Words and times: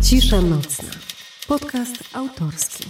Cisza 0.00 0.40
nocna. 0.40 0.90
Podcast 1.48 2.16
autorski. 2.16 2.84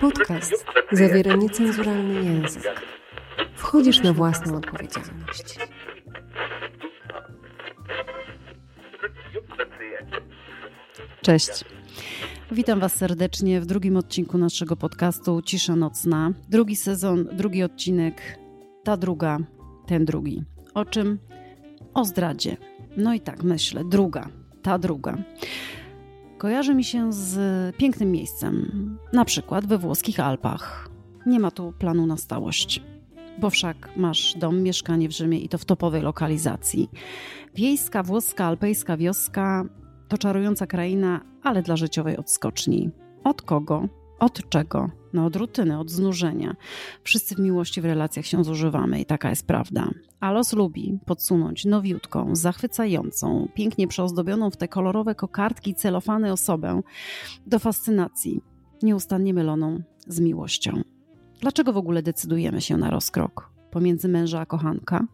Podcast 0.00 0.64
zawiera 0.92 1.36
niecenzuralny 1.36 2.24
język. 2.24 2.82
Wchodzisz 3.56 4.00
na 4.02 4.12
własną 4.12 4.56
odpowiedzialność. 4.56 5.58
Cześć. 11.22 11.64
Witam 12.52 12.80
Was 12.80 12.94
serdecznie 12.96 13.60
w 13.60 13.66
drugim 13.66 13.96
odcinku 13.96 14.38
naszego 14.38 14.76
podcastu 14.76 15.42
Cisza 15.42 15.76
Nocna. 15.76 16.32
Drugi 16.48 16.76
sezon, 16.76 17.28
drugi 17.32 17.62
odcinek, 17.62 18.38
ta 18.82 18.96
druga, 18.96 19.38
ten 19.86 20.04
drugi. 20.04 20.44
O 20.74 20.84
czym? 20.84 21.18
O 21.94 22.04
zdradzie. 22.04 22.56
No 22.96 23.14
i 23.14 23.20
tak 23.20 23.42
myślę, 23.42 23.84
druga, 23.84 24.28
ta 24.62 24.78
druga. 24.78 25.16
Kojarzy 26.38 26.74
mi 26.74 26.84
się 26.84 27.12
z 27.12 27.76
pięknym 27.76 28.12
miejscem, 28.12 28.98
na 29.12 29.24
przykład 29.24 29.66
we 29.66 29.78
włoskich 29.78 30.20
Alpach. 30.20 30.88
Nie 31.26 31.40
ma 31.40 31.50
tu 31.50 31.72
planu 31.78 32.06
na 32.06 32.16
stałość, 32.16 32.82
bo 33.40 33.50
wszak 33.50 33.90
masz 33.96 34.34
dom, 34.38 34.62
mieszkanie 34.62 35.08
w 35.08 35.12
Rzymie 35.12 35.38
i 35.38 35.48
to 35.48 35.58
w 35.58 35.64
topowej 35.64 36.02
lokalizacji. 36.02 36.90
Wiejska, 37.54 38.02
włoska, 38.02 38.44
alpejska 38.44 38.96
wioska 38.96 39.64
to 40.08 40.18
czarująca 40.18 40.66
kraina, 40.66 41.20
ale 41.42 41.62
dla 41.62 41.76
życiowej 41.76 42.16
odskoczni. 42.16 42.90
Od 43.24 43.42
kogo? 43.42 43.88
Od 44.18 44.48
czego? 44.48 44.90
No 45.12 45.26
od 45.26 45.36
rutyny, 45.36 45.78
od 45.78 45.90
znużenia. 45.90 46.56
Wszyscy 47.02 47.34
w 47.34 47.38
miłości 47.38 47.80
w 47.80 47.84
relacjach 47.84 48.26
się 48.26 48.44
zużywamy 48.44 49.00
i 49.00 49.06
taka 49.06 49.30
jest 49.30 49.46
prawda. 49.46 49.90
A 50.20 50.32
los 50.32 50.52
lubi 50.52 50.98
podsunąć 51.06 51.64
nowiutką, 51.64 52.36
zachwycającą, 52.36 53.48
pięknie 53.54 53.88
przeozdobioną 53.88 54.50
w 54.50 54.56
te 54.56 54.68
kolorowe 54.68 55.14
kokardki 55.14 55.74
celofany 55.74 56.32
osobę 56.32 56.80
do 57.46 57.58
fascynacji, 57.58 58.40
nieustannie 58.82 59.34
myloną 59.34 59.82
z 60.06 60.20
miłością. 60.20 60.82
Dlaczego 61.40 61.72
w 61.72 61.76
ogóle 61.76 62.02
decydujemy 62.02 62.60
się 62.60 62.76
na 62.76 62.90
rozkrok 62.90 63.50
pomiędzy 63.70 64.08
męża 64.08 64.40
a 64.40 64.46
kochanka? 64.46 65.06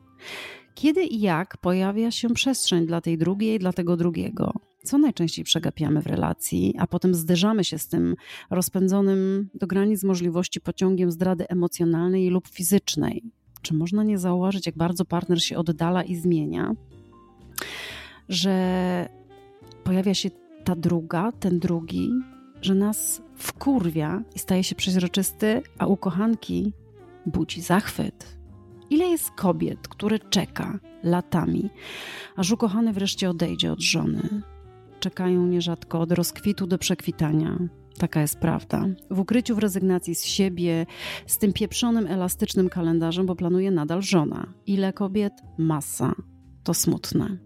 Kiedy 0.75 1.05
i 1.05 1.21
jak 1.21 1.57
pojawia 1.57 2.11
się 2.11 2.29
przestrzeń 2.29 2.87
dla 2.87 3.01
tej 3.01 3.19
drugiej, 3.19 3.59
dla 3.59 3.73
tego 3.73 3.97
drugiego? 3.97 4.53
Co 4.85 4.99
najczęściej 4.99 5.45
przegapiamy 5.45 6.03
w 6.03 6.07
relacji, 6.07 6.75
a 6.79 6.87
potem 6.87 7.15
zderzamy 7.15 7.65
się 7.65 7.79
z 7.79 7.89
tym 7.89 8.17
rozpędzonym 8.51 9.49
do 9.55 9.67
granic 9.67 10.05
możliwości 10.05 10.61
pociągiem 10.61 11.11
zdrady 11.11 11.49
emocjonalnej 11.49 12.29
lub 12.29 12.49
fizycznej? 12.49 13.23
Czy 13.63 13.75
można 13.75 14.05
nie 14.05 14.19
zauważyć, 14.19 14.67
jak 14.67 14.77
bardzo 14.77 15.05
partner 15.05 15.45
się 15.45 15.59
oddala 15.59 16.03
i 16.03 16.17
zmienia? 16.17 16.73
Że 18.29 19.09
pojawia 19.85 20.15
się 20.15 20.31
ta 20.65 20.77
druga, 20.77 21.33
ten 21.33 21.59
drugi, 21.59 22.11
że 22.63 22.75
nas 22.75 23.23
wkurwia 23.37 24.23
i 24.37 24.39
staje 24.39 24.65
się 24.65 24.75
przeźroczysty, 24.75 25.63
a 25.79 25.87
u 25.87 25.97
kochanki 25.97 26.73
budzi 27.27 27.61
zachwyt. 27.61 28.37
Ile 28.91 29.05
jest 29.05 29.31
kobiet, 29.31 29.89
które 29.89 30.19
czeka 30.19 30.79
latami, 31.03 31.71
aż 32.37 32.51
ukochany 32.51 32.93
wreszcie 32.93 33.31
odejdzie 33.31 33.73
od 33.73 33.81
żony? 33.81 34.43
Czekają 35.01 35.47
nierzadko 35.47 36.01
od 36.01 36.13
rozkwitu 36.13 36.67
do 36.67 36.79
przekwitania. 36.79 37.59
Taka 37.99 38.21
jest 38.21 38.39
prawda. 38.39 38.87
W 39.11 39.21
ukryciu, 39.21 39.55
w 39.55 39.59
rezygnacji 39.59 40.15
z 40.15 40.25
siebie, 40.25 40.87
z 41.27 41.39
tym 41.39 41.53
pieprzonym, 41.53 42.07
elastycznym 42.07 42.69
kalendarzem, 42.69 43.27
bo 43.27 43.37
planuje 43.37 43.71
nadal 43.71 44.03
żona. 44.03 44.53
Ile 44.67 44.93
kobiet? 44.93 45.33
Masa. 45.59 46.15
To 46.65 46.75
smutne. 46.75 47.39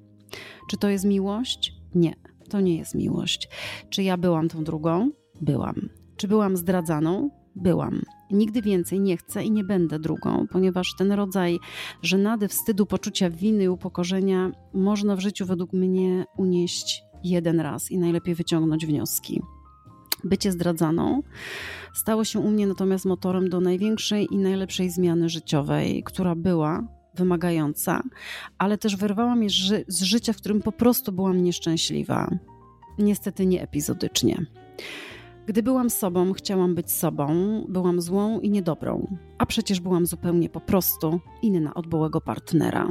Czy 0.71 0.77
to 0.77 0.89
jest 0.89 1.05
miłość? 1.05 1.73
Nie, 1.95 2.15
to 2.51 2.61
nie 2.61 2.77
jest 2.77 2.95
miłość. 2.95 3.49
Czy 3.91 4.03
ja 4.03 4.17
byłam 4.17 4.49
tą 4.49 4.65
drugą? 4.65 5.11
Byłam. 5.41 5.89
Czy 6.17 6.29
byłam 6.29 6.57
zdradzaną? 6.57 7.31
Byłam. 7.57 8.03
Nigdy 8.31 8.63
więcej 8.63 9.01
nie 9.01 9.17
chcę 9.17 9.45
i 9.45 9.51
nie 9.51 9.65
będę 9.65 9.99
drugą, 9.99 10.47
ponieważ 10.51 10.95
ten 10.99 11.13
rodzaj 11.13 11.59
żenady, 12.03 12.49
wstydu, 12.49 12.87
poczucia 12.87 13.31
winy 13.31 13.65
i 13.65 13.69
upokorzenia 13.69 14.51
można 14.75 15.17
w 15.17 15.21
życiu 15.21 15.47
według 15.47 15.73
mnie 15.73 16.25
unieść 16.37 17.05
jeden 17.25 17.61
raz 17.61 17.91
i 17.91 17.99
najlepiej 17.99 18.35
wyciągnąć 18.35 18.87
wnioski. 18.87 19.43
Bycie 20.25 20.53
zdradzaną 20.53 21.23
stało 21.95 22.25
się 22.25 22.39
u 22.39 22.51
mnie 22.51 22.67
natomiast 22.67 23.05
motorem 23.05 23.49
do 23.49 23.61
największej 23.61 24.29
i 24.31 24.39
najlepszej 24.39 24.91
zmiany 24.91 25.29
życiowej, 25.29 26.03
która 26.03 26.35
była 26.35 26.83
wymagająca, 27.15 28.03
ale 28.59 28.79
też 28.79 28.97
wyrwała 28.97 29.37
mnie 29.37 29.49
z 29.89 30.03
życia, 30.03 30.33
w 30.33 30.37
którym 30.37 30.63
po 30.63 30.73
prostu 30.73 31.13
byłam 31.13 31.43
nieszczęśliwa. 31.43 32.31
Niestety 32.99 33.47
nie 33.47 33.63
epizodycznie. 33.63 34.47
Gdy 35.47 35.63
byłam 35.63 35.91
sobą, 35.91 36.33
chciałam 36.33 36.75
być 36.75 36.91
sobą, 36.91 37.29
byłam 37.69 38.01
złą 38.01 38.41
i 38.41 38.51
niedobrą, 38.51 39.17
a 39.39 39.47
przecież 39.47 39.81
byłam 39.81 40.07
zupełnie 40.07 40.49
po 40.49 40.61
prostu 40.61 41.21
inna 41.43 41.75
od 41.75 41.87
byłego 41.87 42.21
partnera. 42.21 42.89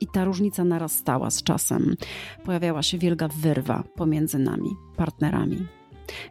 I 0.00 0.06
ta 0.06 0.24
różnica 0.24 0.64
narastała 0.64 1.30
z 1.30 1.42
czasem. 1.42 1.96
Pojawiała 2.44 2.82
się 2.82 2.98
wielka 2.98 3.28
wyrwa 3.28 3.84
pomiędzy 3.96 4.38
nami, 4.38 4.70
partnerami. 4.96 5.66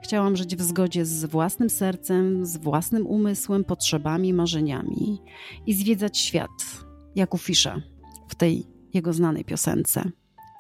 Chciałam 0.04 0.36
żyć 0.38 0.56
w 0.56 0.62
zgodzie 0.62 1.06
z 1.06 1.26
własnym 1.26 1.70
sercem, 1.70 2.46
z 2.46 2.58
własnym 2.58 3.08
umysłem, 3.08 3.64
potrzebami, 3.64 4.34
marzeniami 4.34 5.22
i 5.68 5.74
zwiedzać 5.74 6.18
świat, 6.18 6.86
jak 7.16 7.34
u 7.34 7.38
Fisza 7.38 7.82
w 8.28 8.36
tej 8.36 8.68
jego 8.94 9.14
znanej 9.14 9.46
piosence. 9.46 10.12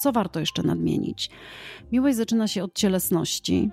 Co 0.01 0.11
warto 0.11 0.39
jeszcze 0.39 0.63
nadmienić? 0.63 1.29
Miłość 1.91 2.17
zaczyna 2.17 2.47
się 2.47 2.63
od 2.63 2.75
cielesności, 2.75 3.69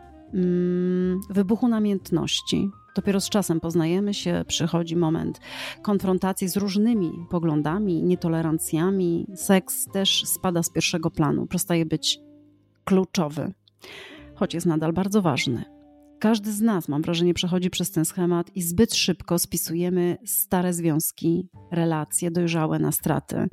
wybuchu 1.30 1.68
namiętności. 1.68 2.70
Dopiero 2.96 3.20
z 3.20 3.28
czasem 3.28 3.60
poznajemy 3.60 4.14
się, 4.14 4.44
przychodzi 4.48 4.96
moment 4.96 5.40
konfrontacji 5.82 6.48
z 6.48 6.56
różnymi 6.56 7.12
poglądami, 7.30 8.02
nietolerancjami. 8.02 9.26
Seks 9.34 9.86
też 9.92 10.24
spada 10.24 10.62
z 10.62 10.70
pierwszego 10.70 11.10
planu, 11.10 11.46
przestaje 11.46 11.86
być 11.86 12.20
kluczowy, 12.84 13.52
choć 14.34 14.54
jest 14.54 14.66
nadal 14.66 14.92
bardzo 14.92 15.22
ważny. 15.22 15.64
Każdy 16.18 16.52
z 16.52 16.60
nas, 16.60 16.88
mam 16.88 17.02
wrażenie, 17.02 17.34
przechodzi 17.34 17.70
przez 17.70 17.90
ten 17.90 18.04
schemat 18.04 18.56
i 18.56 18.62
zbyt 18.62 18.94
szybko 18.94 19.38
spisujemy 19.38 20.16
stare 20.24 20.72
związki, 20.72 21.48
relacje 21.72 22.30
dojrzałe 22.30 22.78
na 22.78 22.92
straty. 22.92 23.48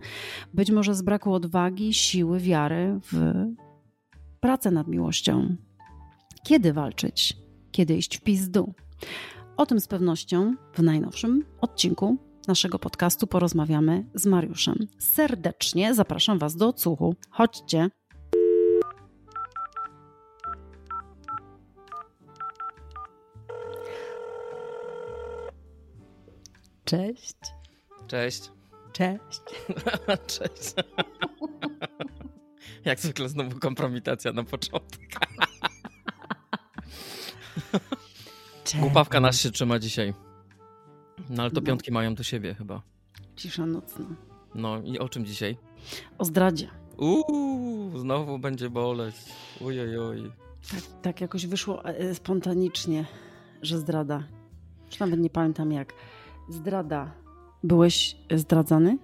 Być 0.54 0.72
może 0.72 0.96
z 0.96 1.02
braku 1.02 1.34
odwagi, 1.34 1.94
siły, 1.94 2.40
wiary 2.40 3.00
w 3.12 3.34
pracę 4.40 4.72
nad 4.72 4.88
miłością. 4.88 5.56
Kiedy 6.44 6.74
walczyć? 6.74 7.34
Kiedy 7.72 7.96
iść 7.96 8.18
w 8.18 8.22
pizdu? 8.22 8.74
O 9.58 9.66
tym 9.66 9.80
z 9.80 9.88
pewnością 9.88 10.56
w 10.74 10.82
najnowszym 10.82 11.46
odcinku 11.62 12.18
naszego 12.48 12.80
podcastu 12.80 13.28
porozmawiamy 13.28 14.06
z 14.16 14.26
Mariuszem. 14.26 14.88
Serdecznie 15.00 15.94
zapraszam 15.94 16.40
Was 16.40 16.56
do 16.56 16.68
odsłuchu. 16.68 17.16
Chodźcie. 17.30 17.90
Cześć. 26.86 27.36
Cześć. 28.08 28.52
Cześć. 28.94 29.42
Cześć. 30.28 30.74
Jak 32.86 33.00
zwykle 33.00 33.30
znowu 33.30 33.60
kompromitacja 33.60 34.34
na 34.34 34.44
początek. 34.44 35.00
Głupawka 38.80 39.20
nas 39.20 39.40
się 39.40 39.52
trzyma 39.52 39.80
dzisiaj. 39.80 40.14
No 41.30 41.42
ale 41.44 41.52
to 41.52 41.62
No. 41.62 41.66
piątki 41.68 41.92
mają 41.92 42.16
do 42.16 42.24
siebie 42.24 42.54
chyba. 42.56 42.82
Cisza 43.36 43.66
nocna. 43.66 44.06
No 44.56 44.82
i 44.82 45.00
o 45.00 45.10
czym 45.10 45.26
dzisiaj? 45.26 45.58
O 46.18 46.26
zdradzie. 46.26 46.68
Uuu, 46.98 47.98
znowu 48.00 48.40
będzie 48.40 48.70
boleć. 48.70 49.16
Ujojoj. 49.62 50.32
Tak, 50.72 50.82
tak 51.02 51.22
jakoś 51.22 51.46
wyszło 51.46 51.86
e, 51.86 52.16
spontanicznie, 52.16 53.06
że 53.62 53.78
zdrada. 53.78 54.24
Już 54.86 55.00
nawet 55.00 55.20
nie 55.20 55.30
pamiętam 55.30 55.72
jak. 55.72 55.94
Zdrada. 56.50 57.12
Byłeś 57.64 58.16
zdradzany? 58.36 58.98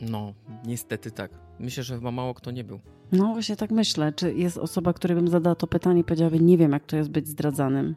No, 0.00 0.32
niestety 0.66 1.10
tak. 1.10 1.30
Myślę, 1.58 1.82
że 1.82 1.94
chyba 1.94 2.10
mało 2.10 2.34
kto 2.34 2.50
nie 2.50 2.64
był. 2.64 2.80
No 3.12 3.32
właśnie 3.32 3.56
tak 3.56 3.70
myślę. 3.70 4.12
Czy 4.12 4.34
jest 4.34 4.58
osoba, 4.58 4.92
której 4.92 5.16
bym 5.16 5.28
zadała 5.28 5.56
to 5.56 5.66
pytanie 5.66 6.00
i 6.00 6.04
powiedziałaby, 6.04 6.40
nie 6.40 6.58
wiem 6.58 6.72
jak 6.72 6.84
to 6.86 6.96
jest 6.96 7.10
być 7.10 7.28
zdradzanym. 7.28 7.96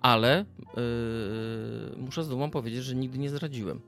Ale 0.00 0.44
yy, 0.76 1.96
muszę 2.02 2.24
z 2.24 2.28
dumą 2.28 2.50
powiedzieć, 2.50 2.84
że 2.84 2.94
nigdy 2.94 3.18
nie 3.18 3.30
zdradziłem. 3.30 3.80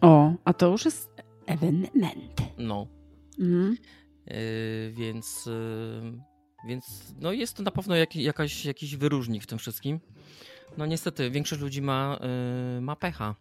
O, 0.00 0.32
a 0.44 0.52
to 0.52 0.68
już 0.68 0.84
jest 0.84 1.10
ewenement. 1.46 2.42
No, 2.58 2.86
Mhm. 3.38 3.76
yy, 4.26 4.36
więc 4.92 5.46
yy, 5.46 6.20
Więc 6.68 7.14
no 7.20 7.32
jest 7.32 7.56
to 7.56 7.62
na 7.62 7.70
pewno 7.70 7.96
jak, 7.96 8.16
jakaś, 8.16 8.64
jakiś 8.64 8.96
wyróżnik 8.96 9.42
w 9.42 9.46
tym 9.46 9.58
wszystkim. 9.58 10.00
No 10.78 10.86
niestety, 10.86 11.30
większość 11.30 11.62
ludzi 11.62 11.82
ma, 11.82 12.18
yy, 12.74 12.80
ma 12.80 12.96
pecha. 12.96 13.34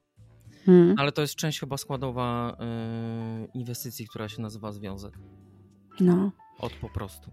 Hmm. 0.65 0.95
Ale 0.97 1.11
to 1.11 1.21
jest 1.21 1.35
część 1.35 1.59
chyba 1.59 1.77
składowa 1.77 2.57
yy, 2.59 3.47
inwestycji, 3.53 4.07
która 4.07 4.29
się 4.29 4.41
nazywa 4.41 4.71
związek. 4.71 5.13
No. 5.99 6.31
Od 6.59 6.73
po 6.73 6.89
prostu. 6.89 7.31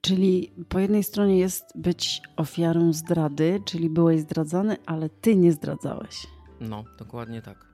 Czyli 0.00 0.52
po 0.68 0.78
jednej 0.78 1.04
stronie 1.04 1.38
jest 1.38 1.64
być 1.74 2.22
ofiarą 2.36 2.92
zdrady, 2.92 3.62
czyli 3.64 3.90
byłeś 3.90 4.20
zdradzany, 4.20 4.76
ale 4.86 5.08
ty 5.08 5.36
nie 5.36 5.52
zdradzałeś. 5.52 6.26
No, 6.60 6.84
dokładnie 6.98 7.42
tak. 7.42 7.66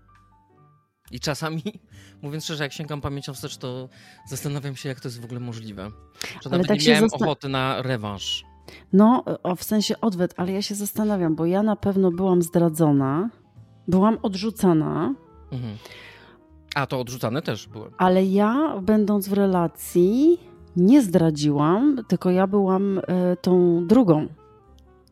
I 1.10 1.20
czasami, 1.20 1.62
mówiąc 2.22 2.44
szczerze, 2.44 2.64
jak 2.64 2.72
sięgam 2.72 3.00
pamięcią 3.00 3.34
wstecz, 3.34 3.56
to 3.56 3.88
zastanawiam 4.28 4.76
się, 4.76 4.88
jak 4.88 5.00
to 5.00 5.08
jest 5.08 5.20
w 5.20 5.24
ogóle 5.24 5.40
możliwe. 5.40 5.90
Że 6.22 6.38
Ale 6.44 6.50
nawet 6.50 6.66
tak 6.66 6.76
nie 6.78 6.84
się 6.84 6.90
miałem 6.90 7.08
zasta- 7.10 7.24
ochoty 7.24 7.48
na 7.48 7.82
rewanż. 7.82 8.44
No, 8.92 9.24
w 9.56 9.64
sensie 9.64 10.00
odwet, 10.00 10.34
ale 10.36 10.52
ja 10.52 10.62
się 10.62 10.74
zastanawiam, 10.74 11.34
bo 11.36 11.46
ja 11.46 11.62
na 11.62 11.76
pewno 11.76 12.10
byłam 12.10 12.42
zdradzona, 12.42 13.30
byłam 13.88 14.18
odrzucana, 14.22 15.14
Mhm. 15.52 15.76
A, 16.76 16.87
to 16.87 17.00
odrzucane 17.00 17.43
też 17.43 17.69
byłem. 17.69 17.90
ale 17.99 18.25
ja, 18.25 18.81
będąc 18.82 19.28
w 19.28 19.32
relacji, 19.32 20.40
nie 20.76 21.02
zdradziłam, 21.02 21.96
tylko 22.08 22.31
ja 22.31 22.46
byłam 22.46 22.99
e, 22.99 23.37
tą 23.37 23.87
drugą. 23.87 24.26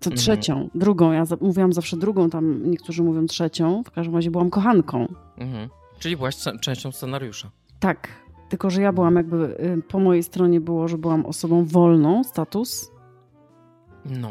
To 0.00 0.10
Mhm. 0.10 0.16
trzecią, 0.16 0.70
drugą. 0.74 1.12
Ja 1.12 1.24
mówiłam 1.40 1.72
zawsze 1.72 1.96
drugą, 1.96 2.30
tam 2.30 2.70
niektórzy 2.70 3.02
mówią 3.02 3.26
trzecią. 3.26 3.82
W 3.86 3.90
każdym 3.90 4.14
razie 4.14 4.30
byłam 4.30 4.50
kochanką. 4.50 5.06
Mhm. 5.38 5.68
Czyli 5.98 6.16
byłaś 6.16 6.36
częścią 6.60 6.92
scenariusza. 6.92 7.50
Tak, 7.80 8.08
tylko 8.48 8.70
że 8.70 8.82
ja 8.82 8.92
byłam 8.92 9.16
jakby, 9.16 9.36
y, 9.78 9.82
po 9.88 9.98
mojej 9.98 10.22
stronie 10.22 10.60
było, 10.60 10.88
że 10.88 10.98
byłam 10.98 11.26
osobą 11.26 11.64
wolną, 11.64 12.24
status, 12.24 12.90
No. 14.20 14.28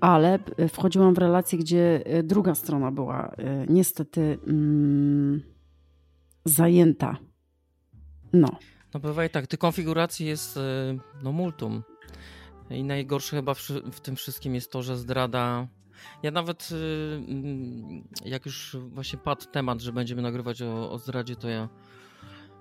ale 0.00 0.38
y, 0.60 0.68
wchodziłam 0.68 1.14
w 1.14 1.18
relację, 1.18 1.58
gdzie 1.58 2.00
y, 2.18 2.22
druga 2.22 2.54
strona 2.54 2.90
była 2.92 3.30
niestety 3.68 4.38
mm, 4.46 5.42
zajęta. 6.48 7.16
No. 8.32 8.48
No 8.94 9.00
bywa 9.00 9.24
i 9.24 9.30
tak. 9.30 9.46
Tych 9.46 9.58
konfiguracji 9.58 10.26
jest 10.26 10.56
y, 10.56 10.60
no 11.22 11.32
multum. 11.32 11.82
I 12.70 12.84
najgorsze 12.84 13.36
chyba 13.36 13.54
w, 13.54 13.60
w 13.92 14.00
tym 14.00 14.16
wszystkim 14.16 14.54
jest 14.54 14.72
to, 14.72 14.82
że 14.82 14.96
zdrada. 14.96 15.68
Ja 16.22 16.30
nawet 16.30 16.68
y, 16.72 16.74
mm, 17.28 18.08
jak 18.24 18.46
już 18.46 18.76
właśnie 18.88 19.18
padł 19.18 19.44
temat, 19.44 19.80
że 19.80 19.92
będziemy 19.92 20.22
nagrywać 20.22 20.62
o, 20.62 20.90
o 20.90 20.98
zdradzie, 20.98 21.36
to 21.36 21.48
ja 21.48 21.68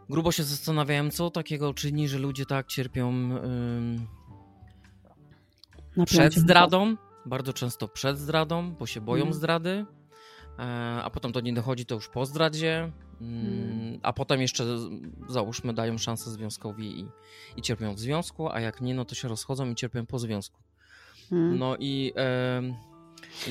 grubo 0.10 0.32
się 0.32 0.44
zastanawiałem, 0.44 1.12
co 1.12 1.30
takiego 1.30 1.74
czyni, 1.74 2.08
że 2.08 2.20
ludzie 2.20 2.46
tak 2.46 2.68
cierpią 2.68 3.10
ym, 3.10 4.08
przed 6.06 6.34
zdradą, 6.34 6.96
bardzo 7.26 7.54
często 7.54 7.88
przed 7.88 8.20
zdradą, 8.20 8.72
bo 8.72 8.86
się 8.86 9.02
boją 9.02 9.24
Mm. 9.24 9.34
zdrady, 9.34 9.86
e, 10.60 10.64
a 11.04 11.10
potem 11.10 11.32
do 11.32 11.40
niej 11.40 11.54
dochodzi 11.54 11.86
to 11.86 11.96
już 11.96 12.10
po 12.10 12.26
zdradzie, 12.26 12.92
mm, 13.22 13.68
Mm. 13.98 14.00
a 14.04 14.14
potem 14.14 14.42
jeszcze 14.42 14.66
załóżmy 15.30 15.74
dają 15.74 15.98
szansę 15.98 16.32
związkowi 16.32 17.00
i, 17.00 17.08
i 17.56 17.62
cierpią 17.62 17.94
w 17.94 18.00
związku, 18.00 18.50
a 18.50 18.60
jak 18.60 18.82
nie, 18.82 18.96
no 18.96 19.06
to 19.06 19.16
się 19.16 19.28
rozchodzą 19.28 19.70
i 19.72 19.76
cierpią 19.76 20.06
po 20.06 20.20
związku. 20.20 20.62
Mm. 21.32 21.60
No 21.60 21.76
i 21.80 22.14
em, 22.16 22.74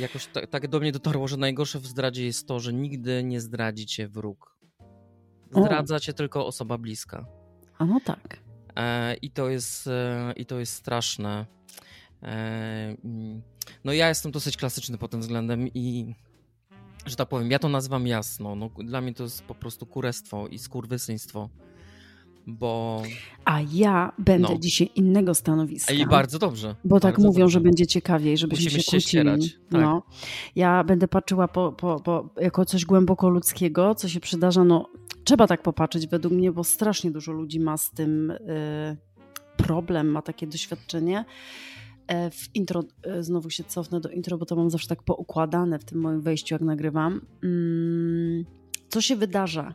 jakoś 0.01 0.27
tak, 0.27 0.47
tak 0.47 0.69
do 0.69 0.81
mnie 0.81 0.93
dotarło, 0.93 1.29
że 1.29 1.37
najgorsze 1.37 1.79
w 1.79 1.87
zdradzie 1.87 2.25
jest 2.25 2.49
to, 2.49 2.61
że 2.61 2.73
nigdy 2.73 3.25
nie 3.25 3.41
zdradzi 3.41 3.87
cię 3.87 4.09
wróg. 4.09 4.57
O. 5.53 5.63
Zdradza 5.63 6.01
cię 6.01 6.13
tylko 6.13 6.47
osoba 6.47 6.79
bliska. 6.79 7.27
A 7.79 7.85
no 7.85 8.01
tak. 8.05 8.39
E, 8.77 9.15
I 9.15 9.31
to 9.31 9.49
jest, 9.49 9.87
e, 9.87 10.33
i 10.37 10.47
to 10.47 10.59
jest 10.59 10.73
straszne. 10.73 11.47
E, 12.23 12.27
mm, 13.05 13.43
No 13.85 13.93
ja 13.93 14.09
jestem 14.09 14.33
dosyć 14.33 14.57
klasyczny 14.57 14.99
pod 14.99 15.11
tym 15.11 15.21
względem 15.21 15.69
i 15.75 16.15
że 17.07 17.17
tak 17.17 17.29
powiem, 17.29 17.51
ja 17.51 17.59
to 17.59 17.69
nazywam 17.69 18.07
jasno. 18.07 18.55
No, 18.55 18.71
dla 18.85 19.01
mnie 19.01 19.15
to 19.15 19.23
jest 19.23 19.43
po 19.43 19.55
prostu 19.55 19.87
kurestwo 19.87 20.49
i 20.49 20.59
skurwysyństwo. 20.59 21.49
Bo. 22.47 23.03
A 23.45 23.61
ja 23.73 24.13
będę 24.19 24.49
No. 24.53 24.59
dzisiaj 24.59 24.91
innego 24.95 25.35
stanowiska. 25.35 25.95
I 25.95 26.07
bardzo 26.07 26.39
dobrze. 26.39 26.75
Bo 26.85 27.01
tak 27.01 27.19
mówią, 27.19 27.41
dobrze. 27.41 27.53
że 27.53 27.61
będzie 27.61 27.87
ciekawiej, 27.87 28.39
żebyśmy 28.39 28.65
Musimy 28.65 28.83
się 28.83 28.91
się 28.91 29.01
ścierać, 29.01 29.59
tak. 29.71 29.81
No. 29.81 30.03
Ja 30.57 30.85
będę 30.85 31.09
patrzyła 31.09 31.49
po, 31.49 31.73
po, 31.73 32.01
po, 32.01 32.29
jako 32.41 32.65
coś 32.65 32.85
głęboko 32.85 33.29
ludzkiego, 33.29 33.95
co 33.95 34.09
się 34.09 34.21
przydarza. 34.21 34.65
No, 34.65 34.89
trzeba 35.25 35.47
tak 35.47 35.63
popatrzeć 35.63 36.07
według 36.07 36.35
mnie, 36.35 36.53
bo 36.53 36.65
strasznie 36.65 37.11
dużo 37.11 37.33
ludzi 37.33 37.61
ma 37.61 37.77
z 37.77 37.91
tym 37.91 38.31
y, 38.31 38.97
problem, 39.57 40.09
ma 40.09 40.23
takie 40.23 40.47
doświadczenie. 40.47 41.25
E, 42.09 42.31
W 42.31 42.55
intro, 42.55 42.83
e, 43.03 43.23
znowu 43.23 43.51
się 43.51 43.65
cofnę 43.65 44.01
do 44.01 44.09
intro, 44.09 44.39
bo 44.39 44.47
to 44.47 44.57
mam 44.57 44.71
zawsze 44.71 44.89
tak 44.89 45.03
poukładane 45.03 45.79
w 45.79 45.85
tym 45.85 46.01
moim 46.01 46.21
wejściu, 46.21 46.55
jak 46.55 46.63
nagrywam. 46.63 47.21
Mm, 47.43 48.45
Co 48.89 49.01
się 49.01 49.17
wydarza? 49.17 49.75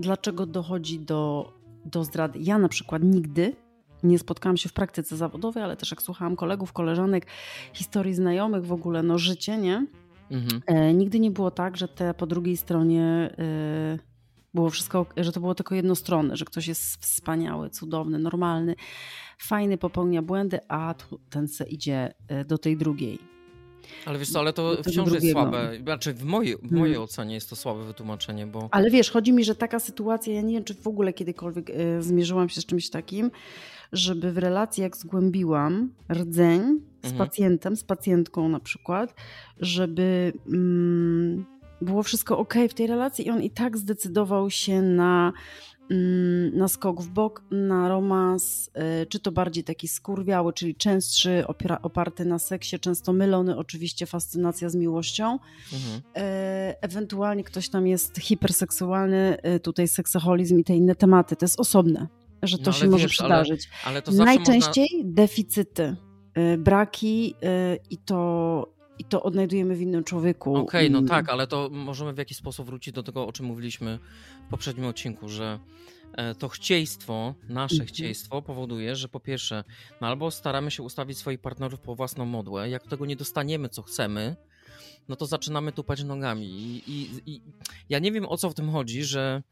Dlaczego 0.00 0.46
dochodzi 0.46 1.00
do, 1.00 1.52
do 1.84 2.04
zdrady? 2.04 2.38
Ja 2.42 2.58
na 2.58 2.68
przykład 2.68 3.02
nigdy 3.02 3.56
nie 4.02 4.18
spotkałam 4.18 4.56
się 4.56 4.68
w 4.68 4.72
praktyce 4.72 5.16
zawodowej, 5.16 5.62
ale 5.62 5.76
też 5.76 5.90
jak 5.90 6.02
słuchałam 6.02 6.36
kolegów, 6.36 6.72
koleżanek, 6.72 7.26
historii 7.72 8.14
znajomych 8.14 8.66
w 8.66 8.72
ogóle, 8.72 9.02
no 9.02 9.18
życie, 9.18 9.58
nie? 9.58 9.86
Mhm. 10.30 10.62
E, 10.66 10.94
nigdy 10.94 11.20
nie 11.20 11.30
było 11.30 11.50
tak, 11.50 11.76
że 11.76 11.88
te 11.88 12.14
po 12.14 12.26
drugiej 12.26 12.56
stronie 12.56 13.34
e, 13.38 13.98
było 14.54 14.70
wszystko, 14.70 15.06
że 15.16 15.32
to 15.32 15.40
było 15.40 15.54
tylko 15.54 15.74
jednostronne, 15.74 16.36
że 16.36 16.44
ktoś 16.44 16.66
jest 16.68 16.96
wspaniały, 17.02 17.70
cudowny, 17.70 18.18
normalny, 18.18 18.74
fajny, 19.38 19.78
popełnia 19.78 20.22
błędy, 20.22 20.58
a 20.68 20.94
tu 20.94 21.20
ten 21.30 21.48
se 21.48 21.64
idzie 21.68 22.14
e, 22.28 22.44
do 22.44 22.58
tej 22.58 22.76
drugiej. 22.76 23.18
Ale 24.06 24.18
wiesz 24.18 24.30
co, 24.30 24.38
ale 24.38 24.52
to 24.52 24.76
wciąż 24.82 25.12
jest 25.12 25.32
słabe. 25.32 25.78
Znaczy, 25.82 26.14
w 26.14 26.24
mojej, 26.24 26.56
w 26.56 26.72
mojej 26.72 26.94
Hmm. 26.94 27.02
ocenie 27.02 27.34
jest 27.34 27.50
to 27.50 27.56
słabe 27.56 27.84
wytłumaczenie, 27.84 28.46
bo. 28.46 28.68
Ale 28.70 28.90
wiesz, 28.90 29.10
chodzi 29.10 29.32
mi, 29.32 29.44
że 29.44 29.54
taka 29.54 29.80
sytuacja, 29.80 30.34
ja 30.34 30.42
nie 30.42 30.54
wiem, 30.54 30.64
czy 30.64 30.74
w 30.74 30.86
ogóle 30.86 31.12
kiedykolwiek 31.12 31.70
e, 31.70 32.02
zmierzyłam 32.02 32.48
się 32.48 32.60
z 32.60 32.66
czymś 32.66 32.90
takim, 32.90 33.30
żeby 33.92 34.32
w 34.32 34.38
relacji, 34.38 34.82
jak 34.82 34.96
zgłębiłam 34.96 35.92
rdzeń 36.12 36.80
z 37.02 37.10
Mhm. 37.10 37.18
pacjentem, 37.18 37.76
z 37.76 37.84
pacjentką 37.84 38.48
na 38.48 38.60
przykład, 38.60 39.14
żeby 39.60 40.32
mm, 40.46 41.44
było 41.84 42.02
wszystko 42.02 42.38
ok 42.38 42.54
w 42.70 42.74
tej 42.74 42.86
relacji 42.86 43.26
i 43.26 43.30
on 43.30 43.42
i 43.42 43.50
tak 43.50 43.78
zdecydował 43.78 44.50
się 44.50 44.82
na, 44.82 45.32
mm, 45.90 46.56
na 46.58 46.68
skok 46.68 47.00
w 47.02 47.08
bok, 47.08 47.42
na 47.50 47.88
romans, 47.88 48.70
e, 48.74 49.06
czy 49.06 49.20
to 49.20 49.32
bardziej 49.32 49.64
taki 49.64 49.88
skurwiały, 49.88 50.52
czyli 50.52 50.74
częstszy, 50.74 51.44
opiera, 51.46 51.78
oparty 51.82 52.24
na 52.24 52.38
seksie, 52.38 52.78
często 52.80 53.12
mylony 53.12 53.56
oczywiście 53.56 54.06
fascynacja 54.06 54.68
z 54.68 54.74
miłością, 54.74 55.38
Mhm. 55.72 56.02
E, 56.16 56.82
ewentualnie 56.82 57.44
ktoś 57.44 57.68
tam 57.68 57.86
jest 57.86 58.18
hiperseksualny, 58.18 59.36
e, 59.42 59.60
tutaj 59.60 59.88
seksoholizm 59.88 60.58
i 60.58 60.64
te 60.64 60.76
inne 60.76 60.94
tematy. 60.94 61.36
To 61.36 61.44
jest 61.44 61.60
osobne, 61.60 62.06
że 62.42 62.58
to 62.58 62.64
No, 62.66 62.72
się 62.72 62.82
ale 62.82 62.90
może 62.90 63.02
wiesz, 63.06 63.20
ale- 63.20 63.28
przydarzyć. 63.44 63.68
Ale 63.84 64.02
to 64.02 64.12
zawsze 64.12 64.24
Najczęściej 64.36 64.88
deficyty, 65.04 65.96
e, 66.34 66.58
braki 66.58 67.34
i 67.90 67.98
to, 67.98 68.73
i 68.98 69.04
to 69.04 69.22
odnajdujemy 69.22 69.76
w 69.76 69.80
innym 69.80 70.04
człowieku. 70.04 70.56
Okej, 70.56 70.90
no 70.90 70.98
Mm. 70.98 71.08
tak, 71.08 71.28
ale 71.28 71.46
to 71.46 71.68
możemy 71.72 72.12
w 72.12 72.18
jakiś 72.18 72.36
sposób 72.36 72.66
wrócić 72.66 72.94
do 72.94 73.02
tego, 73.02 73.26
o 73.26 73.32
czym 73.32 73.46
mówiliśmy 73.46 73.98
w 74.46 74.50
poprzednim 74.50 74.86
odcinku, 74.86 75.28
że 75.28 75.58
e, 76.12 76.34
to 76.34 76.48
chcieństwo, 76.48 77.34
nasze 77.48 77.74
Mhm. 77.74 77.88
chcieństwo 77.88 78.42
powoduje, 78.42 78.96
że 78.96 79.08
po 79.08 79.20
pierwsze, 79.20 79.64
no 80.00 80.06
albo 80.06 80.30
staramy 80.30 80.70
się 80.70 80.82
ustawić 80.82 81.18
swoich 81.18 81.40
partnerów 81.40 81.80
po 81.80 81.94
własną 81.94 82.24
modłę, 82.26 82.68
jak 82.70 82.86
tego 82.86 83.06
nie 83.06 83.16
dostaniemy, 83.16 83.68
co 83.68 83.82
chcemy, 83.82 84.36
no 85.08 85.16
to 85.16 85.26
zaczynamy 85.26 85.72
tupać 85.72 86.04
nogami. 86.04 86.46
I, 86.46 86.82
i, 86.90 87.10
i 87.26 87.40
ja 87.88 87.98
nie 87.98 88.12
wiem, 88.12 88.26
o 88.26 88.36
co 88.36 88.50
w 88.50 88.54
tym 88.54 88.70
chodzi, 88.70 89.04
że 89.04 89.42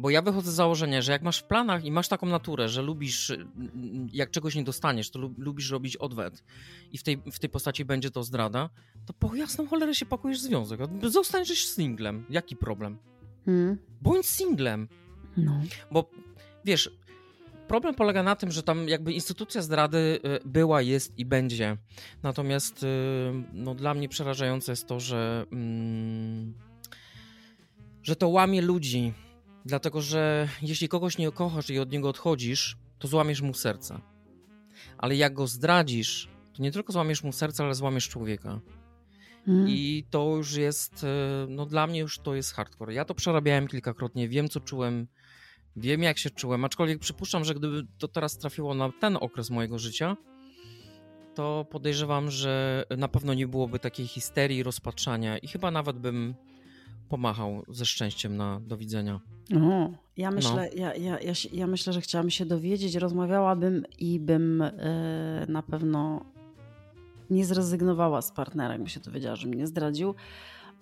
bo 0.00 0.10
ja 0.10 0.22
wychodzę 0.22 0.50
z 0.52 0.54
założenia, 0.54 1.02
że 1.02 1.12
jak 1.12 1.22
masz 1.22 1.38
w 1.38 1.44
planach 1.44 1.84
i 1.84 1.92
masz 1.92 2.08
taką 2.08 2.26
naturę, 2.26 2.68
że 2.68 2.82
lubisz, 2.82 3.30
mm, 3.30 4.08
jak 4.12 4.30
czegoś 4.30 4.54
nie 4.54 4.64
dostaniesz, 4.64 5.10
to 5.10 5.18
lu- 5.18 5.34
lubisz 5.38 5.70
robić 5.70 5.96
odwet 5.96 6.44
i 6.92 6.98
w 6.98 7.02
tej, 7.02 7.22
w 7.32 7.38
tej 7.38 7.50
postaci 7.50 7.84
będzie 7.84 8.10
to 8.10 8.22
zdrada, 8.22 8.70
to 9.06 9.12
po 9.12 9.34
jasną 9.34 9.66
cholerę 9.66 9.94
się 9.94 10.06
pakujesz 10.06 10.40
związek. 10.40 10.80
Zostaniesz 11.02 11.66
singlem. 11.66 12.24
Jaki 12.30 12.56
problem? 12.56 12.98
Mm. 13.46 13.78
Bądź 14.02 14.26
singlem. 14.26 14.88
No. 15.36 15.60
Bo 15.90 16.10
wiesz, 16.64 16.90
problem 17.68 17.94
polega 17.94 18.22
na 18.22 18.36
tym, 18.36 18.50
że 18.50 18.62
tam 18.62 18.88
jakby 18.88 19.12
instytucja 19.12 19.62
zdrady 19.62 20.20
y, 20.44 20.48
była, 20.48 20.82
jest 20.82 21.18
i 21.18 21.24
będzie. 21.24 21.76
Natomiast 22.22 22.82
y, 22.82 22.86
no, 23.52 23.74
dla 23.74 23.94
mnie 23.94 24.08
przerażające 24.08 24.72
jest 24.72 24.86
to, 24.86 25.00
że, 25.00 25.46
mm, 25.52 26.54
że 28.02 28.16
to 28.16 28.28
łamie 28.28 28.62
ludzi. 28.62 29.12
Dlatego, 29.64 30.00
że 30.00 30.48
jeśli 30.62 30.88
kogoś 30.88 31.18
nie 31.18 31.32
kochasz 31.32 31.70
i 31.70 31.78
od 31.78 31.92
niego 31.92 32.08
odchodzisz, 32.08 32.76
to 32.98 33.08
złamiesz 33.08 33.42
mu 33.42 33.54
serce. 33.54 34.00
Ale 34.98 35.16
jak 35.16 35.34
go 35.34 35.46
zdradzisz, 35.46 36.28
to 36.56 36.62
nie 36.62 36.72
tylko 36.72 36.92
złamiesz 36.92 37.24
mu 37.24 37.32
serce, 37.32 37.64
ale 37.64 37.74
złamiesz 37.74 38.08
człowieka. 38.08 38.60
Mm. 39.48 39.68
I 39.68 40.04
to 40.10 40.36
już 40.36 40.54
jest, 40.54 41.04
e, 41.04 41.46
no 41.48 41.66
dla 41.66 41.86
mnie 41.86 42.00
już 42.00 42.18
to 42.18 42.34
jest 42.34 42.52
hardcore. 42.52 42.94
Ja 42.94 43.04
to 43.04 43.14
przerabiałem 43.14 43.68
kilkakrotnie, 43.68 44.28
wiem 44.28 44.48
co 44.48 44.60
czułem, 44.60 45.06
Wiem, 45.76 46.02
jak 46.02 46.18
się 46.18 46.30
czułem, 46.30 46.64
aczkolwiek 46.64 46.98
przypuszczam, 46.98 47.44
że 47.44 47.54
gdyby 47.54 47.86
to 47.98 48.08
teraz 48.08 48.38
trafiło 48.38 48.74
na 48.74 48.92
ten 49.00 49.16
okres 49.20 49.50
mojego 49.50 49.78
życia, 49.78 50.16
to 51.34 51.66
podejrzewam, 51.70 52.30
że 52.30 52.84
na 52.96 53.08
pewno 53.08 53.34
nie 53.34 53.48
byłoby 53.48 53.78
takiej 53.78 54.06
histerii, 54.06 54.62
rozpaczania 54.62 55.38
i 55.38 55.48
chyba 55.48 55.70
nawet 55.70 55.98
bym 55.98 56.34
pomachał 57.10 57.62
ze 57.68 57.86
szczęściem 57.86 58.36
na 58.36 58.60
do 58.60 58.76
widzenia. 58.76 59.20
O, 59.56 59.90
ja 60.16 60.30
myślę, 60.30 60.70
ja, 60.76 60.94
ja, 60.94 61.20
ja, 61.20 61.32
ja, 61.52 61.66
myślę, 61.66 61.92
że 61.92 62.00
chciałabym 62.00 62.30
się 62.30 62.46
dowiedzieć, 62.46 62.94
rozmawiałabym 62.94 63.84
i 63.98 64.20
bym 64.20 64.58
yy, 65.40 65.52
na 65.52 65.62
pewno 65.62 66.24
nie 67.30 67.44
zrezygnowała 67.44 68.22
z 68.22 68.32
partnera, 68.32 68.72
jakby 68.72 68.90
się 68.90 69.00
dowiedziała, 69.00 69.36
że 69.36 69.48
mnie 69.48 69.66
zdradził. 69.66 70.14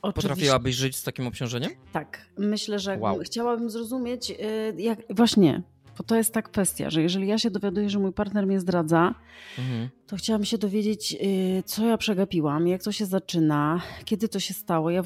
Oczywiście, 0.02 0.28
Potrafiłabyś 0.28 0.74
żyć 0.74 0.96
z 0.96 1.02
takim 1.02 1.26
obciążeniem? 1.26 1.70
Tak. 1.92 2.28
Myślę, 2.38 2.78
że 2.78 2.98
wow. 2.98 3.18
chciałabym 3.18 3.70
zrozumieć, 3.70 4.30
y, 4.30 4.34
jak 4.78 4.98
właśnie 5.10 5.62
bo 5.98 6.04
to 6.04 6.16
jest 6.16 6.34
ta 6.34 6.42
kwestia, 6.42 6.90
że 6.90 7.02
jeżeli 7.02 7.28
ja 7.28 7.38
się 7.38 7.50
dowiaduję, 7.50 7.90
że 7.90 7.98
mój 7.98 8.12
partner 8.12 8.46
mnie 8.46 8.60
zdradza, 8.60 9.14
mhm. 9.58 9.88
To 10.08 10.16
chciałam 10.16 10.44
się 10.44 10.58
dowiedzieć, 10.58 11.16
y, 11.22 11.62
co 11.66 11.86
ja 11.86 11.98
przegapiłam, 11.98 12.68
jak 12.68 12.82
to 12.82 12.92
się 12.92 13.06
zaczyna, 13.06 13.80
kiedy 14.04 14.28
to 14.28 14.40
się 14.40 14.54
stało 14.54 14.90
ja, 14.90 15.02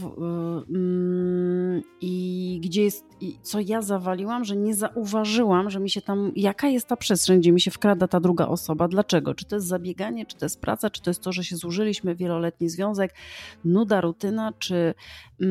yy, 0.68 1.82
i 2.00 2.60
gdzie 2.64 2.82
jest, 2.82 3.04
i 3.20 3.38
co 3.42 3.60
ja 3.60 3.82
zawaliłam, 3.82 4.44
że 4.44 4.56
nie 4.56 4.74
zauważyłam, 4.74 5.70
że 5.70 5.80
mi 5.80 5.90
się 5.90 6.02
tam, 6.02 6.32
jaka 6.36 6.68
jest 6.68 6.86
ta 6.86 6.96
przestrzeń, 6.96 7.40
gdzie 7.40 7.52
mi 7.52 7.60
się 7.60 7.70
wkrada 7.70 8.08
ta 8.08 8.20
druga 8.20 8.48
osoba, 8.48 8.88
dlaczego? 8.88 9.34
Czy 9.34 9.44
to 9.44 9.56
jest 9.56 9.66
zabieganie, 9.66 10.26
czy 10.26 10.36
to 10.36 10.44
jest 10.44 10.60
praca, 10.60 10.90
czy 10.90 11.02
to 11.02 11.10
jest 11.10 11.20
to, 11.20 11.32
że 11.32 11.44
się 11.44 11.56
zużyliśmy, 11.56 12.14
wieloletni 12.14 12.68
związek, 12.68 13.14
nuda, 13.64 14.00
rutyna, 14.00 14.52
czy 14.58 14.94
yy, 15.38 15.46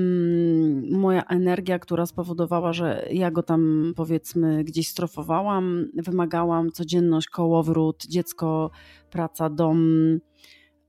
moja 0.91 1.23
energia, 1.23 1.79
która 1.79 2.05
spowodowała, 2.05 2.73
że 2.73 3.07
ja 3.11 3.31
go 3.31 3.43
tam 3.43 3.93
powiedzmy 3.95 4.63
gdzieś 4.63 4.87
strofowałam, 4.87 5.87
wymagałam 5.93 6.71
codzienność, 6.71 7.29
kołowrót, 7.29 8.05
dziecko, 8.05 8.71
praca, 9.11 9.49
dom. 9.49 10.19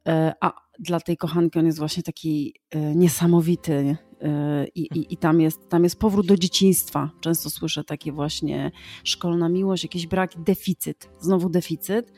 E, 0.08 0.32
a 0.40 0.52
dla 0.78 1.00
tej 1.00 1.16
kochanki 1.16 1.58
on 1.58 1.66
jest 1.66 1.78
właśnie 1.78 2.02
taki 2.02 2.54
e, 2.70 2.94
niesamowity. 2.94 3.96
E, 4.20 4.66
I, 4.74 4.80
i, 4.80 5.14
I, 5.14 5.16
tam, 5.16 5.40
jest, 5.40 5.68
tam 5.68 5.84
jest 5.84 5.98
powrót 5.98 6.26
do 6.26 6.36
dzieciństwa. 6.36 7.10
Często 7.20 7.50
słyszę 7.50 7.84
takie 7.84 8.12
właśnie 8.12 8.70
szkolna 9.04 9.48
miłość, 9.48 9.82
jakiś 9.82 10.06
brak, 10.06 10.30
deficyt, 10.42 11.10
znowu 11.20 11.48
deficyt. 11.48 12.12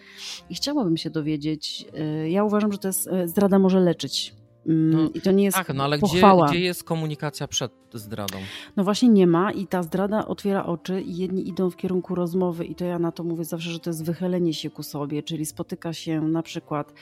I 0.50 0.54
chciałabym 0.54 0.96
się 0.96 1.10
dowiedzieć, 1.10 1.86
ja 2.28 2.44
uważam, 2.44 2.72
że 2.72 2.78
to 2.78 2.88
jest, 2.88 3.08
zdrada 3.24 3.58
może 3.58 3.80
leczyć 3.80 4.34
no, 4.66 5.10
I 5.14 5.20
to 5.20 5.32
nie 5.32 5.44
jest 5.44 5.56
Tak, 5.56 5.74
no 5.74 5.84
ale 5.84 5.98
gdzie, 5.98 6.20
gdzie, 6.48 6.60
jest 6.60 6.84
komunikacja 6.84 7.48
przed 7.48 7.72
zdradą? 7.94 8.38
No 8.76 8.84
właśnie 8.84 9.08
nie 9.08 9.26
ma 9.26 9.52
i 9.52 9.66
ta 9.66 9.82
zdrada 9.82 10.26
otwiera 10.26 10.66
oczy 10.66 11.00
i 11.00 11.16
jedni 11.16 11.48
idą 11.48 11.70
w 11.70 11.76
kierunku 11.76 12.14
rozmowy 12.14 12.64
i 12.64 12.74
to 12.74 12.84
ja 12.84 12.98
na 12.98 13.12
to 13.12 13.24
mówię 13.24 13.44
zawsze, 13.44 13.70
że 13.70 13.80
to 13.80 13.90
jest 13.90 14.04
wychylenie 14.04 14.54
się 14.54 14.70
ku 14.70 14.82
sobie, 14.82 15.22
czyli 15.22 15.46
spotyka 15.46 15.92
się 15.92 16.20
na 16.20 16.42
przykład 16.42 16.92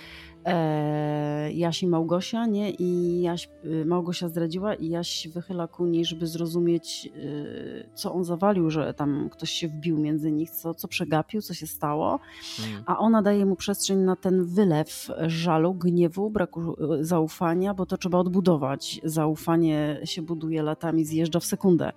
e, 0.45 1.53
Jaś 1.53 1.83
i 1.83 1.87
Małgosia, 1.87 2.47
nie? 2.47 2.71
I 2.71 3.21
Jaś, 3.23 3.49
y, 3.65 3.85
Małgosia 3.85 4.29
zdradziła 4.29 4.75
i 4.75 4.89
Jaś 4.89 5.29
wychyla 5.29 5.69
ku 5.69 5.87
niej, 5.87 6.05
żeby 6.05 6.27
zrozumieć, 6.27 7.09
y, 7.17 7.89
co 7.95 8.13
on 8.13 8.25
zawalił, 8.25 8.71
że 8.71 8.95
tam 8.95 9.29
ktoś 9.31 9.51
się 9.51 9.69
wbił 9.69 9.99
między 9.99 10.33
nich, 10.33 10.51
co, 10.51 10.75
co 10.75 10.89
przegapił, 10.89 11.43
co 11.43 11.55
się 11.55 11.67
stało, 11.67 12.21
hmm. 12.57 12.83
a 12.87 12.99
ona 12.99 13.23
daje 13.23 13.47
mu 13.47 13.57
przestrzeń 13.57 13.99
na 13.99 14.17
ten 14.17 14.45
wylew 14.45 15.11
żalu, 15.27 15.75
gniewu, 15.75 16.31
braku 16.31 16.93
y, 16.95 17.05
zaufania, 17.05 17.75
bo 17.75 17.87
to 17.87 17.97
trzeba 17.97 18.19
odbudować. 18.19 19.01
Zaufanie 19.05 20.01
się 20.05 20.23
buduje 20.23 20.63
latami, 20.63 21.05
zjeżdża 21.05 21.41
w 21.41 21.45
sekundę 21.45 21.93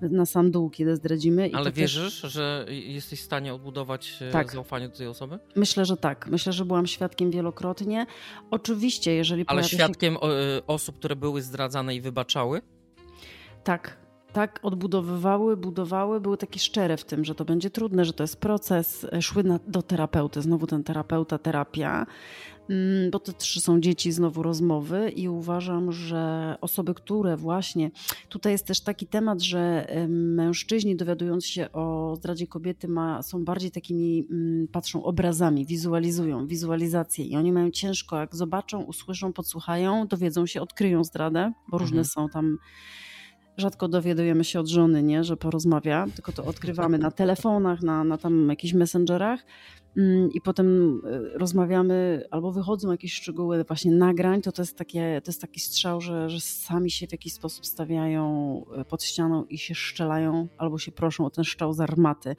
na 0.00 0.26
sam 0.26 0.50
dół, 0.50 0.70
kiedy 0.70 0.96
zdradzimy. 0.96 1.50
Ale 1.54 1.72
wierzysz, 1.72 2.20
też... 2.20 2.32
że 2.32 2.66
jesteś 2.68 3.20
w 3.20 3.24
stanie 3.24 3.54
odbudować 3.54 4.18
tak. 4.32 4.52
zaufanie 4.52 4.88
do 4.88 4.96
tej 4.96 5.06
osoby? 5.06 5.38
Myślę, 5.56 5.84
że 5.84 5.96
tak. 5.96 6.28
Myślę, 6.30 6.52
że 6.52 6.64
byłam 6.64 6.86
świadkiem 6.86 7.30
wielokrotnie 7.30 7.71
wielokrotnie. 7.80 8.06
Oczywiście, 8.50 9.14
jeżeli. 9.14 9.44
Ale 9.46 9.64
świadkiem 9.64 10.14
się... 10.14 10.20
Y, 10.58 10.66
osób, 10.66 10.98
które 10.98 11.16
były 11.16 11.42
zdradzane 11.42 11.94
i 11.94 12.00
wybaczały? 12.00 12.62
Tak, 13.64 13.96
tak 14.32 14.60
odbudowywały, 14.62 15.56
budowały, 15.56 16.20
były 16.20 16.36
takie 16.36 16.58
szczere 16.58 16.96
w 16.96 17.04
tym, 17.04 17.24
że 17.24 17.34
to 17.34 17.44
będzie 17.44 17.70
trudne, 17.70 18.04
że 18.04 18.12
to 18.12 18.24
jest 18.24 18.36
proces. 18.36 19.06
Szły 19.20 19.44
na, 19.44 19.58
do 19.66 19.82
terapeuty, 19.82 20.42
znowu 20.42 20.66
ten 20.66 20.84
terapeuta, 20.84 21.38
terapia. 21.38 22.06
Mm, 22.68 23.10
bo 23.10 23.18
to 23.18 23.32
trzy 23.32 23.60
są 23.60 23.80
dzieci, 23.80 24.12
znowu 24.12 24.42
rozmowy 24.42 25.10
i 25.10 25.28
uważam, 25.28 25.92
że 25.92 26.54
osoby, 26.60 26.94
które 26.94 27.36
właśnie, 27.36 27.90
tutaj 28.28 28.52
jest 28.52 28.66
też 28.66 28.80
taki 28.80 29.06
temat, 29.06 29.42
że 29.42 29.86
mężczyźni 30.08 30.96
dowiadując 30.96 31.46
się 31.46 31.72
o 31.72 32.16
zdradzie 32.16 32.46
kobiety 32.46 32.88
ma, 32.88 33.22
są 33.22 33.44
bardziej 33.44 33.70
takimi, 33.70 34.26
mm, 34.30 34.68
patrzą 34.68 35.02
obrazami, 35.04 35.66
wizualizują, 35.66 36.46
wizualizacje 36.46 37.24
i 37.24 37.36
oni 37.36 37.52
mają 37.52 37.70
ciężko, 37.70 38.16
jak 38.16 38.36
zobaczą, 38.36 38.82
usłyszą, 38.82 39.32
podsłuchają, 39.32 40.06
dowiedzą 40.06 40.46
się, 40.46 40.60
odkryją 40.60 41.04
zdradę, 41.04 41.52
bo 41.68 41.78
różne 41.78 42.00
mhm. 42.00 42.04
są 42.04 42.28
tam 42.28 42.58
rzadko 43.56 43.88
dowiadujemy 43.88 44.44
się 44.44 44.60
od 44.60 44.68
żony, 44.68 45.02
nie, 45.02 45.24
że 45.24 45.36
porozmawia, 45.36 46.06
tylko 46.14 46.32
to 46.32 46.44
odkrywamy 46.44 46.98
na 46.98 47.10
telefonach, 47.10 47.82
na, 47.82 48.04
na 48.04 48.18
tam 48.18 48.48
jakichś 48.48 48.74
messengerach 48.74 49.40
mm, 49.96 50.30
i 50.32 50.40
potem 50.40 50.96
y, 51.06 51.38
rozmawiamy 51.38 52.24
albo 52.30 52.52
wychodzą 52.52 52.90
jakieś 52.90 53.14
szczegóły 53.14 53.64
właśnie 53.64 53.92
nagrań, 53.92 54.42
to 54.42 54.52
to 54.52 54.62
jest, 54.62 54.78
takie, 54.78 55.20
to 55.24 55.30
jest 55.30 55.40
taki 55.40 55.60
strzał, 55.60 56.00
że, 56.00 56.30
że 56.30 56.40
sami 56.40 56.90
się 56.90 57.06
w 57.06 57.12
jakiś 57.12 57.32
sposób 57.32 57.66
stawiają 57.66 58.64
y, 58.80 58.84
pod 58.84 59.02
ścianą 59.02 59.44
i 59.44 59.58
się 59.58 59.74
szczelają 59.74 60.48
albo 60.58 60.78
się 60.78 60.92
proszą 60.92 61.26
o 61.26 61.30
ten 61.30 61.44
szczał 61.44 61.72
z 61.72 61.80
armaty. 61.80 62.36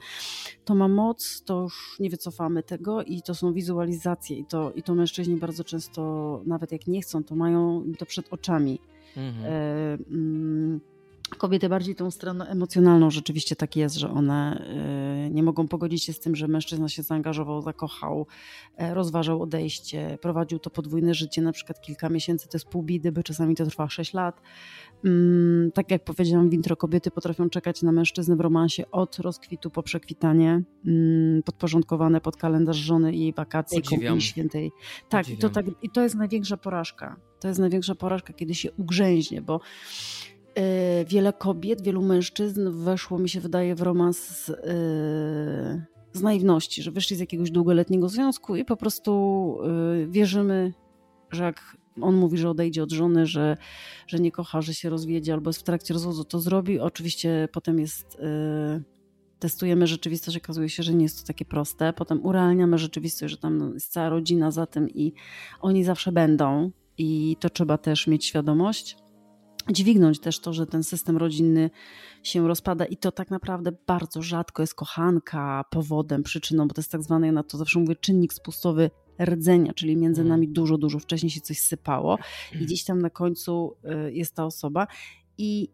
To 0.64 0.74
ma 0.74 0.88
moc, 0.88 1.42
to 1.44 1.62
już 1.62 1.96
nie 2.00 2.10
wycofamy 2.10 2.62
tego 2.62 3.02
i 3.02 3.22
to 3.22 3.34
są 3.34 3.52
wizualizacje 3.52 4.36
i 4.36 4.44
to, 4.44 4.72
i 4.72 4.82
to 4.82 4.94
mężczyźni 4.94 5.36
bardzo 5.36 5.64
często, 5.64 6.42
nawet 6.46 6.72
jak 6.72 6.86
nie 6.86 7.02
chcą, 7.02 7.24
to 7.24 7.34
mają 7.34 7.84
to 7.98 8.06
przed 8.06 8.32
oczami. 8.32 8.78
Mhm. 9.16 9.44
E, 9.44 9.98
mm, 10.10 10.80
Kobiety 11.38 11.68
bardziej 11.68 11.94
tą 11.94 12.10
stroną 12.10 12.44
emocjonalną 12.44 13.10
rzeczywiście 13.10 13.56
tak 13.56 13.76
jest, 13.76 13.96
że 13.96 14.10
one 14.10 14.64
y, 15.26 15.30
nie 15.30 15.42
mogą 15.42 15.68
pogodzić 15.68 16.04
się 16.04 16.12
z 16.12 16.20
tym, 16.20 16.36
że 16.36 16.48
mężczyzna 16.48 16.88
się 16.88 17.02
zaangażował, 17.02 17.62
zakochał, 17.62 18.26
e, 18.76 18.94
rozważał 18.94 19.42
odejście, 19.42 20.18
prowadził 20.22 20.58
to 20.58 20.70
podwójne 20.70 21.14
życie, 21.14 21.42
na 21.42 21.52
przykład 21.52 21.80
kilka 21.80 22.08
miesięcy 22.08 22.48
to 22.48 22.56
jest 22.56 22.66
pół 22.66 22.82
bidy, 22.82 23.12
by 23.12 23.22
czasami 23.22 23.54
to 23.54 23.66
trwa 23.66 23.88
6 23.88 24.14
lat. 24.14 24.40
Mm, 25.04 25.72
tak 25.72 25.90
jak 25.90 26.04
powiedziałam, 26.04 26.50
w 26.50 26.54
intro 26.54 26.76
kobiety 26.76 27.10
potrafią 27.10 27.50
czekać 27.50 27.82
na 27.82 27.92
mężczyznę 27.92 28.36
w 28.36 28.40
romansie 28.40 28.90
od 28.90 29.18
rozkwitu 29.18 29.70
po 29.70 29.82
przekwitanie, 29.82 30.62
mm, 30.86 31.42
podporządkowane 31.42 32.20
pod 32.20 32.36
kalendarz 32.36 32.76
żony 32.76 33.14
i 33.14 33.20
jej 33.20 33.32
wakacji, 33.32 33.82
kąpieli 33.82 34.22
świętej. 34.22 34.72
Tak 35.08 35.28
i, 35.28 35.36
to 35.36 35.48
tak, 35.48 35.66
i 35.82 35.90
to 35.90 36.02
jest 36.02 36.14
największa 36.14 36.56
porażka. 36.56 37.16
To 37.40 37.48
jest 37.48 37.60
największa 37.60 37.94
porażka, 37.94 38.32
kiedy 38.32 38.54
się 38.54 38.72
ugrzęźnie, 38.72 39.42
bo 39.42 39.60
wiele 41.06 41.32
kobiet, 41.32 41.82
wielu 41.82 42.02
mężczyzn 42.02 42.70
weszło, 42.70 43.18
mi 43.18 43.28
się 43.28 43.40
wydaje, 43.40 43.74
w 43.74 43.82
romans 43.82 44.18
z, 44.18 44.48
y, 44.48 44.54
z 46.12 46.22
naiwności, 46.22 46.82
że 46.82 46.90
wyszli 46.90 47.16
z 47.16 47.20
jakiegoś 47.20 47.50
długoletniego 47.50 48.08
związku 48.08 48.56
i 48.56 48.64
po 48.64 48.76
prostu 48.76 49.58
y, 50.02 50.06
wierzymy, 50.06 50.72
że 51.30 51.44
jak 51.44 51.76
on 52.00 52.14
mówi, 52.14 52.38
że 52.38 52.50
odejdzie 52.50 52.82
od 52.82 52.92
żony, 52.92 53.26
że, 53.26 53.56
że 54.06 54.18
nie 54.18 54.32
kocha, 54.32 54.62
że 54.62 54.74
się 54.74 54.90
rozwiedzie 54.90 55.32
albo 55.32 55.50
jest 55.50 55.60
w 55.60 55.64
trakcie 55.64 55.94
rozwodu, 55.94 56.24
to 56.24 56.40
zrobi. 56.40 56.80
Oczywiście 56.80 57.48
potem 57.52 57.80
jest 57.80 58.18
testujemy 59.38 59.86
rzeczywistość, 59.86 60.36
okazuje 60.36 60.68
się, 60.68 60.82
że 60.82 60.94
nie 60.94 61.02
jest 61.02 61.20
to 61.20 61.26
takie 61.26 61.44
proste. 61.44 61.92
Potem 61.92 62.26
urealniamy 62.26 62.78
rzeczywistość, 62.78 63.30
że 63.30 63.38
tam 63.38 63.70
jest 63.74 63.92
cała 63.92 64.08
rodzina 64.08 64.50
za 64.50 64.66
tym 64.66 64.90
i 64.90 65.12
oni 65.60 65.84
zawsze 65.84 66.12
będą 66.12 66.70
i 66.98 67.36
to 67.40 67.50
trzeba 67.50 67.78
też 67.78 68.06
mieć 68.06 68.24
świadomość 68.24 68.96
dźwignąć 69.70 70.20
też 70.20 70.40
to, 70.40 70.52
że 70.52 70.66
ten 70.66 70.84
system 70.84 71.16
rodzinny 71.16 71.70
się 72.22 72.48
rozpada 72.48 72.84
i 72.84 72.96
to 72.96 73.12
tak 73.12 73.30
naprawdę 73.30 73.72
bardzo 73.86 74.22
rzadko 74.22 74.62
jest 74.62 74.74
kochanka 74.74 75.64
powodem, 75.70 76.22
przyczyną, 76.22 76.68
bo 76.68 76.74
to 76.74 76.80
jest 76.80 76.92
tak 76.92 77.02
zwany, 77.02 77.26
ja 77.26 77.32
na 77.32 77.42
to 77.42 77.58
zawsze 77.58 77.78
mówię, 77.78 77.96
czynnik 77.96 78.32
spustowy 78.32 78.90
rdzenia, 79.20 79.72
czyli 79.72 79.96
między 79.96 80.20
mhm. 80.20 80.28
nami 80.28 80.48
dużo, 80.52 80.78
dużo 80.78 80.98
wcześniej 80.98 81.30
się 81.30 81.40
coś 81.40 81.58
sypało 81.58 82.14
i 82.14 82.52
mhm. 82.52 82.64
gdzieś 82.64 82.84
tam 82.84 83.02
na 83.02 83.10
końcu 83.10 83.76
y, 84.08 84.12
jest 84.12 84.34
ta 84.34 84.44
osoba 84.44 84.86
i 85.38 85.68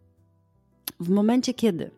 w 1.00 1.08
momencie, 1.08 1.54
kiedy 1.54 1.90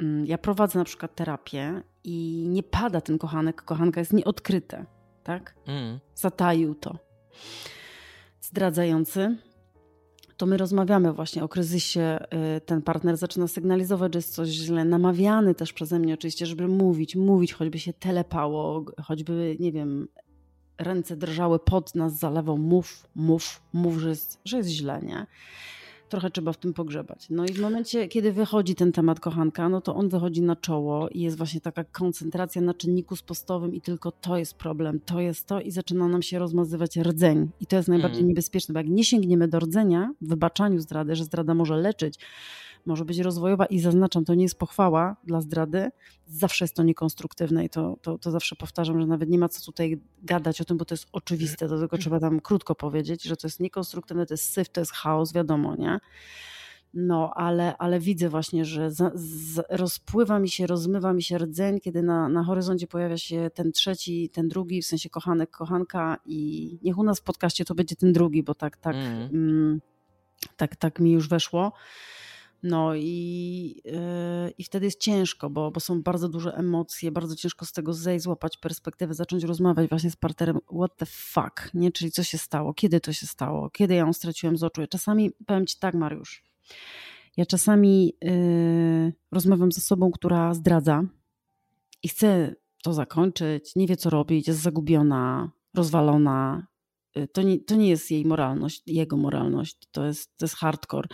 mm, 0.00 0.26
ja 0.26 0.38
prowadzę 0.38 0.78
na 0.78 0.84
przykład 0.84 1.14
terapię 1.14 1.82
i 2.04 2.46
nie 2.48 2.62
pada 2.62 3.00
ten 3.00 3.18
kochanek, 3.18 3.62
kochanka 3.62 4.00
jest 4.00 4.12
nieodkryte, 4.12 4.86
tak? 5.22 5.54
Mm. 5.66 5.98
Zataił 6.14 6.74
to. 6.74 6.98
Zdradzający 8.40 9.36
to 10.36 10.46
my 10.46 10.56
rozmawiamy 10.56 11.12
właśnie 11.12 11.44
o 11.44 11.48
kryzysie. 11.48 12.18
Y, 12.56 12.60
ten 12.60 12.82
partner 12.82 13.16
zaczyna 13.16 13.48
sygnalizować, 13.48 14.12
że 14.12 14.18
jest 14.18 14.34
coś 14.34 14.48
źle, 14.48 14.84
namawiany 14.84 15.54
też 15.54 15.72
przeze 15.72 15.98
mnie 15.98 16.14
oczywiście, 16.14 16.46
żeby 16.46 16.68
mówić, 16.68 17.16
mówić, 17.16 17.52
choćby 17.52 17.78
się 17.78 17.92
telepało, 17.92 18.84
choćby, 19.02 19.56
nie 19.60 19.72
wiem, 19.72 20.08
ręce 20.78 21.16
drżały 21.16 21.58
pod 21.58 21.94
nas 21.94 22.18
zalewą, 22.18 22.56
mów, 22.56 23.06
mów, 23.14 23.62
mów, 23.72 23.98
że 23.98 24.08
jest, 24.08 24.40
że 24.44 24.56
jest 24.56 24.68
źle, 24.68 25.02
nie? 25.02 25.26
Trochę 26.08 26.30
trzeba 26.30 26.52
w 26.52 26.56
tym 26.56 26.72
pogrzebać. 26.74 27.26
No 27.30 27.44
i 27.44 27.48
w 27.48 27.60
momencie, 27.60 28.08
kiedy 28.08 28.32
wychodzi 28.32 28.74
ten 28.74 28.92
temat 28.92 29.20
kochanka, 29.20 29.68
no 29.68 29.80
to 29.80 29.94
on 29.94 30.08
wychodzi 30.08 30.42
na 30.42 30.56
czoło 30.56 31.08
i 31.08 31.20
jest 31.20 31.36
właśnie 31.36 31.60
taka 31.60 31.84
koncentracja 31.84 32.62
na 32.62 32.74
czynniku 32.74 33.16
spostowym 33.16 33.74
i 33.74 33.80
tylko 33.80 34.12
to 34.12 34.36
jest 34.36 34.54
problem, 34.54 35.00
to 35.00 35.20
jest 35.20 35.46
to 35.46 35.60
i 35.60 35.70
zaczyna 35.70 36.08
nam 36.08 36.22
się 36.22 36.38
rozmazywać 36.38 36.96
rdzeń. 36.96 37.48
I 37.60 37.66
to 37.66 37.76
jest 37.76 37.88
najbardziej 37.88 38.18
Mhm. 38.18 38.28
niebezpieczne, 38.28 38.72
bo 38.72 38.78
jak 38.78 38.88
nie 38.88 39.04
sięgniemy 39.04 39.48
do 39.48 39.58
rdzenia 39.58 40.12
w 40.20 40.28
wybaczaniu 40.28 40.80
zdrady, 40.80 41.16
że 41.16 41.24
zdrada 41.24 41.54
może 41.54 41.76
leczyć, 41.76 42.18
może 42.86 43.04
być 43.04 43.18
rozwojowa 43.18 43.66
i 43.66 43.80
zaznaczam, 43.80 44.24
to 44.24 44.34
nie 44.34 44.42
jest 44.42 44.58
pochwała 44.58 45.16
dla 45.24 45.40
zdrady, 45.40 45.90
zawsze 46.26 46.64
jest 46.64 46.74
to 46.74 46.82
niekonstruktywne 46.82 47.64
i 47.64 47.68
to, 47.68 47.96
to, 48.02 48.18
to 48.18 48.30
zawsze 48.30 48.56
powtarzam, 48.56 49.00
że 49.00 49.06
nawet 49.06 49.28
nie 49.28 49.38
ma 49.38 49.48
co 49.48 49.64
tutaj 49.64 50.00
gadać 50.22 50.60
o 50.60 50.64
tym, 50.64 50.76
bo 50.76 50.84
to 50.84 50.94
jest 50.94 51.06
oczywiste, 51.12 51.68
do 51.68 51.80
tego 51.80 51.98
trzeba 51.98 52.20
tam 52.20 52.40
krótko 52.40 52.74
powiedzieć, 52.74 53.22
że 53.22 53.36
to 53.36 53.46
jest 53.46 53.60
niekonstruktywne, 53.60 54.26
to 54.26 54.34
jest 54.34 54.52
syf, 54.52 54.68
to 54.68 54.80
jest 54.80 54.92
chaos, 54.92 55.32
wiadomo, 55.32 55.74
nie? 55.76 55.98
No, 56.94 57.32
ale, 57.34 57.76
ale 57.76 58.00
widzę 58.00 58.28
właśnie, 58.28 58.64
że 58.64 58.90
za, 58.90 59.10
z, 59.14 59.64
rozpływa 59.70 60.38
mi 60.38 60.48
się, 60.48 60.66
rozmywa 60.66 61.12
mi 61.12 61.22
się 61.22 61.38
rdzeń, 61.38 61.80
kiedy 61.80 62.02
na, 62.02 62.28
na 62.28 62.44
horyzoncie 62.44 62.86
pojawia 62.86 63.18
się 63.18 63.50
ten 63.54 63.72
trzeci, 63.72 64.28
ten 64.32 64.48
drugi, 64.48 64.82
w 64.82 64.86
sensie 64.86 65.10
kochanek, 65.10 65.50
kochanka 65.50 66.18
i 66.26 66.78
niech 66.82 66.98
u 66.98 67.02
nas 67.02 67.18
w 67.20 67.22
podcaście 67.22 67.64
to 67.64 67.74
będzie 67.74 67.96
ten 67.96 68.12
drugi, 68.12 68.42
bo 68.42 68.54
tak, 68.54 68.76
tak, 68.76 68.96
Mhm. 68.96 69.30
mm, 69.34 69.80
tak, 70.56 70.76
tak 70.76 71.00
mi 71.00 71.12
już 71.12 71.28
weszło. 71.28 71.72
No 72.62 72.94
i, 72.94 73.82
yy, 73.84 74.50
i 74.58 74.64
wtedy 74.64 74.86
jest 74.86 75.00
ciężko, 75.00 75.50
bo, 75.50 75.70
bo 75.70 75.80
są 75.80 76.02
bardzo 76.02 76.28
duże 76.28 76.54
emocje, 76.54 77.10
bardzo 77.10 77.36
ciężko 77.36 77.64
z 77.66 77.72
tego 77.72 77.94
zejść, 77.94 78.24
złapać 78.24 78.56
perspektywę, 78.56 79.14
zacząć 79.14 79.44
rozmawiać 79.44 79.88
właśnie 79.90 80.10
z 80.10 80.16
partnerem 80.16 80.58
what 80.78 80.96
the 80.96 81.06
fuck, 81.06 81.74
nie? 81.74 81.92
Czyli 81.92 82.10
co 82.10 82.22
się 82.24 82.38
stało, 82.38 82.74
kiedy 82.74 83.00
to 83.00 83.12
się 83.12 83.26
stało, 83.26 83.70
kiedy 83.70 83.94
ja 83.94 84.00
ją 84.00 84.12
straciłem 84.12 84.56
z 84.56 84.62
oczu. 84.62 84.80
Ja 84.80 84.86
czasami, 84.86 85.30
powiem 85.46 85.66
ci 85.66 85.78
tak 85.78 85.94
Mariusz, 85.94 86.44
ja 87.36 87.46
czasami 87.46 88.14
yy, 88.22 89.12
rozmawiam 89.32 89.72
z 89.72 89.78
osobą, 89.78 90.10
która 90.10 90.54
zdradza 90.54 91.02
i 92.02 92.08
chce 92.08 92.54
to 92.82 92.92
zakończyć, 92.92 93.76
nie 93.76 93.86
wie 93.86 93.96
co 93.96 94.10
robić, 94.10 94.48
jest 94.48 94.60
zagubiona, 94.60 95.50
rozwalona. 95.74 96.66
Yy, 97.16 97.28
To 97.28 97.42
nie, 97.42 97.60
to 97.60 97.76
nie 97.76 97.88
jest 97.88 98.10
jej 98.10 98.24
moralność, 98.24 98.82
jego 98.86 99.16
moralność, 99.16 99.76
to 99.90 100.06
jest, 100.06 100.36
to 100.38 100.44
jest 100.44 100.56
hardcore. 100.56 101.08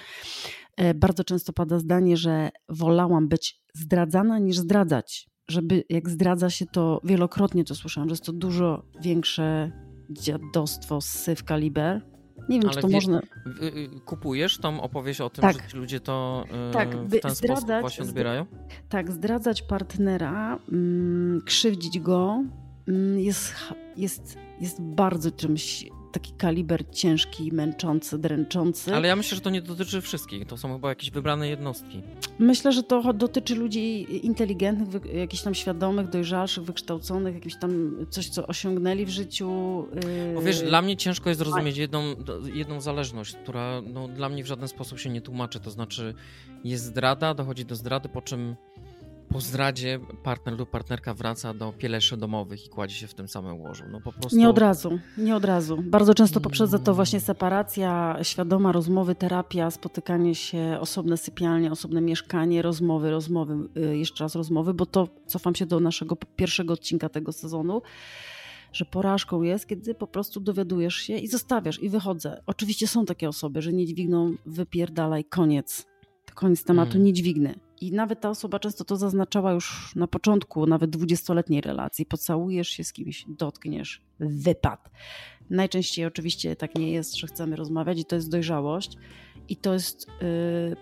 E, 0.76 0.94
Bardzo 0.94 1.24
często 1.24 1.52
pada 1.52 1.78
zdanie, 1.78 2.16
że 2.16 2.50
wolałam 2.68 3.28
być 3.28 3.62
zdradzana 3.74 4.38
niż 4.38 4.58
zdradzać. 4.58 5.26
Żeby 5.48 5.84
jak 5.88 6.08
zdradza 6.08 6.50
się, 6.50 6.66
to 6.66 7.00
wielokrotnie 7.04 7.64
to 7.64 7.74
słyszałam, 7.74 8.08
że 8.08 8.12
jest 8.12 8.24
to 8.24 8.32
dużo 8.32 8.82
większe 9.00 9.72
dziadostwo, 10.10 11.00
syf 11.00 11.44
kaliber. 11.44 12.02
Nie 12.48 12.60
wiem, 12.60 12.68
Ale 12.68 12.74
czy 12.74 12.80
to 12.82 12.88
wie- 12.88 12.94
można. 12.94 13.20
W- 13.46 13.62
y, 13.62 14.00
Kupujesz 14.04 14.58
tą 14.58 14.80
opowieść 14.80 15.20
o 15.20 15.30
tym, 15.30 15.42
Tak. 15.42 15.62
że 15.62 15.68
ci 15.68 15.76
ludzie 15.76 16.00
to 16.00 16.44
y, 16.70 16.72
Tak, 16.72 16.96
w 16.96 17.10
ten 17.10 17.20
sposób 17.20 17.38
zdradzać- 17.38 17.80
właśnie 17.80 18.04
zdra- 18.04 18.08
odbierają? 18.10 18.46
Tak, 18.88 19.12
zdradzać 19.12 19.62
partnera, 19.62 20.58
mm, 20.72 21.40
krzywdzić 21.46 22.00
go 22.00 22.44
mm, 22.88 23.18
jest, 23.18 23.54
jest, 23.96 24.38
jest 24.60 24.82
bardzo 24.82 25.30
czymś 25.30 25.86
taki 26.12 26.32
kaliber 26.32 26.90
ciężki, 26.90 27.52
męczący, 27.52 28.18
dręczący. 28.18 28.94
Ale 28.94 29.08
ja 29.08 29.16
myślę, 29.16 29.34
że 29.34 29.40
to 29.40 29.50
nie 29.50 29.62
dotyczy 29.62 30.00
wszystkich. 30.00 30.46
To 30.46 30.56
są 30.56 30.72
chyba 30.72 30.88
jakieś 30.88 31.10
wybrane 31.10 31.48
jednostki. 31.48 32.02
Myślę, 32.38 32.72
że 32.72 32.82
to 32.82 33.12
dotyczy 33.12 33.54
ludzi 33.54 34.06
inteligentnych, 34.26 35.14
jakichś 35.14 35.42
tam 35.42 35.54
świadomych, 35.54 36.08
dojrzalszych, 36.08 36.64
wykształconych, 36.64 37.34
jakimś 37.34 37.56
tam 37.56 37.96
coś, 38.10 38.28
co 38.28 38.46
osiągnęli 38.46 39.04
w 39.04 39.08
życiu. 39.08 39.48
yy, 40.28 40.34
Bo 40.34 40.42
wiesz, 40.42 40.62
dla 40.62 40.82
mnie 40.82 40.96
ciężko 40.96 41.28
jest 41.28 41.38
zrozumieć 41.38 41.76
jedną, 41.76 42.02
jedną 42.54 42.80
zależność, 42.80 43.34
która 43.34 43.82
no, 43.92 44.08
dla 44.08 44.28
mnie 44.28 44.44
w 44.44 44.46
żaden 44.46 44.68
sposób 44.68 44.98
się 44.98 45.10
nie 45.10 45.20
tłumaczy. 45.20 45.60
To 45.60 45.70
znaczy 45.70 46.14
jest 46.64 46.84
zdrada, 46.84 47.34
dochodzi 47.34 47.64
do 47.64 47.76
zdrady, 47.76 48.08
po 48.08 48.22
czym 48.22 48.56
po 49.32 49.40
zdradzie 49.40 50.00
partner 50.22 50.58
lub 50.58 50.70
partnerka 50.70 51.14
wraca 51.14 51.54
do 51.54 51.72
pieleszy 51.72 52.16
domowych 52.16 52.66
i 52.66 52.68
kładzie 52.68 52.94
się 52.94 53.06
w 53.06 53.14
tym 53.14 53.28
samym 53.28 53.60
łożu. 53.60 53.84
No 53.90 54.00
po 54.00 54.12
prostu... 54.12 54.36
Nie 54.38 54.48
od 54.48 54.58
razu, 54.58 54.98
nie 55.18 55.36
od 55.36 55.44
razu. 55.44 55.82
Bardzo 55.82 56.14
często 56.14 56.40
poprzedza 56.40 56.78
to 56.78 56.94
właśnie 56.94 57.20
separacja, 57.20 58.18
świadoma 58.22 58.72
rozmowy, 58.72 59.14
terapia, 59.14 59.70
spotykanie 59.70 60.34
się, 60.34 60.76
osobne 60.80 61.16
sypialnie, 61.16 61.72
osobne 61.72 62.00
mieszkanie, 62.00 62.62
rozmowy, 62.62 63.10
rozmowy, 63.10 63.56
yy, 63.74 63.98
jeszcze 63.98 64.24
raz 64.24 64.34
rozmowy, 64.34 64.74
bo 64.74 64.86
to 64.86 65.08
cofam 65.26 65.54
się 65.54 65.66
do 65.66 65.80
naszego 65.80 66.16
pierwszego 66.36 66.74
odcinka 66.74 67.08
tego 67.08 67.32
sezonu, 67.32 67.82
że 68.72 68.84
porażką 68.84 69.42
jest, 69.42 69.66
kiedy 69.66 69.94
po 69.94 70.06
prostu 70.06 70.40
dowiadujesz 70.40 70.94
się 70.94 71.16
i 71.16 71.28
zostawiasz 71.28 71.82
i 71.82 71.88
wychodzę. 71.88 72.42
Oczywiście 72.46 72.86
są 72.86 73.04
takie 73.04 73.28
osoby, 73.28 73.62
że 73.62 73.72
nie 73.72 73.86
dźwigną, 73.86 74.34
wypierdalaj, 74.46 75.24
koniec. 75.24 75.86
Koniec 76.34 76.64
tematu, 76.64 76.92
Mm. 76.92 77.04
nie 77.04 77.12
dźwignę. 77.12 77.54
I 77.82 77.92
nawet 77.92 78.20
ta 78.20 78.30
osoba 78.30 78.58
często 78.58 78.84
to 78.84 78.96
zaznaczała 78.96 79.52
już 79.52 79.96
na 79.96 80.06
początku, 80.06 80.66
nawet 80.66 80.90
dwudziestoletniej 80.90 81.60
relacji. 81.60 82.06
Pocałujesz 82.06 82.68
się 82.68 82.84
z 82.84 82.92
kimś, 82.92 83.24
dotkniesz, 83.28 84.02
wypad. 84.20 84.90
Najczęściej 85.50 86.06
oczywiście 86.06 86.56
tak 86.56 86.74
nie 86.74 86.92
jest, 86.92 87.16
że 87.16 87.26
chcemy 87.26 87.56
rozmawiać 87.56 88.00
i 88.00 88.04
to 88.04 88.16
jest 88.16 88.30
dojrzałość. 88.30 88.96
I 89.48 89.56
to 89.56 89.72
jest... 89.72 90.06
Yy, 90.06 90.76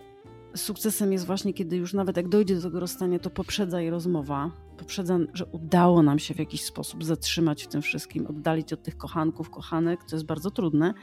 sukcesem 0.56 1.12
jest 1.12 1.26
właśnie, 1.26 1.54
kiedy 1.54 1.76
już 1.76 1.94
nawet 1.94 2.16
jak 2.16 2.28
dojdzie 2.28 2.54
do 2.54 2.62
tego 2.62 2.80
rozstania, 2.80 3.18
to 3.18 3.30
poprzedza 3.30 3.80
jej 3.80 3.90
rozmowa. 3.90 4.50
Poprzedza, 4.78 5.18
że 5.34 5.46
udało 5.46 6.02
nam 6.02 6.18
się 6.18 6.34
w 6.34 6.38
jakiś 6.38 6.64
sposób 6.64 7.04
zatrzymać 7.04 7.62
w 7.62 7.66
tym 7.68 7.82
wszystkim, 7.82 8.26
oddalić 8.26 8.72
od 8.72 8.82
tych 8.82 8.96
kochanków, 8.96 9.50
kochanek, 9.50 10.04
co 10.04 10.16
jest 10.16 10.26
bardzo 10.26 10.50
trudne. 10.50 10.94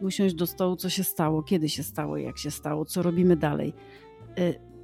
I 0.00 0.04
usiąść 0.04 0.34
do 0.34 0.46
stołu, 0.46 0.76
co 0.76 0.88
się 0.88 1.04
stało, 1.04 1.42
kiedy 1.42 1.68
się 1.68 1.82
stało, 1.82 2.16
jak 2.16 2.38
się 2.38 2.50
stało, 2.50 2.84
co 2.84 3.02
robimy 3.02 3.36
dalej. 3.36 3.74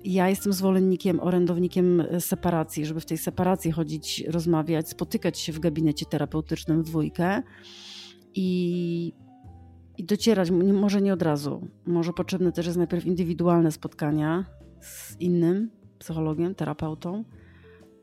Ja 0.05 0.29
jestem 0.29 0.53
zwolennikiem, 0.53 1.21
orędownikiem 1.21 2.01
y, 2.01 2.21
separacji, 2.21 2.87
żeby 2.87 3.01
w 3.01 3.07
tej 3.07 3.19
separacji 3.19 3.73
chodzić, 3.73 4.25
rozmawiać, 4.29 4.89
spotykać 4.89 5.39
się 5.39 5.53
w 5.53 5.59
gabinecie 5.59 6.07
terapeutycznym 6.07 6.83
w 6.83 6.87
dwójkę 6.87 7.43
i, 8.35 9.13
i 9.99 10.05
docierać, 10.05 10.51
może 10.51 11.03
nie 11.03 11.13
od 11.13 11.23
razu. 11.23 11.69
Może 11.87 12.13
potrzebne 12.13 12.53
też 12.53 12.67
jest 12.67 12.79
najpierw 12.79 13.07
indywidualne 13.07 13.73
spotkania 13.73 14.45
z 14.81 15.21
innym 15.21 15.71
psychologiem, 15.99 16.55
terapeutą, 16.55 17.25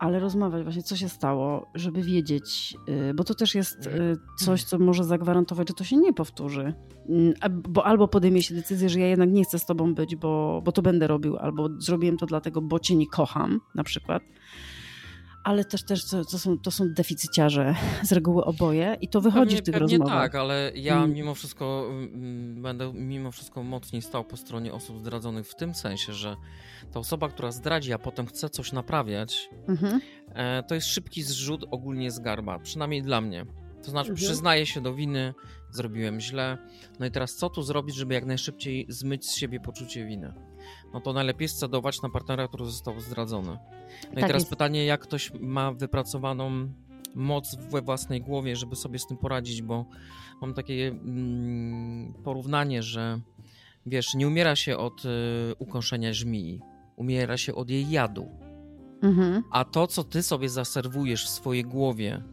ale 0.06 0.20
rozmawiać 0.20 0.64
właśnie, 0.64 0.84
co 0.84 0.96
się 0.96 1.10
stało, 1.10 1.72
żeby 1.76 2.02
wiedzieć, 2.02 2.76
y, 3.10 3.14
bo 3.14 3.24
to 3.24 3.36
też 3.36 3.56
jest 3.56 3.88
y, 3.88 4.18
coś, 4.40 4.64
co 4.64 4.80
może 4.80 5.04
zagwarantować, 5.04 5.68
że 5.68 5.74
to 5.74 5.84
się 5.84 5.98
nie 5.98 6.14
powtórzy. 6.14 6.74
Mm, 7.10 7.34
Bo 7.70 7.86
albo 7.86 8.08
podejmie 8.08 8.44
się 8.44 8.56
decyzję, 8.56 8.90
że 8.90 9.00
ja 9.00 9.08
jednak 9.08 9.32
nie 9.32 9.44
chcę 9.44 9.60
z 9.60 9.66
tobą 9.66 9.94
być, 9.94 10.16
bo, 10.16 10.62
bo 10.66 10.72
to 10.72 10.82
będę 10.82 11.08
robił, 11.08 11.38
albo 11.38 11.70
zrobiłem 11.78 12.18
to 12.18 12.26
dlatego, 12.26 12.62
bo 12.62 12.80
cię 12.80 12.96
nie 12.96 13.08
kocham, 13.08 13.60
na 13.76 13.84
przykład. 13.84 14.24
Ale 15.46 15.66
też, 15.66 15.84
też 15.84 16.06
to, 16.10 16.26
to, 16.26 16.40
są, 16.40 16.60
to 16.60 16.72
są 16.72 16.90
deficyciarze 16.94 17.76
z 18.04 18.12
reguły 18.12 18.46
oboje 18.46 18.98
i 19.02 19.08
to 19.08 19.22
wychodzi 19.22 19.46
pewnie, 19.56 19.62
w 19.62 19.66
tych 19.66 19.74
pewnie 19.74 19.98
rozmowach. 19.98 20.24
tak, 20.24 20.36
ale 20.36 20.72
ja 20.76 20.98
Mm. 20.98 21.14
mimo 21.14 21.36
wszystko 21.36 21.88
mm, 21.90 22.62
będę 22.62 22.94
mimo 22.94 23.32
wszystko 23.32 23.64
mocniej 23.64 24.02
stał 24.02 24.24
po 24.24 24.38
stronie 24.38 24.74
osób 24.74 25.00
zdradzonych 25.00 25.48
w 25.48 25.56
tym 25.56 25.74
sensie, 25.76 26.14
że 26.14 26.36
ta 26.92 27.00
osoba, 27.00 27.30
która 27.30 27.52
zdradzi, 27.52 27.94
a 27.94 28.00
potem 28.00 28.26
chce 28.26 28.50
coś 28.50 28.72
naprawiać, 28.72 29.50
Mhm. 29.68 30.02
e, 30.34 30.64
to 30.64 30.76
jest 30.76 30.88
szybki 30.88 31.24
zrzut 31.24 31.66
ogólnie 31.72 32.12
z 32.12 32.20
garba, 32.20 32.60
przynajmniej 32.60 33.02
dla 33.02 33.22
mnie. 33.22 33.46
To 33.84 33.92
znaczy 33.92 34.10
Mhm. 34.10 34.26
przyznaję 34.28 34.66
się 34.66 34.82
do 34.82 34.94
winy, 34.94 35.34
zrobiłem 35.72 36.20
źle, 36.20 36.58
no 37.00 37.06
i 37.06 37.12
teraz 37.12 37.36
co 37.36 37.50
tu 37.50 37.62
zrobić, 37.64 37.96
żeby 37.96 38.14
jak 38.14 38.26
najszybciej 38.26 38.86
zmyć 38.90 39.26
z 39.26 39.36
siebie 39.36 39.60
poczucie 39.60 40.06
winy? 40.06 40.34
No 40.94 41.02
to 41.02 41.14
najlepiej 41.14 41.48
scedować 41.48 42.02
na 42.02 42.10
partnera, 42.10 42.48
który 42.48 42.66
został 42.66 43.00
zdradzony. 43.00 43.48
No 44.04 44.12
i 44.12 44.16
Tak 44.16 44.28
teraz 44.28 44.42
jest. 44.42 44.50
pytanie, 44.50 44.86
jak 44.86 45.02
ktoś 45.02 45.32
ma 45.40 45.72
wypracowaną 45.72 46.70
moc 47.16 47.56
we 47.56 47.82
własnej 47.82 48.22
głowie, 48.22 48.56
żeby 48.56 48.76
sobie 48.76 49.00
z 49.00 49.08
tym 49.08 49.18
poradzić, 49.18 49.62
bo 49.62 49.86
mam 50.42 50.54
takie 50.54 50.88
mm, 50.88 52.14
porównanie, 52.24 52.84
że 52.84 53.20
wiesz, 53.86 54.14
nie 54.14 54.28
umiera 54.28 54.56
się 54.56 54.78
od 54.78 55.06
y, 55.06 55.10
ukąszenia 55.60 56.14
żmii, 56.14 56.62
umiera 56.96 57.38
się 57.38 57.56
od 57.56 57.70
jej 57.70 57.90
jadu. 57.90 58.28
Mhm. 59.02 59.44
A 59.52 59.66
to, 59.66 59.88
co 59.88 60.04
ty 60.04 60.24
sobie 60.24 60.50
zaserwujesz 60.50 61.26
w 61.26 61.30
swojej 61.30 61.64
głowie 61.64 62.24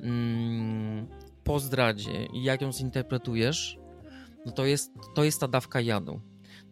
mm, 0.00 1.06
po 1.44 1.60
zdradzie 1.60 2.26
i 2.26 2.42
jak 2.42 2.62
ją 2.62 2.72
zinterpretujesz, 2.72 3.78
no 4.46 4.52
to 4.52 4.64
jest, 4.64 4.92
to 5.14 5.24
jest 5.24 5.40
ta 5.40 5.48
dawka 5.48 5.80
jadu. 5.80 6.20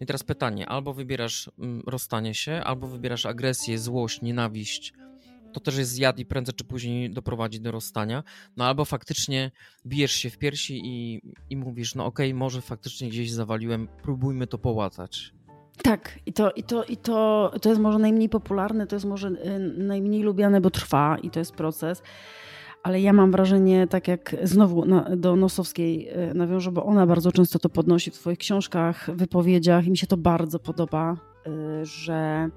I 0.00 0.06
teraz 0.06 0.22
pytanie, 0.22 0.68
albo 0.68 0.94
wybierasz 0.94 1.50
mm, 1.58 1.82
rozstanie 1.86 2.34
się, 2.34 2.52
albo 2.52 2.86
wybierasz 2.86 3.26
agresję, 3.26 3.78
złość, 3.78 4.22
nienawiść. 4.22 4.92
To 5.52 5.60
też 5.60 5.78
jest 5.78 5.98
jad 5.98 6.18
i 6.18 6.26
prędzej 6.26 6.54
czy 6.54 6.64
później 6.64 7.10
doprowadzi 7.10 7.60
do 7.60 7.70
rozstania. 7.70 8.22
No 8.56 8.64
albo 8.64 8.84
faktycznie 8.84 9.50
bijesz 9.86 10.12
się 10.12 10.30
w 10.30 10.38
piersi 10.38 10.80
i, 10.84 11.22
i 11.50 11.56
mówisz, 11.56 11.94
no 11.94 12.06
okej, 12.06 12.34
może 12.34 12.60
faktycznie 12.60 13.08
gdzieś 13.08 13.32
zawaliłem, 13.32 13.88
próbujmy 14.02 14.46
to 14.46 14.58
połatać. 14.58 15.32
Tak, 15.82 16.18
i 16.26 16.32
to, 16.32 16.50
i, 16.50 16.62
to, 16.62 16.84
i 16.84 16.96
to, 16.96 17.52
to 17.62 17.68
jest 17.68 17.80
może 17.80 17.98
najmniej 17.98 18.28
popularne, 18.28 18.86
to 18.86 18.96
jest 18.96 19.06
może 19.06 19.28
y, 19.28 19.58
najmniej 19.78 20.22
lubiane, 20.22 20.60
bo 20.60 20.70
trwa 20.70 21.18
i 21.22 21.30
to 21.30 21.38
jest 21.38 21.52
proces. 21.52 22.02
Ale 22.82 23.00
ja 23.00 23.12
mam 23.12 23.30
wrażenie, 23.32 23.86
tak 23.86 24.08
jak 24.08 24.36
znowu 24.42 24.84
na, 24.84 25.16
do 25.16 25.36
Nosowskiej 25.36 26.08
e, 26.08 26.34
nawiążę, 26.34 26.72
bo 26.72 26.84
ona 26.84 27.06
bardzo 27.06 27.32
często 27.32 27.58
to 27.58 27.68
podnosi 27.68 28.10
w 28.10 28.14
swoich 28.16 28.38
książkach, 28.38 29.10
wypowiedziach 29.16 29.86
i 29.86 29.90
mi 29.90 29.96
się 29.96 30.06
to 30.06 30.16
bardzo 30.16 30.58
podoba, 30.58 31.16
e, 31.46 31.84
że 31.84 32.48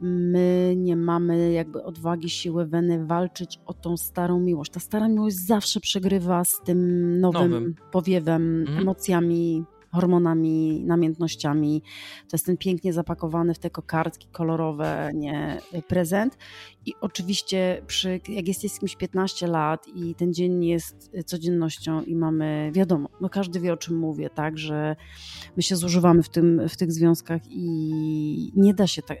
my 0.00 0.74
nie 0.76 0.96
mamy 0.96 1.52
jakby 1.52 1.82
odwagi, 1.84 2.30
siły, 2.30 2.66
weny 2.66 3.06
walczyć 3.06 3.58
o 3.66 3.74
tą 3.74 3.96
starą 3.96 4.40
miłość. 4.40 4.72
Ta 4.72 4.80
stara 4.80 5.08
miłość 5.08 5.36
zawsze 5.36 5.80
przegrywa 5.80 6.44
z 6.44 6.60
tym 6.64 7.20
nowym, 7.20 7.50
Nowym. 7.50 7.74
powiewem, 7.92 8.60
Mhm. 8.60 8.78
emocjami, 8.78 9.64
hormonami, 9.92 10.84
namiętnościami. 10.86 11.82
To 12.28 12.36
jest 12.36 12.46
ten 12.46 12.56
pięknie 12.56 12.92
zapakowany 12.92 13.54
w 13.54 13.58
te 13.58 13.70
kokardki 13.70 14.28
kolorowe 14.32 15.10
nie, 15.14 15.60
prezent. 15.88 16.38
I 16.86 16.94
oczywiście 17.00 17.82
przy, 17.86 18.20
jak 18.28 18.48
jesteś 18.48 18.72
z 18.72 18.78
kimś 18.78 18.96
15 18.96 19.46
lat 19.46 19.88
i 19.94 20.14
ten 20.14 20.34
dzień 20.34 20.64
jest 20.64 21.10
codziennością 21.26 22.02
i 22.02 22.16
mamy, 22.16 22.70
wiadomo, 22.74 23.08
no 23.20 23.28
każdy 23.28 23.60
wie 23.60 23.72
o 23.72 23.76
czym 23.76 23.98
mówię, 23.98 24.30
tak, 24.30 24.58
że 24.58 24.96
my 25.56 25.62
się 25.62 25.76
zużywamy 25.76 26.22
w, 26.22 26.28
tym, 26.28 26.68
w 26.68 26.76
tych 26.76 26.92
związkach 26.92 27.42
i 27.50 28.52
nie 28.56 28.74
da 28.74 28.86
się 28.86 29.02
tak, 29.02 29.18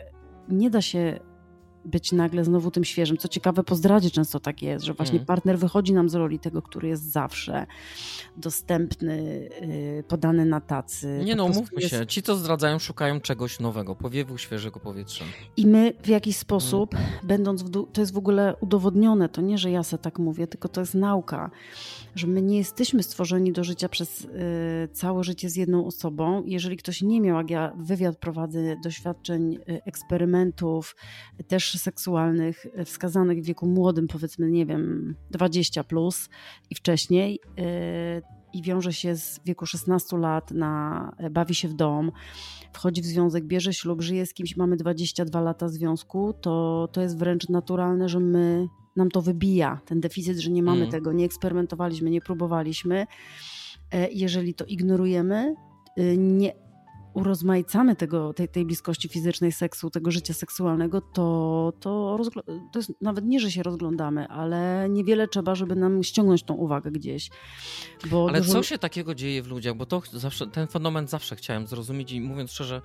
nie 0.48 0.70
da 0.70 0.82
się 0.82 1.20
być 1.84 2.12
nagle 2.12 2.44
znowu 2.44 2.70
tym 2.70 2.84
świeżym. 2.84 3.16
Co 3.18 3.28
ciekawe, 3.28 3.62
po 3.64 3.74
zdradzie 3.74 4.10
często 4.10 4.40
tak 4.40 4.62
jest, 4.62 4.84
że 4.84 4.94
właśnie 4.94 5.14
Mm. 5.16 5.26
partner 5.26 5.58
wychodzi 5.58 5.92
nam 5.92 6.08
z 6.08 6.14
roli 6.14 6.38
tego, 6.38 6.62
który 6.62 6.88
jest 6.88 7.12
zawsze 7.12 7.66
dostępny, 8.36 9.48
yy, 9.96 10.02
podany 10.08 10.44
na 10.46 10.60
tacy. 10.60 11.20
Nie 11.24 11.34
no, 11.36 11.48
mówmy 11.48 11.80
jest- 11.80 11.90
się. 11.90 12.06
Ci, 12.06 12.22
co 12.22 12.36
zdradzają, 12.36 12.78
szukają 12.78 13.20
czegoś 13.20 13.60
nowego, 13.60 13.94
powiewu 13.96 14.38
świeżego 14.38 14.80
powietrza. 14.80 15.24
I 15.56 15.66
my 15.66 15.92
w 16.02 16.08
jakiś 16.08 16.36
sposób, 16.36 16.94
będąc 17.22 17.62
w 17.62 17.68
dół, 17.68 17.86
to 17.92 18.00
jest 18.00 18.12
w 18.12 18.18
ogóle 18.18 18.56
udowodnione, 18.60 19.28
to 19.28 19.40
nie, 19.40 19.58
że 19.58 19.70
ja 19.70 19.82
se 19.82 19.98
tak 19.98 20.18
mówię, 20.18 20.46
tylko 20.46 20.68
to 20.68 20.80
jest 20.80 20.94
nauka, 20.94 21.50
że 22.14 22.26
my 22.26 22.42
nie 22.42 22.58
jesteśmy 22.58 23.02
stworzeni 23.02 23.52
do 23.52 23.64
życia 23.64 23.88
przez 23.88 24.24
y, 24.24 24.28
całe 24.92 25.24
życie 25.24 25.50
z 25.50 25.56
jedną 25.56 25.86
osobą. 25.86 26.42
Jeżeli 26.46 26.76
ktoś 26.76 27.02
nie 27.02 27.20
miał, 27.20 27.36
jak 27.36 27.50
ja 27.50 27.72
wywiad 27.78 28.18
prowadzę, 28.18 28.76
doświadczeń, 28.84 29.54
y, 29.54 29.84
eksperymentów, 29.84 30.96
y, 31.40 31.44
też 31.44 31.78
seksualnych, 31.78 32.66
y, 32.66 32.84
wskazanych 32.84 33.42
w 33.42 33.44
wieku 33.44 33.66
młodym, 33.66 34.08
powiedzmy, 34.08 34.50
nie 34.50 34.66
wiem, 34.66 35.14
20 35.30 35.84
plus 35.84 36.28
i 36.70 36.74
wcześniej, 36.74 37.40
y, 37.58 38.22
i 38.52 38.62
wiąże 38.62 38.92
się 38.92 39.16
z 39.16 39.40
wieku 39.44 39.66
16 39.66 40.16
lat 40.16 40.50
na 40.50 41.12
bawi 41.30 41.54
się 41.54 41.68
w 41.68 41.74
dom, 41.74 42.12
wchodzi 42.72 43.02
w 43.02 43.06
związek, 43.06 43.44
bierze 43.44 43.72
ślub, 43.72 44.02
żyje 44.02 44.26
z 44.26 44.34
kimś, 44.34 44.56
mamy 44.56 44.76
22 44.76 45.40
lata 45.40 45.68
związku, 45.68 46.32
to, 46.32 46.88
to 46.92 47.00
jest 47.02 47.18
wręcz 47.18 47.48
naturalne, 47.48 48.08
że 48.08 48.20
my 48.20 48.68
nam 48.96 49.10
to 49.10 49.22
wybija, 49.22 49.80
ten 49.86 50.00
deficyt, 50.00 50.38
że 50.38 50.50
nie 50.50 50.62
mamy 50.62 50.78
Mm. 50.80 50.90
tego, 50.90 51.12
nie 51.12 51.24
eksperymentowaliśmy, 51.24 52.10
nie 52.10 52.20
próbowaliśmy. 52.20 53.06
E, 53.92 54.10
Jeżeli 54.10 54.54
to 54.54 54.64
ignorujemy, 54.64 55.54
y, 55.98 56.16
nie 56.18 56.52
urozmaicamy 57.14 57.96
tego, 57.96 58.32
tej, 58.32 58.48
tej 58.48 58.64
bliskości 58.64 59.08
fizycznej 59.08 59.52
seksu, 59.52 59.90
tego 59.90 60.10
życia 60.10 60.34
seksualnego, 60.34 61.00
to, 61.00 61.72
to, 61.80 62.18
to 62.72 62.78
jest 62.78 62.92
nawet 63.00 63.24
nie, 63.24 63.40
że 63.40 63.50
się 63.50 63.62
rozglądamy, 63.62 64.28
ale 64.28 64.88
niewiele 64.90 65.28
trzeba, 65.28 65.54
żeby 65.54 65.76
nam 65.76 66.02
ściągnąć 66.02 66.42
tą 66.42 66.54
uwagę 66.54 66.90
gdzieś. 66.90 67.30
Ale 68.28 68.40
dużo- 68.40 68.52
co 68.52 68.62
się 68.62 68.78
takiego 68.78 69.14
dzieje 69.14 69.42
w 69.42 69.46
ludziach? 69.46 69.76
Bo 69.76 69.86
to 69.86 70.02
zawsze, 70.12 70.46
ten 70.46 70.66
fenomen 70.66 71.08
zawsze 71.08 71.36
chciałem 71.36 71.66
zrozumieć 71.66 72.12
i 72.12 72.20
mówiąc 72.20 72.50
szczerze, 72.50 72.82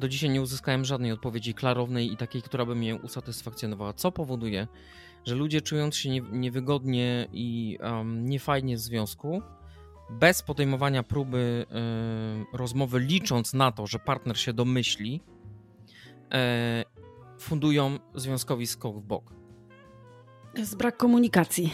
do 0.00 0.08
dzisiaj 0.08 0.30
nie 0.30 0.42
uzyskałem 0.42 0.84
żadnej 0.84 1.12
odpowiedzi 1.12 1.54
klarownej 1.54 2.12
i 2.12 2.16
takiej, 2.16 2.42
która 2.42 2.66
by 2.66 2.74
mnie 2.74 2.96
usatysfakcjonowała. 2.96 3.92
Co 3.92 4.12
powoduje, 4.12 4.66
że 5.24 5.34
ludzie 5.34 5.60
czując 5.60 5.96
się 5.96 6.10
nie, 6.10 6.20
niewygodnie 6.32 7.28
i 7.32 7.78
um, 7.80 8.28
niefajnie 8.28 8.76
w 8.76 8.80
związku, 8.80 9.42
bez 10.10 10.42
podejmowania 10.42 11.02
próby 11.02 11.66
y, 12.52 12.56
rozmowy, 12.56 13.00
licząc 13.00 13.54
na 13.54 13.72
to, 13.72 13.86
że 13.86 13.98
partner 13.98 14.38
się 14.38 14.52
domyśli, 14.52 15.20
e, 16.32 16.84
fundują 17.38 17.98
związkowi 18.14 18.66
skok 18.66 18.96
w 18.96 19.02
bok. 19.02 19.32
jest 20.54 20.76
brak 20.76 20.96
komunikacji. 20.96 21.72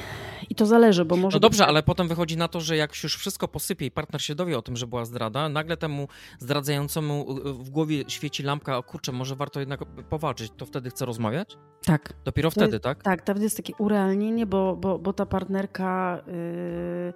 I 0.50 0.54
to 0.54 0.66
zależy, 0.66 1.04
bo 1.04 1.16
może. 1.16 1.36
No 1.36 1.40
dobrze, 1.40 1.66
ale 1.66 1.82
potem 1.82 2.08
wychodzi 2.08 2.36
na 2.36 2.48
to, 2.48 2.60
że 2.60 2.76
jak 2.76 3.02
już 3.02 3.16
wszystko 3.16 3.48
posypie 3.48 3.86
i 3.86 3.90
partner 3.90 4.22
się 4.22 4.34
dowie 4.34 4.58
o 4.58 4.62
tym, 4.62 4.76
że 4.76 4.86
była 4.86 5.04
zdrada, 5.04 5.48
nagle 5.48 5.76
temu 5.76 6.08
zdradzającemu 6.38 7.36
y, 7.38 7.52
w 7.52 7.70
głowie 7.70 8.04
świeci 8.08 8.42
lampka, 8.42 8.78
o 8.78 8.82
kurczę, 8.82 9.12
może 9.12 9.36
warto 9.36 9.60
jednak 9.60 9.84
powalczyć, 10.08 10.52
to 10.56 10.66
wtedy 10.66 10.90
chce 10.90 11.06
rozmawiać? 11.06 11.58
Tak. 11.84 12.12
Dopiero 12.24 12.48
To 12.50 12.54
wtedy, 12.54 12.72
jest- 12.72 12.84
tak? 12.84 13.02
Tak, 13.02 13.22
to 13.22 13.32
jest 13.38 13.56
takie 13.56 13.72
urealnienie, 13.78 14.46
bo, 14.46 14.76
bo, 14.76 14.98
bo 14.98 15.12
ta 15.12 15.26
partnerka. 15.26 16.22
Yy, 16.26 17.12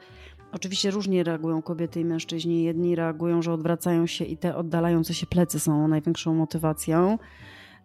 oczywiście 0.52 0.90
różnie 0.90 1.24
reagują 1.24 1.62
kobiety 1.62 2.00
i 2.00 2.04
mężczyźni. 2.04 2.64
Jedni 2.64 2.94
reagują, 2.94 3.42
że 3.42 3.52
odwracają 3.52 4.06
się 4.06 4.24
i 4.24 4.36
te 4.36 4.56
oddalające 4.56 5.14
się 5.14 5.26
plecy 5.26 5.60
są 5.60 5.88
największą 5.88 6.34
motywacją, 6.34 7.18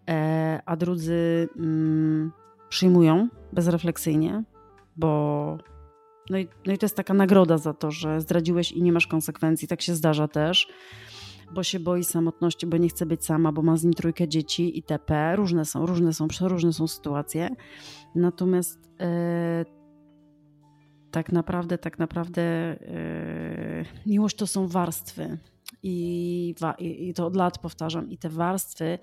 e, 0.10 0.62
a 0.66 0.76
drudzy 0.76 1.50
mm, 1.58 2.32
przyjmują 2.70 3.28
bezrefleksyjnie, 3.54 4.44
bo. 4.96 5.58
No 6.30 6.38
i, 6.38 6.48
no 6.68 6.74
i 6.74 6.78
to 6.78 6.86
jest 6.86 6.96
taka 6.96 7.14
nagroda 7.14 7.58
za 7.58 7.74
to, 7.74 7.92
że 7.92 8.22
zdradziłeś 8.22 8.72
i 8.72 8.84
nie 8.84 8.92
masz 8.92 9.08
konsekwencji. 9.08 9.68
Tak 9.68 9.82
się 9.82 9.96
zdarza 9.96 10.28
też 10.28 10.68
bo 11.54 11.64
się 11.64 11.80
boi 11.80 12.04
samotności, 12.04 12.68
bo 12.68 12.78
nie 12.78 12.90
chce 12.90 13.06
być 13.06 13.26
sama, 13.26 13.52
bo 13.52 13.62
ma 13.62 13.78
z 13.78 13.84
nim 13.84 13.94
trójkę 13.94 14.28
dzieci 14.28 14.78
itp. 14.78 15.36
Różne 15.36 15.66
są, 15.66 15.86
różne 15.86 16.14
są, 16.14 16.28
różne 16.42 16.74
są 16.74 16.88
sytuacje. 16.88 17.50
Natomiast 18.16 18.80
e, 19.00 19.66
tak 21.12 21.32
naprawdę, 21.32 21.78
tak 21.78 22.00
naprawdę 22.00 22.42
e, 22.42 23.86
miłość 24.06 24.36
to 24.36 24.48
są 24.48 24.68
warstwy. 24.68 25.38
I, 25.84 26.56
i, 26.80 27.14
to 27.14 27.26
od 27.26 27.36
lat 27.36 27.58
powtarzam. 27.58 28.10
I 28.10 28.18
te 28.18 28.30
warstwy 28.30 29.00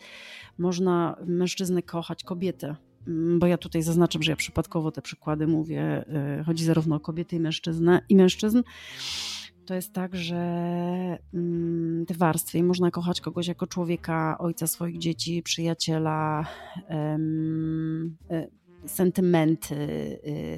można 0.58 1.16
mężczyznę 1.26 1.82
kochać, 1.82 2.24
kobietę. 2.24 2.76
Mm, 3.06 3.38
Bo 3.38 3.46
ja 3.46 3.58
tutaj 3.58 3.82
zaznaczam, 3.82 4.22
że 4.22 4.32
ja 4.32 4.36
przypadkowo 4.36 4.92
te 4.92 5.02
przykłady 5.02 5.46
mówię. 5.46 5.82
e, 5.82 6.42
Chodzi 6.46 6.64
zarówno 6.64 6.96
o 6.96 7.00
kobiety 7.00 7.36
i 7.36 7.40
mężczyznę 7.40 8.00
i 8.08 8.16
mężczyzn 8.16 8.62
to 9.68 9.74
jest 9.74 9.92
tak, 9.92 10.16
że 10.16 10.36
mm, 11.34 12.06
te 12.06 12.14
warstwy 12.14 12.58
i 12.58 12.62
można 12.62 12.90
kochać 12.90 13.20
kogoś 13.20 13.46
jako 13.46 13.66
człowieka, 13.66 14.38
ojca 14.38 14.66
swoich 14.66 14.98
dzieci, 14.98 15.42
przyjaciela, 15.42 16.46
e, 16.90 17.18
sentymenty, 18.86 19.74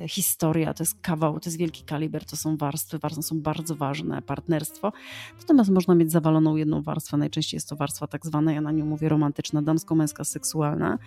e, 0.03 0.09
historia, 0.09 0.75
to 0.75 0.83
jest 0.83 1.01
kawał, 1.01 1.41
to 1.41 1.49
jest 1.51 1.59
wielki 1.59 1.85
kaliber, 1.85 2.25
to 2.25 2.37
są 2.37 2.57
warstwy, 2.57 2.99
warstwy 2.99 3.23
są 3.23 3.41
bardzo 3.41 3.75
ważne, 3.77 4.23
partnerstwo. 4.23 4.93
Natomiast 5.39 5.71
można 5.71 5.95
mieć 5.95 6.13
zawaloną 6.13 6.57
jedną 6.57 6.83
warstwę, 6.83 7.17
najczęściej 7.17 7.57
jest 7.57 7.69
to 7.69 7.77
warstwa 7.77 8.07
tak 8.07 8.27
zwana, 8.27 8.53
ja 8.53 8.61
na 8.61 8.73
nią 8.73 8.87
mówię 8.87 9.09
romantyczna, 9.09 9.63
damsko-męska, 9.63 10.25
seksualna 10.25 10.99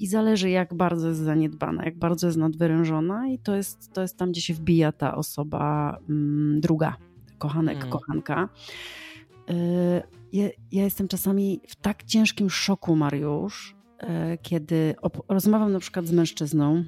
i 0.00 0.06
zależy 0.06 0.50
jak 0.50 0.74
bardzo 0.74 1.08
jest 1.08 1.20
zaniedbana, 1.20 1.84
jak 1.84 1.98
bardzo 1.98 2.26
jest 2.26 2.38
nadwyrężona 2.38 3.28
i 3.28 3.38
to 3.38 3.56
jest, 3.56 3.92
to 3.92 4.02
jest 4.02 4.16
tam, 4.16 4.30
gdzie 4.32 4.40
się 4.40 4.54
wbija 4.54 4.92
ta 4.92 5.14
osoba 5.14 5.96
mm, 6.08 6.60
druga, 6.60 6.96
kochanek, 7.38 7.76
Mm. 7.78 7.90
kochanka. 7.90 8.48
Y, 9.50 10.02
Ja, 10.32 10.48
ja 10.72 10.84
jestem 10.84 11.08
czasami 11.08 11.60
w 11.68 11.76
tak 11.76 12.04
ciężkim 12.04 12.50
szoku, 12.50 12.96
Mariusz, 12.96 13.70
y, 13.70 13.81
kiedy 14.42 14.94
op- 15.02 15.22
rozmawiam 15.28 15.72
na 15.72 15.80
przykład 15.80 16.06
z 16.06 16.12
mężczyzną 16.12 16.84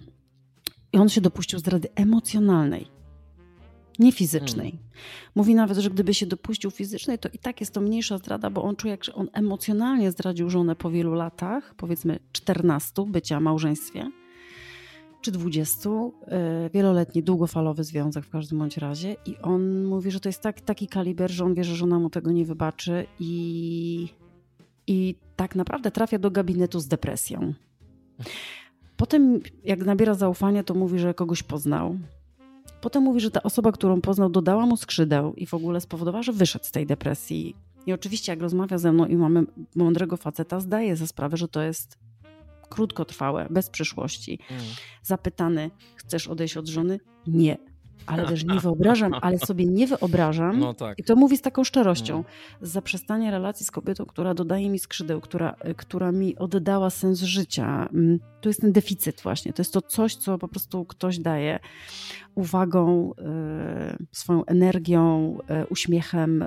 i 0.92 0.98
on 0.98 1.08
się 1.08 1.20
dopuścił 1.20 1.58
zdrady 1.58 1.88
emocjonalnej, 1.94 2.86
nie 3.98 4.12
fizycznej. 4.12 4.78
Mówi 5.34 5.54
nawet, 5.54 5.78
że 5.78 5.90
gdyby 5.90 6.14
się 6.14 6.26
dopuścił 6.26 6.70
fizycznej, 6.70 7.18
to 7.18 7.28
i 7.32 7.38
tak 7.38 7.60
jest 7.60 7.74
to 7.74 7.80
mniejsza 7.80 8.18
zdrada, 8.18 8.50
bo 8.50 8.62
on 8.62 8.76
czuje, 8.76 8.98
że 9.02 9.14
on 9.14 9.28
emocjonalnie 9.32 10.10
zdradził 10.10 10.50
żonę 10.50 10.76
po 10.76 10.90
wielu 10.90 11.14
latach, 11.14 11.74
powiedzmy 11.76 12.18
14 12.32 13.04
bycia 13.08 13.40
w 13.40 13.42
małżeństwie, 13.42 14.10
czy 15.20 15.32
20, 15.32 15.90
y, 15.90 16.70
wieloletni, 16.74 17.22
długofalowy 17.22 17.84
związek 17.84 18.24
w 18.24 18.30
każdym 18.30 18.58
bądź 18.58 18.76
razie. 18.76 19.16
I 19.26 19.38
on 19.38 19.84
mówi, 19.84 20.10
że 20.10 20.20
to 20.20 20.28
jest 20.28 20.40
tak, 20.40 20.60
taki 20.60 20.86
kaliber, 20.86 21.30
że 21.30 21.44
on 21.44 21.54
wie, 21.54 21.64
że 21.64 21.76
żona 21.76 21.98
mu 21.98 22.10
tego 22.10 22.32
nie 22.32 22.44
wybaczy 22.44 23.06
i, 23.20 24.08
i 24.86 25.14
tak 25.36 25.54
naprawdę 25.54 25.90
trafia 25.90 26.18
do 26.18 26.30
gabinetu 26.30 26.80
z 26.80 26.88
depresją. 26.88 27.54
Potem, 28.96 29.40
jak 29.64 29.84
nabiera 29.84 30.14
zaufania, 30.14 30.62
to 30.62 30.74
mówi, 30.74 30.98
że 30.98 31.14
kogoś 31.14 31.42
poznał. 31.42 31.98
Potem 32.80 33.02
mówi, 33.02 33.20
że 33.20 33.30
ta 33.30 33.42
osoba, 33.42 33.72
którą 33.72 34.00
poznał, 34.00 34.30
dodała 34.30 34.66
mu 34.66 34.76
skrzydeł 34.76 35.34
i 35.34 35.46
w 35.46 35.54
ogóle 35.54 35.80
spowodowała, 35.80 36.22
że 36.22 36.32
wyszedł 36.32 36.64
z 36.64 36.70
tej 36.70 36.86
depresji. 36.86 37.56
I 37.86 37.92
oczywiście, 37.92 38.32
jak 38.32 38.40
rozmawia 38.40 38.78
ze 38.78 38.92
mną 38.92 39.06
i 39.06 39.16
mamy 39.16 39.44
mądrego 39.74 40.16
faceta, 40.16 40.60
zdaje 40.60 40.96
sobie 40.96 41.06
sprawę, 41.06 41.36
że 41.36 41.48
to 41.48 41.62
jest 41.62 41.98
krótkotrwałe, 42.68 43.46
bez 43.50 43.70
przyszłości. 43.70 44.38
Mm. 44.50 44.62
Zapytany, 45.02 45.70
chcesz 45.96 46.28
odejść 46.28 46.56
od 46.56 46.68
żony? 46.68 47.00
Nie. 47.26 47.56
Ale 48.06 48.26
też 48.26 48.44
nie 48.44 48.60
wyobrażam, 48.66 49.14
ale 49.20 49.38
sobie 49.38 49.66
nie 49.66 49.86
wyobrażam. 49.86 50.58
No 50.58 50.74
tak. 50.74 50.98
I 50.98 51.04
to 51.04 51.16
mówię 51.16 51.36
z 51.36 51.42
taką 51.42 51.64
szczerością. 51.64 52.24
Zaprzestanie 52.60 53.30
relacji 53.30 53.66
z 53.66 53.70
kobietą, 53.70 54.04
która 54.06 54.34
dodaje 54.34 54.70
mi 54.70 54.78
skrzydeł, 54.78 55.20
która, 55.20 55.56
która 55.76 56.12
mi 56.12 56.36
oddała 56.36 56.90
sens 56.90 57.20
życia. 57.20 57.88
Mm, 57.92 58.18
To 58.40 58.48
jest 58.48 58.60
ten 58.60 58.72
deficyt 58.72 59.20
właśnie. 59.22 59.52
To 59.52 59.62
jest 59.62 59.72
to 59.72 59.82
coś, 59.82 60.16
co 60.16 60.38
po 60.38 60.48
prostu 60.48 60.84
ktoś 60.84 61.18
daje 61.18 61.58
uwagą, 62.34 63.14
e, 63.18 63.96
swoją 64.12 64.44
energią, 64.44 65.38
e, 65.48 65.66
uśmiechem, 65.66 66.44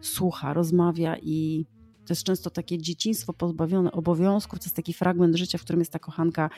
słucha, 0.00 0.52
rozmawia 0.52 1.16
i 1.22 1.66
to 2.06 2.12
jest 2.12 2.22
często 2.22 2.50
takie 2.50 2.78
dzieciństwo 2.78 3.32
pozbawione 3.32 3.92
obowiązków, 3.92 4.58
to 4.58 4.64
jest 4.64 4.76
taki 4.76 4.92
fragment 4.92 5.36
życia, 5.36 5.58
w 5.58 5.60
którym 5.60 5.80
jest 5.80 5.92
ta 5.92 5.98
kochanka 5.98 6.50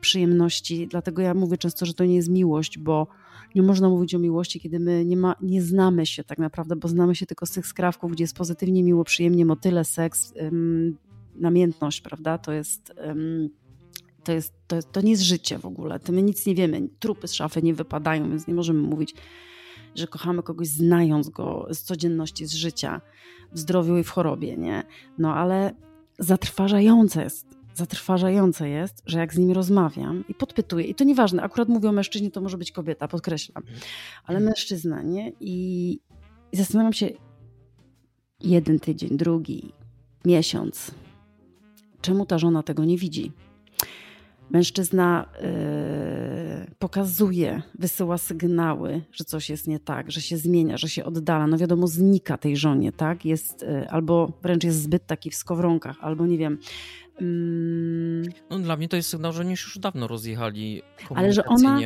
przyjemności. 0.00 0.88
Dlatego 0.88 1.22
ja 1.22 1.34
mówię 1.34 1.58
często, 1.58 1.86
że 1.86 1.94
to 1.94 2.04
nie 2.04 2.14
jest 2.14 2.28
miłość, 2.28 2.78
bo 2.78 3.06
nie 3.54 3.62
można 3.62 3.88
mówić 3.88 4.14
o 4.14 4.18
miłości, 4.18 4.60
kiedy 4.60 4.80
my 4.80 5.04
nie, 5.04 5.16
ma, 5.16 5.36
nie 5.42 5.62
znamy 5.62 6.06
się 6.06 6.24
tak 6.24 6.38
naprawdę, 6.38 6.76
bo 6.76 6.88
znamy 6.88 7.14
się 7.14 7.26
tylko 7.26 7.46
z 7.46 7.50
tych 7.50 7.66
skrawków, 7.66 8.12
gdzie 8.12 8.24
jest 8.24 8.36
pozytywnie, 8.36 8.82
miło, 8.82 9.04
przyjemnie, 9.04 9.44
motyle, 9.44 9.84
seks, 9.84 10.32
ym, 10.42 10.96
namiętność, 11.34 12.00
prawda? 12.00 12.38
To 12.38 12.52
jest... 12.52 12.92
Ym, 13.10 13.50
to, 14.24 14.32
jest, 14.32 14.54
to, 14.66 14.76
jest, 14.76 14.92
to 14.92 15.00
nie 15.00 15.10
jest 15.10 15.22
życie 15.22 15.58
w 15.58 15.66
ogóle. 15.66 16.00
To 16.00 16.12
my 16.12 16.22
nic 16.22 16.46
nie 16.46 16.54
wiemy. 16.54 16.88
Trupy 16.98 17.28
z 17.28 17.32
szafy 17.32 17.62
nie 17.62 17.74
wypadają, 17.74 18.30
więc 18.30 18.46
nie 18.46 18.54
możemy 18.54 18.80
mówić, 18.82 19.14
że 19.94 20.06
kochamy 20.06 20.42
kogoś 20.42 20.68
znając 20.68 21.28
go 21.28 21.66
z 21.70 21.82
codzienności, 21.82 22.46
z 22.46 22.52
życia, 22.52 23.00
w 23.52 23.58
zdrowiu 23.58 23.98
i 23.98 24.04
w 24.04 24.10
chorobie, 24.10 24.56
nie? 24.56 24.82
No 25.18 25.34
ale 25.34 25.74
zatrważające 26.18 27.22
jest, 27.22 27.59
zatrważające 27.80 28.68
jest, 28.68 29.02
że 29.06 29.18
jak 29.18 29.34
z 29.34 29.38
nim 29.38 29.50
rozmawiam 29.50 30.24
i 30.28 30.34
podpytuję, 30.34 30.84
i 30.86 30.94
to 30.94 31.04
nieważne, 31.04 31.42
akurat 31.42 31.68
mówię 31.68 31.88
o 31.88 31.92
mężczyźnie, 31.92 32.30
to 32.30 32.40
może 32.40 32.58
być 32.58 32.72
kobieta, 32.72 33.08
podkreślam, 33.08 33.62
ale 34.24 34.40
mężczyzna, 34.40 35.02
nie? 35.02 35.32
I, 35.40 36.00
i 36.52 36.56
zastanawiam 36.56 36.92
się 36.92 37.08
jeden 38.40 38.80
tydzień, 38.80 39.16
drugi, 39.16 39.72
miesiąc, 40.24 40.90
czemu 42.00 42.26
ta 42.26 42.38
żona 42.38 42.62
tego 42.62 42.84
nie 42.84 42.96
widzi? 42.96 43.32
Mężczyzna 44.50 45.28
yy, 45.42 46.74
pokazuje, 46.78 47.62
wysyła 47.78 48.18
sygnały, 48.18 49.02
że 49.12 49.24
coś 49.24 49.50
jest 49.50 49.66
nie 49.68 49.78
tak, 49.78 50.10
że 50.10 50.20
się 50.20 50.36
zmienia, 50.36 50.76
że 50.76 50.88
się 50.88 51.04
oddala. 51.04 51.46
No 51.46 51.58
wiadomo, 51.58 51.86
znika 51.86 52.38
tej 52.38 52.56
żonie, 52.56 52.92
tak? 52.92 53.24
Jest, 53.24 53.62
yy, 53.62 53.90
albo 53.90 54.32
wręcz 54.42 54.64
jest 54.64 54.82
zbyt 54.82 55.06
taki 55.06 55.30
w 55.30 55.34
skowronkach, 55.34 55.96
albo 56.00 56.26
nie 56.26 56.38
wiem. 56.38 56.58
Yy, 57.20 58.32
No, 58.50 58.58
dla 58.58 58.76
mnie 58.76 58.88
to 58.88 58.96
jest 58.96 59.08
sygnał, 59.08 59.32
że 59.32 59.40
oni 59.40 59.50
już 59.50 59.78
dawno 59.78 60.06
rozjechali 60.06 60.82
ale 61.14 61.32
że 61.32 61.44
ona, 61.44 61.80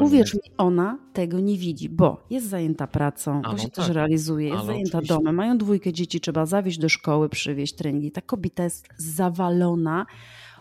uwierz 0.00 0.34
mi, 0.34 0.40
ona 0.58 0.98
tego 1.12 1.40
nie 1.40 1.58
widzi, 1.58 1.88
bo 1.88 2.24
jest 2.30 2.48
zajęta 2.48 2.86
pracą, 2.86 3.38
A, 3.44 3.48
bo 3.48 3.52
no 3.52 3.58
się 3.58 3.68
tak. 3.68 3.74
też 3.74 3.88
realizuje, 3.88 4.46
jest 4.46 4.58
Ale 4.58 4.66
zajęta 4.66 4.98
oczywiście. 4.98 5.14
domem, 5.14 5.34
mają 5.34 5.58
dwójkę 5.58 5.92
dzieci, 5.92 6.20
trzeba 6.20 6.46
zawieźć 6.46 6.78
do 6.78 6.88
szkoły, 6.88 7.28
przywieźć 7.28 7.74
treningi. 7.74 8.10
Ta 8.10 8.20
kobieta 8.20 8.64
jest 8.64 8.88
zawalona 8.96 10.06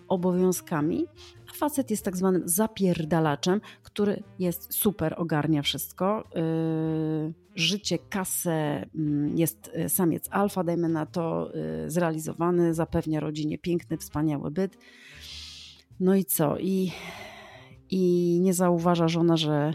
obowiązkami, 0.08 1.06
a 1.50 1.54
facet 1.54 1.92
jest 1.92 2.06
tak 2.06 2.18
zwanym 2.18 2.42
zapierdalaczem, 2.46 3.62
który 3.84 4.24
jest 4.40 4.74
super, 4.74 5.16
ogarnia 5.18 5.62
wszystko. 5.62 6.24
Yy, 6.36 7.34
życie, 7.58 7.98
kasę, 8.10 8.86
mm, 8.96 9.38
jest 9.38 9.72
y, 9.86 9.90
samiec 9.90 10.28
alfa, 10.32 10.64
dajmy 10.64 10.90
na 10.90 11.06
to, 11.06 11.52
yy, 11.54 11.92
zrealizowany, 11.92 12.74
zapewnia 12.74 13.20
rodzinie 13.20 13.58
piękny, 13.58 13.98
wspaniały 13.98 14.52
byt. 14.52 14.78
No 16.00 16.16
i 16.16 16.26
co? 16.26 16.58
I, 16.60 16.92
i 17.90 18.40
nie 18.42 18.54
zauważa 18.54 19.08
żona, 19.08 19.38
że, 19.38 19.74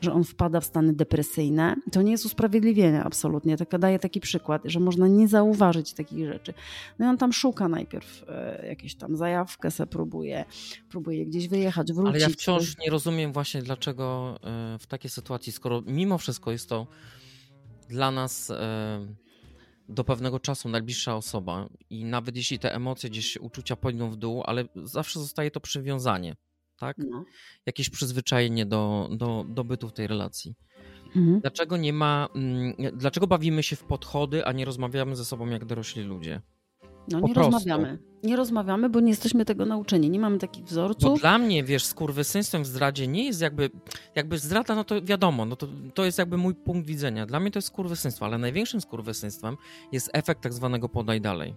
że 0.00 0.12
on 0.12 0.24
wpada 0.24 0.60
w 0.60 0.64
stany 0.64 0.92
depresyjne. 0.92 1.76
To 1.92 2.02
nie 2.02 2.12
jest 2.12 2.26
usprawiedliwienie 2.26 3.04
absolutnie, 3.04 3.56
tylko 3.56 3.78
daję 3.78 3.98
taki 3.98 4.20
przykład, 4.20 4.62
że 4.64 4.80
można 4.80 5.08
nie 5.08 5.28
zauważyć 5.28 5.92
takich 5.92 6.26
rzeczy. 6.26 6.54
No 6.98 7.06
i 7.06 7.08
on 7.08 7.18
tam 7.18 7.32
szuka 7.32 7.68
najpierw 7.68 8.24
e, 8.28 8.66
jakieś 8.68 8.94
tam 8.94 9.16
zajawkę, 9.16 9.70
se 9.70 9.86
próbuje, 9.86 10.44
próbuje 10.88 11.26
gdzieś 11.26 11.48
wyjechać, 11.48 11.92
wrócić. 11.92 12.14
Ale 12.14 12.20
ja 12.20 12.28
wciąż 12.28 12.78
nie 12.78 12.90
rozumiem 12.90 13.32
właśnie 13.32 13.62
dlaczego 13.62 14.36
e, 14.42 14.78
w 14.78 14.86
takiej 14.86 15.10
sytuacji, 15.10 15.52
skoro 15.52 15.82
mimo 15.86 16.18
wszystko 16.18 16.52
jest 16.52 16.68
to 16.68 16.86
dla 17.88 18.10
nas 18.10 18.50
e, 18.50 19.06
do 19.88 20.04
pewnego 20.04 20.40
czasu 20.40 20.68
najbliższa 20.68 21.16
osoba 21.16 21.68
i 21.90 22.04
nawet 22.04 22.36
jeśli 22.36 22.58
te 22.58 22.74
emocje 22.74 23.10
gdzieś 23.10 23.36
uczucia 23.36 23.76
płyną 23.76 24.10
w 24.10 24.16
dół, 24.16 24.42
ale 24.46 24.64
zawsze 24.76 25.20
zostaje 25.20 25.50
to 25.50 25.60
przywiązanie, 25.60 26.36
tak? 26.78 26.96
No. 26.98 27.24
Jakieś 27.66 27.90
przyzwyczajenie 27.90 28.66
do, 28.66 29.08
do, 29.12 29.44
do 29.48 29.64
bytu 29.64 29.88
w 29.88 29.92
tej 29.92 30.06
relacji. 30.06 30.54
Mhm. 31.16 31.40
Dlaczego 31.40 31.76
nie 31.76 31.92
ma, 31.92 32.28
mm, 32.34 32.74
dlaczego 32.92 33.26
bawimy 33.26 33.62
się 33.62 33.76
w 33.76 33.84
podchody, 33.84 34.44
a 34.46 34.52
nie 34.52 34.64
rozmawiamy 34.64 35.16
ze 35.16 35.24
sobą 35.24 35.46
jak 35.46 35.64
dorośli 35.64 36.02
ludzie? 36.02 36.40
No 37.12 37.20
Po 37.20 37.28
nie 37.28 37.34
prostu. 37.34 37.52
rozmawiamy. 37.52 37.98
Nie 38.22 38.36
rozmawiamy, 38.36 38.88
bo 38.88 39.00
nie 39.00 39.08
jesteśmy 39.08 39.44
tego 39.44 39.66
nauczeni. 39.66 40.10
Nie 40.10 40.18
mamy 40.18 40.38
takich 40.38 40.62
Bo 40.62 40.68
wzorców. 40.70 41.20
dla 41.20 41.38
mnie, 41.38 41.64
wiesz, 41.64 41.84
skurwysyństwem 41.84 42.62
w 42.62 42.66
zdradzie 42.66 43.08
nie 43.08 43.24
jest 43.24 43.40
jakby, 43.40 43.70
jakby 44.14 44.38
zdrada, 44.38 44.74
no 44.74 44.84
to 44.84 45.02
wiadomo, 45.02 45.44
no 45.44 45.56
to, 45.56 45.68
to 45.94 46.04
jest 46.04 46.18
jakby 46.18 46.36
mój 46.36 46.54
punkt 46.54 46.86
widzenia. 46.88 47.26
Dla 47.26 47.40
mnie 47.40 47.50
to 47.50 47.58
jest 47.58 47.68
skurwysyństwo, 47.68 48.24
ale 48.26 48.38
największym 48.38 48.80
skurwysyństwem 48.80 49.56
jest 49.92 50.10
efekt 50.12 50.42
tak 50.42 50.52
zwanego 50.52 50.88
podaj 50.88 51.20
dalej. 51.20 51.54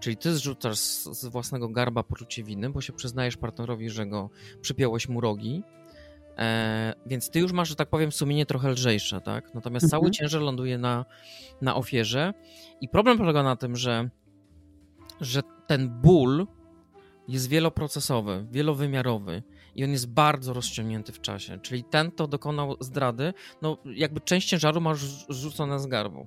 Czyli 0.00 0.16
ty 0.16 0.34
zrzucasz 0.34 0.78
z, 0.78 1.04
z 1.04 1.26
własnego 1.26 1.68
garba 1.68 2.02
poczucie 2.02 2.42
winy, 2.42 2.70
bo 2.70 2.80
się 2.80 2.92
przyznajesz 2.92 3.36
partnerowi, 3.36 3.90
że 3.90 4.06
go 4.06 4.30
przypiąłeś 4.60 5.08
mu 5.08 5.20
rogi, 5.20 5.62
e, 6.38 6.94
więc 7.06 7.30
ty 7.30 7.40
już 7.40 7.52
masz, 7.52 7.68
że 7.68 7.76
tak 7.76 7.88
powiem, 7.88 8.12
sumienie 8.12 8.46
trochę 8.46 8.70
lżejsze, 8.70 9.20
tak? 9.20 9.54
Natomiast 9.54 9.84
Mhm. 9.84 10.00
cały 10.00 10.10
ciężar 10.10 10.42
ląduje 10.42 10.78
na, 10.78 11.04
na 11.62 11.76
ofierze 11.76 12.34
i 12.80 12.88
problem 12.88 13.18
polega 13.18 13.42
na 13.42 13.56
tym, 13.56 13.76
że, 13.76 14.10
że 15.20 15.42
ten 15.66 15.88
ból 15.88 16.46
jest 17.28 17.48
wieloprocesowy, 17.48 18.46
wielowymiarowy 18.50 19.42
i 19.74 19.84
on 19.84 19.90
jest 19.90 20.08
bardzo 20.08 20.52
rozciągnięty 20.52 21.12
w 21.12 21.20
czasie. 21.20 21.58
Czyli 21.62 21.84
ten, 21.84 22.10
kto 22.10 22.26
dokonał 22.26 22.76
zdrady, 22.80 23.32
no 23.62 23.78
jakby 23.94 24.20
część 24.20 24.48
ciężaru 24.48 24.80
ma 24.80 24.90
już 24.90 25.00
rzucone 25.28 25.80
z 25.80 25.86
garbu. 25.86 26.26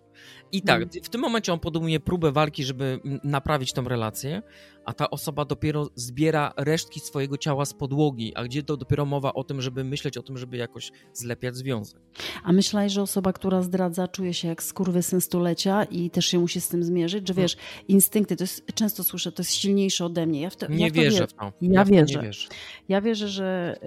I 0.51 0.61
tak, 0.61 0.81
Mhm. 0.81 1.03
w 1.03 1.09
tym 1.09 1.21
momencie 1.21 1.53
on 1.53 1.59
podejmuje 1.59 1.99
próbę 1.99 2.31
walki, 2.31 2.63
żeby 2.63 2.99
mm, 3.05 3.19
naprawić 3.23 3.73
tą 3.73 3.83
relację, 3.83 4.41
a 4.85 4.93
ta 4.93 5.09
osoba 5.09 5.45
dopiero 5.45 5.89
zbiera 5.95 6.53
resztki 6.57 6.99
swojego 6.99 7.37
ciała 7.37 7.65
z 7.65 7.73
podłogi, 7.73 8.35
a 8.35 8.43
gdzie 8.43 8.63
to 8.63 8.77
dopiero 8.77 9.05
mowa 9.05 9.33
o 9.33 9.43
tym, 9.43 9.61
żeby 9.61 9.83
myśleć 9.83 10.17
o 10.17 10.23
tym, 10.23 10.37
żeby 10.37 10.57
jakoś 10.57 10.91
zlepiać 11.13 11.55
związek. 11.55 12.01
A 12.43 12.51
myślałeś, 12.51 12.91
że 12.91 13.01
osoba, 13.01 13.33
która 13.33 13.61
zdradza, 13.61 14.07
czuje 14.07 14.33
się 14.33 14.47
jak 14.47 14.63
skurwysyn 14.63 15.21
stulecia 15.21 15.83
i 15.83 16.09
też 16.09 16.25
się 16.25 16.39
musi 16.39 16.61
z 16.61 16.67
tym 16.67 16.83
zmierzyć? 16.83 17.27
Że 17.27 17.33
wiesz, 17.33 17.57
instynkty, 17.87 18.35
to 18.35 18.43
jest, 18.43 18.65
często 18.75 19.03
słyszę, 19.03 19.31
to 19.31 19.41
jest 19.41 19.53
silniejsze 19.53 20.05
ode 20.05 20.25
mnie. 20.25 20.41
Ja 20.41 20.49
w 20.49 20.55
to, 20.55 20.67
Nie 20.67 20.85
ja 20.85 20.89
w 20.89 20.93
to 20.93 21.01
wierzę 21.01 21.27
w 21.27 21.33
to. 21.33 21.53
Ja 21.61 21.85
wierzę. 21.85 22.47
Ja 22.89 23.01
wierzę, 23.01 23.27
że 23.27 23.77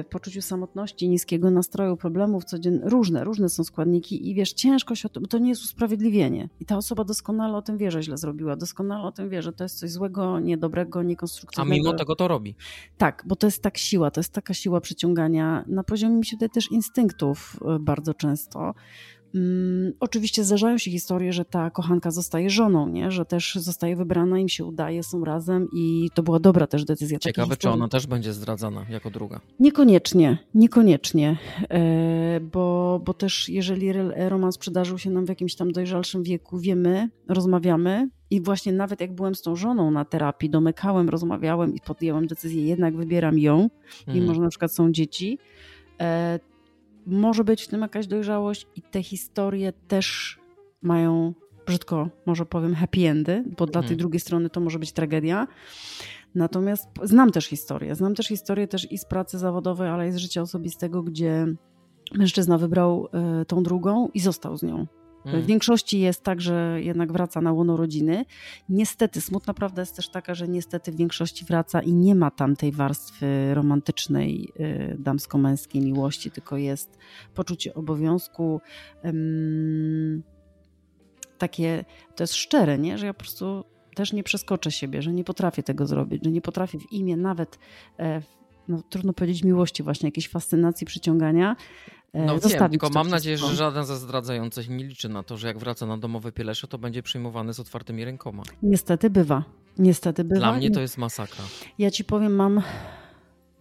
y, 0.00 0.04
poczuciu 0.04 0.42
samotności, 0.42 1.08
niskiego 1.08 1.50
nastroju, 1.50 1.96
problemów 1.96 2.44
codziennych, 2.44 2.90
różne, 2.90 3.24
różne 3.24 3.48
są 3.48 3.64
składniki 3.64 4.30
i 4.30 4.34
wiesz, 4.34 4.52
ciężko 4.52 4.94
się 4.94 5.08
o 5.16 5.20
bo 5.20 5.26
to 5.26 5.38
nie 5.38 5.48
jest 5.48 5.64
usprawiedliwienie. 5.64 6.48
I 6.60 6.66
ta 6.66 6.76
osoba 6.76 7.04
doskonale 7.04 7.56
o 7.56 7.62
tym 7.62 7.78
wie, 7.78 7.90
że 7.90 8.02
źle 8.02 8.16
zrobiła, 8.16 8.56
doskonale 8.56 9.04
o 9.04 9.12
tym 9.12 9.28
wie, 9.28 9.42
że 9.42 9.52
to 9.52 9.64
jest 9.64 9.78
coś 9.78 9.90
złego, 9.90 10.31
niedobrego, 10.40 11.00
A 11.00 11.02
niekonstruktywnego. 11.02 11.74
mimo 11.74 11.92
tego 11.92 12.16
to 12.16 12.28
robi. 12.28 12.54
Tak, 12.98 13.24
bo 13.26 13.36
to 13.36 13.46
jest 13.46 13.62
tak 13.62 13.78
siła, 13.78 14.10
to 14.10 14.20
jest 14.20 14.32
taka 14.32 14.54
siła 14.54 14.80
przyciągania 14.80 15.64
na 15.66 15.84
poziomie 15.84 16.16
mi 16.16 16.26
się 16.26 16.36
wydaje 16.36 16.50
też 16.50 16.70
instynktów 16.70 17.56
y, 17.76 17.78
bardzo 17.78 18.14
często. 18.14 18.74
Mm, 19.34 19.92
oczywiście 20.00 20.44
zdarzają 20.44 20.78
się 20.78 20.90
historie, 20.90 21.32
że 21.32 21.44
ta 21.44 21.70
kochanka 21.70 22.10
zostaje 22.10 22.50
żoną, 22.50 22.88
nie? 22.88 23.10
że 23.10 23.24
też 23.24 23.54
zostaje 23.54 23.96
wybrana, 23.96 24.38
im 24.38 24.48
się 24.48 24.64
udaje, 24.64 25.02
są 25.02 25.24
razem 25.24 25.68
i 25.72 26.10
to 26.14 26.22
była 26.22 26.40
dobra 26.40 26.66
też 26.66 26.84
decyzja. 26.84 27.18
Ciekawe, 27.18 27.56
czy 27.56 27.70
ona 27.70 27.88
też 27.88 28.06
będzie 28.06 28.32
zdradzana 28.32 28.86
jako 28.90 29.10
druga. 29.10 29.40
Niekoniecznie, 29.60 30.38
niekoniecznie, 30.54 31.38
e, 31.70 32.40
bo, 32.40 33.00
bo 33.04 33.14
też 33.14 33.48
jeżeli 33.48 33.92
romans 34.16 34.58
przydarzył 34.58 34.98
się 34.98 35.10
nam 35.10 35.26
w 35.26 35.28
jakimś 35.28 35.54
tam 35.54 35.72
dojrzalszym 35.72 36.22
wieku, 36.22 36.58
wiemy, 36.58 37.08
rozmawiamy 37.28 38.08
i 38.32 38.40
właśnie 38.40 38.72
nawet 38.72 39.00
jak 39.00 39.12
byłem 39.12 39.34
z 39.34 39.42
tą 39.42 39.56
żoną 39.56 39.90
na 39.90 40.04
terapii, 40.04 40.50
domykałem, 40.50 41.08
rozmawiałem 41.08 41.74
i 41.74 41.80
podjęłam 41.80 42.26
decyzję, 42.26 42.66
jednak 42.66 42.96
wybieram 42.96 43.38
ją, 43.38 43.70
mimo 44.06 44.18
Mhm. 44.18 44.34
że 44.34 44.40
na 44.40 44.48
przykład 44.48 44.72
są 44.72 44.92
dzieci, 44.92 45.38
e, 46.00 46.40
może 47.06 47.44
być 47.44 47.62
w 47.62 47.68
tym 47.68 47.80
jakaś 47.80 48.06
dojrzałość 48.06 48.66
i 48.76 48.82
te 48.82 49.02
historie 49.02 49.72
też 49.88 50.38
mają, 50.82 51.34
brzydko 51.66 52.08
może 52.26 52.46
powiem, 52.46 52.74
happy 52.74 53.08
endy, 53.08 53.44
bo 53.58 53.66
dla 53.66 53.78
Mhm. 53.78 53.88
tej 53.88 53.96
drugiej 53.96 54.20
strony 54.20 54.50
to 54.50 54.60
może 54.60 54.78
być 54.78 54.92
tragedia. 54.92 55.46
Natomiast 56.34 56.88
znam 57.02 57.30
też 57.30 57.46
historię. 57.46 57.94
Znam 57.94 58.14
też 58.14 58.26
historię 58.28 58.68
też 58.68 58.92
i 58.92 58.98
z 58.98 59.04
pracy 59.04 59.38
zawodowej, 59.38 59.88
ale 59.88 60.08
i 60.08 60.12
z 60.12 60.16
życia 60.16 60.42
osobistego, 60.42 61.02
gdzie 61.02 61.46
mężczyzna 62.14 62.58
wybrał 62.58 63.08
e, 63.12 63.44
tą 63.44 63.62
drugą 63.62 64.08
i 64.14 64.20
został 64.20 64.56
z 64.56 64.62
nią. 64.62 64.86
Mhm. 65.24 65.42
W 65.42 65.46
większości 65.46 66.00
jest 66.00 66.22
tak, 66.22 66.40
że 66.40 66.78
jednak 66.82 67.12
wraca 67.12 67.40
na 67.40 67.52
łono 67.52 67.76
rodziny. 67.76 68.24
Niestety, 68.68 69.20
smutna 69.20 69.54
prawda 69.54 69.82
jest 69.82 69.96
też 69.96 70.08
taka, 70.08 70.34
że 70.34 70.48
niestety 70.48 70.92
w 70.92 70.96
większości 70.96 71.44
wraca 71.44 71.82
i 71.82 71.92
nie 71.92 72.14
ma 72.14 72.30
tam 72.30 72.56
tej 72.56 72.72
warstwy 72.72 73.54
romantycznej, 73.54 74.48
y, 74.60 74.96
damsko-męskiej 74.98 75.82
miłości, 75.82 76.30
tylko 76.30 76.56
jest 76.56 76.98
poczucie 77.34 77.74
obowiązku. 77.74 78.60
takie, 81.38 81.84
to 82.16 82.22
jest 82.22 82.34
szczere, 82.34 82.78
nie? 82.78 82.98
że 82.98 83.06
ja 83.06 83.14
po 83.14 83.20
prostu 83.20 83.64
też 83.94 84.12
nie 84.12 84.22
przeskoczę 84.22 84.70
siebie, 84.70 85.02
że 85.02 85.12
nie 85.12 85.24
potrafię 85.24 85.62
tego 85.62 85.86
zrobić, 85.86 86.24
że 86.24 86.30
nie 86.30 86.40
potrafię 86.40 86.78
w 86.78 86.92
imię 86.92 87.16
nawet, 87.16 87.58
e, 87.98 88.22
no, 88.68 88.82
trudno 88.90 89.12
powiedzieć 89.12 89.44
miłości 89.44 89.82
właśnie, 89.82 90.06
jakiejś 90.06 90.28
fascynacji, 90.28 90.86
przyciągania, 90.86 91.56
No 92.14 92.38
wiem, 92.38 92.70
tylko 92.70 92.90
mam 92.90 93.08
nadzieję, 93.08 93.38
że 93.38 93.54
żaden 93.54 93.84
ze 93.84 93.96
zdradzających 93.96 94.68
nie 94.68 94.84
liczy 94.84 95.08
na 95.08 95.22
to, 95.22 95.36
że 95.36 95.46
jak 95.46 95.58
wraca 95.58 95.86
na 95.86 95.98
domowe 95.98 96.32
pielesze, 96.32 96.68
to 96.68 96.78
będzie 96.78 97.02
przyjmowany 97.02 97.54
z 97.54 97.60
otwartymi 97.60 98.04
rękoma. 98.04 98.42
Niestety 98.62 99.10
bywa. 99.10 99.44
Niestety 99.78 100.24
bywa. 100.24 100.40
Dla 100.40 100.52
mnie 100.52 100.70
to 100.70 100.80
jest 100.80 100.98
masakra. 100.98 101.44
Ja 101.78 101.90
ci 101.90 102.04
powiem, 102.04 102.34
mam 102.34 102.62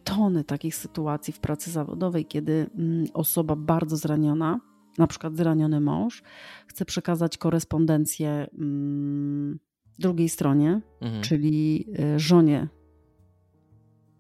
tony 0.04 0.44
takich 0.44 0.76
sytuacji 0.76 1.34
w 1.34 1.40
pracy 1.40 1.72
zawodowej, 1.72 2.26
kiedy 2.26 2.70
mm, 2.78 3.06
osoba 3.14 3.56
bardzo 3.56 3.98
zraniona, 3.98 4.60
na 4.98 5.08
przykład 5.08 5.38
zraniony 5.38 5.80
mąż, 5.82 6.24
chce 6.68 6.86
przekazać 6.86 7.38
korespondencję 7.38 8.48
mm, 8.60 9.60
drugiej 10.00 10.30
stronie, 10.30 10.82
Mhm. 11.02 11.24
czyli 11.24 11.86
y, 12.16 12.20
żonie, 12.20 12.68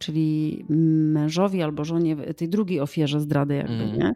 czyli 0.01 0.65
mężowi 1.13 1.61
albo 1.61 1.83
żonie, 1.85 2.15
tej 2.15 2.49
drugiej 2.49 2.79
ofierze 2.79 3.19
zdrady, 3.19 3.55
jakby, 3.55 3.73
Mhm. 3.73 3.99
nie? 3.99 4.13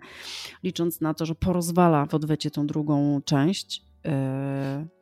Licząc 0.64 1.02
na 1.02 1.14
to, 1.14 1.26
że 1.26 1.36
porozwala 1.36 2.06
w 2.06 2.14
odwecie 2.14 2.52
tą 2.52 2.68
drugą 2.68 3.22
część. 3.26 3.86
y, 4.06 4.10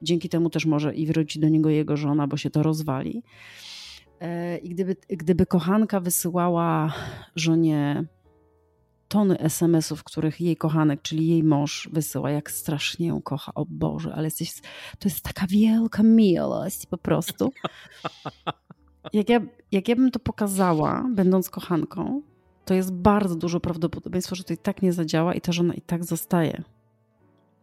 Dzięki 0.01 0.29
temu 0.29 0.49
też 0.49 0.65
może 0.65 0.95
i 0.95 1.05
wróci 1.07 1.39
do 1.39 1.49
niego 1.49 1.69
jego 1.69 1.97
żona, 1.97 2.27
bo 2.27 2.37
się 2.37 2.49
to 2.49 2.63
rozwali. 2.63 3.23
Y, 4.55 4.57
I 4.57 4.69
gdyby, 4.69 4.95
gdyby 5.09 5.45
kochanka 5.45 5.99
wysyłała 5.99 6.93
żonie 7.35 8.05
tony 9.07 9.39
SMS-ów, 9.39 10.03
których 10.03 10.41
jej 10.41 10.57
kochanek, 10.57 11.01
czyli 11.01 11.27
jej 11.27 11.43
mąż 11.43 11.89
wysyła, 11.93 12.31
jak 12.31 12.51
strasznie 12.51 13.07
ją 13.07 13.21
kocha, 13.21 13.51
o 13.55 13.65
Boże, 13.65 14.13
ale 14.15 14.23
jesteś, 14.27 14.53
to 14.99 15.09
jest 15.09 15.21
taka 15.21 15.47
wielka 15.47 16.03
miłość 16.03 16.85
po 16.85 16.97
prostu. 16.97 17.51
Jak 19.13 19.29
ja, 19.29 19.39
jak 19.71 19.87
ja 19.87 19.95
bym 19.95 20.11
to 20.11 20.19
pokazała, 20.19 21.05
będąc 21.15 21.49
kochanką, 21.49 22.21
to 22.65 22.73
jest 22.73 22.93
bardzo 22.93 23.35
dużo 23.35 23.59
prawdopodobieństwo, 23.59 24.35
że 24.35 24.43
to 24.43 24.53
i 24.53 24.57
tak 24.57 24.81
nie 24.81 24.93
zadziała 24.93 25.33
i 25.33 25.41
ta 25.41 25.51
żona 25.51 25.73
i 25.73 25.81
tak 25.81 26.03
zostaje. 26.05 26.63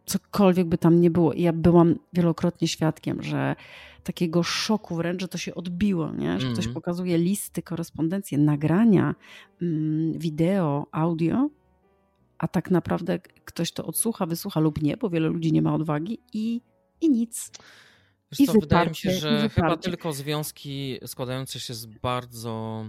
Cokolwiek 0.05 0.67
by 0.67 0.77
tam 0.77 1.01
nie 1.01 1.11
było. 1.11 1.33
I 1.33 1.41
ja 1.41 1.53
byłam 1.53 1.95
wielokrotnie 2.13 2.67
świadkiem, 2.67 3.23
że 3.23 3.55
takiego 4.03 4.43
szoku 4.43 4.95
wręcz, 4.95 5.21
że 5.21 5.27
to 5.27 5.37
się 5.37 5.55
odbiło, 5.55 6.11
nie? 6.11 6.39
że 6.39 6.47
ktoś 6.47 6.65
Mhm. 6.65 6.73
pokazuje 6.73 7.17
listy, 7.17 7.61
korespondencje, 7.61 8.37
nagrania, 8.37 9.15
mm, 9.61 10.19
wideo, 10.19 10.87
audio, 10.91 11.49
a 12.37 12.47
tak 12.47 12.71
naprawdę 12.71 13.19
ktoś 13.19 13.71
to 13.71 13.85
odsłucha, 13.85 14.25
wysłucha 14.25 14.59
lub 14.59 14.81
nie, 14.81 14.97
bo 14.97 15.09
wiele 15.09 15.29
ludzi 15.29 15.53
nie 15.53 15.61
ma 15.61 15.73
odwagi 15.75 16.19
i, 16.33 16.61
i 17.01 17.09
nic. 17.09 17.51
Wiesz 18.39 18.47
co, 18.47 18.53
wydaje 18.53 18.89
mi 18.89 18.95
się, 18.95 19.09
wyparcie, 19.09 19.29
że 19.29 19.49
chyba 19.49 19.67
wyparcie. 19.67 19.89
tylko 19.89 20.13
związki 20.13 20.99
składające 21.05 21.59
się 21.59 21.73
z 21.73 21.85
bardzo 21.85 22.85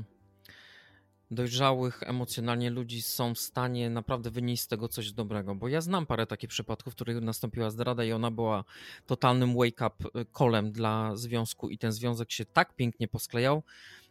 dojrzałych 1.30 2.02
emocjonalnie 2.02 2.70
ludzi 2.70 3.02
są 3.02 3.34
w 3.34 3.38
stanie 3.38 3.90
naprawdę 3.90 4.30
wynieść 4.30 4.62
z 4.62 4.68
tego 4.68 4.88
coś 4.88 5.12
dobrego. 5.12 5.54
Bo 5.54 5.68
ja 5.68 5.80
znam 5.80 6.06
parę 6.06 6.26
takich 6.26 6.50
przypadków, 6.50 6.92
w 6.92 6.96
których 6.96 7.20
nastąpiła 7.20 7.70
zdrada 7.70 8.04
i 8.04 8.12
ona 8.12 8.30
była 8.30 8.64
totalnym 9.06 9.54
wake-up 9.54 10.24
kolem 10.32 10.72
dla 10.72 11.16
związku 11.16 11.68
i 11.68 11.78
ten 11.78 11.92
związek 11.92 12.32
się 12.32 12.44
tak 12.44 12.76
pięknie 12.76 13.08
posklejał, 13.08 13.62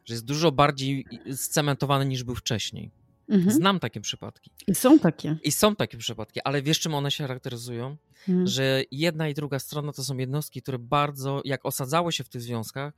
że 0.06 0.14
jest 0.14 0.26
dużo 0.26 0.52
bardziej 0.52 1.06
scementowany 1.36 2.06
niż 2.06 2.24
był 2.24 2.36
wcześniej. 2.36 2.92
Mhm. 3.32 3.52
Znam 3.52 3.80
takie 3.80 4.02
przypadki. 4.02 4.52
I 4.68 4.76
są 4.76 5.00
takie. 5.00 5.38
I 5.44 5.52
są 5.52 5.76
takie 5.76 5.98
przypadki, 5.98 6.42
ale 6.44 6.62
wiesz 6.62 6.80
czym 6.80 6.94
one 6.94 7.12
się 7.12 7.24
charakteryzują? 7.24 7.98
Mhm. 8.30 8.48
że 8.48 8.84
jedna 8.92 9.30
i 9.30 9.34
druga 9.34 9.60
strona 9.60 9.94
to 9.94 10.04
są 10.04 10.18
jednostki, 10.18 10.62
które 10.62 10.80
bardzo, 10.80 11.42
jak 11.46 11.66
osadzały 11.66 12.12
się 12.12 12.24
w 12.24 12.30
tych 12.30 12.42
związkach, 12.42 12.94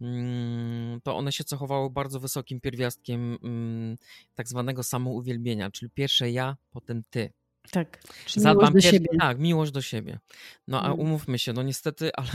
mm, 0.00 1.00
to 1.00 1.16
one 1.16 1.32
się 1.32 1.44
cechowały 1.44 1.90
bardzo 1.90 2.20
wysokim 2.20 2.60
pierwiastkiem 2.60 3.38
mm, 3.42 3.96
tak 4.34 4.48
zwanego 4.48 4.82
samouwielbienia, 4.82 5.70
czyli 5.70 5.90
pierwsze 5.90 6.30
ja, 6.30 6.56
potem 6.70 7.02
ty. 7.10 7.32
Tak. 7.70 8.02
Czyli 8.26 8.46
miłość 8.46 8.72
do 8.72 8.80
siebie. 8.80 9.08
Tak, 9.20 9.38
miłość 9.38 9.72
do 9.72 9.82
siebie. 9.82 10.18
No 10.68 10.82
a 10.82 10.86
Mm. 10.86 11.00
umówmy 11.00 11.38
się, 11.38 11.52
no 11.52 11.62
niestety, 11.62 12.10
ale 12.16 12.28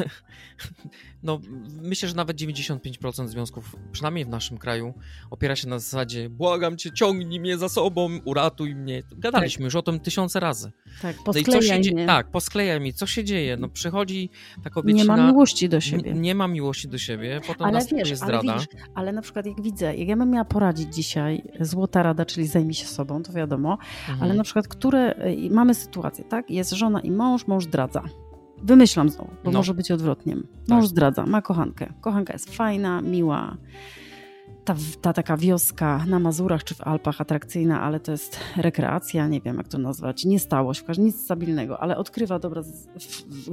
no 1.24 1.40
myślę, 1.82 2.10
że 2.10 2.16
nawet 2.16 2.38
95% 2.38 3.28
związków, 3.28 3.76
przynajmniej 3.92 4.26
w 4.26 4.30
naszym 4.30 4.58
kraju, 4.58 4.94
opiera 5.32 5.56
się 5.56 5.68
na 5.68 5.80
zasadzie 5.80 6.30
błagam 6.30 6.78
cię, 6.78 6.92
ciągnij 6.92 7.40
mnie 7.40 7.58
za 7.58 7.70
sobą, 7.70 8.20
uratuj 8.26 8.76
mnie. 8.76 9.04
Gadaliśmy 9.18 9.66
już 9.66 9.76
o 9.76 9.82
tym 9.82 10.00
tysiące 10.00 10.40
razy. 10.40 10.72
Tak, 11.02 11.16
No 11.16 11.22
i 11.32 11.34
co 11.34 11.40
się 11.40 11.46
posklejaj 11.46 11.82
dzieje? 11.82 11.96
mnie. 11.96 12.06
Tak, 12.06 12.32
posklejaj 12.32 12.80
mi, 12.82 12.94
co 12.94 13.08
się 13.08 13.24
dzieje? 13.24 13.58
No 13.58 13.70
przychodzi 13.70 14.30
ta 14.56 14.62
Nie 14.64 14.70
kobiecina... 14.70 15.18
ma 15.18 15.28
miłości 15.28 15.70
do 15.70 15.82
siebie. 15.82 16.14
Nie, 16.14 16.20
nie 16.20 16.36
ma 16.36 16.48
miłości 16.48 16.88
do 16.88 16.98
siebie, 16.98 17.42
potem 17.48 17.68
Ale 17.68 17.80
wiesz, 17.80 17.92
ale 18.08 18.16
zdrada. 18.16 18.54
widzisz, 18.54 18.68
ale 18.96 19.14
na 19.14 19.22
przykład 19.22 19.46
jak 19.46 19.62
widzę, 19.62 19.96
jak 19.96 20.08
ja 20.08 20.18
bym 20.18 20.30
miała 20.32 20.46
poradzić 20.46 20.96
dzisiaj, 20.96 21.44
złota 21.60 22.04
rada, 22.04 22.26
czyli 22.26 22.48
zajmij 22.48 22.74
się 22.74 22.86
sobą, 22.86 23.24
to 23.24 23.34
wiadomo, 23.34 23.78
Mhm. 24.10 24.24
ale 24.24 24.34
na 24.34 24.44
przykład, 24.44 24.68
które, 24.68 25.17
mamy 25.52 25.74
sytuację, 25.74 26.24
tak? 26.26 26.52
Jest 26.52 26.72
żona 26.72 27.00
i 27.02 27.12
mąż, 27.12 27.48
mąż 27.48 27.64
zdradza. 27.64 28.04
Wymyślam 28.64 29.10
znowu, 29.10 29.32
bo 29.44 29.52
No. 29.52 29.60
może 29.60 29.74
być 29.74 29.92
odwrotnie. 29.92 30.36
Mąż 30.68 30.82
Tak. 30.84 30.86
zdradza, 30.86 31.26
ma 31.26 31.42
kochankę. 31.42 31.94
Kochanka 32.02 32.34
jest 32.34 32.56
fajna, 32.56 33.02
miła. 33.02 33.58
Ta, 34.66 34.76
ta 35.02 35.14
taka 35.14 35.38
wioska 35.38 36.06
na 36.08 36.20
Mazurach 36.20 36.64
czy 36.64 36.76
w 36.76 36.82
Alpach 36.82 37.22
atrakcyjna, 37.22 37.82
ale 37.82 38.00
to 38.00 38.12
jest 38.12 38.40
rekreacja, 38.58 39.28
nie 39.28 39.42
wiem 39.42 39.58
jak 39.58 39.68
to 39.68 39.78
nazwać, 39.78 40.26
niestałość, 40.26 40.80
w 40.80 40.84
każdym 40.86 41.06
nic 41.06 41.24
stabilnego, 41.24 41.80
ale 41.82 41.98
odkrywa, 41.98 42.40
dobra, 42.40 42.62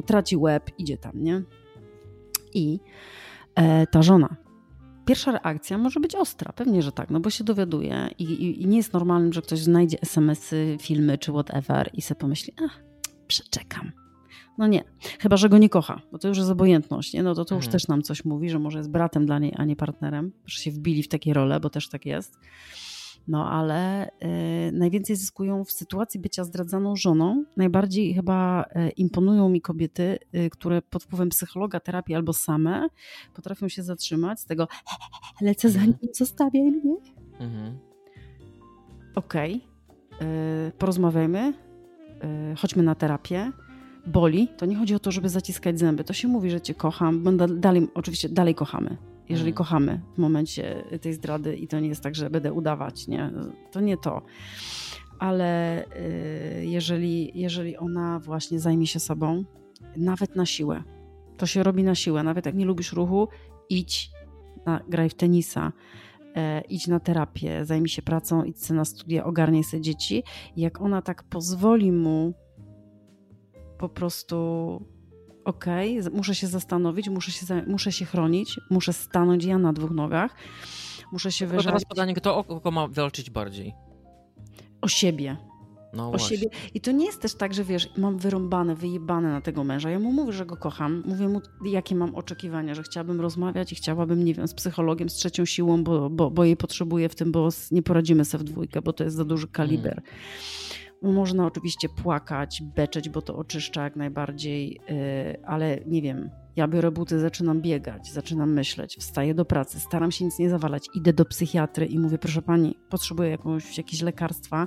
traci 0.07 0.37
łeb, 0.37 0.71
idzie 0.79 0.99
tam, 0.99 1.13
nie? 1.15 1.43
I 2.55 2.81
e, 3.55 3.87
ta 3.87 4.03
żona. 4.03 4.37
Pierwsza 5.07 5.33
reakcja 5.33 5.79
może 5.79 6.01
być 6.01 6.15
ostra, 6.15 6.53
pewnie, 6.53 6.83
że 6.83 6.93
tak, 6.93 7.11
no 7.11 7.21
bo 7.21 7.31
się 7.31 7.45
dowiaduje 7.45 8.11
i, 8.19 8.25
i, 8.25 8.63
i 8.63 8.67
nie 8.67 8.77
jest 8.77 8.93
normalnym, 8.93 9.33
że 9.33 9.43
ktoś 9.43 9.59
znajdzie 9.59 10.01
SMS-y, 10.03 10.77
filmy 10.81 11.19
czy 11.19 11.33
whatever 11.33 11.91
i 11.93 12.03
sobie 12.03 12.21
pomyśli, 12.21 12.53
ach, 12.65 12.83
przeczekam. 13.27 13.93
No 14.59 14.67
nie, 14.67 14.85
chyba, 15.19 15.37
że 15.37 15.49
go 15.49 15.59
nie 15.59 15.69
kocha, 15.69 16.01
bo 16.13 16.19
to 16.19 16.29
już 16.29 16.39
jest 16.39 16.51
obojętność, 16.51 17.13
nie? 17.13 17.23
No 17.23 17.35
to 17.35 17.45
to 17.45 17.55
już 17.55 17.65
Mhm. 17.65 17.73
też 17.73 17.89
nam 17.89 18.03
coś 18.03 18.25
mówi, 18.25 18.51
że 18.51 18.59
może 18.59 18.79
jest 18.79 18.91
bratem 18.91 19.27
dla 19.27 19.39
niej, 19.39 19.53
a 19.57 19.65
nie 19.65 19.77
partnerem, 19.77 20.33
że 20.47 20.63
się 20.63 20.71
wbili 20.71 21.03
w 21.03 21.09
takie 21.09 21.35
role, 21.35 21.61
bo 21.61 21.71
też 21.71 21.89
tak 21.89 22.07
jest. 22.07 22.39
No 23.29 23.51
ale 23.51 24.09
y, 24.09 24.73
najwięcej 24.73 25.17
zyskują 25.17 25.65
w 25.65 25.73
sytuacji 25.73 26.21
bycia 26.21 26.45
zdradzaną 26.45 26.97
żoną. 26.97 27.45
Najbardziej 27.57 28.15
chyba 28.15 28.63
y, 28.65 28.89
imponują 28.91 29.49
mi 29.49 29.61
kobiety, 29.61 30.19
y, 30.35 30.51
które 30.51 30.83
pod 30.83 31.05
wpływem 31.05 31.29
psychologa, 31.29 31.81
terapii 31.81 32.15
albo 32.15 32.33
same 32.33 32.89
potrafią 33.35 33.69
się 33.69 33.83
zatrzymać 33.83 34.41
z 34.41 34.45
tego 34.45 34.69
lecę 35.41 35.71
za 35.71 35.81
nim, 35.85 35.95
zostawiaj 36.13 36.63
mnie. 36.63 36.97
Mhm. 37.41 37.79
Okej, 39.15 39.61
y, 40.69 40.73
porozmawiajmy, 40.79 41.55
y, 42.53 42.57
chodźmy 42.57 42.83
na 42.83 42.95
terapię. 42.95 43.53
Boli, 44.07 44.49
to 44.57 44.67
nie 44.67 44.77
chodzi 44.77 44.95
o 44.95 44.99
to, 44.99 45.11
żeby 45.11 45.29
zaciskać 45.29 45.79
zęby. 45.79 46.05
To 46.05 46.13
się 46.13 46.29
mówi, 46.29 46.51
że 46.51 46.61
cię 46.61 46.75
kocham, 46.75 47.23
bo 47.23 47.33
da- 47.33 47.49
dalej, 47.49 47.89
oczywiście 47.95 48.29
dalej 48.29 48.55
kochamy. 48.55 48.97
Jeżeli 49.29 49.51
Mhm. 49.51 49.55
kochamy 49.55 50.01
w 50.15 50.19
momencie 50.19 50.85
tej 51.01 51.13
zdrady 51.13 51.57
i 51.57 51.69
to 51.69 51.81
nie 51.81 51.89
jest 51.89 52.03
tak, 52.03 52.15
że 52.15 52.31
będę 52.31 52.53
udawać, 52.53 53.09
nie? 53.09 53.31
To 53.71 53.81
nie 53.81 53.97
to. 53.97 54.23
Ale 55.19 55.85
y, 55.85 56.67
jeżeli, 56.67 57.41
jeżeli 57.41 57.77
ona 57.77 58.19
właśnie 58.21 58.61
zajmie 58.61 58.87
się 58.87 59.01
sobą, 59.01 59.45
nawet 59.97 60.37
na 60.37 60.47
siłę, 60.47 60.83
to 61.37 61.47
się 61.47 61.63
robi 61.63 61.83
na 61.83 61.95
siłę. 61.95 62.23
Nawet 62.23 62.47
jak 62.47 62.55
nie 62.55 62.65
lubisz 62.65 62.93
ruchu, 62.93 63.29
idź, 63.69 64.11
na, 64.67 64.81
graj 64.89 65.09
w 65.11 65.15
tenisa, 65.15 65.73
e, 66.37 66.61
idź 66.61 66.87
na 66.87 67.01
terapię, 67.01 67.65
zajmij 67.65 67.89
się 67.89 68.03
pracą, 68.03 68.45
idź 68.45 68.71
na 68.71 68.85
studia, 68.85 69.25
ogarnij 69.25 69.65
sobie 69.65 69.81
dzieci. 69.81 70.23
I 70.57 70.61
jak 70.61 70.81
ona 70.81 71.03
tak 71.03 71.23
pozwoli 71.23 71.93
mu 71.93 72.35
po 73.79 73.89
prostu 73.89 74.81
okej, 75.45 76.03
z- 76.03 76.09
muszę 76.13 76.35
się 76.35 76.47
zastanowić, 76.47 77.09
muszę 77.09 77.33
się, 77.33 77.63
muszę 77.67 77.93
się 77.93 78.05
chronić, 78.05 78.61
muszę 78.71 78.93
stanąć 78.93 79.45
ja 79.45 79.59
na 79.59 79.73
dwóch 79.73 79.91
nogach, 79.91 80.35
muszę 81.13 81.33
się 81.33 81.47
wyżalić 81.47 81.67
teraz 81.67 81.85
pytanie, 81.85 82.15
kto 82.15 82.37
o 82.37 82.45
kogo 82.45 82.71
ma 82.71 82.89
walczyć 82.89 83.31
bardziej? 83.31 83.75
o 84.81 84.89
siebie. 84.89 85.37
No 85.93 86.07
o 86.09 86.11
właśnie. 86.11 86.37
siebie. 86.37 86.51
I 86.75 86.81
to 86.81 86.93
nie 86.93 87.07
jest 87.07 87.21
też 87.23 87.35
tak, 87.35 87.55
że 87.55 87.65
wiesz, 87.65 87.89
mam 87.97 88.19
wyrąbane, 88.19 88.75
wyjebane 88.75 89.31
na 89.33 89.41
tego 89.41 89.65
męża. 89.65 89.91
Ja 89.91 89.99
mu 89.99 90.13
mówię, 90.13 90.33
że 90.33 90.47
go 90.47 90.57
kocham. 90.57 91.03
Mówię 91.07 91.29
mu, 91.29 91.41
jakie 91.65 91.95
mam 91.95 92.15
oczekiwania, 92.15 92.75
że 92.75 92.83
chciałabym 92.83 93.21
rozmawiać 93.21 93.73
i 93.73 93.75
chciałabym, 93.75 94.25
nie 94.25 94.35
wiem, 94.35 94.49
z 94.49 94.55
psychologiem, 94.55 95.09
z 95.09 95.15
trzecią 95.15 95.45
siłą, 95.45 95.85
bo, 95.85 96.11
bo, 96.11 96.31
bo 96.31 96.45
jej 96.45 96.57
potrzebuję 96.57 97.09
w 97.09 97.15
tym, 97.15 97.33
bo 97.33 97.49
nie 97.71 97.83
poradzimy 97.83 98.25
sobie 98.25 98.45
w 98.45 98.47
dwójkę, 98.47 98.83
bo 98.83 98.93
to 98.93 99.05
jest 99.05 99.17
za 99.17 99.25
duży 99.25 99.49
kaliber. 99.49 100.03
Można 101.03 101.47
oczywiście 101.47 101.89
płakać, 101.89 102.63
beczeć, 102.77 103.09
bo 103.09 103.23
to 103.23 103.37
oczyszcza 103.37 103.85
jak 103.85 103.97
najbardziej, 103.97 104.81
yy, 104.89 105.45
ale 105.47 105.79
nie 105.87 106.03
wiem, 106.03 106.31
ja 106.57 106.69
biorę 106.69 106.91
buty, 106.91 107.21
zaczynam 107.21 107.61
biegać, 107.61 108.13
zaczynam 108.13 108.53
myśleć, 108.53 108.97
wstaję 108.97 109.35
do 109.35 109.45
pracy, 109.45 109.81
staram 109.81 110.13
się 110.13 110.25
nic 110.25 110.39
nie 110.39 110.51
zawalać, 110.51 110.89
idę 110.95 111.13
do 111.13 111.25
psychiatry 111.25 111.87
i 111.87 111.99
mówię, 111.99 112.19
proszę 112.19 112.43
pani, 112.43 112.77
potrzebuję 112.91 113.31
jakąś, 113.31 113.79
jakieś 113.79 114.03
lekarstwa, 114.03 114.67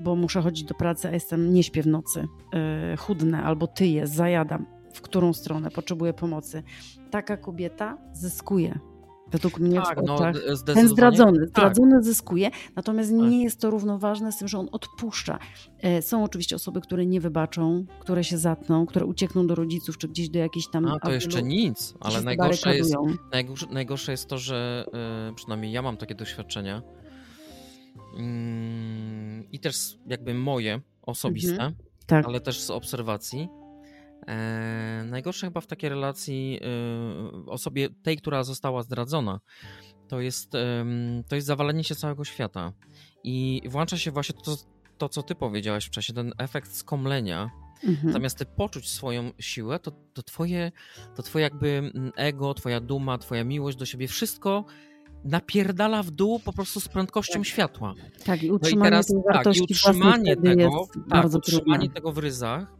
bo 0.00 0.16
muszę 0.16 0.42
chodzić 0.42 0.64
do 0.64 0.74
pracy, 0.74 1.08
a 1.08 1.10
jestem, 1.10 1.52
nie 1.52 1.62
śpię 1.62 1.82
w 1.82 1.86
nocy, 1.86 2.26
yy, 3.32 3.36
albo 3.44 3.66
tyję, 3.66 4.06
zajadam, 4.06 4.66
w 4.92 5.00
którą 5.00 5.32
stronę? 5.32 5.70
Potrzebuję 5.70 6.12
pomocy. 6.12 6.62
Taka 7.10 7.36
kobieta 7.36 7.98
zyskuje 8.12 8.89
według 9.32 9.60
mnie 9.60 9.80
Tak, 9.82 10.00
w 10.00 10.06
no, 10.06 10.14
oczach. 10.14 10.34
d- 10.34 10.40
Ten 10.40 10.56
zdecydowanie 10.56 10.88
zdradzony, 10.88 11.38
tak. 11.40 11.48
zdradzony 11.50 12.02
zyskuje, 12.02 12.50
natomiast 12.76 13.10
nie 13.12 13.44
jest 13.44 13.60
to 13.60 13.70
równoważne 13.70 14.32
z 14.32 14.38
tym, 14.38 14.48
że 14.48 14.58
on 14.58 14.68
odpuszcza. 14.72 15.38
E, 15.78 16.02
Są 16.02 16.24
oczywiście 16.24 16.56
osoby, 16.56 16.80
które 16.80 17.06
nie 17.06 17.20
wybaczą, 17.20 17.84
które 18.00 18.24
się 18.24 18.38
zatną, 18.38 18.86
które 18.86 19.06
uciekną 19.06 19.46
do 19.46 19.54
rodziców, 19.54 19.98
czy 19.98 20.08
gdzieś 20.08 20.28
do 20.28 20.38
jakiejś 20.38 20.68
tam 20.70 20.86
A, 20.86 20.98
to 21.00 21.12
jeszcze 21.12 21.42
nic, 21.42 21.94
ale 22.00 22.22
najgorsze 22.22 22.76
jest, 22.76 22.94
najgorsze, 23.32 23.66
najgorsze 23.70 24.12
jest 24.12 24.28
to, 24.28 24.38
że 24.38 24.84
y, 25.30 25.34
przynajmniej 25.34 25.72
ja 25.72 25.82
mam 25.82 25.96
takie 25.96 26.14
doświadczenia 26.14 26.82
mm, 28.18 29.50
i 29.52 29.58
też 29.60 29.98
jakby 30.06 30.34
moje 30.34 30.80
osobiste, 31.02 31.52
Mhm. 31.52 31.74
Tak. 32.06 32.26
ale 32.26 32.40
też 32.40 32.60
z 32.60 32.70
obserwacji. 32.70 33.48
E, 34.30 35.04
najgorsze 35.06 35.46
chyba 35.46 35.60
w 35.60 35.66
takiej 35.66 35.90
relacji 35.90 36.60
y, 37.46 37.50
osobie 37.50 37.88
tej, 38.02 38.16
która 38.16 38.44
została 38.44 38.82
zdradzona, 38.82 39.40
to 40.08 40.20
jest, 40.20 40.54
ym, 40.54 41.24
to 41.28 41.34
jest 41.34 41.46
zawalenie 41.46 41.84
się 41.84 41.94
całego 41.94 42.24
świata. 42.24 42.72
I 43.24 43.62
włącza 43.68 43.96
się 43.98 44.10
właśnie 44.10 44.34
to, 44.44 44.56
to 44.98 45.08
co 45.08 45.22
ty 45.22 45.34
powiedziałaś 45.34 45.86
w 45.86 45.90
czasie, 45.90 46.12
ten 46.12 46.32
efekt 46.38 46.72
skomlenia, 46.72 47.50
Mhm. 47.84 48.12
Zamiast 48.12 48.38
ty 48.38 48.46
poczuć 48.46 48.88
swoją 48.88 49.30
siłę, 49.38 49.78
to, 49.78 49.90
to, 50.14 50.22
twoje, 50.22 50.72
to 51.16 51.22
twoje 51.22 51.42
jakby 51.42 51.68
mm, 51.68 52.12
ego, 52.16 52.54
twoja 52.54 52.80
duma, 52.80 53.18
twoja 53.18 53.44
miłość 53.44 53.76
do 53.78 53.86
siebie, 53.86 54.08
wszystko 54.08 54.64
napierdala 55.24 56.02
w 56.02 56.10
dół 56.10 56.40
po 56.40 56.52
prostu 56.52 56.80
z 56.80 56.88
prędkością 56.88 57.34
Tak. 57.34 57.46
światła. 57.46 57.94
tak, 58.24 58.42
i 58.42 58.46
No 58.46 58.52
i 58.52 58.56
utrzymanie 58.56 58.90
teraz 58.90 59.06
tak, 59.32 59.56
i 59.56 59.60
utrzymanie 59.62 60.36
tego, 60.36 60.86
tak, 61.10 61.34
utrzymanie 61.34 61.78
trudne. 61.78 61.94
tego 61.94 62.12
w 62.12 62.18
ryzach, 62.18 62.72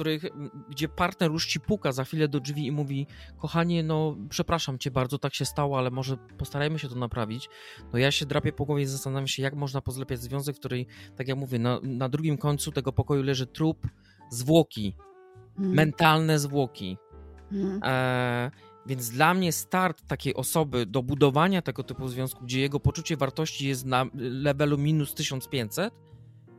których, 0.00 0.24
gdzie 0.68 0.88
partner 0.88 1.30
już 1.30 1.46
ci 1.46 1.60
puka 1.60 1.92
za 1.92 2.04
chwilę 2.04 2.28
do 2.28 2.40
drzwi 2.40 2.66
i 2.66 2.72
mówi, 2.72 3.06
kochanie, 3.38 3.82
no 3.82 4.16
przepraszam 4.28 4.78
cię 4.78 4.90
bardzo, 4.90 5.18
tak 5.18 5.34
się 5.34 5.44
stało, 5.44 5.78
ale 5.78 5.90
może 5.90 6.16
postarajmy 6.38 6.78
się 6.78 6.88
to 6.88 6.94
naprawić. 6.94 7.48
No 7.92 7.98
ja 7.98 8.10
się 8.10 8.26
drapię 8.26 8.52
po 8.52 8.64
głowie 8.64 8.82
i 8.82 8.86
zastanawiam 8.86 9.28
się, 9.28 9.42
jak 9.42 9.54
można 9.54 9.80
pozlepiać 9.80 10.20
związek, 10.20 10.56
w 10.56 10.58
której, 10.58 10.86
tak 11.16 11.28
jak 11.28 11.38
mówię, 11.38 11.58
na, 11.58 11.80
na 11.82 12.08
drugim 12.08 12.38
końcu 12.38 12.72
tego 12.72 12.92
pokoju 12.92 13.22
leży 13.22 13.46
trup, 13.46 13.86
zwłoki, 14.30 14.96
Mhm. 15.58 15.74
mentalne 15.74 16.38
zwłoki. 16.38 16.96
Mhm. 17.52 17.80
E, 17.84 18.50
więc 18.86 19.10
dla 19.10 19.34
mnie 19.34 19.52
start 19.52 20.06
takiej 20.06 20.34
osoby 20.34 20.86
do 20.86 21.02
budowania 21.02 21.62
tego 21.62 21.82
typu 21.82 22.08
związku, 22.08 22.44
gdzie 22.44 22.60
jego 22.60 22.80
poczucie 22.80 23.16
wartości 23.16 23.68
jest 23.68 23.86
na 23.86 24.06
levelu 24.14 24.78
minus 24.78 25.14
1500, 25.14 25.94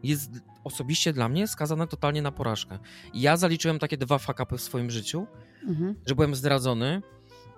jest 0.03 0.31
osobiście 0.63 1.13
dla 1.13 1.29
mnie 1.29 1.47
skazane 1.47 1.87
totalnie 1.87 2.21
na 2.21 2.31
porażkę. 2.31 2.79
Ja 3.13 3.37
zaliczyłem 3.37 3.79
takie 3.79 3.97
dwa 3.97 4.17
fakapy 4.17 4.57
w 4.57 4.61
swoim 4.61 4.91
życiu, 4.91 5.27
Mhm. 5.67 5.95
że 6.05 6.15
byłem 6.15 6.35
zdradzony. 6.35 7.01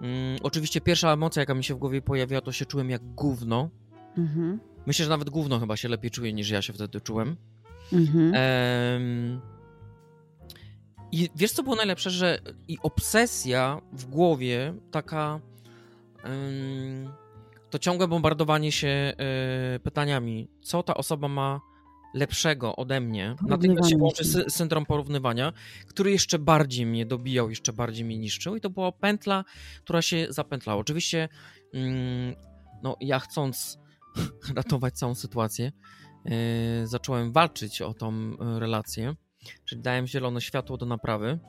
Mm, 0.01 0.37
oczywiście 0.43 0.81
pierwsza 0.81 1.13
emocja, 1.13 1.39
jaka 1.41 1.53
mi 1.53 1.63
się 1.63 1.75
w 1.75 1.77
głowie 1.77 2.01
pojawiła, 2.01 2.41
to 2.41 2.51
się 2.51 2.65
czułem 2.65 2.89
jak 2.89 3.01
gówno. 3.03 3.69
Mhm. 4.17 4.59
Myślę, 4.85 5.05
że 5.05 5.09
nawet 5.09 5.29
gówno 5.29 5.59
chyba 5.59 5.77
się 5.77 5.89
lepiej 5.89 6.11
czuje 6.11 6.33
niż 6.33 6.49
ja 6.49 6.61
się 6.61 6.73
wtedy 6.73 7.01
czułem. 7.01 7.35
Mhm. 7.93 9.41
I 11.11 11.29
wiesz, 11.35 11.51
co 11.51 11.63
było 11.63 11.75
najlepsze, 11.75 12.09
że 12.09 12.39
i 12.67 12.77
obsesja 12.83 13.81
w 13.93 14.05
głowie, 14.05 14.73
taka. 14.91 15.39
to 17.69 17.79
ciągłe 17.79 18.07
bombardowanie 18.07 18.71
się 18.71 18.87
e, 18.87 19.13
pytaniami, 19.79 20.47
co 20.61 20.83
ta 20.83 20.93
osoba 20.95 21.27
ma 21.27 21.61
lepszego 22.13 22.75
ode 22.75 23.01
mnie. 23.01 23.35
Natychmiast 23.47 23.89
się 23.89 23.97
łączy 23.97 24.23
sy- 24.23 24.49
syndrom 24.49 24.85
porównywania, 24.85 25.53
który 25.87 26.11
jeszcze 26.11 26.39
bardziej 26.39 26.85
mnie 26.85 27.05
dobijał, 27.05 27.49
jeszcze 27.49 27.73
bardziej 27.73 28.05
mnie 28.05 28.17
niszczył. 28.17 28.55
I 28.55 28.61
to 28.61 28.69
była 28.69 28.91
pętla, 28.91 29.43
która 29.83 30.01
się 30.01 30.27
zapętlała. 30.29 30.79
Oczywiście, 30.81 31.29
mm, 31.73 32.35
no, 32.83 32.95
ja 33.01 33.19
chcąc 33.19 33.79
ratować 34.55 34.93
całą 34.93 35.15
sytuację, 35.15 35.71
e, 36.25 36.87
zacząłem 36.87 37.31
walczyć 37.31 37.81
o 37.81 37.93
tą 37.93 38.13
e, 38.13 38.59
relację, 38.59 39.15
czyli 39.65 39.81
dałem 39.81 40.07
zielone 40.07 40.41
światło 40.41 40.77
do 40.77 40.85
naprawy. 40.85 41.39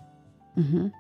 Mhm. 0.57 0.91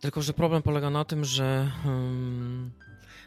Tylko, 0.00 0.22
że 0.22 0.32
problem 0.32 0.62
polega 0.62 0.90
na 0.90 1.04
tym, 1.04 1.24
że 1.24 1.72
hmm, 1.82 2.72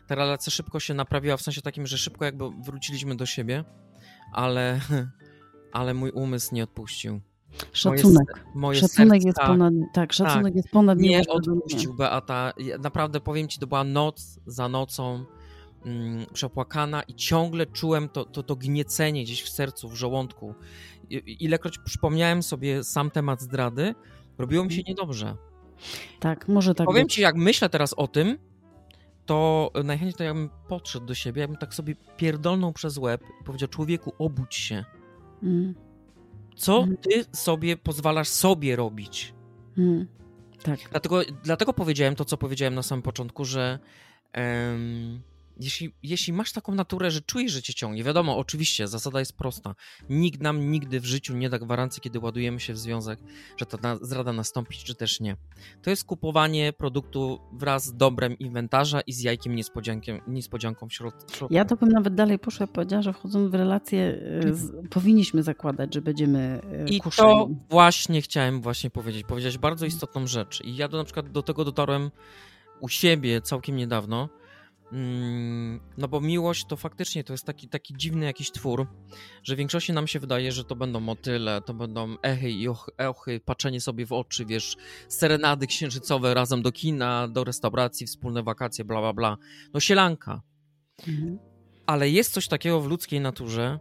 ta 0.08 0.16
relacja 0.16 0.51
szybko 0.51 0.80
się 0.80 0.93
naprawiła, 0.93 1.38
w 1.38 1.41
sensie 1.41 1.62
takim, 1.62 1.88
że 1.88 1.97
szybko 1.97 2.26
jakby 2.26 2.43
wróciliśmy 2.66 3.16
do 3.16 3.26
siebie, 3.26 3.64
ale, 4.34 4.80
ale 5.74 5.94
mój 5.94 6.12
umysł 6.12 6.56
nie 6.56 6.64
odpuścił. 6.64 7.22
Szacunek. 7.74 8.46
Moje 8.56 8.80
Szacunek 8.80 9.24
serce, 9.24 9.28
jest 9.28 9.40
ponad. 9.40 9.74
Tak, 9.94 10.14
szacunek 10.14 10.56
jest 10.56 10.70
ponad 10.70 11.00
nie 11.00 11.22
odpuścił 11.28 11.94
Beata. 11.94 12.54
Naprawdę 12.80 13.20
powiem 13.20 13.48
ci, 13.48 13.60
to 13.60 13.68
była 13.68 13.84
noc 13.84 14.40
za 14.46 14.70
nocą 14.70 15.26
mm, 15.86 16.26
przepłakana 16.34 17.04
i 17.04 17.16
ciągle 17.16 17.66
czułem 17.66 18.10
to, 18.10 18.26
to, 18.26 18.44
to 18.44 18.56
gniecenie 18.56 19.24
gdzieś 19.24 19.44
w 19.44 19.50
sercu, 19.50 19.90
w 19.90 19.96
żołądku. 19.96 20.54
Ilekroć 21.26 21.80
przypomniałem 21.80 22.44
sobie 22.44 22.84
sam 22.84 23.12
temat 23.12 23.42
zdrady, 23.42 23.96
robiło 24.38 24.66
mi 24.66 24.74
się 24.74 24.84
niedobrze. 24.88 25.36
Tak, 26.20 26.48
może 26.48 26.76
tak 26.76 26.88
Powiem 26.88 27.04
być. 27.04 27.14
ci, 27.14 27.22
jak 27.22 27.36
myślę 27.36 27.70
teraz 27.70 27.94
o 27.94 28.08
tym, 28.08 28.38
to 29.26 29.72
najchętniej 29.84 30.14
to 30.14 30.24
ja 30.24 30.34
bym 30.34 30.50
podszedł 30.68 31.06
do 31.06 31.16
siebie, 31.16 31.42
ja 31.42 31.48
bym 31.48 31.58
tak 31.58 31.74
sobie 31.74 31.96
pierdolnął 32.18 32.74
przez 32.74 32.98
łeb 32.98 33.24
i 33.42 33.44
powiedział, 33.44 33.70
człowieku, 33.70 34.14
obudź 34.20 34.56
się. 34.56 34.86
Mm, 35.44 35.76
Co 36.56 36.78
Mhm. 36.78 36.98
ty 36.98 37.26
sobie 37.32 37.78
pozwalasz 37.78 38.28
sobie 38.28 38.76
robić? 38.76 39.34
mm. 39.78 40.08
Tak. 40.64 40.80
Dlatego, 40.92 41.22
dlatego 41.44 41.74
powiedziałem 41.74 42.16
to, 42.16 42.26
co 42.26 42.38
powiedziałem 42.38 42.76
na 42.76 42.84
samym 42.84 43.04
początku, 43.04 43.46
że 43.46 43.80
em, 44.34 45.22
jeśli, 45.60 45.93
jeśli 46.04 46.34
masz 46.34 46.51
taką 46.51 46.76
naturę, 46.76 47.12
że 47.12 47.22
czujesz, 47.22 47.51
że 47.51 47.62
cię 47.62 47.74
ciągnie, 47.74 48.04
wiadomo, 48.04 48.38
oczywiście, 48.38 48.88
zasada 48.88 49.20
jest 49.20 49.38
prosta. 49.38 49.76
Nikt 50.10 50.41
nam 50.41 50.72
nigdy 50.72 50.99
w 50.99 51.06
życiu 51.06 51.36
nie 51.38 51.49
da 51.49 51.60
gwarancji, 51.60 52.01
kiedy 52.01 52.20
ładujemy 52.20 52.60
się 52.60 52.74
w 52.74 52.78
związek, 52.78 53.20
że 53.58 53.66
ta 53.66 53.78
na- 53.82 53.97
zrada 54.06 54.34
nastąpi, 54.34 54.78
czy 54.78 54.95
też 54.95 55.20
nie. 55.20 55.36
To 55.82 55.89
jest 55.89 56.04
kupowanie 56.06 56.74
produktu 56.74 57.39
wraz 57.54 57.86
z 57.86 57.95
dobrem 57.95 58.38
inwentarza 58.39 59.01
i 59.01 59.14
z 59.14 59.22
jajkiem 59.22 59.56
niespodziankiem, 59.56 60.22
niespodzianką 60.28 60.89
w 60.89 60.91
środ- 60.93 61.32
w 61.32 61.36
środku. 61.36 61.54
Ja 61.56 61.66
to 61.66 61.76
bym 61.76 61.89
nawet 61.89 62.16
dalej 62.16 62.39
poszła, 62.39 62.68
powiedziała, 62.68 63.01
że 63.01 63.14
wchodząc 63.14 63.51
w 63.51 63.54
relację 63.54 64.20
e, 64.45 64.54
z, 64.54 64.89
powinniśmy 64.89 65.43
zakładać, 65.43 65.93
że 65.93 66.01
będziemy 66.01 66.62
e, 66.72 66.89
I 66.89 66.99
kuszeni. 67.01 67.30
to 67.30 67.49
właśnie 67.70 68.22
chciałem 68.22 68.62
właśnie 68.62 68.89
powiedzieć. 68.89 69.24
Powiedziałeś 69.28 69.58
bardzo 69.58 69.86
istotną 69.86 70.28
rzecz. 70.28 70.62
I 70.64 70.76
ja 70.76 70.88
do, 70.88 70.97
na 70.97 71.04
przykład 71.04 71.30
do 71.32 71.43
tego 71.43 71.66
dotarłem 71.66 72.12
u 72.80 72.89
siebie 72.89 73.41
całkiem 73.41 73.76
niedawno. 73.76 74.30
Mm, 74.94 75.80
No 75.98 76.08
bo 76.08 76.22
miłość 76.22 76.66
to 76.66 76.78
faktycznie 76.78 77.24
to 77.24 77.34
jest 77.34 77.46
taki, 77.46 77.70
taki 77.70 77.94
dziwny 77.98 78.26
jakiś 78.26 78.52
twór, 78.52 78.88
że 79.44 79.56
w 79.56 79.58
większości 79.58 79.94
nam 79.94 80.08
się 80.08 80.20
wydaje, 80.20 80.52
że 80.52 80.64
to 80.64 80.76
będą 80.76 81.00
motyle, 81.00 81.62
to 81.62 81.74
będą 81.74 82.16
echy 82.22 82.52
i 82.52 82.68
och- 82.70 82.89
ochy, 83.10 83.39
patrzenie 83.46 83.82
sobie 83.82 84.06
w 84.06 84.12
oczy, 84.14 84.46
wiesz, 84.46 84.76
serenady 85.08 85.68
księżycowe 85.68 86.34
razem 86.34 86.62
do 86.62 86.72
kina, 86.72 87.28
do 87.28 87.44
restauracji, 87.44 88.08
wspólne 88.08 88.44
wakacje, 88.44 88.86
bla, 88.86 89.00
bla, 89.02 89.14
bla. 89.14 89.38
No 89.74 89.80
sielanka. 89.80 90.41
Mhm. 91.08 91.39
Ale 91.86 92.10
jest 92.10 92.34
coś 92.34 92.48
takiego 92.48 92.82
w 92.82 92.88
ludzkiej 92.88 93.22
naturze, 93.22 93.80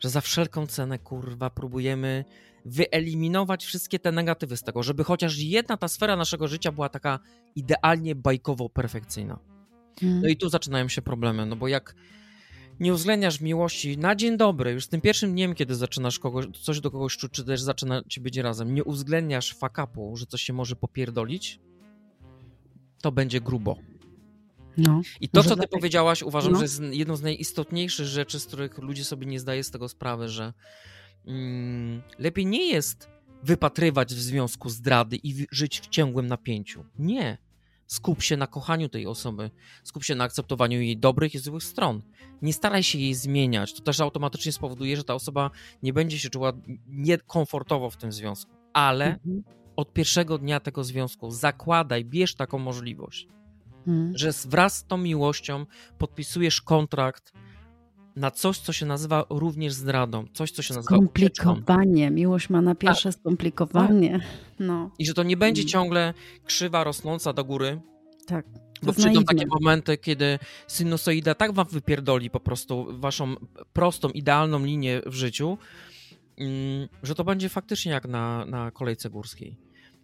że 0.00 0.10
za 0.10 0.20
wszelką 0.20 0.66
cenę, 0.66 0.98
kurwa, 0.98 1.50
próbujemy 1.50 2.24
wyeliminować 2.64 3.64
wszystkie 3.64 3.98
te 3.98 4.12
negatywy 4.12 4.56
z 4.56 4.62
tego, 4.62 4.82
żeby 4.82 5.04
chociaż 5.04 5.38
jedna 5.38 5.76
ta 5.76 5.88
sfera 5.88 6.16
naszego 6.16 6.48
życia 6.48 6.72
była 6.72 6.88
taka 6.88 7.18
idealnie 7.56 8.14
bajkowo 8.14 8.68
perfekcyjna. 8.68 9.53
Mhm. 10.02 10.22
No 10.22 10.28
i 10.28 10.36
tu 10.36 10.48
zaczynają 10.48 10.88
się 10.88 11.02
problemy, 11.02 11.46
no 11.46 11.56
bo 11.56 11.68
jak 11.68 11.94
nie 12.80 12.92
uwzględniasz 12.94 13.40
miłości 13.40 13.98
na 13.98 14.14
dzień 14.16 14.36
dobry, 14.36 14.72
już 14.72 14.84
z 14.84 14.88
tym 14.88 15.00
pierwszym 15.00 15.32
dniem, 15.32 15.54
kiedy 15.54 15.74
zaczynasz 15.74 16.18
kogoś, 16.18 16.46
coś 16.62 16.80
do 16.80 16.90
kogoś 16.90 17.16
czuć, 17.16 17.32
czy 17.32 17.44
też 17.44 17.60
zaczyna 17.60 18.02
ci 18.08 18.20
być 18.20 18.36
razem, 18.36 18.74
nie 18.74 18.84
uwzględniasz 18.84 19.54
fakapu, 19.54 20.16
że 20.16 20.26
coś 20.26 20.42
się 20.42 20.52
może 20.52 20.76
popierdolić, 20.76 21.60
to 23.02 23.12
będzie 23.12 23.40
grubo. 23.40 23.76
No. 24.76 25.02
I 25.20 25.28
to, 25.28 25.42
co 25.42 25.48
ty 25.48 25.54
dlatego- 25.56 25.76
powiedziałaś, 25.78 26.22
uważam, 26.22 26.52
no. 26.52 26.58
że 26.58 26.64
jest 26.64 26.82
jedną 26.90 27.16
z 27.16 27.22
najistotniejszych 27.22 28.06
rzeczy, 28.06 28.40
z 28.40 28.46
których 28.46 28.78
ludzie 28.78 29.04
sobie 29.04 29.26
nie 29.26 29.40
zdają 29.40 29.62
z 29.62 29.70
tego 29.70 29.88
sprawy, 29.88 30.28
że 30.28 30.52
mm, 31.26 32.02
lepiej 32.18 32.46
nie 32.46 32.66
jest 32.72 33.08
wypatrywać 33.42 34.14
w 34.14 34.20
związku 34.20 34.70
zdrady 34.70 35.16
i 35.16 35.34
w- 35.34 35.46
żyć 35.50 35.80
w 35.80 35.88
ciągłym 35.88 36.26
napięciu. 36.26 36.84
Nie. 36.98 37.38
Skup 37.86 38.22
się 38.22 38.36
na 38.36 38.46
kochaniu 38.46 38.88
tej 38.88 39.06
osoby, 39.06 39.50
skup 39.82 40.04
się 40.04 40.14
na 40.14 40.24
akceptowaniu 40.24 40.80
jej 40.80 40.96
dobrych 40.96 41.34
i 41.34 41.38
złych 41.38 41.62
stron. 41.62 42.02
Nie 42.42 42.52
staraj 42.52 42.82
się 42.82 42.98
jej 42.98 43.14
zmieniać. 43.14 43.74
To 43.74 43.82
też 43.82 44.00
automatycznie 44.00 44.52
spowoduje, 44.52 44.96
że 44.96 45.04
ta 45.04 45.14
osoba 45.14 45.50
nie 45.82 45.92
będzie 45.92 46.18
się 46.18 46.30
czuła 46.30 46.52
niekomfortowo 46.88 47.90
w 47.90 47.96
tym 47.96 48.12
związku. 48.12 48.52
Ale 48.72 49.06
Mhm. 49.06 49.42
od 49.76 49.92
pierwszego 49.92 50.38
dnia 50.38 50.60
tego 50.60 50.84
związku 50.84 51.30
zakładaj, 51.30 52.04
bierz 52.04 52.34
taką 52.34 52.58
możliwość, 52.58 53.28
Mhm. 53.86 54.18
że 54.18 54.30
wraz 54.48 54.76
z 54.76 54.84
tą 54.84 54.96
miłością 54.96 55.66
podpisujesz 55.98 56.62
kontrakt 56.62 57.32
na 58.16 58.30
coś, 58.30 58.58
co 58.58 58.72
się 58.72 58.86
nazywa 58.86 59.24
również 59.30 59.72
zdradą, 59.72 60.24
coś, 60.32 60.50
co 60.50 60.62
się 60.62 60.74
nazywa. 60.74 60.96
Skomplikowanie. 60.96 62.10
Miłość 62.10 62.50
ma 62.50 62.62
na 62.62 62.74
pierwsze 62.74 63.12
skomplikowanie. 63.12 64.20
No, 64.58 64.90
I 64.98 65.06
że 65.06 65.14
to 65.14 65.22
nie 65.22 65.36
będzie 65.36 65.62
Mm. 65.62 65.68
ciągle 65.68 66.14
krzywa 66.44 66.84
rosnąca 66.84 67.32
do 67.32 67.44
góry, 67.44 67.80
tak. 68.26 68.46
bo 68.82 68.92
przyjdą 68.92 69.14
naiwne. 69.14 69.24
takie 69.34 69.46
momenty, 69.46 69.96
kiedy 69.98 70.38
sinusoida 70.68 71.34
tak 71.34 71.52
wam 71.52 71.66
wypierdoli 71.70 72.30
po 72.30 72.40
prostu 72.40 72.86
waszą 72.98 73.34
prostą, 73.72 74.08
idealną 74.08 74.64
linię 74.64 75.00
w 75.06 75.14
życiu, 75.14 75.58
mm, 76.38 76.88
że 77.02 77.14
to 77.14 77.24
będzie 77.24 77.48
faktycznie 77.48 77.92
jak 77.92 78.08
na, 78.08 78.44
na 78.44 78.70
kolejce 78.70 79.10
górskiej. 79.10 79.56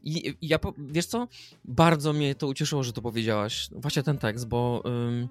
I 0.02 0.28
i 0.28 0.48
ja, 0.48 0.58
wiesz 0.78 1.06
co, 1.06 1.28
bardzo 1.64 2.12
mnie 2.12 2.34
to 2.34 2.46
ucieszyło, 2.46 2.82
że 2.82 2.92
to 2.92 3.02
powiedziałaś, 3.02 3.68
właśnie 3.72 4.02
ten 4.02 4.18
tekst, 4.18 4.48
bo 4.48 4.82
ym, 4.86 5.28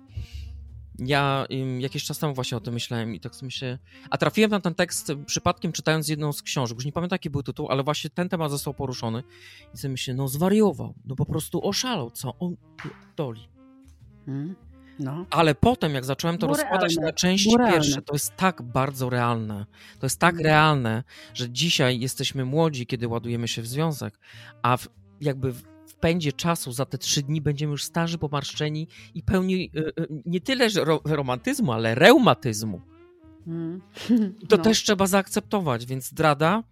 ja 1.06 1.46
jakiś 1.80 2.04
czas 2.04 2.20
temu 2.20 2.34
właśnie 2.34 2.58
o 2.58 2.62
tym 2.62 2.74
myślałem 2.74 3.16
i 3.16 3.20
tak 3.20 3.36
sobie 3.36 3.48
myślę, 3.48 3.78
a 4.10 4.18
trafiłem 4.18 4.52
na 4.52 4.60
ten 4.60 4.76
tekst 4.76 5.12
przypadkiem 5.26 5.72
czytając 5.72 6.08
jedną 6.08 6.34
z 6.34 6.42
książek, 6.42 6.78
już 6.78 6.86
nie 6.86 6.92
pamiętam 6.92 7.16
jaki 7.16 7.30
był 7.30 7.44
tytuł, 7.44 7.68
ale 7.72 7.84
właśnie 7.84 8.10
ten 8.10 8.30
temat 8.30 8.52
został 8.52 8.74
poruszony 8.74 9.24
i 9.74 9.78
sobie 9.78 9.92
myślę, 9.92 10.14
no 10.14 10.28
zwariował, 10.28 10.94
no 11.06 11.16
po 11.16 11.26
prostu 11.26 11.68
oszalał, 11.68 12.12
co 12.12 12.34
on 12.40 12.56
doli. 13.16 13.50
Mhm. 14.28 14.56
No. 15.00 15.26
Ale 15.30 15.56
potem, 15.56 15.94
jak 15.94 16.06
zacząłem 16.06 16.38
to 16.38 16.48
Było 16.48 16.58
rozkładać 16.58 16.98
na 16.98 17.12
części 17.12 17.58
pierwsze, 17.58 18.02
to 18.02 18.14
jest 18.14 18.36
tak 18.36 18.62
bardzo 18.62 19.10
realne. 19.10 19.66
To 20.00 20.06
jest 20.06 20.20
tak 20.20 20.34
Mhm. 20.34 20.46
realne, 20.46 21.04
że 21.34 21.50
dzisiaj 21.50 22.00
jesteśmy 22.00 22.46
młodzi, 22.46 22.88
kiedy 22.88 23.08
ładujemy 23.08 23.48
się 23.48 23.62
w 23.62 23.68
związek, 23.68 24.20
a 24.62 24.78
w, 24.78 24.88
jakby 25.22 25.52
w, 25.52 25.64
w 26.00 26.02
pędzie 26.02 26.34
czasu 26.34 26.72
za 26.72 26.86
te 26.86 26.98
trzy 26.98 27.22
dni 27.22 27.42
będziemy 27.42 27.72
już 27.72 27.84
starzy, 27.84 28.18
pomarszczeni 28.18 28.88
i 29.16 29.24
pełni 29.24 29.72
y, 29.76 29.80
y, 30.04 30.08
nie 30.26 30.42
tyle 30.42 30.70
ro, 30.70 31.02
romantyzmu, 31.06 31.72
ale 31.72 31.96
reumatyzmu. 31.96 32.82
I 34.44 34.48
to 34.48 34.58
No. 34.58 34.64
też 34.64 34.84
trzeba 34.84 35.08
zaakceptować, 35.08 35.86
więc 35.86 36.06
zdrada. 36.10 36.64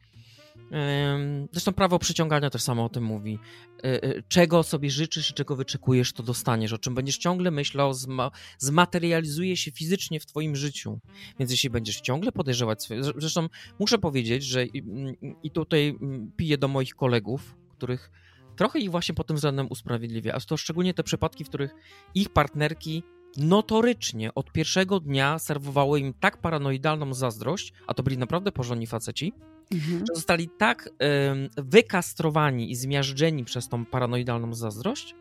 Zresztą 1.52 1.74
prawo 1.74 2.00
przyciągania 2.00 2.50
też 2.50 2.62
samo 2.62 2.86
o 2.86 2.90
tym 2.90 3.04
mówi. 3.04 3.40
Y, 3.86 3.88
y, 3.88 4.24
Czego 4.28 4.64
sobie 4.64 4.92
życzysz 4.92 5.30
i 5.32 5.34
czego 5.34 5.56
wyczekujesz, 5.56 6.14
to 6.14 6.24
dostaniesz. 6.24 6.74
O 6.74 6.78
czym 6.78 6.96
będziesz 6.96 7.18
ciągle 7.18 7.52
myślał, 7.52 7.92
zma- 7.92 8.32
zmaterializuje 8.58 9.58
się 9.58 9.72
fizycznie 9.72 10.20
w 10.20 10.26
Twoim 10.26 10.56
życiu. 10.56 11.00
Więc 11.40 11.52
jeśli 11.52 11.70
będziesz 11.70 12.02
ciągle 12.02 12.32
podejrzewać 12.32 12.84
swoje. 12.84 13.02
zre- 13.02 13.14
Zresztą 13.18 13.48
muszę 13.80 13.98
powiedzieć, 13.98 14.44
że 14.44 14.66
i, 14.66 14.80
mm, 14.80 15.16
i 15.44 15.52
tutaj 15.52 15.98
mm, 16.02 16.32
piję 16.38 16.58
do 16.58 16.68
moich 16.68 16.96
kolegów, 16.96 17.56
których 17.70 18.12
trochę 18.58 18.80
ich 18.80 18.92
właśnie 18.92 19.16
pod 19.16 19.28
tym 19.28 19.36
względem 19.36 19.68
usprawiedliwia. 19.70 20.34
A 20.34 20.40
to 20.40 20.58
szczególnie 20.58 20.94
te 20.94 21.04
przypadki, 21.04 21.44
w 21.44 21.48
których 21.48 21.76
ich 22.16 22.30
partnerki 22.30 23.04
notorycznie 23.38 24.34
od 24.34 24.52
pierwszego 24.52 25.00
dnia 25.00 25.40
serwowały 25.40 26.00
im 26.00 26.14
tak 26.14 26.38
paranoidalną 26.42 27.14
zazdrość, 27.14 27.74
a 27.88 27.94
to 27.94 28.04
byli 28.04 28.18
naprawdę 28.18 28.52
porządni 28.52 28.88
faceci, 28.88 29.34
Mhm. 29.72 30.00
że 30.00 30.16
zostali 30.16 30.50
tak 30.58 30.90
em, 31.00 31.50
wykastrowani 31.58 32.72
i 32.72 32.76
zmiażdżeni 32.76 33.46
przez 33.46 33.70
tą 33.70 33.86
paranoidalną 33.86 34.54
zazdrość, 34.54 35.16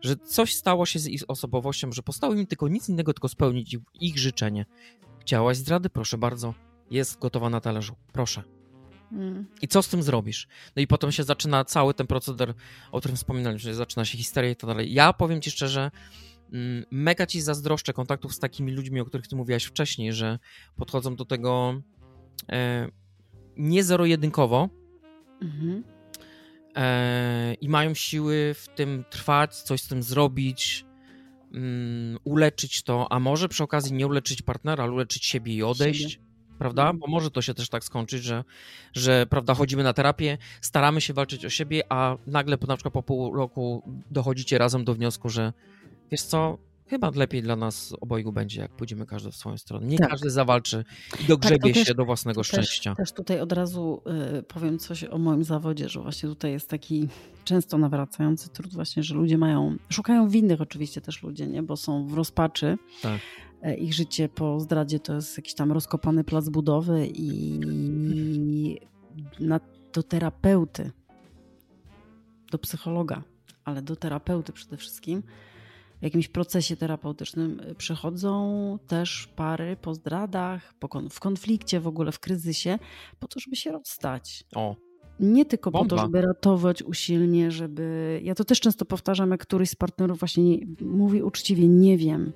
że 0.00 0.16
coś 0.16 0.54
stało 0.54 0.86
się 0.86 0.98
z 0.98 1.06
ich 1.06 1.22
osobowością, 1.28 1.92
że 1.92 2.02
postało 2.02 2.34
im 2.34 2.46
tylko 2.46 2.68
nic 2.68 2.88
innego, 2.88 3.12
tylko 3.12 3.28
spełnić 3.28 3.74
ich, 3.74 3.80
ich 4.00 4.18
życzenie. 4.18 4.66
Chciałaś 5.20 5.56
zdrady? 5.56 5.90
Proszę 5.90 6.18
bardzo. 6.18 6.54
Jest 6.90 7.18
gotowa 7.18 7.50
na 7.50 7.60
talerzu. 7.60 7.94
Proszę. 8.12 8.42
Mhm. 9.12 9.46
I 9.62 9.68
co 9.68 9.82
z 9.82 9.88
tym 9.88 10.02
zrobisz? 10.02 10.48
No 10.76 10.82
i 10.82 10.86
potem 10.86 11.12
się 11.12 11.24
zaczyna 11.24 11.64
cały 11.64 11.94
ten 11.94 12.06
proceder, 12.06 12.54
o 12.92 12.98
którym 12.98 13.16
wspominaliśmy, 13.16 13.70
że 13.70 13.74
zaczyna 13.74 14.04
się 14.04 14.18
histeria 14.18 14.50
i 14.50 14.56
tak 14.56 14.70
dalej. 14.70 14.92
Ja 14.92 15.12
powiem 15.12 15.40
ci 15.40 15.50
szczerze, 15.50 15.90
mm, 16.52 16.84
mega 16.90 17.26
ci 17.26 17.40
zazdroszczę 17.40 17.92
kontaktów 17.92 18.34
z 18.34 18.38
takimi 18.38 18.72
ludźmi, 18.72 19.00
o 19.00 19.04
których 19.04 19.28
ty 19.28 19.36
mówiłaś 19.36 19.64
wcześniej, 19.64 20.12
że 20.12 20.38
podchodzą 20.76 21.16
do 21.16 21.24
tego 21.24 21.82
e, 22.52 22.88
nie 23.56 23.84
zero-jedynkowo 23.84 24.68
Mhm. 25.42 25.84
e, 26.76 27.54
i 27.54 27.68
mają 27.68 27.94
siły 27.94 28.54
w 28.54 28.68
tym 28.74 29.04
trwać, 29.10 29.56
coś 29.56 29.82
z 29.82 29.88
tym 29.88 30.02
zrobić, 30.02 30.84
mm, 31.54 32.18
uleczyć 32.24 32.82
to, 32.82 33.12
a 33.12 33.20
może 33.20 33.48
przy 33.48 33.64
okazji 33.64 33.92
nie 33.92 34.06
uleczyć 34.06 34.42
partnera, 34.42 34.84
ale 34.84 34.92
uleczyć 34.92 35.24
siebie 35.24 35.54
i 35.54 35.62
odejść. 35.62 36.20
Prawda? 36.58 36.82
Mhm. 36.82 36.98
Bo 36.98 37.06
może 37.06 37.30
to 37.30 37.42
się 37.42 37.54
też 37.54 37.68
tak 37.68 37.84
skończyć, 37.84 38.22
że, 38.22 38.44
że 38.92 39.26
prawda, 39.26 39.54
chodzimy 39.54 39.82
na 39.82 39.92
terapię, 39.92 40.38
staramy 40.60 41.00
się 41.00 41.14
walczyć 41.14 41.44
o 41.44 41.50
siebie, 41.50 41.82
a 41.88 42.16
nagle 42.26 42.58
po, 42.58 42.66
na 42.66 42.76
przykład 42.76 42.94
po 42.94 43.02
pół 43.02 43.34
roku 43.36 43.82
dochodzicie 44.10 44.58
razem 44.58 44.84
do 44.84 44.94
wniosku, 44.94 45.28
że 45.28 45.52
wiesz 46.10 46.22
co, 46.22 46.58
chyba 46.86 47.10
lepiej 47.14 47.42
dla 47.42 47.56
nas 47.56 47.94
obojgu 48.00 48.32
będzie, 48.32 48.60
jak 48.60 48.70
pójdziemy 48.72 49.06
każdy 49.06 49.30
w 49.30 49.36
swoją 49.36 49.58
stronę. 49.58 49.86
Nie 49.86 49.98
Tak. 49.98 50.10
każdy 50.10 50.30
zawalczy 50.30 50.84
i 51.20 51.24
dogrzebie 51.24 51.72
też- 51.74 51.86
się 51.86 51.94
do 51.94 52.04
własnego 52.04 52.42
szczęścia. 52.42 52.94
Też, 52.94 53.08
też 53.08 53.16
tutaj 53.16 53.40
od 53.40 53.52
razu 53.52 54.02
y, 54.38 54.42
powiem 54.42 54.78
coś 54.78 55.04
o 55.04 55.18
moim 55.18 55.44
zawodzie, 55.44 55.88
że 55.88 56.00
właśnie 56.00 56.28
tutaj 56.28 56.52
jest 56.52 56.68
taki 56.70 57.08
często 57.44 57.78
nawracający 57.78 58.48
trud 58.48 58.74
właśnie, 58.74 59.02
że 59.02 59.14
ludzie 59.14 59.38
mają, 59.38 59.76
szukają 59.88 60.28
winnych 60.28 60.60
oczywiście 60.60 61.00
też 61.00 61.22
ludzie, 61.22 61.46
nie? 61.46 61.62
bo 61.62 61.76
są 61.76 62.06
w 62.06 62.14
rozpaczy. 62.14 62.78
Tak. 63.02 63.20
E, 63.62 63.76
Ich 63.76 63.94
życie 63.94 64.28
po 64.28 64.60
zdradzie 64.60 65.00
to 65.00 65.14
jest 65.14 65.36
jakiś 65.36 65.54
tam 65.54 65.72
rozkopany 65.72 66.24
plac 66.24 66.48
budowy 66.48 67.08
i 67.14 67.60
na, 69.40 69.60
do 69.92 70.02
terapeuty, 70.02 70.90
do 72.50 72.58
psychologa, 72.58 73.22
ale 73.64 73.82
do 73.82 73.96
terapeuty 73.96 74.52
przede 74.52 74.76
wszystkim, 74.76 75.22
w 76.00 76.02
jakimś 76.02 76.28
procesie 76.28 76.76
terapeutycznym 76.76 77.60
y, 77.60 77.74
przychodzą 77.74 78.78
też 78.86 79.28
pary 79.36 79.76
po 79.82 79.94
zdradach, 79.94 80.74
po 80.78 80.88
kon- 80.88 81.08
w 81.10 81.20
konflikcie 81.20 81.80
w 81.80 81.86
ogóle, 81.86 82.12
w 82.12 82.20
kryzysie, 82.20 82.78
po 83.18 83.28
to, 83.28 83.40
żeby 83.40 83.56
się 83.56 83.72
rozstać. 83.72 84.44
O, 84.54 84.76
Nie 85.20 85.44
tylko 85.44 85.70
po 85.70 85.78
Bomba. 85.78 85.96
to, 85.96 86.02
żeby 86.02 86.20
ratować 86.22 86.82
usilnie, 86.82 87.50
żeby. 87.50 88.20
Ja 88.24 88.34
to 88.34 88.44
też 88.44 88.60
często 88.60 88.84
powtarzam, 88.84 89.30
jak 89.30 89.40
któryś 89.40 89.70
z 89.70 89.74
partnerów 89.74 90.18
właśnie 90.18 90.44
nie, 90.44 90.58
mówi 90.80 91.22
uczciwie, 91.22 91.68
nie 91.68 91.98
wiem. 91.98 92.32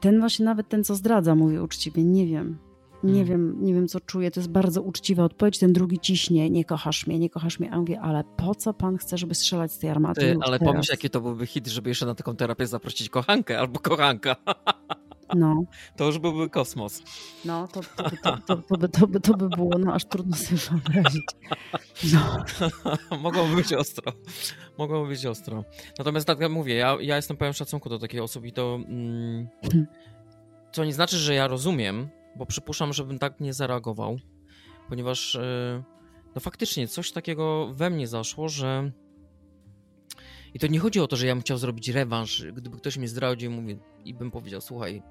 Ten 0.00 0.20
właśnie 0.20 0.44
nawet 0.44 0.68
ten, 0.68 0.84
co 0.84 0.94
zdradza, 0.94 1.34
mówi 1.34 1.58
uczciwie, 1.58 2.04
nie 2.04 2.26
wiem. 2.26 2.58
Nie 3.04 3.12
Mm. 3.22 3.24
wiem, 3.26 3.56
nie 3.64 3.74
wiem, 3.74 3.88
co 3.88 4.00
czuję. 4.00 4.30
To 4.30 4.40
jest 4.40 4.50
bardzo 4.50 4.82
uczciwa 4.82 5.24
odpowiedź. 5.24 5.58
Ten 5.58 5.72
drugi 5.72 5.98
ciśnie, 5.98 6.50
nie 6.50 6.64
kochasz 6.64 7.06
mnie, 7.06 7.18
nie 7.18 7.30
kochasz 7.30 7.60
mnie. 7.60 7.68
A 7.70 7.74
ja 7.74 7.80
mówię, 7.80 8.00
ale 8.00 8.24
po 8.36 8.54
co 8.54 8.74
pan 8.74 8.96
chce, 8.96 9.18
żeby 9.18 9.34
strzelać 9.34 9.72
z 9.72 9.78
tej 9.78 9.90
armaty? 9.90 10.20
ty, 10.20 10.36
ale 10.42 10.58
teraz? 10.58 10.72
pomyśl, 10.72 10.92
jaki 10.92 11.10
to 11.10 11.20
byłby 11.20 11.46
hit, 11.46 11.66
żeby 11.66 11.90
jeszcze 11.90 12.06
na 12.06 12.14
taką 12.14 12.36
terapię 12.36 12.66
zaprosić 12.66 13.08
kochankę 13.08 13.58
albo 13.58 13.80
kochanka. 13.80 14.36
No, 15.36 15.64
To 15.96 16.04
już 16.06 16.18
byłby 16.18 16.50
kosmos. 16.50 17.02
no 17.44 17.68
to, 17.68 17.80
to, 17.96 18.10
by, 18.10 18.16
to, 18.16 18.36
to, 18.46 18.56
to, 18.56 18.76
by, 18.78 18.88
to, 18.88 19.06
by, 19.06 19.20
to 19.20 19.34
by 19.34 19.48
było, 19.48 19.78
no 19.78 19.94
aż 19.94 20.04
trudno 20.04 20.36
sobie 20.36 20.60
wyobrazić. 20.60 21.24
No. 22.14 22.44
Mogłoby 23.22 23.56
być 23.56 23.72
ostro. 23.72 24.12
Mogłoby 24.78 25.08
być 25.08 25.26
ostro. 25.26 25.64
Natomiast 25.98 26.26
tak 26.26 26.40
jak 26.40 26.50
mówię, 26.52 26.74
ja, 26.74 26.96
ja 27.00 27.16
jestem 27.16 27.36
pełen 27.36 27.54
szacunku 27.54 27.88
do 27.88 27.98
takiej 27.98 28.20
osoby 28.20 28.48
i 28.48 28.52
to. 28.52 28.74
Mm, 28.88 29.48
Mhm. 29.64 29.86
co 30.72 30.84
nie 30.84 30.92
znaczy, 30.92 31.16
że 31.16 31.34
ja 31.34 31.46
rozumiem, 31.48 32.08
bo 32.36 32.46
przypuszczam, 32.46 32.92
żebym 32.92 33.18
tak 33.18 33.40
nie 33.40 33.52
zareagował, 33.52 34.18
ponieważ 34.88 35.34
e, 35.34 35.82
no 36.34 36.40
faktycznie 36.40 36.88
coś 36.88 37.12
takiego 37.12 37.72
we 37.74 37.90
mnie 37.90 38.08
zaszło, 38.08 38.48
że. 38.48 38.92
I 40.54 40.58
to 40.58 40.66
nie 40.66 40.78
chodzi 40.78 41.00
o 41.00 41.06
to, 41.06 41.16
że 41.16 41.26
ja 41.26 41.34
bym 41.34 41.42
chciał 41.42 41.58
zrobić 41.58 41.88
rewanż. 41.88 42.44
Gdyby 42.52 42.76
ktoś 42.76 42.98
mnie 42.98 43.08
zdradził 43.08 43.50
mówi, 43.50 43.78
i 44.04 44.14
bym 44.14 44.30
powiedział, 44.30 44.60
słuchaj, 44.60 45.02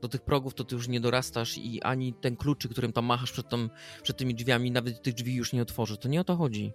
do 0.00 0.08
tych 0.08 0.22
progów 0.22 0.54
to 0.54 0.64
ty 0.64 0.74
już 0.74 0.88
nie 0.88 1.00
dorastasz 1.00 1.58
i 1.58 1.82
ani 1.82 2.12
ten 2.14 2.36
kluczyk, 2.36 2.70
którym 2.70 2.92
tam 2.92 3.04
machasz 3.04 3.32
przed, 3.32 3.48
tą, 3.48 3.68
przed 4.02 4.16
tymi 4.16 4.34
drzwiami, 4.34 4.70
nawet 4.70 5.02
tych 5.02 5.14
drzwi 5.14 5.34
już 5.34 5.52
nie 5.52 5.62
otworzy. 5.62 5.96
To 5.96 6.08
nie 6.08 6.20
o 6.20 6.24
to 6.24 6.36
chodzi 6.36 6.72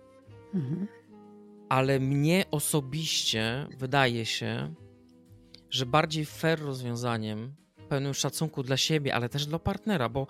Mhm. 0.53 0.87
ale 1.69 1.99
mnie 1.99 2.45
osobiście 2.51 3.67
wydaje 3.77 4.25
się, 4.25 4.73
że 5.69 5.85
bardziej 5.85 6.25
fair 6.25 6.59
rozwiązaniem, 6.59 7.55
pełnym 7.89 8.13
szacunku 8.13 8.63
dla 8.63 8.77
siebie, 8.77 9.15
ale 9.15 9.29
też 9.29 9.45
dla 9.45 9.59
partnera, 9.59 10.09
bo 10.09 10.27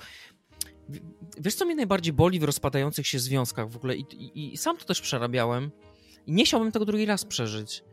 wiesz, 1.37 1.55
co 1.55 1.65
mnie 1.65 1.75
najbardziej 1.75 2.13
boli 2.13 2.39
w 2.39 2.43
rozpadających 2.43 3.07
się 3.07 3.19
związkach 3.19 3.69
w 3.69 3.75
ogóle 3.75 3.95
i, 3.95 4.01
i, 4.13 4.53
i 4.53 4.57
sam 4.57 4.77
to 4.77 4.85
też 4.85 5.01
przerabiałem 5.01 5.71
i 6.27 6.31
nie 6.31 6.45
chciałbym 6.45 6.71
tego 6.71 6.85
drugi 6.85 7.05
raz 7.05 7.25
przeżyć. 7.25 7.83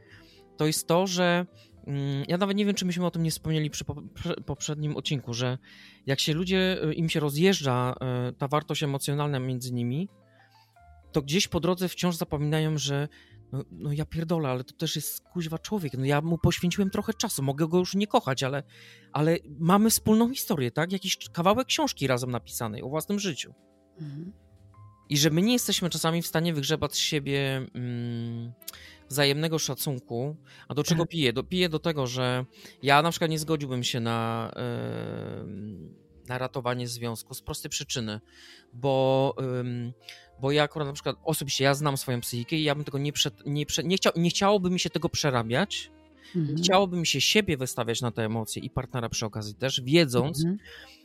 To 0.57 0.67
jest 0.67 0.87
to, 0.87 1.07
że 1.07 1.47
mm, 1.87 2.25
ja 2.29 2.39
nawet 2.39 2.57
nie 2.57 2.64
wiem, 2.67 2.75
czy 2.75 2.85
myśmy 2.85 3.07
o 3.07 3.11
tym 3.11 3.23
nie 3.23 3.31
wspomnieli 3.31 3.71
przy 3.71 3.85
po- 3.85 4.03
prze- 4.14 4.41
poprzednim 4.47 4.97
odcinku, 4.97 5.35
że 5.35 5.59
jak 6.07 6.21
się 6.21 6.35
ludzie, 6.35 6.85
y, 6.85 6.95
im 6.95 7.09
się 7.09 7.21
rozjeżdża 7.21 7.95
y, 8.29 8.33
ta 8.33 8.49
wartość 8.49 8.83
emocjonalna 8.83 9.39
między 9.39 9.73
nimi, 9.73 10.09
to 11.12 11.23
gdzieś 11.23 11.49
po 11.49 11.61
drodze 11.61 11.89
wciąż 11.89 12.17
zapominają, 12.17 12.79
że 12.79 13.09
No, 13.53 13.64
no 13.70 13.92
ja 13.92 14.05
pierdolę, 14.05 14.49
ale 14.49 14.64
to 14.64 14.74
też 14.74 14.97
jest 14.97 15.20
kuźwa 15.20 15.59
człowiek. 15.59 15.92
No 15.99 16.05
ja 16.05 16.20
mu 16.20 16.38
poświęciłem 16.38 16.90
trochę 16.90 17.14
czasu, 17.14 17.42
mogę 17.42 17.68
go 17.68 17.78
już 17.78 17.94
nie 17.94 18.07
kochać, 18.07 18.42
ale, 18.42 18.62
ale 19.12 19.38
mamy 19.59 19.90
wspólną 19.90 20.34
historię, 20.34 20.70
tak? 20.70 20.92
Jakiś 20.92 21.18
kawałek 21.32 21.66
książki 21.66 22.07
razem 22.07 22.30
napisanej 22.30 22.82
o 22.82 22.88
własnym 22.88 23.18
życiu. 23.18 23.55
Mhm. 24.01 24.32
I 25.09 25.18
że 25.18 25.30
my 25.30 25.42
nie 25.42 25.53
jesteśmy 25.53 25.90
czasami 25.90 26.22
w 26.22 26.26
stanie 26.26 26.55
wygrzebać 26.55 26.94
z 26.94 26.99
siebie 26.99 27.66
mm, 27.74 28.53
wzajemnego 29.09 29.59
szacunku. 29.59 30.36
A 30.68 30.74
do 30.74 30.84
czego 30.84 31.03
Tak. 31.03 31.11
piję? 31.11 31.32
Do, 31.32 31.42
piję 31.44 31.68
do 31.68 31.78
tego, 31.78 32.07
że 32.07 32.44
ja 32.82 33.03
na 33.03 33.11
przykład 33.11 33.30
nie 33.30 33.38
zgodziłbym 33.38 33.84
się 33.84 34.01
na, 34.01 34.51
em, 34.57 35.94
na 36.28 36.38
ratowanie 36.38 36.88
związku 36.88 37.34
z 37.34 37.42
prostej 37.42 37.70
przyczyny, 37.70 38.20
bo, 38.72 39.34
em, 39.38 39.92
bo 40.41 40.53
ja 40.53 40.62
akurat 40.62 40.89
na 40.89 40.95
przykład 40.95 41.16
osobiście 41.24 41.64
ja 41.64 41.74
znam 41.74 41.97
swoją 41.97 42.20
psychikę 42.20 42.57
i 42.57 42.62
ja 42.64 42.74
bym 42.74 42.84
tego 42.84 42.99
nie, 42.99 43.12
prze, 43.12 43.30
nie, 43.47 43.66
prze, 43.66 43.84
nie, 43.84 43.97
chciał, 43.97 44.12
nie 44.16 44.30
chciałoby 44.30 44.70
mi 44.70 44.80
się 44.80 44.91
tego 44.91 45.09
przerabiać. 45.09 45.91
Mhm. 46.37 46.59
Chciałoby 46.59 46.97
mi 46.97 47.07
się 47.07 47.20
siebie 47.20 47.57
wystawiać 47.57 48.01
na 48.01 48.11
te 48.11 48.24
emocje 48.24 48.62
i 48.62 48.70
partnera 48.70 49.09
przy 49.09 49.26
okazji 49.26 49.55
też, 49.55 49.80
wiedząc, 49.80 50.39
Mhm. 50.39 50.59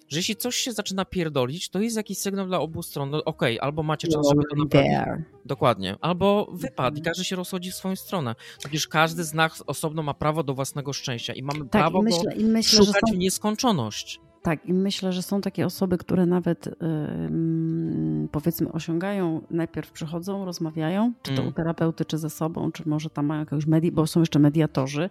że 0.09 0.19
jeśli 0.19 0.36
coś 0.36 0.55
się 0.55 0.71
zaczyna 0.71 1.05
pierdolić, 1.05 1.69
to 1.69 1.79
jest 1.82 1.97
jakiś 1.97 2.17
sygnał 2.17 2.47
dla 2.47 2.59
obu 2.59 2.84
stron. 2.84 3.09
No, 3.09 3.23
Okej, 3.23 3.59
albo 3.59 3.84
macie 3.84 4.07
czas, 4.07 4.29
żeby 4.29 4.43
to 4.49 4.55
naprawić. 4.55 5.25
Dokładnie. 5.45 5.95
Albo 6.01 6.47
wypad 6.53 6.93
i 6.95 6.97
Mhm. 6.97 7.03
każdy 7.03 7.23
się 7.25 7.36
rozchodzi 7.36 7.71
w 7.71 7.75
swoją 7.75 7.95
stronę. 7.95 8.36
Przecież 8.59 8.88
każdy 8.88 9.23
z 9.23 9.34
nas 9.34 9.63
osobno 9.67 10.03
ma 10.03 10.13
prawo 10.13 10.43
do 10.43 10.53
własnego 10.53 10.93
szczęścia 10.93 11.34
i 11.34 11.43
mamy 11.43 11.59
Tak, 11.59 11.69
prawo 11.69 12.01
i 12.01 12.03
myślę, 12.03 12.36
i 12.36 12.43
myślę 12.43 12.86
szukać 12.86 13.01
są 13.09 13.15
w 13.15 13.17
nieskończoność. 13.17 14.19
Tak, 14.41 14.65
i 14.65 14.73
myślę, 14.73 15.13
że 15.13 15.21
są 15.21 15.41
takie 15.41 15.65
osoby, 15.65 15.97
które 15.97 16.25
nawet 16.25 16.67
ym, 16.67 18.29
powiedzmy 18.31 18.71
osiągają, 18.71 19.41
najpierw 19.51 19.91
przychodzą, 19.91 20.45
rozmawiają, 20.45 21.13
czy 21.21 21.31
to 21.31 21.41
Mm. 21.41 21.49
u 21.49 21.55
terapeuty, 21.55 22.05
czy 22.05 22.17
ze 22.17 22.29
sobą, 22.29 22.71
czy 22.71 22.89
może 22.89 23.09
tam 23.09 23.25
mają 23.25 23.39
jakiegoś 23.39 23.65
medi, 23.65 23.91
bo 23.91 24.07
są 24.07 24.19
jeszcze 24.19 24.39
mediatorzy. 24.39 25.09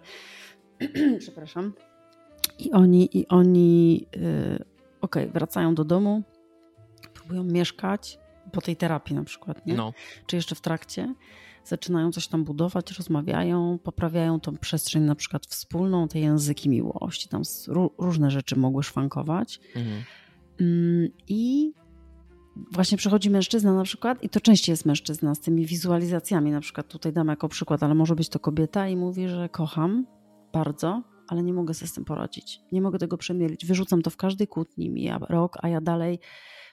Przepraszam. 1.19 1.73
I 2.59 2.71
oni, 2.71 3.17
i 3.17 3.27
oni, 3.27 3.93
yy, 4.15 4.65
okej, 5.01 5.27
wracają 5.29 5.75
do 5.75 5.83
domu, 5.83 6.23
próbują 7.13 7.43
mieszkać 7.43 8.19
po 8.51 8.61
tej 8.61 8.75
terapii 8.75 9.15
na 9.15 9.23
przykład, 9.23 9.65
nie? 9.65 9.73
No. 9.73 9.93
czy 10.27 10.35
jeszcze 10.35 10.55
w 10.55 10.61
trakcie, 10.61 11.13
zaczynają 11.65 12.11
coś 12.11 12.27
tam 12.27 12.43
budować, 12.43 12.91
rozmawiają, 12.91 13.79
poprawiają 13.83 14.39
tą 14.39 14.57
przestrzeń 14.57 15.03
na 15.03 15.15
przykład 15.15 15.45
wspólną, 15.45 16.07
te 16.07 16.19
języki 16.19 16.69
miłości, 16.69 17.29
tam 17.29 17.41
różne 17.97 18.31
rzeczy 18.31 18.59
mogły 18.59 18.83
szwankować. 18.83 19.59
Mhm. 19.75 20.03
Mm, 20.61 21.09
I 21.27 21.73
właśnie 22.71 22.97
przychodzi 22.97 23.29
mężczyzna 23.29 23.73
na 23.73 23.83
przykład, 23.83 24.23
i 24.23 24.29
to 24.29 24.39
częściej 24.39 24.73
jest 24.73 24.85
mężczyzna 24.85 25.35
z 25.35 25.39
tymi 25.39 25.65
wizualizacjami, 25.65 26.51
na 26.51 26.61
przykład 26.61 26.87
tutaj 26.87 27.13
dam 27.13 27.27
jako 27.27 27.49
przykład, 27.49 27.83
ale 27.83 27.95
może 27.95 28.15
być 28.15 28.29
to 28.29 28.39
kobieta 28.39 28.87
i 28.87 28.95
mówi, 28.95 29.27
że 29.27 29.49
kocham 29.49 30.05
bardzo, 30.53 31.03
ale 31.27 31.43
nie 31.43 31.53
mogę 31.53 31.73
sobie 31.73 31.87
z 31.87 31.93
tym 31.93 32.05
poradzić. 32.05 32.61
Nie 32.71 32.81
mogę 32.81 32.99
tego 32.99 33.17
przemielić. 33.17 33.65
Wyrzucam 33.65 34.01
to 34.01 34.09
w 34.09 34.17
każdej 34.17 34.47
kłótni, 34.47 34.89
mija 34.89 35.19
rok, 35.29 35.57
a 35.61 35.69
ja 35.69 35.81
dalej 35.81 36.19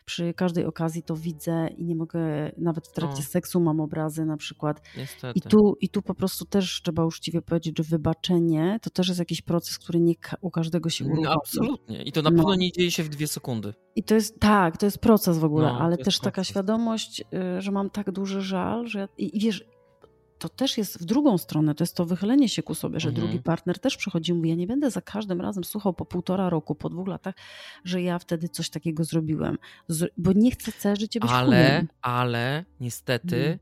przy 0.09 0.35
każdej 0.35 0.65
okazji 0.65 1.03
to 1.03 1.17
widzę 1.17 1.69
i 1.77 1.85
nie 1.85 1.95
mogę, 1.97 2.21
nawet 2.59 2.89
w 2.89 2.93
trakcie 2.93 3.21
No. 3.23 3.29
seksu 3.31 3.61
mam 3.61 3.81
obrazy 3.81 4.25
na 4.25 4.37
przykład. 4.37 4.81
Niestety. 4.97 5.39
I 5.39 5.43
tu, 5.43 5.59
I 5.81 5.89
tu 5.89 6.03
po 6.03 6.15
prostu 6.15 6.45
też 6.45 6.81
trzeba 6.85 7.05
uczciwie 7.05 7.43
powiedzieć, 7.43 7.79
że 7.79 7.85
wybaczenie 7.85 8.79
to 8.83 8.91
też 8.91 9.09
jest 9.09 9.19
jakiś 9.19 9.43
proces, 9.43 9.79
który 9.79 10.01
nie 10.01 10.15
u 10.41 10.51
każdego 10.51 10.91
się 10.91 11.05
No, 11.05 11.11
uruchomi. 11.11 11.37
absolutnie. 11.43 12.03
I 12.03 12.13
to 12.13 12.23
na 12.23 12.31
No. 12.31 12.37
pewno 12.37 12.55
nie 12.55 12.73
dzieje 12.73 12.91
się 12.91 13.03
w 13.03 13.09
dwie 13.09 13.27
sekundy. 13.27 13.75
I 13.97 14.03
to 14.05 14.15
jest 14.15 14.41
tak, 14.41 14.77
to 14.77 14.87
jest 14.87 14.99
proces 14.99 15.39
w 15.39 15.45
ogóle, 15.45 15.73
No, 15.73 15.79
ale 15.79 15.97
też 15.97 16.19
taka 16.19 16.31
proces. 16.31 16.49
świadomość, 16.49 17.21
y, 17.57 17.61
że 17.61 17.73
mam 17.73 17.91
tak 17.91 18.11
duży 18.13 18.41
żal, 18.43 18.87
że 18.87 18.99
ja, 18.99 19.09
i, 19.19 19.37
i 19.37 19.41
wiesz, 19.41 19.65
to 20.39 20.49
też 20.49 20.79
jest 20.79 20.99
w 21.01 21.05
drugą 21.05 21.39
stronę, 21.39 21.75
to 21.75 21.85
jest 21.85 21.97
to 21.97 22.05
wychylenie 22.07 22.49
się 22.49 22.63
ku 22.63 22.75
sobie, 22.75 23.01
że 23.01 23.09
Mhm. 23.09 23.27
drugi 23.27 23.43
partner 23.43 23.79
też 23.79 23.97
przychodzi 23.97 24.33
i 24.33 24.35
mówi, 24.35 24.49
ja 24.49 24.55
nie 24.55 24.67
będę 24.67 24.91
za 24.91 25.01
każdym 25.01 25.41
razem 25.41 25.65
słuchał 25.65 25.95
po 25.95 26.05
półtora 26.07 26.51
roku, 26.51 26.75
po 26.75 26.89
dwóch 26.89 27.09
latach, 27.09 27.35
że 27.85 28.03
ja 28.03 28.19
wtedy 28.19 28.49
coś 28.49 28.71
takiego 28.71 29.05
zrobiłem, 29.05 29.59
bo 30.17 30.33
nie 30.33 30.51
chcę 30.51 30.73
całe 30.73 30.97
życie 30.97 31.21
być 31.21 31.31
Ale, 31.31 31.47
chujem. 31.69 31.89
ale 32.03 32.65
niestety 32.81 33.37
Mhm. 33.37 33.59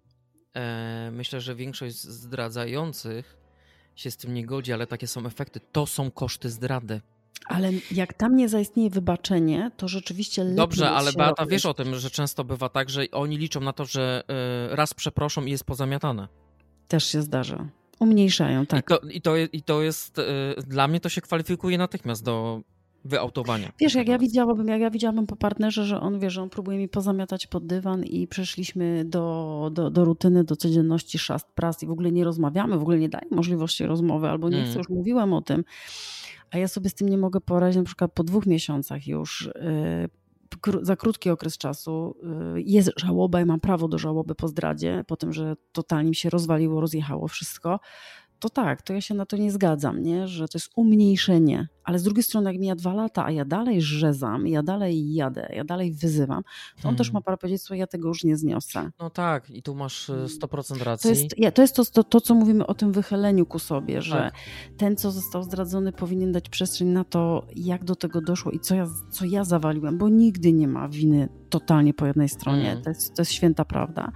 e, 1.08 1.10
myślę, 1.10 1.40
że 1.40 1.54
większość 1.54 1.96
zdradzających 2.02 3.36
się 3.94 4.10
z 4.10 4.16
tym 4.16 4.34
nie 4.34 4.46
godzi, 4.46 4.72
ale 4.72 4.86
takie 4.86 5.06
są 5.06 5.26
efekty. 5.26 5.60
To 5.72 5.86
są 5.86 6.10
koszty 6.10 6.50
zdrady. 6.50 7.00
Ale 7.46 7.70
jak 7.90 8.12
tam 8.14 8.36
nie 8.36 8.48
zaistnieje 8.48 8.90
wybaczenie, 8.90 9.70
to 9.76 9.88
rzeczywiście 9.88 10.42
lepiej 10.44 10.56
Dobrze, 10.56 10.90
ale 10.90 11.12
Beata, 11.12 11.42
robić. 11.42 11.52
wiesz 11.52 11.66
o 11.66 11.74
tym, 11.74 11.94
że 11.96 12.10
często 12.10 12.44
bywa 12.44 12.68
tak, 12.68 12.90
że 12.90 13.04
oni 13.12 13.38
liczą 13.38 13.60
na 13.60 13.72
to, 13.72 13.84
że 13.84 14.22
e, 14.72 14.76
raz 14.76 14.94
przeproszą 14.94 15.44
i 15.44 15.50
jest 15.50 15.64
pozamiatane. 15.64 16.28
Też 16.88 17.04
się 17.04 17.22
zdarza. 17.22 17.68
Umniejszają, 18.00 18.66
tak. 18.66 18.84
I, 18.84 18.88
to, 18.88 19.06
i, 19.08 19.20
to, 19.20 19.36
I 19.52 19.62
to 19.62 19.82
jest, 19.82 20.18
e, 20.18 20.22
dla 20.66 20.88
mnie 20.88 21.00
to 21.00 21.08
się 21.08 21.20
kwalifikuje 21.20 21.78
natychmiast 21.78 22.24
do 22.24 22.60
wyautowania. 23.04 23.72
Wiesz, 23.80 23.94
jak 23.94 24.08
ja 24.08 24.18
widziałabym, 24.18 24.68
jak 24.68 24.80
ja 24.80 24.90
widziałabym 24.90 25.26
po 25.26 25.36
partnerze, 25.36 25.84
że 25.84 26.00
on 26.00 26.18
wie, 26.18 26.30
że 26.30 26.42
on 26.42 26.50
próbuje 26.50 26.78
mi 26.78 26.88
pozamiatać 26.88 27.46
pod 27.46 27.66
dywan 27.66 28.04
i 28.04 28.26
przeszliśmy 28.26 29.04
do, 29.04 29.70
do, 29.72 29.90
do 29.90 30.04
rutyny, 30.04 30.44
do 30.44 30.56
codzienności 30.56 31.18
szast, 31.18 31.46
pras 31.54 31.82
i 31.82 31.86
w 31.86 31.90
ogóle 31.90 32.12
nie 32.12 32.24
rozmawiamy, 32.24 32.78
w 32.78 32.82
ogóle 32.82 32.98
nie 32.98 33.08
daje 33.08 33.26
możliwości 33.30 33.86
rozmowy, 33.86 34.28
albo 34.28 34.48
nie 34.48 34.56
Mm. 34.58 34.70
chcę, 34.70 34.78
już 34.78 34.88
mówiłem 34.88 35.32
o 35.32 35.42
tym, 35.42 35.64
a 36.50 36.58
ja 36.58 36.68
sobie 36.68 36.90
z 36.90 36.94
tym 36.94 37.08
nie 37.08 37.18
mogę 37.18 37.40
poradzić 37.40 37.76
na 37.76 37.84
przykład 37.84 38.12
po 38.12 38.24
dwóch 38.24 38.46
miesiącach 38.46 39.06
już, 39.06 39.50
kró- 39.54 40.08
za 40.82 40.96
krótki 40.96 41.30
okres 41.30 41.58
czasu 41.58 42.16
yy, 42.54 42.62
jest 42.62 42.90
żałoba 42.96 43.40
i 43.40 43.44
mam 43.44 43.60
prawo 43.60 43.88
do 43.88 43.98
żałoby 43.98 44.34
po 44.34 44.48
zdradzie, 44.48 45.04
po 45.06 45.16
tym, 45.16 45.32
że 45.32 45.56
totalnie 45.72 46.08
mi 46.08 46.16
się 46.16 46.30
rozwaliło, 46.30 46.80
rozjechało 46.80 47.28
wszystko, 47.28 47.80
to 48.38 48.50
tak, 48.50 48.82
to 48.82 48.92
ja 48.92 49.00
się 49.00 49.14
na 49.14 49.26
to 49.26 49.36
nie 49.36 49.52
zgadzam, 49.52 50.02
nie? 50.02 50.28
że 50.28 50.48
to 50.48 50.58
jest 50.58 50.70
umniejszenie. 50.76 51.68
Ale 51.86 51.98
z 51.98 52.02
drugiej 52.02 52.22
strony, 52.22 52.52
jak 52.52 52.60
mija 52.60 52.74
dwa 52.74 52.94
lata, 52.94 53.24
a 53.24 53.30
ja 53.30 53.44
dalej 53.44 53.82
rzezam, 53.82 54.46
ja 54.46 54.62
dalej 54.62 55.14
jadę, 55.14 55.48
ja 55.54 55.64
dalej 55.64 55.92
wyzywam, 55.92 56.42
to 56.42 56.48
on 56.76 56.82
Hmm. 56.82 56.96
też 56.96 57.12
ma 57.12 57.20
prawo 57.20 57.38
powiedzieć, 57.38 57.62
słuchaj, 57.62 57.78
ja 57.78 57.86
tego 57.86 58.08
już 58.08 58.24
nie 58.24 58.36
zniosę. 58.36 58.90
No 58.98 59.10
tak, 59.10 59.50
i 59.50 59.62
tu 59.62 59.74
masz 59.74 60.10
e, 60.10 60.26
100% 60.26 60.82
racji. 60.82 61.10
To 61.10 61.14
jest, 61.14 61.54
to, 61.54 61.62
jest 61.62 61.76
to, 61.76 61.84
to, 61.84 62.04
to, 62.04 62.20
co 62.20 62.34
mówimy 62.34 62.66
o 62.66 62.74
tym 62.74 62.92
wychyleniu 62.92 63.46
ku 63.46 63.58
sobie, 63.58 64.02
że 64.02 64.16
Tak. 64.16 64.34
ten, 64.76 64.96
co 64.96 65.10
został 65.10 65.42
zdradzony, 65.42 65.92
powinien 65.92 66.32
dać 66.32 66.48
przestrzeń 66.48 66.88
na 66.88 67.04
to, 67.04 67.46
jak 67.56 67.84
do 67.84 67.96
tego 67.96 68.20
doszło 68.20 68.52
i 68.52 68.60
co 68.60 68.74
ja, 68.74 68.86
co 69.10 69.24
ja 69.24 69.44
zawaliłem, 69.44 69.98
bo 69.98 70.08
nigdy 70.08 70.52
nie 70.52 70.68
ma 70.68 70.88
winy 70.88 71.28
totalnie 71.50 71.94
po 71.94 72.06
jednej 72.06 72.28
stronie. 72.28 72.70
Mm. 72.70 72.82
To, 72.82 72.90
jest, 72.90 73.14
to 73.14 73.22
jest 73.22 73.32
święta 73.32 73.64
prawda. 73.64 74.12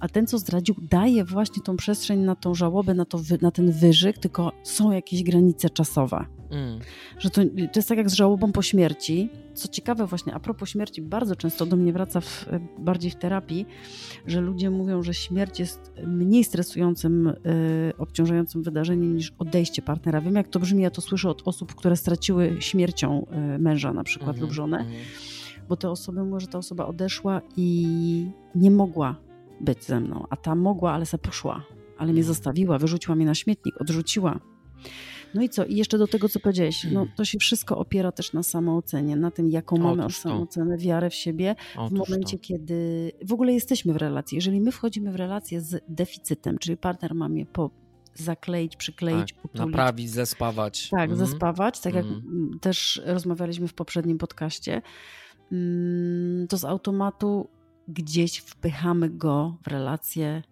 A 0.00 0.08
ten, 0.08 0.26
co 0.26 0.38
zdradził, 0.38 0.74
daje 0.90 1.24
właśnie 1.24 1.62
tą 1.62 1.76
przestrzeń 1.76 2.20
na 2.20 2.34
tą 2.34 2.54
żałobę, 2.54 2.94
na, 2.94 3.04
to, 3.04 3.20
na 3.40 3.50
ten 3.50 3.72
wyżyk, 3.72 4.18
tylko 4.18 4.52
są 4.62 4.90
jakieś 4.90 5.22
granice 5.22 5.70
czasowe. 5.70 6.26
Mm. 6.50 6.80
Że 7.18 7.30
to, 7.30 7.42
to 7.44 7.78
jest 7.78 7.88
tak 7.88 7.98
jak 7.98 8.10
z 8.10 8.14
żałobą 8.14 8.52
po 8.52 8.62
śmierci. 8.62 9.28
Co 9.54 9.68
ciekawe 9.68 10.06
właśnie, 10.06 10.34
a 10.34 10.40
propos 10.40 10.68
śmierci, 10.68 11.02
bardzo 11.02 11.36
często 11.36 11.66
do 11.66 11.76
mnie 11.76 11.92
wraca 11.92 12.20
w, 12.20 12.46
bardziej 12.78 13.10
w 13.10 13.16
terapii, 13.16 13.66
że 14.26 14.40
ludzie 14.40 14.70
mówią, 14.70 15.02
że 15.02 15.14
śmierć 15.14 15.60
jest 15.60 15.92
mniej 16.06 16.44
stresującym, 16.44 17.26
y, 17.26 17.92
obciążającym 17.98 18.62
wydarzeniem 18.62 19.16
niż 19.16 19.32
odejście 19.38 19.82
partnera. 19.82 20.20
Wiem 20.20 20.34
jak 20.34 20.48
to 20.48 20.60
brzmi, 20.60 20.82
ja 20.82 20.90
to 20.90 21.00
słyszę 21.00 21.30
od 21.30 21.42
osób, 21.48 21.74
które 21.74 21.96
straciły 21.96 22.56
śmiercią 22.60 23.26
y, 23.56 23.58
męża 23.58 23.92
na 23.92 24.04
przykład 24.04 24.30
Mhm, 24.30 24.42
lub 24.46 24.52
żonę, 24.52 24.78
mhm. 24.78 24.96
bo 25.68 25.76
te 25.76 25.90
osoby 25.90 26.24
mówią, 26.24 26.40
że 26.40 26.46
ta 26.46 26.58
osoba 26.58 26.86
odeszła 26.86 27.40
i 27.56 28.30
nie 28.54 28.70
mogła 28.70 29.16
być 29.60 29.84
ze 29.84 30.00
mną, 30.00 30.24
a 30.30 30.36
ta 30.36 30.54
mogła, 30.54 30.92
ale 30.92 31.06
se 31.06 31.18
poszła, 31.18 31.62
ale 31.98 32.12
mnie 32.12 32.20
Mhm. 32.20 32.34
zostawiła, 32.34 32.78
wyrzuciła 32.78 33.16
mnie 33.16 33.26
na 33.26 33.34
śmietnik, 33.34 33.80
odrzuciła. 33.80 34.40
No 35.36 35.42
i 35.42 35.48
co? 35.48 35.64
I 35.64 35.76
jeszcze 35.76 35.98
do 35.98 36.06
tego, 36.06 36.28
co 36.28 36.40
powiedziałeś, 36.40 36.86
no 36.92 37.06
to 37.16 37.24
się 37.24 37.38
wszystko 37.38 37.78
opiera 37.78 38.12
też 38.12 38.32
na 38.32 38.42
samoocenie, 38.42 39.16
na 39.16 39.30
tym, 39.30 39.48
jaką 39.48 39.76
mamy 39.76 40.02
Otóż 40.04 40.16
samoocenę, 40.18 40.78
wiarę 40.78 41.10
w 41.10 41.14
siebie, 41.14 41.54
w 41.74 41.78
Otóż 41.78 41.98
momencie, 41.98 42.36
to. 42.38 42.44
kiedy 42.44 43.12
w 43.26 43.32
ogóle 43.32 43.52
jesteśmy 43.52 43.92
w 43.92 43.96
relacji. 43.96 44.36
Jeżeli 44.36 44.60
my 44.60 44.72
wchodzimy 44.72 45.12
w 45.12 45.16
relację 45.16 45.60
z 45.60 45.84
deficytem, 45.88 46.58
czyli 46.58 46.76
partner 46.76 47.14
ma 47.14 47.28
mnie 47.28 47.46
po 47.46 47.70
zakleić, 48.14 48.76
przykleić, 48.76 49.32
Tak, 49.32 49.44
utulić, 49.44 49.66
naprawić, 49.66 50.10
zespawać. 50.10 50.88
tak, 50.90 51.10
Mhm. 51.10 51.18
zespawać, 51.28 51.80
tak 51.80 51.94
jak 51.94 52.04
mm, 52.04 52.58
też 52.60 53.02
rozmawialiśmy 53.06 53.68
w 53.68 53.74
poprzednim 53.74 54.18
podcaście, 54.18 54.82
mm, 55.52 56.46
to 56.48 56.58
z 56.58 56.64
automatu 56.64 57.48
gdzieś 57.88 58.38
wpychamy 58.38 59.10
go 59.10 59.58
w 59.62 59.66
relację 59.66 60.42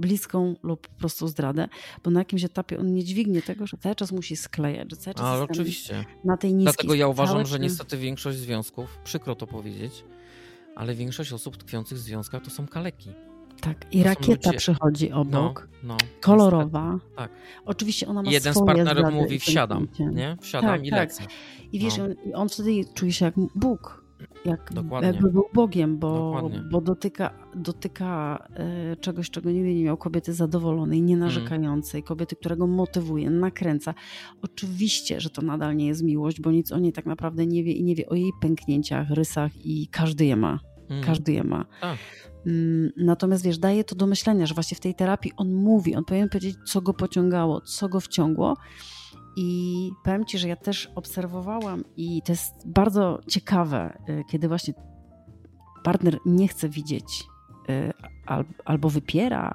bliską 0.00 0.54
lub 0.62 0.88
po 0.88 0.98
prostu 0.98 1.28
zdradę, 1.28 1.68
bo 2.04 2.10
na 2.10 2.20
jakimś 2.20 2.44
etapie 2.44 2.78
on 2.78 2.94
nie 2.94 3.04
dźwignie 3.04 3.42
tego, 3.42 3.66
że 3.66 3.76
cały 3.76 3.94
czas 3.94 4.12
musi 4.12 4.36
sklejać, 4.36 4.90
że 4.90 4.96
cały 4.96 5.14
czas 5.14 5.24
Ale 5.24 5.42
oczywiście. 5.42 6.04
na 6.24 6.36
tej 6.36 6.54
niskiej 6.54 6.64
Dlatego 6.74 6.94
ja 6.94 7.08
uważam, 7.08 7.46
że 7.46 7.58
niestety 7.58 7.96
większość 7.96 8.38
związków, 8.38 8.98
przykro 9.04 9.34
to 9.34 9.46
powiedzieć, 9.46 10.04
ale 10.76 10.94
większość 10.94 11.32
osób 11.32 11.56
tkwiących 11.56 11.98
w 11.98 12.00
związkach 12.00 12.42
to 12.42 12.50
są 12.50 12.66
kaleki. 12.66 13.10
Tak, 13.60 13.86
i 13.94 13.98
są 13.98 14.04
rakieta 14.04 14.52
przychodzi 14.52 15.12
obok, 15.12 15.68
No, 15.82 15.96
kolorowa. 16.20 16.92
niestety, 16.92 17.16
tak. 17.16 17.30
Oczywiście 17.64 18.06
ona 18.08 18.22
ma 18.22 18.30
jeden 18.30 18.52
z 18.54 18.56
swoje 18.56 18.66
partnerów 18.66 18.98
zdrady 18.98 19.16
mówi 19.16 19.38
wsiadam, 19.38 19.88
nie? 20.12 20.36
Wsiadam 20.40 20.70
Tak, 20.70 20.86
i 20.86 20.90
tak. 20.90 20.98
lecę. 20.98 21.22
I 21.72 21.78
wiesz, 21.78 21.96
No. 21.98 22.04
on, 22.04 22.14
i 22.26 22.34
on 22.34 22.48
wtedy 22.48 22.70
czuje 22.94 23.12
się 23.12 23.24
jak 23.24 23.34
Bóg. 23.54 23.99
Jak, 24.44 24.72
Dokładnie. 24.72 25.08
jakby 25.08 25.30
był 25.30 25.44
Bogiem, 25.54 25.98
bo, 25.98 26.32
Dokładnie. 26.32 26.68
bo 26.70 26.80
dotyka, 26.80 27.30
dotyka 27.54 28.38
e, 28.54 28.96
czegoś, 28.96 29.30
czego 29.30 29.50
nigdy 29.50 29.74
nie 29.74 29.84
miał 29.84 29.96
kobiety 29.96 30.32
zadowolonej, 30.34 31.02
nie 31.02 31.16
narzekającej, 31.16 32.02
kobiety, 32.02 32.36
która 32.36 32.56
go 32.56 32.66
motywuje, 32.66 33.30
nakręca. 33.30 33.94
Oczywiście, 34.42 35.20
że 35.20 35.30
to 35.30 35.42
nadal 35.42 35.76
nie 35.76 35.86
jest 35.86 36.02
miłość, 36.02 36.40
bo 36.40 36.50
nic 36.50 36.72
o 36.72 36.78
niej 36.78 36.92
tak 36.92 37.06
naprawdę 37.06 37.46
nie 37.46 37.64
wie 37.64 37.72
i 37.72 37.82
nie 37.84 37.94
wie 37.94 38.08
o 38.08 38.14
jej 38.14 38.30
pęknięciach, 38.40 39.10
rysach 39.10 39.66
i 39.66 39.88
każdy 39.88 40.24
je 40.24 40.36
ma. 40.36 40.60
Mm. 40.90 41.04
Każdy 41.04 41.32
je 41.32 41.44
ma. 41.44 41.64
Tak. 41.80 41.98
Mm, 42.46 42.90
Natomiast 42.96 43.44
wiesz, 43.44 43.58
daje 43.58 43.84
to 43.84 43.94
do 43.94 44.06
myślenia, 44.06 44.46
że 44.46 44.54
właśnie 44.54 44.76
w 44.76 44.80
tej 44.80 44.94
terapii 44.94 45.32
on 45.36 45.54
mówi, 45.54 45.94
on 45.96 46.04
powinien 46.04 46.28
powiedzieć, 46.28 46.56
co 46.66 46.82
go 46.82 46.94
pociągało, 46.94 47.60
co 47.60 47.88
go 47.88 48.00
wciągło. 48.00 48.56
I 49.42 49.90
powiem 50.04 50.24
ci, 50.24 50.38
że 50.38 50.48
ja 50.48 50.56
też 50.56 50.90
obserwowałam, 50.94 51.84
i 51.96 52.22
to 52.22 52.32
jest 52.32 52.68
bardzo 52.68 53.20
ciekawe, 53.28 53.98
y, 54.08 54.24
kiedy 54.30 54.48
właśnie 54.48 54.74
partner 55.84 56.18
nie 56.26 56.48
chce 56.48 56.68
widzieć 56.68 57.24
y, 57.70 57.92
al- 58.26 58.44
albo 58.64 58.90
wypiera. 58.90 59.54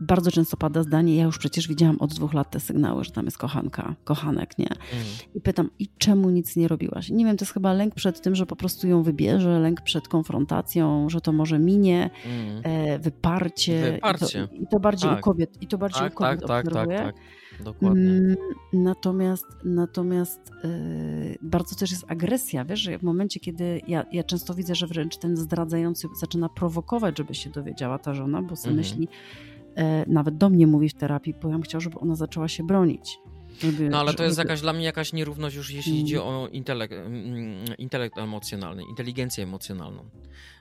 Bardzo 0.00 0.30
często 0.30 0.56
pada 0.56 0.82
zdanie: 0.82 1.16
Ja 1.16 1.24
już 1.24 1.38
przecież 1.38 1.68
widziałam 1.68 1.96
od 2.00 2.14
dwóch 2.14 2.34
lat 2.34 2.50
te 2.50 2.60
sygnały, 2.60 3.04
że 3.04 3.10
tam 3.10 3.24
jest 3.24 3.38
kochanka, 3.38 3.94
kochanek, 4.04 4.58
nie? 4.58 4.66
Mm. 4.68 5.04
I 5.34 5.40
pytam, 5.40 5.70
i 5.78 5.88
czemu 5.98 6.30
nic 6.30 6.56
nie 6.56 6.68
robiłaś? 6.68 7.10
Nie 7.10 7.24
wiem, 7.24 7.36
to 7.36 7.42
jest 7.44 7.52
chyba 7.52 7.72
lęk 7.72 7.94
przed 7.94 8.20
tym, 8.20 8.34
że 8.34 8.46
po 8.46 8.56
prostu 8.56 8.88
ją 8.88 9.02
wybierze, 9.02 9.58
lęk 9.58 9.80
przed 9.80 10.08
konfrontacją, 10.08 11.08
że 11.10 11.20
to 11.20 11.32
może 11.32 11.58
minie, 11.58 12.10
Mm. 12.26 12.60
e, 12.64 12.98
wyparcie. 12.98 13.92
Wyparcie. 13.92 14.44
I 14.44 14.48
to, 14.48 14.54
I 14.54 14.66
to 14.66 14.80
bardziej 14.80 15.10
Tak. 15.10 15.18
u 15.18 15.22
kobiet. 15.22 15.62
I 15.62 15.66
to 15.66 15.78
bardziej 15.78 16.00
Tak, 16.02 16.12
u 16.12 16.16
kobiet 16.16 16.40
tak, 16.40 16.48
tak, 16.48 16.64
tak, 16.64 16.66
obserwuję. 16.66 16.98
tak. 16.98 17.14
Dokładnie. 17.60 18.10
Mm, 18.10 18.36
Natomiast, 18.72 19.46
natomiast 19.64 20.40
yy, 20.64 21.38
bardzo 21.42 21.76
też 21.76 21.90
jest 21.90 22.04
agresja, 22.08 22.64
wiesz, 22.64 22.80
że 22.80 22.98
w 22.98 23.02
momencie, 23.02 23.40
kiedy 23.40 23.80
ja, 23.88 24.04
ja 24.12 24.22
często 24.24 24.54
widzę, 24.54 24.74
że 24.74 24.86
wręcz 24.86 25.16
ten 25.16 25.36
zdradzający 25.36 26.08
zaczyna 26.20 26.48
prowokować, 26.48 27.18
żeby 27.18 27.34
się 27.34 27.50
dowiedziała 27.50 27.98
ta 27.98 28.14
żona, 28.14 28.42
bo 28.42 28.56
sobie 28.56 28.74
Mhm. 28.76 28.76
myśli, 28.76 29.08
e, 29.76 30.04
nawet 30.08 30.36
do 30.36 30.50
mnie 30.50 30.66
mówi 30.66 30.88
w 30.88 30.94
terapii, 30.94 31.34
bo 31.42 31.48
ja 31.48 31.54
bym 31.54 31.62
chciał, 31.62 31.80
żeby 31.80 31.98
ona 31.98 32.14
zaczęła 32.14 32.48
się 32.48 32.64
bronić. 32.64 33.18
Żeby, 33.60 33.88
No 33.88 33.98
ale 34.00 34.06
to 34.06 34.12
żeby- 34.12 34.24
jest 34.24 34.38
jakaś 34.38 34.60
dla 34.60 34.72
mnie 34.72 34.84
jakaś 34.84 35.12
nierówność 35.12 35.56
już 35.56 35.70
jeśli 35.70 35.92
Mm. 35.92 36.04
idzie 36.06 36.22
o 36.22 36.48
intelekt, 36.52 36.94
mm, 36.94 37.24
intelekt 37.78 38.18
emocjonalny, 38.18 38.82
inteligencję 38.90 39.44
emocjonalną. 39.44 40.04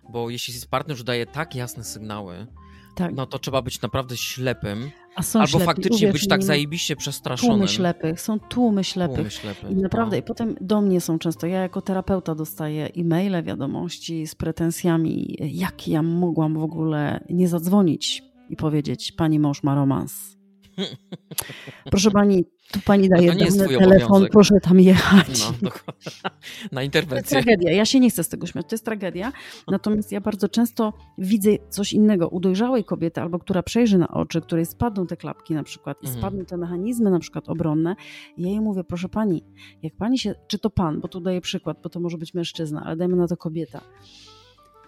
Bo 0.10 0.30
jeśli 0.30 0.54
partner 0.70 0.98
już 0.98 1.04
daje 1.04 1.26
tak 1.26 1.56
jasne 1.56 1.84
sygnały, 1.84 2.48
tak. 2.96 3.14
no 3.16 3.26
to 3.26 3.40
trzeba 3.40 3.62
być 3.62 3.82
naprawdę 3.82 4.18
ślepym, 4.18 4.92
albo 5.16 5.48
ślepi, 5.48 5.66
faktycznie 5.66 6.12
być 6.12 6.28
tak 6.28 6.44
zajebiście 6.44 6.96
przestraszonym. 6.96 7.56
Tłumy 7.56 7.68
ślepych, 7.68 8.22
są 8.22 8.40
tłumy 8.40 8.84
ślepych. 8.84 9.16
Tłumy 9.16 9.32
ślepy. 9.32 9.68
I 9.70 9.76
naprawdę, 9.76 10.16
No. 10.16 10.20
i 10.20 10.24
potem 10.24 10.56
do 10.62 10.82
mnie 10.82 11.02
są 11.02 11.20
często, 11.20 11.48
ja 11.48 11.62
jako 11.62 11.82
terapeuta 11.82 12.36
dostaję 12.36 12.90
e-maile, 12.98 13.44
wiadomości 13.44 14.28
z 14.28 14.36
pretensjami, 14.36 15.38
jak 15.40 15.88
ja 15.88 16.02
mogłam 16.04 16.54
w 16.54 16.64
ogóle 16.64 17.26
nie 17.30 17.48
zadzwonić 17.48 18.24
i 18.50 18.56
powiedzieć, 18.56 19.12
pani 19.12 19.40
mąż 19.40 19.64
ma 19.64 19.76
romans. 19.76 20.38
Proszę 21.92 22.12
pani, 22.12 22.46
tu 22.72 22.80
pani 22.86 23.10
daje 23.10 23.34
to 23.34 23.46
jest 23.46 23.58
dany 23.58 23.70
twój 23.70 23.80
telefon, 23.84 24.06
obowiązek. 24.08 24.32
proszę 24.32 24.60
tam 24.62 24.80
jechać. 24.80 25.40
No, 25.40 25.70
dokładnie. 25.70 26.12
Na 26.24 26.70
To 26.72 26.82
jest 26.82 26.86
interwencję. 26.86 27.42
tragedia. 27.42 27.72
Ja 27.72 27.86
się 27.86 28.00
nie 28.00 28.10
chcę 28.10 28.24
z 28.24 28.30
tego 28.30 28.48
śmiać. 28.48 28.66
To 28.70 28.74
jest 28.76 28.86
tragedia. 28.86 29.32
Natomiast 29.68 30.12
ja 30.12 30.22
bardzo 30.22 30.50
często 30.50 30.94
widzę 31.18 31.50
coś 31.70 31.94
innego 31.94 32.28
u 32.28 32.40
dojrzałej 32.40 32.84
kobiety, 32.84 33.22
albo 33.22 33.40
która 33.40 33.64
przejrzy 33.64 33.98
na 33.98 34.08
oczy, 34.08 34.42
której 34.42 34.66
spadną 34.66 35.08
te 35.08 35.18
klapki 35.18 35.54
na 35.54 35.64
przykład 35.64 35.98
i 36.04 36.06
Mhm. 36.06 36.22
spadną 36.22 36.46
te 36.46 36.58
mechanizmy 36.58 37.12
na 37.12 37.20
przykład 37.20 37.50
obronne. 37.50 37.96
I 38.38 38.42
ja 38.44 38.50
jej 38.50 38.62
mówię, 38.62 38.84
proszę 38.84 39.10
pani, 39.10 39.44
jak 39.84 39.96
pani 39.96 40.20
się, 40.20 40.36
czy 40.48 40.60
to 40.60 40.70
pan, 40.70 41.00
bo 41.02 41.08
tu 41.08 41.20
daję 41.20 41.42
przykład, 41.42 41.78
bo 41.84 41.90
to 41.90 42.00
może 42.00 42.18
być 42.18 42.34
mężczyzna, 42.34 42.84
ale 42.86 42.96
dajmy 42.96 43.16
na 43.16 43.28
to 43.28 43.38
kobieta. 43.38 43.82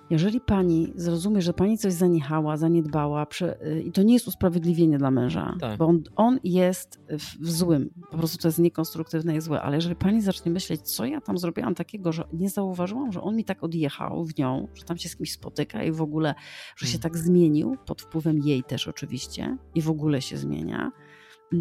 Jeżeli 0.10 0.42
pani 0.42 0.94
zrozumie, 0.96 1.42
że 1.42 1.54
pani 1.54 1.78
coś 1.78 1.94
zaniechała, 1.94 2.58
zaniedbała, 2.58 3.26
prze, 3.26 3.68
y, 3.68 3.82
i 3.82 3.92
to 3.92 4.04
nie 4.04 4.14
jest 4.14 4.28
usprawiedliwienie 4.28 4.98
dla 4.98 5.12
męża, 5.12 5.56
Tak. 5.60 5.78
bo 5.78 5.86
on, 5.86 6.04
on 6.16 6.40
jest 6.44 7.02
w, 7.40 7.50
złym, 7.52 7.90
po 8.12 8.18
prostu 8.18 8.38
to 8.38 8.48
jest 8.48 8.60
niekonstruktywne 8.60 9.36
i 9.36 9.42
złe, 9.42 9.62
ale 9.62 9.76
jeżeli 9.76 9.96
pani 9.96 10.22
zacznie 10.22 10.52
myśleć, 10.52 10.82
co 10.82 11.06
ja 11.06 11.22
tam 11.22 11.38
zrobiłam 11.38 11.76
takiego, 11.76 12.12
że 12.12 12.28
nie 12.34 12.50
zauważyłam, 12.50 13.12
że 13.12 13.22
on 13.22 13.36
mi 13.36 13.44
tak 13.46 13.64
odjechał 13.64 14.26
w 14.26 14.38
nią, 14.38 14.68
że 14.74 14.84
tam 14.84 14.98
się 14.98 15.10
z 15.10 15.16
kimś 15.16 15.32
spotyka 15.32 15.84
i 15.84 15.92
w 15.92 16.02
ogóle, 16.02 16.36
że 16.78 16.86
się 16.88 16.92
Hmm. 16.92 17.02
tak 17.02 17.18
zmienił, 17.18 17.78
pod 17.86 18.02
wpływem 18.02 18.40
jej 18.40 18.64
też 18.64 18.88
oczywiście, 18.88 19.58
i 19.76 19.82
w 19.82 19.90
ogóle 19.90 20.22
się 20.22 20.38
zmienia, 20.38 20.92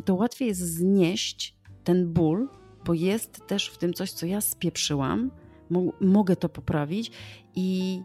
to 0.05 0.15
łatwiej 0.15 0.49
jest 0.49 0.61
znieść 0.61 1.57
ten 1.85 2.13
ból, 2.13 2.49
bo 2.87 2.95
jest 2.95 3.47
też 3.47 3.69
w 3.69 3.79
tym 3.79 3.93
coś, 3.93 4.13
co 4.13 4.27
ja 4.27 4.41
spieprzyłam, 4.41 5.31
mo- 5.71 5.93
mogę 6.01 6.37
to 6.37 6.49
poprawić 6.49 7.11
i, 7.55 8.03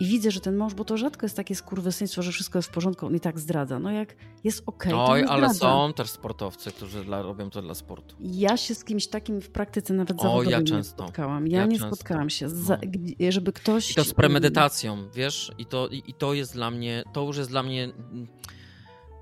i 0.00 0.06
widzę, 0.06 0.30
że 0.30 0.40
ten 0.40 0.56
mąż, 0.56 0.74
bo 0.74 0.84
to 0.84 0.96
rzadko 0.96 1.26
jest 1.26 1.36
takie 1.36 1.54
skurwysyństwo, 1.54 2.22
że 2.22 2.32
wszystko 2.32 2.58
jest 2.58 2.68
w 2.68 2.72
porządku, 2.72 3.06
on 3.06 3.14
i 3.16 3.20
tak 3.20 3.38
zdradza. 3.38 3.78
No 3.78 3.90
jak 3.90 4.16
jest 4.44 4.62
okej, 4.66 4.92
to 4.92 5.04
Oj, 5.04 5.22
nie 5.22 5.28
ale 5.28 5.40
zdradza. 5.54 5.60
są 5.60 5.92
też 5.92 6.10
sportowcy, 6.10 6.70
którzy 6.72 7.04
dla, 7.04 7.22
robią 7.22 7.50
to 7.50 7.62
dla 7.62 7.74
sportu. 7.74 8.16
Ja 8.20 8.56
się 8.56 8.74
z 8.74 8.84
kimś 8.84 9.06
takim 9.06 9.40
w 9.40 9.50
praktyce 9.50 9.94
nawet 9.94 10.16
O, 10.20 10.42
ja 10.42 10.58
nie 10.58 10.64
często. 10.64 11.02
spotkałam. 11.02 11.46
Ja, 11.46 11.58
Ja 11.58 11.66
nie 11.66 11.78
często. 11.78 11.96
spotkałam 11.96 12.30
się, 12.30 12.48
za, 12.48 12.78
No. 13.20 13.32
żeby 13.32 13.52
ktoś... 13.52 13.90
I 13.90 13.94
to 13.94 14.04
z 14.04 14.14
premedytacją, 14.14 15.08
wiesz? 15.14 15.52
I 15.58 15.66
to, 15.66 15.88
i, 15.88 16.02
I 16.06 16.14
to 16.14 16.34
jest 16.34 16.52
dla 16.52 16.70
mnie, 16.70 17.02
to 17.12 17.22
już 17.24 17.36
jest 17.36 17.50
dla 17.50 17.62
mnie, 17.62 17.84
mm, 17.84 18.26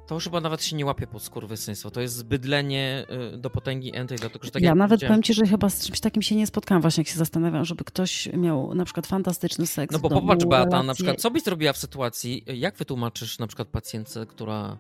to 0.07 0.15
już 0.15 0.25
chyba 0.25 0.41
nawet 0.41 0.65
się 0.65 0.77
nie 0.77 0.87
łapie 0.87 1.07
pod 1.07 1.23
skurwysyństwo. 1.23 1.91
To 1.91 2.01
jest 2.01 2.15
zbydlenie 2.17 3.07
y, 3.35 3.39
do 3.39 3.51
potęgi 3.51 3.97
entej, 3.97 4.19
dlatego 4.19 4.45
że 4.45 4.51
tak 4.51 4.63
ja 4.63 4.75
nawet 4.75 5.01
powiem 5.01 5.23
ci, 5.23 5.35
że 5.35 5.47
chyba 5.47 5.69
z 5.71 5.87
czymś 5.87 6.01
takim 6.01 6.23
się 6.23 6.37
nie 6.37 6.47
spotkałam, 6.47 6.83
właśnie 6.83 7.01
jak 7.01 7.09
się 7.09 7.19
zastanawiam, 7.19 7.65
żeby 7.65 7.85
ktoś 7.85 8.29
miał 8.33 8.75
na 8.75 8.85
przykład 8.85 9.07
fantastyczny 9.07 9.67
seks 9.67 9.93
No 9.93 9.99
bo 9.99 10.09
domu, 10.09 10.21
popatrz, 10.21 10.45
Beata, 10.45 10.71
na 10.71 10.83
relacje- 10.83 10.95
przykład, 10.95 11.21
co 11.21 11.31
byś 11.31 11.43
zrobiła 11.43 11.73
w 11.73 11.77
sytuacji, 11.77 12.45
jak 12.47 12.77
wytłumaczysz 12.77 13.39
na 13.39 13.47
przykład 13.47 13.69
pacjentce, 13.69 14.27
która, 14.27 14.79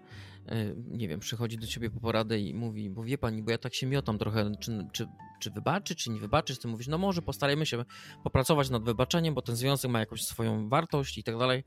y, 0.52 0.76
nie 0.90 1.08
wiem, 1.08 1.20
przychodzi 1.20 1.58
do 1.58 1.66
ciebie 1.66 1.90
po 1.90 2.00
poradę 2.00 2.38
i 2.38 2.54
mówi, 2.54 2.90
bo 2.90 3.02
wie 3.04 3.18
pani, 3.18 3.42
bo 3.42 3.50
ja 3.50 3.58
tak 3.58 3.74
się 3.74 3.86
miotam 3.86 4.18
trochę, 4.18 4.52
czy, 4.60 4.86
czy, 4.92 5.08
czy 5.40 5.50
wybaczy, 5.50 5.94
czy 5.94 6.10
nie 6.10 6.20
wybaczysz, 6.20 6.58
ty 6.58 6.68
mówisz, 6.68 6.88
no 6.88 6.98
może 6.98 7.22
postarajmy 7.22 7.66
się 7.66 7.84
popracować 8.24 8.70
nad 8.70 8.82
wybaczeniem, 8.84 9.34
bo 9.34 9.42
ten 9.42 9.56
związek 9.56 9.90
ma 9.90 10.00
jakąś 10.00 10.22
swoją 10.22 10.68
wartość 10.68 11.18
i 11.18 11.22
tak 11.24 11.38
dalej. 11.38 11.64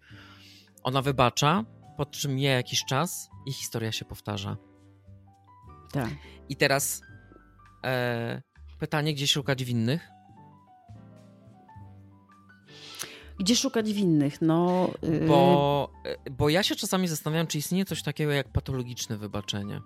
Ona 0.83 1.01
wybacza, 1.01 1.65
po 1.97 2.05
czym 2.05 2.35
mija 2.35 2.51
jakiś 2.51 2.85
czas 2.85 3.28
i 3.45 3.51
historia 3.53 3.91
się 3.91 4.05
powtarza. 4.05 4.57
Tak. 5.91 6.09
I 6.49 6.55
teraz 6.55 7.01
e, 7.85 8.41
pytanie, 8.79 9.13
gdzie 9.13 9.27
szukać 9.27 9.63
winnych? 9.63 10.09
Gdzie 13.39 13.55
szukać 13.55 13.93
winnych? 13.93 14.41
No, 14.41 14.89
yy, 15.01 15.27
Bo, 15.27 15.89
e, 16.05 16.31
bo 16.31 16.49
ja 16.49 16.63
się 16.63 16.75
czasami 16.75 17.07
zastanawiam, 17.07 17.47
czy 17.47 17.57
istnieje 17.57 17.85
coś 17.85 18.03
takiego 18.03 18.31
jak 18.31 18.49
patologiczne 18.51 19.17
wybaczenie. 19.17 19.81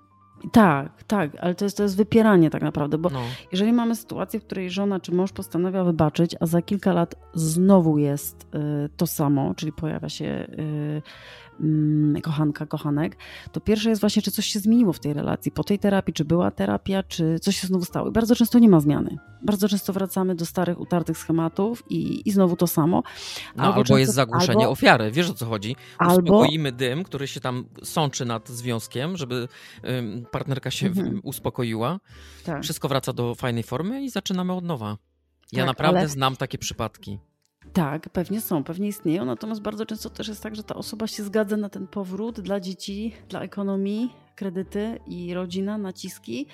tak, 0.52 1.04
tak, 1.04 1.32
ale 1.42 1.56
to 1.56 1.66
jest, 1.66 1.78
to 1.78 1.84
jest 1.84 1.98
wypieranie 1.98 2.50
tak 2.50 2.62
naprawdę, 2.62 2.98
bo 2.98 3.10
No. 3.10 3.22
jeżeli 3.52 3.74
mamy 3.74 3.96
sytuację, 3.96 4.40
w 4.40 4.46
której 4.46 4.70
żona 4.70 5.00
czy 5.00 5.12
mąż 5.12 5.32
postanawia 5.32 5.84
wybaczyć, 5.84 6.36
a 6.40 6.46
za 6.46 6.62
kilka 6.62 6.94
lat 6.94 7.16
znowu 7.34 7.98
jest 7.98 8.44
y, 8.44 8.90
to 8.98 9.08
samo, 9.08 9.56
czyli 9.56 9.72
pojawia 9.72 10.10
się 10.10 10.26
y, 10.60 11.02
kochanka, 12.24 12.66
kochanek, 12.66 13.18
to 13.52 13.62
pierwsze 13.62 13.90
jest 13.90 14.02
właśnie, 14.02 14.22
czy 14.22 14.32
coś 14.32 14.46
się 14.46 14.60
zmieniło 14.60 14.94
w 14.94 15.00
tej 15.00 15.14
relacji, 15.14 15.52
po 15.52 15.64
tej 15.64 15.80
terapii, 15.80 16.14
czy 16.14 16.26
była 16.26 16.52
terapia, 16.52 17.04
czy 17.04 17.40
coś 17.40 17.58
się 17.58 17.68
znowu 17.68 17.86
stało. 17.86 18.10
I 18.10 18.12
bardzo 18.12 18.36
często 18.36 18.60
nie 18.60 18.70
ma 18.70 18.80
zmiany. 18.80 19.18
Bardzo 19.42 19.70
często 19.70 19.94
wracamy 19.94 20.36
do 20.36 20.46
starych, 20.46 20.80
utartych 20.80 21.18
schematów 21.18 21.84
i, 21.90 22.30
i 22.30 22.32
znowu 22.32 22.56
to 22.56 22.68
samo. 22.68 23.04
No, 23.56 23.64
albo, 23.64 23.80
często- 23.84 23.98
jest 23.98 24.14
zagłuszenie 24.14 24.60
albo- 24.64 24.72
ofiary. 24.72 25.12
Wiesz 25.12 25.30
o 25.30 25.34
co 25.34 25.46
chodzi? 25.46 25.76
Albo- 25.98 26.14
Uspokoimy 26.34 26.72
dym, 26.72 27.04
który 27.04 27.28
się 27.28 27.40
tam 27.40 27.66
sączy 27.84 28.26
nad 28.26 28.50
związkiem, 28.50 29.18
żeby 29.18 29.48
ym, 29.90 30.26
partnerka 30.32 30.72
się 30.72 30.88
Mhm. 30.88 31.20
uspokoiła. 31.24 32.00
Tak. 32.46 32.64
Wszystko 32.64 32.88
wraca 32.88 33.14
do 33.14 33.36
fajnej 33.36 33.64
formy 33.64 34.04
i 34.04 34.10
zaczynamy 34.10 34.54
od 34.54 34.64
nowa. 34.64 34.98
Ja 35.52 35.60
Tak, 35.60 35.68
naprawdę 35.68 36.00
ale- 36.00 36.10
znam 36.10 36.36
takie 36.36 36.58
przypadki. 36.58 37.20
Tak, 37.74 38.10
pewnie 38.10 38.42
są, 38.42 38.64
pewnie 38.64 38.88
istnieją, 38.88 39.26
natomiast 39.26 39.62
bardzo 39.62 39.86
często 39.86 40.10
też 40.10 40.28
jest 40.28 40.44
tak, 40.44 40.56
że 40.56 40.64
ta 40.64 40.76
osoba 40.76 41.08
się 41.08 41.24
zgadza 41.24 41.58
na 41.58 41.70
ten 41.70 41.88
powrót 41.88 42.42
dla 42.42 42.60
dzieci, 42.60 43.14
dla 43.30 43.42
ekonomii, 43.42 44.14
kredyty 44.36 45.00
i 45.08 45.34
rodzina, 45.34 45.78
naciski 45.78 46.48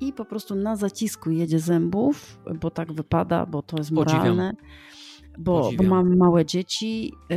i 0.00 0.12
po 0.12 0.24
prostu 0.24 0.54
na 0.54 0.76
zacisku 0.76 1.30
jedzie 1.30 1.58
zębów, 1.58 2.38
bo 2.60 2.70
tak 2.70 2.92
wypada, 2.92 3.46
bo 3.46 3.62
to 3.62 3.76
jest 3.76 3.94
Podziwiam. 3.94 4.56
Bo, 5.38 5.70
bo 5.76 5.82
mam 5.84 6.16
małe 6.16 6.44
dzieci, 6.44 7.12
yy, 7.30 7.36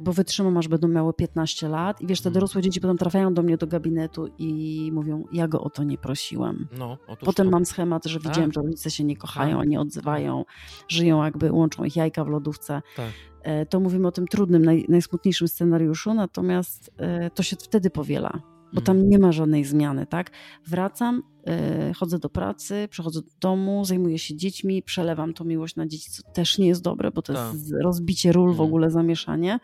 bo 0.00 0.12
wytrzymam, 0.12 0.56
aż 0.56 0.68
będą 0.68 0.88
miały 0.88 1.12
15 1.14 1.68
lat. 1.68 2.00
I 2.00 2.06
wiesz, 2.06 2.20
te 2.20 2.28
Mhm. 2.28 2.34
dorosłe 2.34 2.62
dzieci 2.62 2.80
potem 2.80 2.96
trafiają 2.98 3.34
do 3.34 3.42
mnie 3.42 3.56
do 3.56 3.66
gabinetu 3.66 4.28
i 4.38 4.90
mówią: 4.94 5.24
Ja 5.32 5.48
go 5.48 5.60
o 5.60 5.70
to 5.70 5.84
nie 5.84 5.98
prosiłem. 5.98 6.68
No, 6.78 6.98
Potem 7.24 7.46
to. 7.46 7.50
mam 7.52 7.64
schemat, 7.64 8.04
że 8.06 8.18
widziałem, 8.20 8.52
że 8.52 8.60
rodzice 8.62 8.90
się 8.90 9.04
nie 9.04 9.16
kochają, 9.16 9.58
Tak. 9.58 9.68
nie 9.68 9.80
odzywają, 9.80 10.44
żyją 10.88 11.24
jakby, 11.24 11.52
łączą 11.52 11.84
ich 11.84 11.96
jajka 11.96 12.24
w 12.24 12.28
lodówce. 12.28 12.82
Tak. 12.96 13.10
E, 13.42 13.66
To 13.66 13.80
mówimy 13.80 14.08
o 14.08 14.12
tym 14.12 14.26
trudnym, 14.28 14.64
naj, 14.64 14.84
najsmutniejszym 14.88 15.48
scenariuszu, 15.48 16.14
natomiast 16.14 16.90
e, 16.96 17.30
to 17.30 17.42
się 17.42 17.56
wtedy 17.56 17.90
powiela. 17.90 18.40
Bo 18.72 18.80
tam 18.80 19.08
nie 19.08 19.18
ma 19.18 19.32
żadnej 19.32 19.64
zmiany, 19.64 20.06
tak? 20.06 20.30
Wracam, 20.66 21.22
yy, 21.46 21.94
chodzę 21.94 22.18
do 22.18 22.28
pracy, 22.28 22.88
przychodzę 22.90 23.20
do 23.22 23.30
domu, 23.40 23.84
zajmuję 23.84 24.18
się 24.18 24.36
dziećmi, 24.36 24.82
przelewam 24.82 25.34
tą 25.34 25.44
miłość 25.44 25.76
na 25.76 25.86
dzieci, 25.86 26.10
co 26.10 26.22
też 26.32 26.58
nie 26.58 26.66
jest 26.66 26.82
dobre, 26.82 27.10
bo 27.10 27.22
to 27.22 27.32
Tak. 27.34 27.52
jest 27.54 27.72
rozbicie 27.82 28.32
ról, 28.32 28.48
w 28.48 28.50
Mhm. 28.50 28.68
ogóle 28.68 28.90
zamieszanie. 28.90 29.60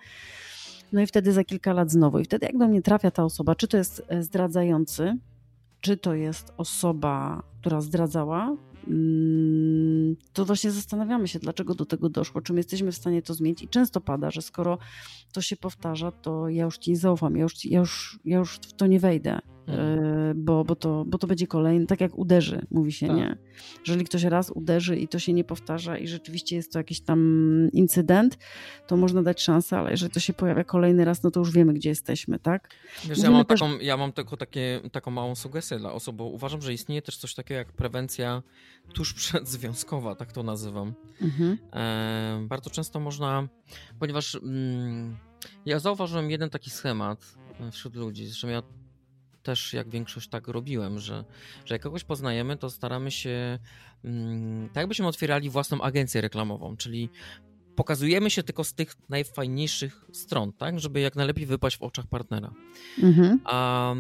No 0.93 1.01
i 1.01 1.07
wtedy 1.07 1.33
za 1.33 1.45
kilka 1.45 1.73
lat 1.73 1.91
znowu. 1.91 2.19
I 2.19 2.25
wtedy 2.25 2.47
jak 2.47 2.59
do 2.59 2.69
mnie 2.69 2.83
trafia 2.83 3.11
ta 3.11 3.25
osoba, 3.25 3.55
czy 3.55 3.69
to 3.69 3.77
jest 3.77 4.03
e, 4.09 4.23
zdradzający, 4.23 5.17
czy 5.81 5.97
to 5.97 6.15
jest 6.15 6.53
osoba, 6.57 7.43
która 7.61 7.81
zdradzała, 7.81 8.57
to 10.33 10.45
właśnie 10.45 10.71
zastanawiamy 10.71 11.29
się, 11.29 11.39
dlaczego 11.39 11.75
do 11.75 11.87
tego 11.87 12.09
doszło, 12.09 12.41
czy 12.41 12.53
my 12.53 12.59
jesteśmy 12.59 12.93
w 12.93 12.97
stanie 12.97 13.23
to 13.23 13.35
zmienić. 13.35 13.63
I 13.63 13.69
często 13.69 14.01
pada, 14.01 14.31
że 14.31 14.43
skoro 14.43 14.79
to 15.33 15.41
się 15.41 15.57
powtarza, 15.57 16.13
to 16.13 16.49
ja 16.49 16.65
już 16.65 16.79
ci 16.79 16.91
nie 16.91 16.97
zaufam, 16.97 17.37
ja 17.37 17.43
już, 17.43 17.65
ja 17.65 17.79
już, 17.79 18.19
ja 18.25 18.39
już 18.39 18.57
w 18.57 18.73
to 18.73 18.87
nie 18.87 19.01
wejdę, 19.01 19.39
Mhm. 19.69 19.99
e, 19.99 20.35
bo, 20.35 20.65
bo, 20.65 20.77
to, 20.77 21.05
bo 21.07 21.19
to 21.19 21.27
będzie 21.27 21.47
kolejny, 21.47 21.87
tak 21.87 22.01
jak 22.01 22.19
uderzy, 22.19 22.67
mówi 22.71 22.93
się, 22.93 23.07
Tak. 23.07 23.17
nie? 23.17 23.37
Jeżeli 23.87 24.05
ktoś 24.05 24.23
raz 24.23 24.51
uderzy 24.51 24.97
i 24.97 25.09
to 25.09 25.19
się 25.19 25.33
nie 25.33 25.45
powtarza 25.45 25.99
i 25.99 26.09
rzeczywiście 26.09 26.57
jest 26.57 26.73
to 26.73 26.79
jakiś 26.79 27.01
tam 27.01 27.19
incydent, 27.73 28.39
to 28.87 28.97
można 28.97 29.23
dać 29.23 29.43
szansę, 29.43 29.79
ale 29.79 29.91
jeżeli 29.91 30.13
to 30.13 30.21
się 30.21 30.33
pojawia 30.33 30.65
kolejny 30.65 31.05
raz, 31.05 31.23
no 31.23 31.31
to 31.31 31.41
już 31.41 31.53
wiemy, 31.53 31.73
gdzie 31.75 31.89
jesteśmy, 31.89 32.39
tak? 32.39 32.71
Wiesz, 33.09 33.19
ja 33.19 33.31
mam, 33.31 33.45
też- 33.45 33.61
taką, 33.61 33.79
ja 33.79 33.97
mam 33.97 34.13
tylko 34.13 34.37
takie, 34.37 34.81
taką 34.93 35.11
małą 35.11 35.35
sugestię 35.35 35.79
dla 35.79 35.93
osób, 35.93 36.17
bo 36.17 36.25
uważam, 36.25 36.63
że 36.63 36.73
istnieje 36.73 37.03
też 37.03 37.17
coś 37.17 37.35
takiego 37.35 37.59
jak 37.59 37.73
prewencja 37.73 38.43
tuż 38.95 39.15
przedzwiązkowa, 39.15 40.15
tak 40.15 40.33
to 40.33 40.43
nazywam. 40.43 40.95
Mhm. 41.23 41.59
E, 41.73 42.47
bardzo 42.49 42.71
często 42.71 43.01
można, 43.01 43.49
ponieważ 43.99 44.35
mm, 44.35 45.17
ja 45.67 45.79
zauważyłem 45.79 46.31
jeden 46.31 46.51
taki 46.51 46.71
schemat 46.71 47.35
e, 47.61 47.71
wśród 47.71 47.97
ludzi, 47.97 48.27
zresztą 48.27 48.49
ja 48.49 48.63
też 49.47 49.73
jak 49.73 49.91
większość 49.91 50.29
tak 50.29 50.49
robiłem, 50.49 50.99
że, 50.99 51.25
że 51.65 51.75
jak 51.75 51.83
kogoś 51.83 52.05
poznajemy, 52.05 52.57
to 52.57 52.71
staramy 52.71 53.11
się, 53.11 53.59
mm, 54.05 54.69
tak 54.69 54.77
jakbyśmy 54.77 55.07
otwierali 55.07 55.51
własną 55.51 55.81
agencję 55.81 56.21
reklamową, 56.21 56.77
czyli 56.77 57.09
pokazujemy 57.77 58.31
się 58.31 58.43
tylko 58.43 58.65
z 58.65 58.75
tych 58.75 58.95
najfajniejszych 59.09 60.05
stron, 60.13 60.53
tak, 60.53 60.81
żeby 60.81 61.01
jak 61.01 61.17
najlepiej 61.17 61.47
wypaść 61.47 61.79
w 61.79 61.83
oczach 61.83 62.07
partnera. 62.07 62.51
Mhm. 63.03 63.41
A, 63.45 63.91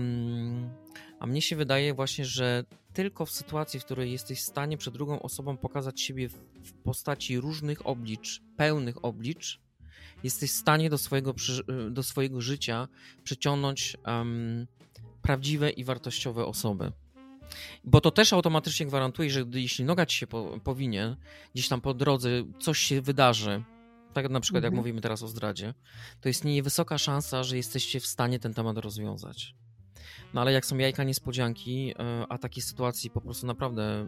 a 1.20 1.26
mnie 1.26 1.42
się 1.42 1.56
wydaje 1.56 1.94
właśnie, 1.94 2.24
że 2.24 2.64
tylko 2.92 3.26
w 3.26 3.30
sytuacji, 3.30 3.80
w 3.80 3.84
której 3.84 4.12
jesteś 4.12 4.38
w 4.38 4.46
stanie 4.46 4.76
przed 4.76 4.94
drugą 4.94 5.22
osobą 5.22 5.56
pokazać 5.56 6.00
siebie 6.00 6.28
w, 6.28 6.72
postaci 6.84 7.40
różnych 7.40 7.86
oblicz, 7.86 8.42
pełnych 8.56 9.04
oblicz, 9.04 9.60
jesteś 10.24 10.50
w 10.50 10.54
stanie 10.54 10.90
do 10.90 10.98
swojego, 10.98 11.34
do 11.90 12.02
swojego 12.02 12.40
życia 12.40 12.88
przyciągnąć 13.24 13.96
em, 14.04 14.66
prawdziwe 15.26 15.70
i 15.70 15.84
wartościowe 15.84 16.46
osoby. 16.46 16.92
Bo 17.84 18.00
to 18.00 18.10
też 18.10 18.32
automatycznie 18.32 18.86
gwarantuje, 18.86 19.30
że 19.30 19.44
jeśli 19.54 19.84
noga 19.84 20.06
ci 20.06 20.18
się 20.18 20.26
po, 20.26 20.60
powinie, 20.64 21.16
gdzieś 21.54 21.68
tam 21.68 21.80
po 21.80 21.94
drodze 21.94 22.30
coś 22.60 22.78
się 22.78 23.02
wydarzy, 23.02 23.62
tak 24.12 24.30
na 24.30 24.40
przykład 24.40 24.64
jak 24.64 24.72
Mhm. 24.72 24.80
mówimy 24.80 25.00
teraz 25.00 25.22
o 25.22 25.28
zdradzie, 25.28 25.74
to 26.20 26.28
istnieje 26.28 26.62
wysoka 26.62 26.98
szansa, 26.98 27.44
że 27.44 27.56
jesteście 27.56 28.00
w 28.00 28.06
stanie 28.06 28.38
ten 28.38 28.54
temat 28.54 28.78
rozwiązać. 28.78 29.54
No 30.34 30.40
ale 30.40 30.52
jak 30.52 30.66
są 30.66 30.78
jajka 30.78 31.04
niespodzianki, 31.04 31.94
e, 31.98 32.26
a 32.28 32.38
takiej 32.38 32.62
sytuacji 32.62 33.10
po 33.10 33.20
prostu 33.20 33.46
naprawdę 33.46 34.06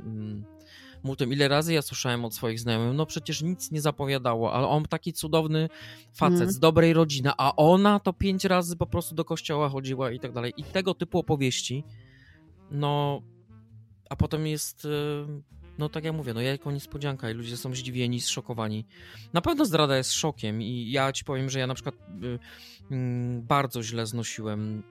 mm, 0.99 1.07
multum. 1.07 1.33
Ile 1.33 1.49
razy 1.49 1.73
ja 1.75 1.83
słyszałem 1.83 2.25
od 2.25 2.35
swoich 2.35 2.61
znajomych, 2.61 2.97
no 2.97 3.07
przecież 3.07 3.43
nic 3.43 3.71
nie 3.71 3.81
zapowiadało, 3.81 4.53
ale 4.53 4.67
on 4.69 4.85
taki 4.85 5.13
cudowny 5.13 5.69
facet 6.15 6.33
Mhm. 6.35 6.51
z 6.51 6.59
dobrej 6.59 6.93
rodziny, 6.93 7.31
a 7.39 7.57
ona 7.57 8.01
to 8.01 8.13
pięć 8.13 8.45
razy 8.45 8.77
po 8.77 8.87
prostu 8.87 9.15
do 9.15 9.25
kościoła 9.25 9.69
chodziła 9.69 10.11
i 10.11 10.21
tak 10.21 10.33
dalej. 10.33 10.53
I 10.57 10.65
tego 10.65 10.95
typu 10.95 11.19
opowieści, 11.19 11.85
no, 12.71 13.23
a 14.11 14.17
potem 14.17 14.47
jest, 14.47 14.85
e, 14.85 14.89
no 15.79 15.89
tak 15.89 16.05
jak 16.05 16.15
mówię, 16.15 16.35
no 16.35 16.41
jajko 16.41 16.71
niespodzianka 16.73 17.31
i 17.31 17.35
ludzie 17.35 17.57
są 17.57 17.75
zdziwieni, 17.75 18.21
zszokowani. 18.21 18.87
Na 19.33 19.41
pewno 19.41 19.65
zdrada 19.65 19.97
jest 19.97 20.13
szokiem 20.13 20.63
i 20.63 20.91
ja 20.91 21.13
ci 21.13 21.25
powiem, 21.25 21.51
że 21.51 21.59
ja 21.59 21.67
na 21.67 21.75
przykład 21.75 21.95
y, 21.95 22.39
mm, 22.91 23.43
bardzo 23.43 23.83
źle 23.83 24.07
znosiłem 24.07 24.83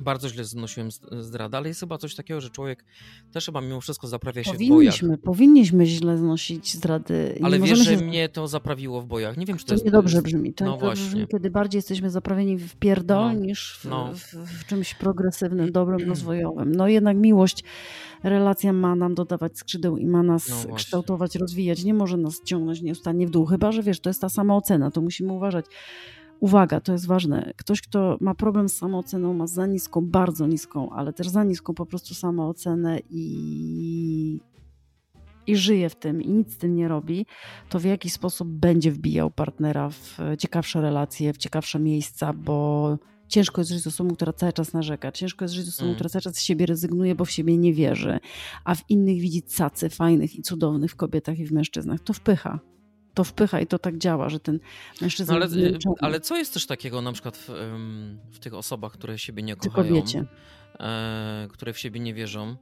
bardzo 0.00 0.28
źle 0.28 0.44
znosiłem 0.44 0.88
zdradę, 1.20 1.56
ale 1.56 1.68
jest 1.68 1.80
chyba 1.80 1.98
coś 1.98 2.14
takiego, 2.14 2.40
że 2.40 2.50
człowiek 2.50 2.84
też 3.32 3.46
chyba 3.46 3.60
mimo 3.60 3.80
wszystko 3.80 4.06
zaprawia 4.06 4.44
się 4.44 4.50
w 4.50 4.54
bojach. 4.54 4.68
Powinniśmy, 4.68 5.18
powinniśmy 5.18 5.86
źle 5.86 6.18
znosić 6.18 6.74
zdrady. 6.74 7.36
i 7.40 7.42
Ale 7.42 7.58
wiesz, 7.58 7.78
że 7.78 7.98
się... 7.98 8.04
mnie 8.04 8.28
to 8.28 8.48
zaprawiło 8.48 9.00
w 9.02 9.06
bojach. 9.06 9.36
Nie 9.36 9.46
wiem, 9.46 9.56
czy 9.56 9.64
to, 9.64 9.68
To 9.68 9.74
jest... 9.74 9.84
niedobrze 9.84 10.22
brzmi. 10.22 10.54
To 10.54 10.64
no 10.64 10.70
niedobrze 10.70 10.86
właśnie. 10.86 11.06
brzmi, 11.06 11.26
kiedy 11.26 11.50
bardziej 11.50 11.78
jesteśmy 11.78 12.10
zaprawieni 12.10 12.58
w 12.58 12.76
pierdol 12.76 13.24
No, 13.24 13.32
niż 13.32 13.78
w, 13.78 13.84
no. 13.84 14.12
w, 14.14 14.34
w 14.34 14.66
czymś 14.66 14.94
progresywnym, 14.94 15.72
dobrym, 15.72 16.08
rozwojowym. 16.08 16.74
No 16.74 16.88
jednak 16.88 17.16
miłość, 17.16 17.64
relacja 18.22 18.72
ma 18.72 18.94
nam 18.94 19.14
dodawać 19.14 19.58
skrzydeł 19.58 19.96
i 19.96 20.06
ma 20.06 20.22
nas 20.22 20.66
No 20.68 20.74
kształtować, 20.74 21.34
rozwijać. 21.34 21.84
Nie 21.84 21.94
może 21.94 22.16
nas 22.16 22.42
ciągnąć 22.44 22.82
nieustannie 22.82 23.26
w 23.26 23.30
dół, 23.30 23.46
chyba 23.46 23.72
że 23.72 23.82
wiesz, 23.82 24.00
to 24.00 24.10
jest 24.10 24.20
ta 24.20 24.28
sama 24.28 24.56
ocena, 24.56 24.90
to 24.90 25.00
musimy 25.00 25.32
uważać. 25.32 25.66
Uwaga, 26.40 26.80
to 26.80 26.92
jest 26.92 27.06
ważne. 27.06 27.52
Ktoś, 27.56 27.82
kto 27.82 28.18
ma 28.20 28.34
problem 28.34 28.68
z 28.68 28.76
samooceną, 28.76 29.34
ma 29.34 29.46
za 29.46 29.66
niską, 29.66 30.00
bardzo 30.06 30.46
niską, 30.46 30.90
ale 30.90 31.12
też 31.12 31.28
za 31.28 31.44
niską 31.44 31.74
po 31.74 31.86
prostu 31.86 32.14
samoocenę 32.14 32.98
i, 33.10 34.40
i 35.46 35.56
żyje 35.56 35.88
w 35.90 35.94
tym 35.94 36.22
i 36.22 36.28
nic 36.28 36.52
z 36.52 36.56
tym 36.56 36.74
nie 36.74 36.88
robi, 36.88 37.26
to 37.68 37.80
w 37.80 37.84
jaki 37.84 38.10
sposób 38.10 38.48
będzie 38.48 38.92
wbijał 38.92 39.30
partnera 39.30 39.90
w 39.90 40.18
ciekawsze 40.38 40.80
relacje, 40.80 41.32
w 41.32 41.36
ciekawsze 41.36 41.78
miejsca, 41.78 42.32
bo 42.32 42.98
ciężko 43.28 43.60
jest 43.60 43.70
żyć 43.70 43.82
z 43.82 43.86
osobą, 43.86 44.14
która 44.14 44.32
cały 44.32 44.52
czas 44.52 44.72
narzeka. 44.72 45.12
Ciężko 45.12 45.44
jest 45.44 45.54
żyć 45.54 45.66
z 45.66 45.68
osobą, 45.68 45.86
Mm. 45.86 45.94
która 45.94 46.10
cały 46.10 46.22
czas 46.22 46.34
z 46.34 46.40
siebie 46.40 46.66
rezygnuje, 46.66 47.14
bo 47.14 47.24
w 47.24 47.30
siebie 47.30 47.56
nie 47.58 47.74
wierzy, 47.74 48.20
a 48.64 48.74
w 48.74 48.90
innych 48.90 49.20
widzi 49.20 49.42
cacy 49.42 49.88
fajnych 49.88 50.36
i 50.36 50.42
cudownych 50.42 50.90
w 50.90 50.96
kobietach 50.96 51.38
i 51.38 51.46
w 51.46 51.52
mężczyznach. 51.52 52.00
To 52.00 52.12
wpycha. 52.12 52.58
To 53.20 53.24
wpycha 53.24 53.60
i 53.60 53.66
to 53.66 53.78
tak 53.78 53.98
działa, 53.98 54.28
że 54.28 54.40
ten 54.40 54.60
mężczyzna... 55.00 55.34
No 55.34 55.44
ale, 55.44 55.48
ciągnie. 55.50 55.80
ale 56.00 56.20
co 56.20 56.36
jest 56.36 56.54
też 56.54 56.66
takiego 56.66 57.02
na 57.02 57.12
przykład 57.12 57.36
w, 57.36 57.48
w 58.32 58.38
tych 58.38 58.54
osobach, 58.54 58.92
które 58.92 59.18
siebie 59.18 59.42
nie 59.42 59.56
kochają, 59.56 59.88
kobiecie. 59.88 60.24
e, 60.80 61.48
które 61.50 61.72
w 61.72 61.78
siebie 61.78 62.00
nie 62.00 62.14
wierzą, 62.14 62.56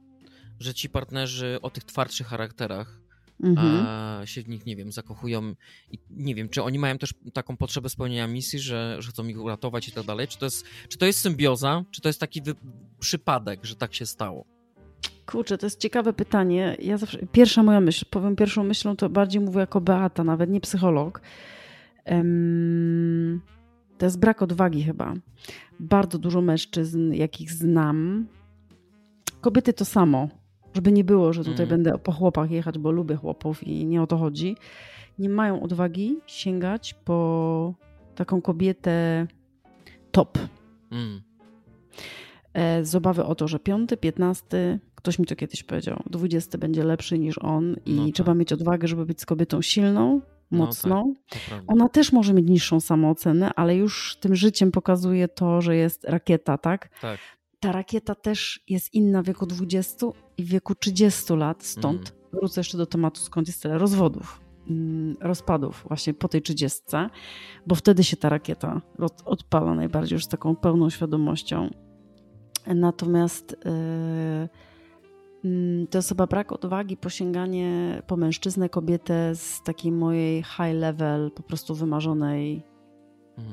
że 0.59 0.73
ci 0.73 0.89
partnerzy 0.89 1.59
o 1.61 1.69
tych 1.69 1.83
twardszych 1.83 2.27
charakterach 2.27 2.99
Mhm. 3.43 3.85
a 3.87 4.21
się 4.25 4.41
w 4.41 4.49
nich, 4.49 4.65
nie 4.65 4.75
wiem, 4.75 4.91
zakochują 4.91 5.55
i 5.91 5.99
nie 6.09 6.35
wiem, 6.35 6.49
czy 6.49 6.63
oni 6.63 6.79
mają 6.79 6.97
też 6.97 7.13
taką 7.33 7.57
potrzebę 7.57 7.89
spełnienia 7.89 8.27
misji, 8.27 8.59
że, 8.59 8.95
że 8.99 9.11
chcą 9.11 9.27
ich 9.27 9.41
uratować 9.41 9.87
i 9.87 9.91
tak 9.91 10.05
dalej, 10.05 10.27
czy 10.27 10.37
to 10.37 10.45
jest, 10.45 10.65
czy 10.89 10.97
to 10.97 11.05
jest 11.05 11.19
symbioza, 11.19 11.83
czy 11.91 12.01
to 12.01 12.09
jest 12.09 12.19
taki 12.19 12.41
przypadek, 12.99 13.65
że 13.65 13.75
tak 13.75 13.93
się 13.93 14.05
stało? 14.05 14.58
Kurczę, 15.31 15.57
to 15.57 15.65
jest 15.65 15.79
ciekawe 15.79 16.13
pytanie. 16.13 16.77
Ja 16.79 16.97
zawsze, 16.97 17.19
pierwsza 17.31 17.63
moja 17.63 17.81
myśl, 17.81 18.05
powiem 18.09 18.35
pierwszą 18.35 18.63
myślą, 18.63 18.95
to 18.95 19.09
bardziej 19.09 19.41
mówię 19.41 19.59
jako 19.59 19.81
Beata, 19.81 20.23
nawet 20.23 20.49
nie 20.49 20.61
psycholog. 20.61 21.21
Em, 22.05 23.41
to 23.97 24.05
jest 24.05 24.19
brak 24.19 24.41
odwagi 24.41 24.83
chyba. 24.83 25.13
Bardzo 25.79 26.17
dużo 26.17 26.41
mężczyzn, 26.41 27.13
jakich 27.13 27.51
znam. 27.51 28.27
Kobiety 29.41 29.73
to 29.73 29.85
samo. 29.85 30.29
Żeby 30.73 30.91
nie 30.91 31.03
było, 31.03 31.33
że 31.33 31.43
tutaj 31.43 31.65
Mm. 31.65 31.69
będę 31.69 31.97
po 31.97 32.11
chłopach 32.11 32.51
jechać, 32.51 32.77
bo 32.77 32.91
lubię 32.91 33.15
chłopów 33.15 33.67
i 33.67 33.85
nie 33.85 34.01
o 34.01 34.07
to 34.07 34.17
chodzi. 34.17 34.57
Nie 35.19 35.29
mają 35.29 35.63
odwagi 35.63 36.17
sięgać 36.27 36.93
po 36.93 37.73
taką 38.15 38.41
kobietę 38.41 39.27
top. 40.11 40.37
Mm. 40.91 41.21
E, 42.53 42.85
z 42.85 42.95
obawy 42.95 43.23
o 43.25 43.35
to, 43.35 43.47
że 43.47 43.59
piąty, 43.59 43.97
piętnasty, 43.97 44.79
ktoś 44.99 45.19
mi 45.19 45.25
to 45.25 45.35
kiedyś 45.35 45.63
powiedział, 45.63 46.03
dwudziesty 46.09 46.57
będzie 46.57 46.83
lepszy 46.83 47.19
niż 47.19 47.37
on 47.37 47.75
i 47.85 47.93
No 47.93 48.05
tak. 48.05 48.13
trzeba 48.13 48.33
mieć 48.33 48.53
odwagę, 48.53 48.87
żeby 48.87 49.05
być 49.05 49.21
z 49.21 49.25
kobietą 49.25 49.61
silną, 49.61 50.21
No 50.51 50.57
mocną. 50.57 51.13
To 51.29 51.37
prawda. 51.49 51.73
Ona 51.73 51.89
też 51.89 52.11
może 52.13 52.33
mieć 52.33 52.49
niższą 52.49 52.79
samoocenę, 52.79 53.51
ale 53.55 53.75
już 53.75 54.17
tym 54.21 54.35
życiem 54.35 54.71
pokazuje 54.71 55.27
to, 55.27 55.61
że 55.61 55.75
jest 55.75 56.03
rakieta, 56.03 56.57
tak? 56.57 56.89
Tak. 57.01 57.19
Ta 57.59 57.71
rakieta 57.71 58.15
też 58.15 58.63
jest 58.67 58.93
inna 58.93 59.21
w 59.21 59.25
wieku 59.25 59.45
20 59.45 60.07
i 60.37 60.43
w 60.43 60.47
wieku 60.47 60.75
30 60.75 61.33
lat, 61.35 61.63
stąd 61.63 61.99
Mhm. 61.99 62.15
wrócę 62.33 62.59
jeszcze 62.59 62.77
do 62.77 62.85
tematu, 62.85 63.19
skąd 63.21 63.47
jest 63.47 63.61
tyle 63.61 63.77
rozwodów, 63.77 64.41
mm, 64.69 65.15
rozpadów 65.21 65.85
właśnie 65.87 66.13
po 66.13 66.27
tej 66.27 66.41
30, 66.41 66.81
bo 67.67 67.75
wtedy 67.75 68.03
się 68.03 68.17
ta 68.17 68.29
rakieta 68.29 68.81
odpala 69.25 69.75
najbardziej 69.75 70.15
już 70.15 70.25
z 70.25 70.27
taką 70.27 70.55
pełną 70.55 70.89
świadomością. 70.89 71.69
Natomiast 72.67 73.55
yy, 73.65 73.71
mm, 73.71 74.49
to 75.89 75.97
jest 75.97 76.09
chyba 76.09 76.27
brak 76.27 76.51
odwagi, 76.51 76.97
posięganie 76.97 78.01
po 78.07 78.17
mężczyznę, 78.17 78.69
kobietę 78.69 79.35
z 79.35 79.63
takiej 79.63 79.91
mojej 79.91 80.43
high 80.43 80.73
level, 80.75 81.31
po 81.31 81.43
prostu 81.43 81.75
wymarzonej, 81.75 82.63
Mm. 83.37 83.51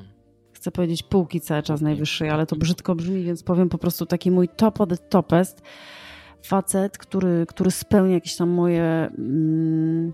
chcę 0.53 0.71
powiedzieć 0.71 1.03
półki 1.03 1.41
cały 1.41 1.63
czas 1.63 1.81
najwyższej, 1.81 2.31
ale 2.31 2.47
to 2.47 2.57
brzydko 2.57 2.95
brzmi, 2.95 3.23
więc 3.25 3.43
powiem 3.43 3.69
po 3.69 3.79
prostu 3.79 4.07
taki 4.07 4.31
mój 4.31 4.49
top 4.49 4.81
of 4.81 4.89
the 4.89 4.97
topest. 4.97 5.63
Facet, 6.43 6.99
który, 6.99 7.47
który 7.49 7.71
spełnia 7.71 8.15
jakieś 8.15 8.37
tam 8.37 8.49
moje, 8.51 8.83
mm, 9.19 10.13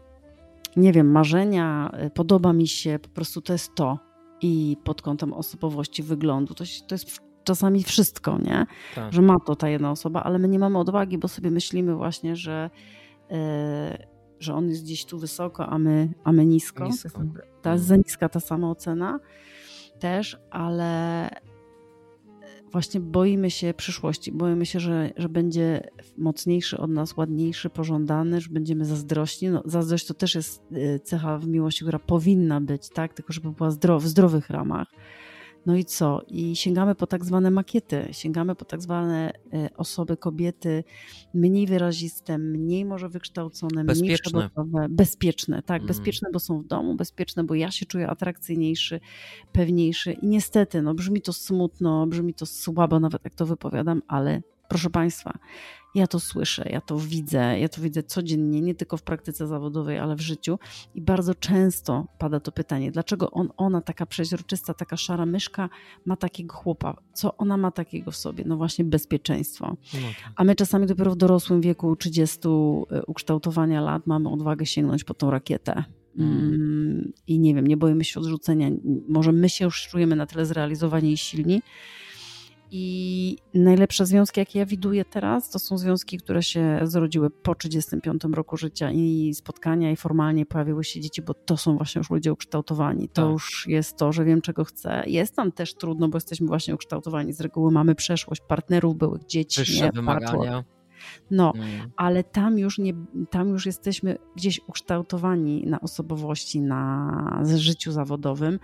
nie 0.76 0.92
wiem, 0.92 1.10
marzenia, 1.10 1.92
y, 2.06 2.10
podoba 2.10 2.52
mi 2.52 2.66
się, 2.68 2.98
po 3.02 3.08
prostu 3.08 3.40
to 3.42 3.52
jest 3.52 3.74
to. 3.74 3.98
I 4.42 4.76
pod 4.84 5.02
kątem 5.02 5.32
osobowości, 5.32 6.02
wyglądu, 6.02 6.54
to, 6.54 6.64
się- 6.64 6.84
to 6.88 6.94
jest 6.94 7.20
czasami 7.44 7.82
wszystko, 7.82 8.38
nie? 8.38 8.66
Tak. 8.94 9.12
Że 9.12 9.22
ma 9.22 9.40
to 9.40 9.56
ta 9.56 9.68
jedna 9.68 9.90
osoba, 9.90 10.22
ale 10.22 10.38
my 10.38 10.48
nie 10.48 10.58
mamy 10.58 10.78
odwagi, 10.78 11.18
bo 11.18 11.28
sobie 11.28 11.50
myślimy 11.50 11.94
właśnie, 11.94 12.36
że, 12.36 12.70
e, 13.30 14.06
że 14.40 14.54
on 14.54 14.68
jest 14.68 14.84
gdzieś 14.84 15.04
tu 15.04 15.18
wysoko, 15.18 15.66
a 15.66 15.78
my, 15.78 16.08
a 16.24 16.32
my 16.32 16.46
nisko. 16.46 16.84
Nisko. 16.84 17.22
Ta 17.62 17.72
jest 17.72 17.84
za 17.84 17.96
niska 17.96 18.28
ta 18.28 18.40
samoocena 18.40 19.18
też, 19.98 20.38
ale 20.50 21.28
właśnie 22.72 23.00
boimy 23.00 23.50
się 23.50 23.74
przyszłości. 23.74 24.32
Boimy 24.32 24.66
się, 24.66 24.80
że, 24.80 25.10
że 25.16 25.28
będzie 25.28 25.90
mocniejszy 26.18 26.78
od 26.78 26.90
nas, 26.90 27.16
ładniejszy, 27.16 27.70
pożądany, 27.70 28.40
że 28.40 28.48
będziemy 28.50 28.84
zazdrośni. 28.84 29.48
No, 29.48 29.62
zazdrość 29.64 30.06
to 30.06 30.14
też 30.14 30.34
jest 30.34 30.62
y, 30.72 31.00
cecha 31.04 31.38
w 31.38 31.46
miłości, 31.46 31.84
która 31.84 31.98
powinna 31.98 32.60
być, 32.60 32.88
tak? 32.88 33.14
Tylko 33.14 33.32
żeby 33.32 33.50
była 33.50 33.70
zdrow, 33.70 34.02
w 34.02 34.06
zdrowych 34.06 34.50
ramach. 34.50 34.88
No 35.66 35.76
i 35.76 35.84
co? 35.84 36.22
I 36.28 36.56
sięgamy 36.56 36.94
po 36.94 37.06
tak 37.06 37.24
zwane 37.24 37.50
makiety, 37.50 38.08
sięgamy 38.12 38.54
po 38.54 38.64
tak 38.64 38.82
zwane 38.82 39.32
y, 39.54 39.76
osoby, 39.76 40.16
kobiety 40.16 40.84
mniej 41.34 41.66
wyraziste, 41.66 42.38
mniej 42.38 42.84
może 42.84 43.08
wykształcone, 43.08 43.84
mniej 43.84 43.86
Bezpieczne. 43.86 44.48
przebudowe, 44.48 44.86
bezpieczne, 44.90 45.62
tak, 45.62 45.82
Mm. 45.82 45.86
bezpieczne, 45.88 46.28
bo 46.32 46.38
są 46.38 46.60
w 46.60 46.66
domu, 46.66 46.94
bezpieczne, 46.94 47.44
bo 47.44 47.54
ja 47.54 47.70
się 47.70 47.86
czuję 47.86 48.08
atrakcyjniejszy, 48.08 49.00
pewniejszy 49.52 50.12
i 50.12 50.26
niestety, 50.26 50.82
no 50.82 50.94
brzmi 50.94 51.22
to 51.22 51.32
smutno, 51.32 52.06
brzmi 52.06 52.34
to 52.34 52.46
słabo 52.46 53.00
nawet 53.00 53.24
jak 53.24 53.34
to 53.34 53.46
wypowiadam, 53.46 54.02
ale 54.08 54.42
proszę 54.68 54.90
Państwa, 54.90 55.38
ja 55.94 56.06
to 56.06 56.20
słyszę, 56.20 56.68
ja 56.70 56.80
to 56.80 56.98
widzę, 56.98 57.58
ja 57.58 57.68
to 57.68 57.82
widzę 57.82 58.02
codziennie, 58.02 58.60
nie 58.60 58.74
tylko 58.74 58.96
w 58.96 59.02
praktyce 59.02 59.46
zawodowej, 59.46 59.98
ale 59.98 60.16
w 60.16 60.20
życiu 60.20 60.58
i 60.94 61.00
bardzo 61.00 61.34
często 61.34 62.06
pada 62.18 62.40
to 62.40 62.52
pytanie, 62.52 62.92
dlaczego 62.92 63.30
on, 63.30 63.48
ona 63.56 63.80
taka 63.80 64.06
przeźroczysta, 64.06 64.74
taka 64.74 64.96
szara 64.96 65.26
myszka 65.26 65.68
ma 66.04 66.16
takiego 66.16 66.54
chłopa, 66.54 66.96
co 67.12 67.36
ona 67.36 67.56
ma 67.56 67.70
takiego 67.70 68.10
w 68.10 68.16
sobie? 68.16 68.44
No 68.46 68.56
właśnie 68.56 68.84
bezpieczeństwo. 68.84 69.76
No 69.94 70.00
tak. 70.00 70.32
A 70.36 70.44
my 70.44 70.54
czasami 70.54 70.86
dopiero 70.86 71.10
w 71.10 71.16
dorosłym 71.16 71.60
wieku 71.60 71.96
30 71.96 72.38
ukształtowania 73.06 73.80
lat 73.80 74.06
mamy 74.06 74.28
odwagę 74.28 74.66
sięgnąć 74.66 75.04
po 75.04 75.14
tą 75.14 75.30
rakietę. 75.30 75.84
Mm, 76.18 77.12
I 77.26 77.38
nie 77.38 77.54
wiem, 77.54 77.66
nie 77.66 77.76
boimy 77.76 78.04
się 78.04 78.20
odrzucenia. 78.20 78.70
Może 79.08 79.32
my 79.32 79.48
się 79.48 79.64
już 79.64 79.88
czujemy 79.88 80.16
na 80.16 80.26
tyle 80.26 80.46
zrealizowani 80.46 81.12
i 81.12 81.16
silni. 81.16 81.62
I 82.74 83.36
najlepsze 83.54 84.06
związki, 84.06 84.40
jakie 84.40 84.58
ja 84.58 84.66
widuję 84.66 85.04
teraz, 85.04 85.50
to 85.50 85.58
są 85.58 85.78
związki, 85.78 86.18
które 86.18 86.42
się 86.42 86.80
zrodziły 86.82 87.30
po 87.30 87.54
35 87.54 88.22
roku 88.32 88.56
życia 88.56 88.90
i 88.90 89.34
spotkania, 89.34 89.90
i 89.90 89.96
formalnie 89.96 90.46
pojawiły 90.46 90.84
się 90.84 91.00
dzieci, 91.00 91.22
bo 91.22 91.34
to 91.34 91.56
są 91.56 91.76
właśnie 91.76 91.98
już 91.98 92.10
ludzie 92.10 92.32
ukształtowani. 92.32 93.08
To 93.08 93.22
Tak. 93.22 93.32
już 93.32 93.64
jest 93.68 93.96
to, 93.96 94.12
że 94.12 94.24
wiem, 94.24 94.40
czego 94.40 94.64
chcę. 94.64 95.02
Jest 95.06 95.36
tam 95.36 95.52
też 95.52 95.74
trudno, 95.74 96.08
bo 96.08 96.16
jesteśmy 96.16 96.46
właśnie 96.46 96.74
ukształtowani. 96.74 97.32
Z 97.32 97.40
reguły 97.40 97.72
mamy 97.72 97.94
przeszłość 97.94 98.42
partnerów, 98.48 98.96
byłych 98.96 99.26
dzieci, 99.26 99.60
Wyższe 99.60 99.84
nie, 99.84 99.92
wymagania. 99.92 100.64
No, 101.30 101.52
Mm. 101.56 101.90
ale 101.96 102.24
tam 102.24 102.58
już, 102.58 102.78
nie, 102.78 102.94
tam 103.30 103.48
już 103.48 103.66
jesteśmy 103.66 104.16
gdzieś 104.36 104.60
ukształtowani 104.66 105.64
na 105.66 105.80
osobowości, 105.80 106.60
na 106.60 107.42
życiu 107.54 107.92
zawodowym 107.92 108.58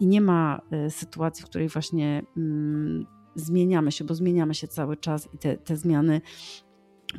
i 0.00 0.06
nie 0.06 0.20
ma 0.20 0.60
y, 0.86 0.90
sytuacji, 0.90 1.44
w 1.44 1.48
której 1.48 1.68
właśnie 1.68 2.22
mm, 2.36 3.06
zmieniamy 3.40 3.92
się, 3.92 4.04
bo 4.04 4.14
zmieniamy 4.14 4.54
się 4.54 4.68
cały 4.68 4.96
czas 4.96 5.28
i 5.34 5.38
te, 5.38 5.56
te 5.56 5.76
zmiany 5.76 6.20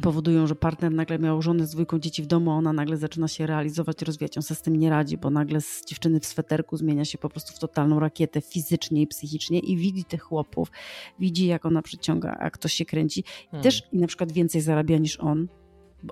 powodują, 0.01 0.47
że 0.47 0.55
partner 0.55 0.91
nagle 0.91 1.19
miał 1.19 1.41
żonę 1.41 1.67
z 1.67 1.71
dwójką 1.71 1.99
dzieci 1.99 2.23
w 2.23 2.27
domu, 2.27 2.51
a 2.51 2.55
ona 2.55 2.73
nagle 2.73 2.97
zaczyna 2.97 3.27
się 3.27 3.47
realizować, 3.47 4.01
rozwijać. 4.01 4.37
On 4.37 4.43
se 4.43 4.55
z 4.55 4.61
tym 4.61 4.75
nie 4.75 4.89
radzi, 4.89 5.17
bo 5.17 5.29
nagle 5.29 5.61
z 5.61 5.85
dziewczyny 5.85 6.19
w 6.19 6.25
sweterku 6.25 6.77
zmienia 6.77 7.05
się 7.05 7.17
po 7.17 7.29
prostu 7.29 7.53
w 7.53 7.59
totalną 7.59 7.99
rakietę 7.99 8.41
fizycznie 8.41 9.01
i 9.01 9.07
psychicznie 9.07 9.59
i 9.59 9.77
widzi 9.77 10.05
tych 10.05 10.21
chłopów, 10.21 10.71
widzi 11.19 11.47
jak 11.47 11.65
ona 11.65 11.81
przyciąga, 11.81 12.37
jak 12.41 12.53
ktoś 12.53 12.73
się 12.73 12.85
kręci 12.85 13.23
Hmm. 13.51 13.63
też 13.63 13.83
i 13.91 13.97
na 13.97 14.07
przykład 14.07 14.31
więcej 14.31 14.61
zarabia 14.61 14.97
niż 14.97 15.19
on, 15.19 15.47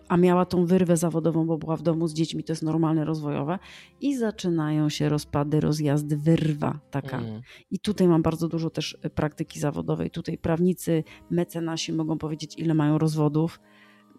a 0.07 0.17
miała 0.17 0.45
tą 0.45 0.65
wyrwę 0.65 0.97
zawodową, 0.97 1.45
bo 1.45 1.57
była 1.57 1.75
w 1.75 1.81
domu 1.81 2.07
z 2.07 2.13
dziećmi, 2.13 2.43
to 2.43 2.51
jest 2.51 2.63
normalne, 2.63 3.05
rozwojowe 3.05 3.59
i 4.01 4.17
zaczynają 4.17 4.89
się 4.89 5.09
rozpady, 5.09 5.59
rozjazdy, 5.59 6.17
wyrwa 6.17 6.79
taka. 6.91 7.17
Mm. 7.17 7.41
I 7.71 7.79
tutaj 7.79 8.07
mam 8.07 8.21
bardzo 8.21 8.47
dużo 8.47 8.69
też 8.69 8.97
y, 9.05 9.09
praktyki 9.09 9.59
zawodowej. 9.59 10.11
Tutaj 10.11 10.37
prawnicy, 10.37 11.03
mecenasi 11.29 11.93
mogą 11.93 12.17
powiedzieć, 12.17 12.53
ile 12.57 12.73
mają 12.73 12.97
rozwodów, 12.97 13.59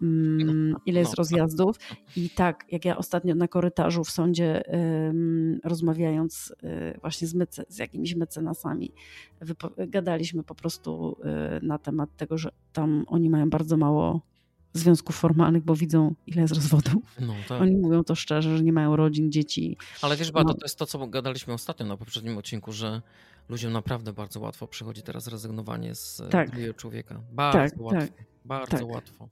mm, 0.01 0.75
ile 0.85 0.99
jest 0.99 1.11
No. 1.11 1.15
rozjazdów. 1.17 1.75
I 2.15 2.29
tak, 2.29 2.65
jak 2.71 2.85
ja 2.85 2.97
ostatnio 2.97 3.35
na 3.35 3.47
korytarzu 3.47 4.03
w 4.03 4.09
sądzie 4.09 4.63
rozmawiając 5.63 6.53
y, 6.63 6.99
właśnie 7.01 7.27
z, 7.27 7.33
mece, 7.33 7.63
z 7.69 7.77
jakimiś 7.77 8.15
mecenasami, 8.15 8.91
gadaliśmy 9.87 10.43
po 10.43 10.55
prostu 10.55 11.17
y, 11.61 11.65
na 11.65 11.77
temat 11.77 12.17
tego, 12.17 12.37
że 12.37 12.51
tam 12.73 13.05
oni 13.07 13.29
mają 13.29 13.49
bardzo 13.49 13.77
mało 13.77 14.28
związków 14.73 15.15
formalnych, 15.15 15.63
bo 15.63 15.75
widzą, 15.75 16.15
ile 16.27 16.41
jest 16.41 16.53
rozwodów. 16.53 17.15
No, 17.19 17.33
tak. 17.47 17.61
Oni 17.61 17.75
mówią 17.75 18.03
to 18.03 18.15
szczerze, 18.15 18.57
że 18.57 18.63
nie 18.63 18.73
mają 18.73 18.95
rodzin, 18.95 19.31
dzieci. 19.31 19.77
Ale 20.01 20.17
wiesz, 20.17 20.31
Beato, 20.31 20.47
No. 20.47 20.53
to 20.53 20.65
jest 20.65 20.77
to, 20.77 20.85
co 20.85 21.07
gadaliśmy 21.07 21.53
ostatnio 21.53 21.85
na 21.85 21.97
poprzednim 21.97 22.37
odcinku, 22.37 22.71
że 22.71 23.01
ludziom 23.49 23.73
naprawdę 23.73 24.13
bardzo 24.13 24.39
łatwo 24.39 24.67
przychodzi 24.67 25.01
teraz 25.03 25.27
rezygnowanie 25.27 25.95
z 25.95 26.19
e, 26.19 26.29
Tak. 26.29 26.49
drugiego 26.49 26.73
człowieka. 26.73 27.21
Bardzo 27.31 27.57
Tak, 27.75 27.81
łatwo. 27.81 27.99
tak, 28.01 28.25
bardzo 28.45 28.77
tak. 28.77 28.87
łatwo. 28.87 29.29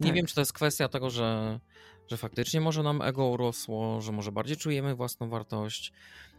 Nie 0.00 0.06
Tak. 0.06 0.16
wiem, 0.16 0.26
czy 0.26 0.34
to 0.34 0.40
jest 0.40 0.52
kwestia 0.52 0.88
tego, 0.88 1.10
że, 1.10 1.60
że 2.08 2.16
faktycznie 2.16 2.60
może 2.60 2.82
nam 2.82 3.02
ego 3.02 3.26
urosło, 3.28 4.00
że 4.00 4.12
może 4.12 4.32
bardziej 4.32 4.56
czujemy 4.56 4.94
własną 4.94 5.28
wartość, 5.28 5.92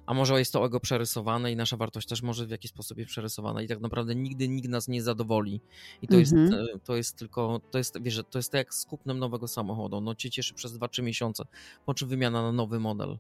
a 0.06 0.14
może 0.14 0.40
jest 0.40 0.54
to 0.54 0.66
ego 0.66 0.80
przerysowane 0.80 1.52
i 1.52 1.56
nasza 1.56 1.78
wartość 1.78 2.08
też 2.08 2.22
może 2.22 2.46
w 2.46 2.50
jakiś 2.50 2.72
sposób 2.72 2.98
jest 2.98 3.10
przerysowana 3.10 3.62
i 3.62 3.68
tak 3.68 3.80
naprawdę 3.80 4.16
nigdy 4.16 4.48
nikt 4.50 4.70
nas 4.70 4.88
nie 4.88 5.04
zadowoli. 5.04 5.62
I 6.02 6.08
to, 6.08 6.16
Mhm. 6.16 6.42
jest, 6.52 6.84
to 6.86 6.96
jest 6.96 7.18
tylko, 7.18 7.62
to 7.72 7.78
jest, 7.78 8.02
wiesz, 8.02 8.22
to 8.30 8.40
jest 8.40 8.52
tak 8.52 8.60
jak 8.60 8.74
z 8.74 8.86
kupnem 8.86 9.20
nowego 9.20 9.48
samochodu. 9.48 10.02
No 10.02 10.16
cię 10.16 10.30
cieszy 10.30 10.54
przez 10.54 10.74
2-3 10.74 11.04
miesiące, 11.04 11.44
po 11.86 11.94
czym 11.94 12.08
wymiana 12.10 12.42
na 12.42 12.52
nowy 12.52 12.80
model. 12.80 13.18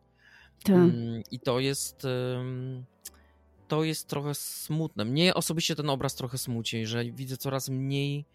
Tak. 0.63 0.75
Mm, 0.75 1.23
I 1.31 1.39
to 1.39 1.59
jest. 1.59 2.07
To 3.67 3.83
jest 3.83 4.07
trochę 4.07 4.35
smutne. 4.35 5.05
Mnie 5.05 5.33
osobiście 5.33 5.75
ten 5.75 5.89
obraz 5.89 6.15
trochę 6.15 6.37
smuci, 6.37 6.85
że 6.85 7.05
widzę 7.05 7.37
coraz 7.37 7.69
mniej 7.69 8.25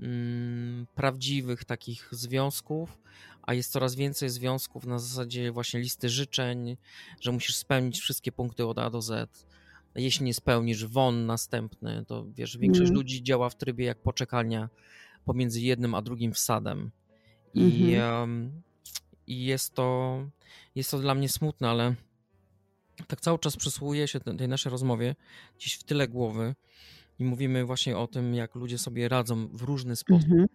mm, 0.00 0.86
prawdziwych 0.94 1.64
takich 1.64 2.08
związków, 2.10 2.98
a 3.42 3.54
jest 3.54 3.72
coraz 3.72 3.94
więcej 3.94 4.28
związków 4.30 4.86
na 4.86 4.98
zasadzie 4.98 5.52
właśnie 5.52 5.80
listy 5.80 6.08
życzeń, 6.08 6.76
że 7.20 7.32
musisz 7.32 7.56
spełnić 7.56 8.00
wszystkie 8.00 8.32
punkty 8.32 8.66
od 8.66 8.78
A 8.78 8.90
do 8.90 9.02
Z. 9.02 9.46
Jeśli 9.94 10.24
nie 10.26 10.34
spełnisz 10.34 10.86
won 10.86 11.26
następny, 11.26 12.04
to 12.08 12.24
wiesz, 12.34 12.58
większość 12.58 12.80
Mhm. 12.90 12.94
ludzi 12.94 13.22
działa 13.22 13.48
w 13.50 13.56
trybie 13.56 13.84
jak 13.84 13.98
poczekalnia 13.98 14.68
pomiędzy 15.24 15.60
jednym 15.60 15.94
a 15.94 16.02
drugim 16.02 16.32
wsadem. 16.32 16.90
I, 17.54 17.62
Mhm. 17.94 18.22
em, 18.22 18.62
i 19.26 19.44
jest 19.44 19.74
to 19.74 20.18
jest 20.74 20.90
to 20.90 20.98
dla 20.98 21.14
mnie 21.14 21.28
smutne, 21.28 21.68
ale 21.70 21.94
tak 23.06 23.20
cały 23.20 23.38
czas 23.38 23.56
przysłuchuję 23.56 24.08
się 24.08 24.20
tej 24.20 24.48
naszej 24.48 24.70
rozmowie 24.72 25.14
gdzieś 25.58 25.74
w 25.74 25.84
tyle 25.84 26.08
głowy 26.08 26.54
i 27.18 27.24
mówimy 27.24 27.64
właśnie 27.64 27.98
o 27.98 28.06
tym, 28.06 28.34
jak 28.34 28.54
ludzie 28.54 28.78
sobie 28.78 29.08
radzą 29.08 29.48
w 29.48 29.62
różny 29.62 29.96
sposób. 29.96 30.30
Mhm. 30.30 30.48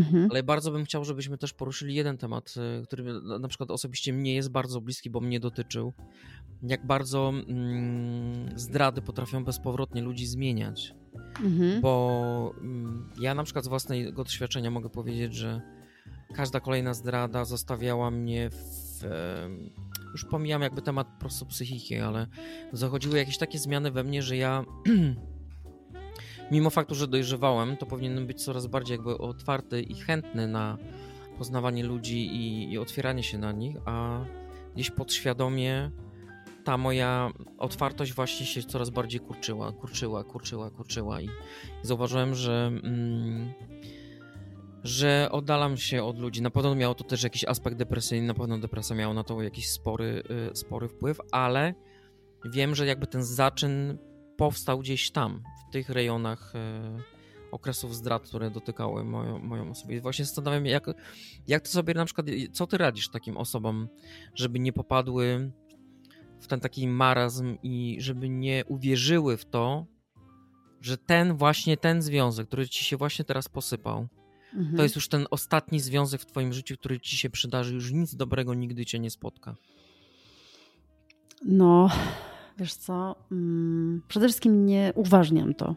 Mhm. 0.00 0.28
Ale 0.30 0.42
bardzo 0.42 0.70
bym 0.70 0.84
chciał, 0.84 1.04
żebyśmy 1.04 1.38
też 1.38 1.52
poruszyli 1.52 1.94
jeden 1.94 2.18
temat, 2.18 2.54
y, 2.80 2.86
który 2.86 3.04
na- 3.22 3.38
na 3.38 3.48
przykład 3.48 3.70
osobiście 3.70 4.12
mnie 4.12 4.34
jest 4.34 4.50
bardzo 4.50 4.80
bliski, 4.80 5.10
bo 5.10 5.20
mnie 5.20 5.40
dotyczył. 5.40 5.92
Jak 6.62 6.86
bardzo 6.86 7.28
mm, 7.48 8.58
zdrady 8.58 9.02
potrafią 9.02 9.44
bezpowrotnie 9.44 10.02
ludzi 10.02 10.26
zmieniać. 10.26 10.94
Mhm. 11.44 11.80
Bo 11.80 12.54
mm, 12.60 13.08
ja 13.20 13.34
na 13.34 13.44
przykład 13.44 13.64
z 13.64 13.68
własnego 13.68 14.24
doświadczenia 14.24 14.70
mogę 14.70 14.88
powiedzieć, 14.90 15.34
że 15.34 15.60
każda 16.34 16.60
kolejna 16.60 16.94
zdrada 16.94 17.44
zostawiała 17.44 18.10
mnie 18.10 18.50
w. 18.50 19.04
em, 19.04 19.70
Już 20.12 20.24
pomijam 20.24 20.62
jakby 20.62 20.82
temat 20.82 21.06
po 21.14 21.20
prostu 21.20 21.46
psychiki, 21.46 21.96
ale 21.98 22.26
zachodziły 22.72 23.18
jakieś 23.18 23.38
takie 23.38 23.58
zmiany 23.58 23.90
we 23.90 24.04
mnie, 24.04 24.22
że 24.22 24.36
ja. 24.36 24.64
Mimo 26.50 26.70
faktu, 26.70 26.94
że 26.94 27.08
dojrzewałem, 27.08 27.76
to 27.76 27.86
powinienem 27.86 28.26
być 28.26 28.44
coraz 28.44 28.66
bardziej 28.66 28.94
jakby 28.94 29.18
otwarty 29.18 29.82
i 29.82 29.94
chętny 29.94 30.48
na 30.48 30.78
poznawanie 31.38 31.84
ludzi 31.84 32.26
i, 32.26 32.72
i 32.72 32.78
otwieranie 32.78 33.22
się 33.22 33.38
na 33.38 33.52
nich, 33.52 33.76
a 33.84 34.24
gdzieś 34.74 34.90
podświadomie 34.90 35.90
ta 36.64 36.78
moja 36.78 37.30
otwartość 37.58 38.12
właśnie 38.12 38.46
się 38.46 38.62
coraz 38.62 38.90
bardziej 38.90 39.20
kurczyła, 39.20 39.72
kurczyła, 39.72 40.24
kurczyła, 40.24 40.70
kurczyła 40.70 41.20
i 41.20 41.28
zauważyłem, 41.82 42.34
że, 42.34 42.70
mm, 42.84 43.52
że 44.84 45.28
oddalam 45.32 45.76
się 45.76 46.04
od 46.04 46.18
ludzi. 46.18 46.42
Na 46.42 46.50
pewno 46.50 46.74
miało 46.74 46.94
to 46.94 47.04
też 47.04 47.22
jakiś 47.22 47.44
aspekt 47.44 47.76
depresyjny, 47.76 48.26
na 48.26 48.34
pewno 48.34 48.58
depresja 48.58 48.96
miała 48.96 49.14
na 49.14 49.24
to 49.24 49.42
jakiś 49.42 49.68
spory, 49.68 50.22
y, 50.52 50.56
spory 50.56 50.88
wpływ, 50.88 51.20
ale 51.32 51.74
wiem, 52.44 52.74
że 52.74 52.86
jakby 52.86 53.06
ten 53.06 53.24
zaczyn 53.24 53.98
powstał 54.36 54.78
gdzieś 54.78 55.10
tam, 55.10 55.42
tych 55.70 55.88
rejonach 55.88 56.54
y, 56.54 56.58
okresów 57.52 57.96
zdrad, 57.96 58.22
które 58.22 58.50
dotykały 58.50 59.04
moją, 59.04 59.38
moją 59.38 59.70
osobę. 59.70 59.94
I 59.94 60.00
właśnie 60.00 60.24
zastanawiam 60.24 60.64
się, 60.64 60.70
jak, 60.70 60.86
jak 61.46 61.62
ty 61.62 61.68
sobie 61.70 61.94
na 61.94 62.04
przykład, 62.04 62.26
co 62.52 62.66
ty 62.66 62.78
radzisz 62.78 63.08
takim 63.08 63.36
osobom, 63.36 63.88
żeby 64.34 64.60
nie 64.60 64.72
popadły 64.72 65.52
w 66.40 66.46
ten 66.46 66.60
taki 66.60 66.88
marazm 66.88 67.56
i 67.62 67.96
żeby 68.00 68.28
nie 68.28 68.64
uwierzyły 68.68 69.36
w 69.36 69.44
to, 69.44 69.86
że 70.80 70.98
ten 70.98 71.36
właśnie 71.36 71.76
ten 71.76 72.02
związek, 72.02 72.46
który 72.46 72.68
ci 72.68 72.84
się 72.84 72.96
właśnie 72.96 73.24
teraz 73.24 73.48
posypał, 73.48 74.08
Mhm. 74.54 74.76
to 74.76 74.82
jest 74.82 74.94
już 74.94 75.08
ten 75.08 75.26
ostatni 75.30 75.80
związek 75.80 76.20
w 76.20 76.26
twoim 76.26 76.52
życiu, 76.52 76.76
który 76.76 77.00
ci 77.00 77.16
się 77.16 77.30
przydarzy. 77.30 77.74
Już 77.74 77.92
nic 77.92 78.14
dobrego 78.14 78.54
nigdy 78.54 78.86
cię 78.86 78.98
nie 78.98 79.10
spotka. 79.10 79.56
No, 81.44 81.90
wiesz 82.58 82.74
co, 82.74 83.16
mm, 83.32 84.02
przede 84.08 84.26
wszystkim 84.28 84.66
nie 84.66 84.92
uważniam 84.94 85.54
to, 85.54 85.74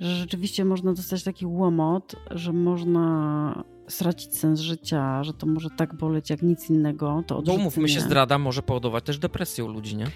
że 0.00 0.14
rzeczywiście 0.16 0.64
można 0.64 0.92
dostać 0.92 1.22
taki 1.22 1.46
łomot, 1.46 2.16
że 2.30 2.52
można 2.52 3.64
stracić 3.88 4.38
sens 4.38 4.60
życia, 4.60 5.24
że 5.24 5.32
to 5.32 5.46
może 5.46 5.68
tak 5.70 5.94
boleć 5.94 6.30
jak 6.30 6.42
nic 6.42 6.70
innego, 6.70 7.22
to 7.26 7.42
Bo 7.42 7.52
umówmy 7.54 7.88
się, 7.88 8.00
zdrada 8.00 8.38
może 8.38 8.62
powodować 8.62 9.04
też 9.04 9.18
depresję 9.18 9.64
u 9.64 9.68
ludzi, 9.68 9.96
nie? 9.96 10.06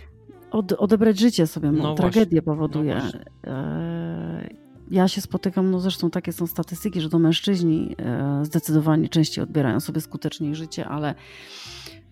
Od, 0.51 0.73
odebrać 0.73 1.19
życie 1.19 1.47
sobie, 1.47 1.73
No 1.73 1.83
no, 1.83 1.95
tragedię 1.95 2.37
no 2.47 2.53
powoduje. 2.53 3.01
właśnie. 3.01 3.25
E, 3.45 4.49
ja 4.91 5.09
się 5.09 5.21
spotykam, 5.21 5.71
no 5.71 5.81
zresztą 5.81 6.11
takie 6.11 6.33
są 6.33 6.47
statystyki, 6.47 7.01
że 7.01 7.09
to 7.11 7.19
mężczyźni 7.19 7.97
e, 7.99 8.45
zdecydowanie 8.45 9.09
częściej 9.09 9.45
odbierają 9.45 9.81
sobie 9.81 10.01
skuteczniej 10.01 10.55
życie, 10.55 10.89
ale 10.89 11.15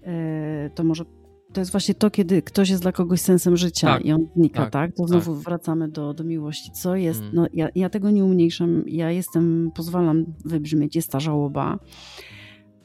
e, 0.03 0.71
to 0.75 0.85
może 0.85 1.05
to 1.53 1.61
jest 1.61 1.71
właśnie 1.71 1.95
to, 1.95 2.11
kiedy 2.11 2.43
ktoś 2.43 2.71
jest 2.71 2.83
dla 2.83 2.93
kogoś 2.93 3.21
sensem 3.21 3.57
życia 3.57 3.87
Tak, 3.87 4.05
i 4.05 4.13
on 4.13 4.27
znika, 4.37 4.63
tak, 4.63 4.73
tak? 4.73 4.97
To 4.97 5.07
znowu 5.07 5.35
wracamy 5.35 5.89
do, 5.89 6.15
do 6.15 6.25
miłości. 6.25 6.71
Co 6.73 6.97
jest? 6.97 7.21
Mm. 7.21 7.35
No, 7.35 7.47
ja, 7.53 7.69
ja 7.75 7.91
tego 7.91 8.11
nie 8.11 8.25
umniejszam. 8.25 8.85
Ja 8.87 9.11
jestem, 9.11 9.71
pozwalam 9.75 10.25
wybrzmieć, 10.45 10.97
jest 10.97 11.13
ta 11.13 11.21
żałoba. 11.21 11.79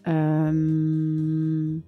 Em, 0.04 1.82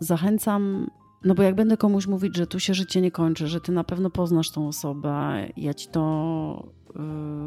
zachęcam, 0.00 0.90
no 1.24 1.34
bo 1.34 1.42
jak 1.42 1.54
będę 1.54 1.76
komuś 1.76 2.06
mówić, 2.06 2.36
że 2.36 2.46
tu 2.46 2.60
się 2.60 2.74
życie 2.74 3.00
nie 3.00 3.10
kończy, 3.10 3.48
że 3.48 3.60
ty 3.60 3.72
na 3.72 3.84
pewno 3.84 4.10
poznasz 4.10 4.50
tą 4.50 4.68
osobę, 4.68 5.46
ja 5.56 5.74
ci 5.74 5.88
to 5.88 6.72
y, 6.96 6.98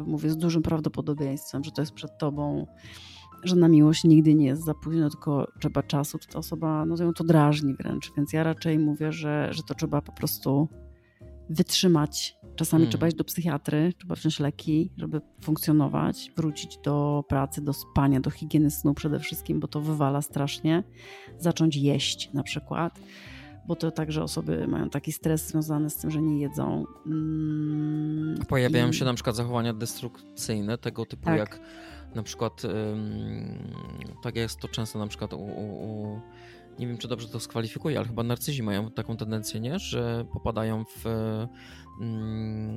mówię 0.06 0.30
z 0.30 0.36
dużym 0.36 0.62
prawdopodobieństwem, 0.62 1.64
że 1.64 1.70
to 1.70 1.82
jest 1.82 1.92
przed 1.92 2.18
tobą, 2.18 2.66
że 3.42 3.56
na 3.56 3.68
miłość 3.68 4.04
nigdy 4.04 4.34
nie 4.34 4.46
jest 4.46 4.64
za 4.64 4.74
późno, 4.74 5.10
tylko 5.10 5.46
trzeba 5.60 5.82
czasu, 5.82 6.18
to 6.18 6.26
ta 6.32 6.38
osoba, 6.38 6.86
no 6.86 6.96
to 6.96 7.04
ją 7.04 7.12
to 7.12 7.24
drażni 7.24 7.74
wręcz, 7.74 8.12
więc 8.16 8.32
ja 8.32 8.42
raczej 8.42 8.78
mówię, 8.78 9.12
że, 9.12 9.48
że 9.50 9.62
to 9.62 9.74
trzeba 9.74 10.02
po 10.02 10.12
prostu 10.12 10.68
wytrzymać. 11.50 12.36
Czasami 12.56 12.82
Mm. 12.82 12.90
trzeba 12.90 13.06
iść 13.06 13.16
do 13.16 13.24
psychiatry, 13.24 13.92
trzeba 13.98 14.14
wziąć 14.14 14.40
leki, 14.40 14.92
żeby 14.96 15.20
funkcjonować, 15.42 16.30
wrócić 16.36 16.78
do 16.84 17.24
pracy, 17.28 17.62
do 17.62 17.72
spania, 17.72 18.20
do 18.20 18.30
higieny 18.30 18.70
snu 18.70 18.94
przede 18.94 19.20
wszystkim, 19.20 19.60
bo 19.60 19.68
to 19.68 19.80
wywala 19.80 20.22
strasznie. 20.22 20.82
Zacząć 21.38 21.76
jeść 21.76 22.30
na 22.34 22.42
przykład, 22.42 23.00
bo 23.66 23.76
to 23.76 23.90
także 23.90 24.22
osoby 24.22 24.68
mają 24.68 24.90
taki 24.90 25.12
stres 25.12 25.48
związany 25.48 25.90
z 25.90 25.96
tym, 25.96 26.10
że 26.10 26.22
nie 26.22 26.40
jedzą. 26.40 26.84
Mm, 27.06 28.36
Pojawiają 28.48 28.90
i- 28.90 28.94
się 28.94 29.04
na 29.04 29.14
przykład 29.14 29.36
zachowania 29.36 29.72
destrukcyjne, 29.74 30.78
tego 30.78 31.06
typu 31.06 31.24
Tak. 31.24 31.38
jak 31.38 31.60
na 32.14 32.22
przykład, 32.22 32.62
tak 34.22 34.36
jest 34.36 34.58
to 34.58 34.68
często 34.68 34.98
na 34.98 35.06
przykład 35.06 35.32
u, 35.32 35.36
u, 35.36 36.20
nie 36.78 36.86
wiem 36.86 36.98
czy 36.98 37.08
dobrze 37.08 37.28
to 37.28 37.40
skwalifikuję, 37.40 37.98
ale 37.98 38.08
chyba 38.08 38.22
narcyzi 38.22 38.62
mają 38.62 38.90
taką 38.90 39.16
tendencję, 39.16 39.60
nie? 39.60 39.78
że 39.78 40.24
popadają 40.32 40.84
w, 40.84 41.04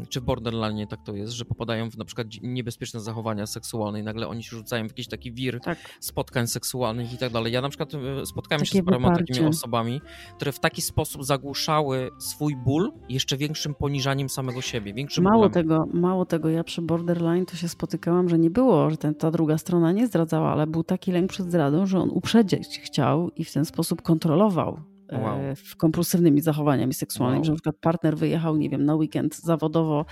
czy 0.09 0.21
w 0.21 0.23
borderline 0.23 0.87
tak 0.87 1.03
to 1.03 1.15
jest, 1.15 1.33
że 1.33 1.45
popadają 1.45 1.89
w 1.91 1.97
na 1.97 2.05
przykład 2.05 2.27
niebezpieczne 2.41 2.99
zachowania 2.99 3.47
seksualne 3.47 3.99
i 3.99 4.03
nagle 4.03 4.27
oni 4.27 4.43
się 4.43 4.55
rzucają 4.57 4.83
w 4.87 4.91
jakiś 4.91 5.07
taki 5.07 5.31
wir 5.31 5.59
Tak, 5.59 5.77
spotkań 5.99 6.47
seksualnych 6.47 7.13
i 7.13 7.17
tak 7.17 7.31
dalej. 7.33 7.53
Ja 7.53 7.61
na 7.61 7.69
przykład 7.69 7.93
e, 7.93 8.25
spotkałem 8.25 8.65
się 8.65 8.71
Takie 8.71 8.81
z 8.83 8.85
paroma 8.85 9.09
wyparcie. 9.09 9.33
takimi 9.33 9.49
osobami, 9.49 10.01
które 10.35 10.51
w 10.51 10.59
taki 10.59 10.81
sposób 10.81 11.23
zagłuszały 11.25 12.09
swój 12.19 12.55
ból 12.55 12.91
jeszcze 13.09 13.37
większym 13.37 13.75
poniżaniem 13.75 14.29
samego 14.29 14.61
siebie, 14.61 14.93
większym 14.93 15.23
Mało 15.23 15.35
bólem. 15.37 15.51
tego, 15.51 15.85
mało 15.93 16.25
tego, 16.25 16.49
ja 16.49 16.63
przy 16.63 16.81
borderline 16.81 17.45
to 17.45 17.55
się 17.55 17.67
spotykałam, 17.67 18.29
że 18.29 18.39
nie 18.39 18.49
było, 18.49 18.89
że 18.89 18.97
ten, 18.97 19.15
ta 19.15 19.31
druga 19.31 19.57
strona 19.57 19.91
nie 19.91 20.07
zdradzała, 20.07 20.51
ale 20.51 20.67
był 20.67 20.83
taki 20.83 21.11
lęk 21.11 21.29
przed 21.29 21.47
zdradą, 21.47 21.85
że 21.85 21.99
on 21.99 22.09
uprzedzić 22.09 22.79
chciał 22.79 23.29
i 23.35 23.45
w 23.45 23.53
ten 23.53 23.65
sposób 23.65 24.01
kontrolował 24.01 24.79
Wow. 25.11 25.39
w 25.55 25.75
kompulsywnymi 25.75 26.41
zachowaniami 26.41 26.93
seksualnymi, 26.93 27.39
Wow. 27.39 27.45
że 27.45 27.51
na 27.51 27.55
przykład 27.55 27.75
partner 27.81 28.17
wyjechał, 28.17 28.57
nie 28.57 28.69
wiem, 28.69 28.85
na 28.85 28.95
weekend 28.95 29.35
zawodowo 29.35 30.05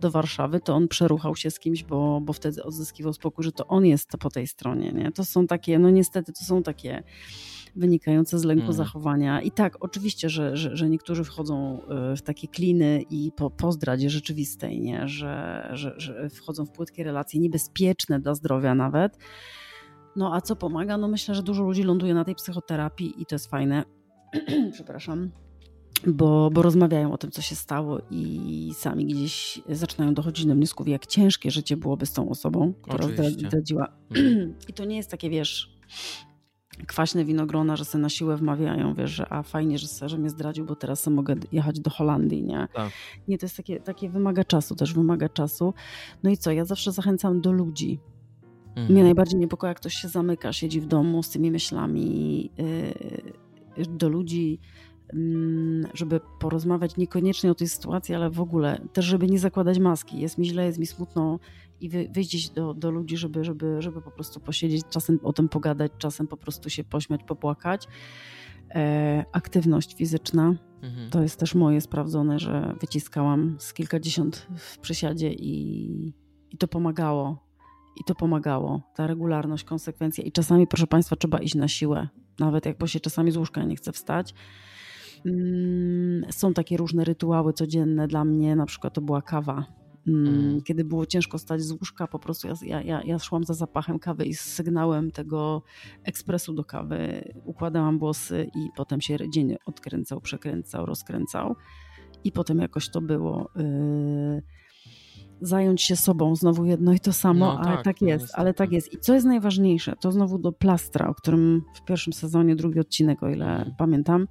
do 0.00 0.10
Warszawy, 0.10 0.60
to 0.60 0.74
on 0.74 0.88
przeruchał 0.88 1.36
się 1.36 1.50
z 1.50 1.58
kimś, 1.58 1.84
bo, 1.84 2.20
bo 2.20 2.32
wtedy 2.32 2.62
odzyskiwał 2.64 3.12
spokój, 3.12 3.44
że 3.44 3.52
to 3.52 3.66
on 3.66 3.86
jest 3.86 4.10
po 4.20 4.30
tej 4.30 4.46
stronie, 4.46 4.92
nie? 4.92 5.12
To 5.12 5.24
są 5.24 5.46
takie, 5.46 5.78
no 5.78 5.90
niestety, 5.90 6.32
to 6.32 6.44
są 6.44 6.62
takie 6.62 7.02
wynikające 7.76 8.38
z 8.38 8.44
lęku 8.44 8.62
Mm. 8.62 8.72
zachowania. 8.76 9.40
I 9.40 9.50
tak, 9.50 9.76
oczywiście, 9.84 10.28
że, 10.28 10.56
że, 10.56 10.76
że 10.76 10.88
niektórzy 10.88 11.24
wchodzą 11.24 11.80
y, 12.12 12.16
w 12.16 12.22
takie 12.22 12.48
kliny 12.48 13.02
i 13.10 13.32
po, 13.36 13.50
po 13.50 13.72
zdradzie 13.72 14.10
rzeczywistej, 14.10 14.80
nie? 14.80 15.08
Że, 15.08 15.68
że, 15.72 15.94
że 15.96 16.28
wchodzą 16.30 16.66
w 16.66 16.70
płytkie 16.70 17.04
relacje, 17.04 17.40
niebezpieczne 17.40 18.20
dla 18.20 18.34
zdrowia 18.34 18.74
nawet. 18.74 19.18
No 20.16 20.34
a 20.34 20.40
co 20.40 20.56
pomaga? 20.56 20.98
No 20.98 21.08
myślę, 21.08 21.34
że 21.34 21.42
dużo 21.42 21.62
ludzi 21.62 21.82
ląduje 21.82 22.14
na 22.14 22.24
tej 22.24 22.34
psychoterapii 22.34 23.22
i 23.22 23.26
to 23.26 23.34
jest 23.34 23.50
fajne. 23.50 23.84
Przepraszam. 24.72 25.30
Bo, 26.06 26.50
bo 26.50 26.62
rozmawiają 26.62 27.12
o 27.12 27.18
tym, 27.18 27.30
co 27.30 27.42
się 27.42 27.54
stało, 27.54 28.00
i 28.10 28.72
sami 28.76 29.06
gdzieś 29.06 29.60
zaczynają 29.68 30.14
dochodzić 30.14 30.46
do 30.46 30.54
wniosków, 30.54 30.88
jak 30.88 31.06
ciężkie 31.06 31.50
życie 31.50 31.76
byłoby 31.76 32.06
z 32.06 32.12
tą 32.12 32.28
osobą, 32.28 32.72
która 32.82 33.04
Oczywiście. 33.04 33.30
zdradziła. 33.30 33.88
Mhm. 34.10 34.54
I 34.68 34.72
to 34.72 34.84
nie 34.84 34.96
jest 34.96 35.10
takie, 35.10 35.30
wiesz, 35.30 35.78
kwaśne 36.86 37.24
winogrona, 37.24 37.76
że 37.76 37.84
sobie 37.84 38.02
na 38.02 38.08
siłę 38.08 38.36
wmawiają, 38.36 38.94
wiesz, 38.94 39.10
że 39.10 39.32
a 39.32 39.42
fajnie, 39.42 39.78
że, 39.78 39.88
se, 39.88 40.08
że 40.08 40.18
mnie 40.18 40.30
zdradził, 40.30 40.64
bo 40.64 40.76
teraz 40.76 41.00
sobie 41.00 41.16
mogę 41.16 41.34
jechać 41.52 41.80
do 41.80 41.90
Holandii, 41.90 42.42
nie? 42.42 42.68
Tak. 42.74 42.92
Nie, 43.28 43.38
to 43.38 43.46
jest 43.46 43.56
takie, 43.56 43.80
takie 43.80 44.10
wymaga 44.10 44.44
czasu, 44.44 44.74
też 44.74 44.94
wymaga 44.94 45.28
czasu. 45.28 45.74
No 46.22 46.30
i 46.30 46.36
co, 46.36 46.50
ja 46.50 46.64
zawsze 46.64 46.92
zachęcam 46.92 47.40
do 47.40 47.52
ludzi. 47.52 48.00
Mhm. 48.68 48.92
Mnie 48.92 49.02
najbardziej 49.02 49.40
niepokoi, 49.40 49.68
jak 49.68 49.76
ktoś 49.76 49.94
się 49.94 50.08
zamyka, 50.08 50.52
siedzi 50.52 50.80
w 50.80 50.86
domu 50.86 51.22
z 51.22 51.30
tymi 51.30 51.50
myślami, 51.50 52.40
yy, 52.58 53.47
do 53.86 54.08
ludzi, 54.08 54.60
mm, 55.12 55.86
żeby 55.94 56.20
porozmawiać 56.40 56.96
niekoniecznie 56.96 57.50
o 57.50 57.54
tej 57.54 57.68
sytuacji, 57.68 58.14
ale 58.14 58.30
w 58.30 58.40
ogóle 58.40 58.80
też, 58.92 59.04
żeby 59.04 59.26
nie 59.26 59.38
zakładać 59.38 59.78
maski. 59.78 60.20
Jest 60.20 60.38
mi 60.38 60.46
źle, 60.46 60.66
jest 60.66 60.78
mi 60.78 60.86
smutno 60.86 61.38
i 61.80 61.88
wy, 61.88 62.08
wyjść 62.12 62.50
do, 62.50 62.74
do 62.74 62.90
ludzi, 62.90 63.16
żeby, 63.16 63.44
żeby, 63.44 63.82
żeby 63.82 64.02
po 64.02 64.10
prostu 64.10 64.40
posiedzieć, 64.40 64.82
czasem 64.90 65.18
o 65.22 65.32
tym 65.32 65.48
pogadać, 65.48 65.92
czasem 65.98 66.26
po 66.26 66.36
prostu 66.36 66.70
się 66.70 66.84
pośmiać, 66.84 67.20
popłakać. 67.24 67.88
E, 68.74 69.24
aktywność 69.32 69.94
fizyczna, 69.94 70.54
Mhm. 70.82 71.10
to 71.10 71.22
jest 71.22 71.40
też 71.40 71.54
moje 71.54 71.80
sprawdzone, 71.80 72.38
że 72.38 72.74
wyciskałam 72.80 73.56
z 73.58 73.74
kilkadziesiąt 73.74 74.46
w 74.56 74.78
przysiadzie 74.78 75.32
i, 75.32 76.14
i 76.50 76.56
to 76.58 76.68
pomagało. 76.68 77.48
I 78.00 78.04
to 78.04 78.14
pomagało. 78.14 78.82
Ta 78.94 79.06
regularność, 79.06 79.64
konsekwencja. 79.64 80.24
I 80.24 80.32
czasami, 80.32 80.66
proszę 80.66 80.86
Państwa, 80.86 81.16
trzeba 81.16 81.38
iść 81.38 81.54
na 81.54 81.68
siłę. 81.68 82.08
Nawet 82.38 82.66
jak 82.66 82.78
bo 82.78 82.86
się 82.86 83.00
czasami 83.00 83.30
z 83.30 83.36
łóżka 83.36 83.64
nie 83.64 83.76
chce 83.76 83.92
wstać. 83.92 84.34
Mm, 85.26 86.32
Są 86.32 86.54
takie 86.54 86.76
różne 86.76 87.04
rytuały 87.04 87.52
codzienne 87.52 88.08
dla 88.08 88.24
mnie. 88.24 88.56
Na 88.56 88.66
przykład 88.66 88.94
to 88.94 89.00
była 89.00 89.22
kawa. 89.22 89.78
Mm, 90.08 90.26
Mm. 90.28 90.62
Kiedy 90.62 90.84
było 90.84 91.06
ciężko 91.06 91.38
stać 91.38 91.62
z 91.62 91.72
łóżka, 91.72 92.06
po 92.06 92.18
prostu 92.18 92.48
ja, 92.62 92.82
ja, 92.82 93.02
ja 93.04 93.18
szłam 93.18 93.44
za 93.44 93.54
zapachem 93.54 93.98
kawy 93.98 94.24
i 94.24 94.34
z 94.34 94.40
sygnałem 94.40 95.10
tego 95.10 95.62
ekspresu 96.04 96.54
do 96.54 96.64
kawy 96.64 97.32
układałam 97.44 97.98
włosy 97.98 98.46
i 98.54 98.68
potem 98.76 99.00
się 99.00 99.16
dzień 99.30 99.56
odkręcał, 99.66 100.20
przekręcał, 100.20 100.86
rozkręcał. 100.86 101.56
I 102.24 102.32
potem 102.32 102.58
jakoś 102.58 102.88
to 102.90 103.00
było. 103.00 103.50
Yy, 103.56 104.42
zająć 105.40 105.82
się 105.82 105.96
sobą, 105.96 106.36
znowu 106.36 106.64
jedno 106.64 106.92
i 106.92 107.00
to 107.00 107.12
samo, 107.12 107.46
No 107.46 107.58
ale 107.58 107.76
tak, 107.76 107.84
tak 107.84 108.00
no 108.00 108.08
jest, 108.08 108.34
ale 108.34 108.54
tak 108.54 108.72
jest. 108.72 108.92
I 108.92 108.98
co 108.98 109.14
jest 109.14 109.26
najważniejsze, 109.26 109.96
to 110.00 110.12
znowu 110.12 110.38
do 110.38 110.52
plastra, 110.52 111.08
o 111.08 111.14
którym 111.14 111.62
w 111.74 111.84
pierwszym 111.84 112.12
sezonie, 112.12 112.56
drugi 112.56 112.80
odcinek, 112.80 113.22
o 113.22 113.28
ile 113.28 113.74
pamiętam, 113.78 114.28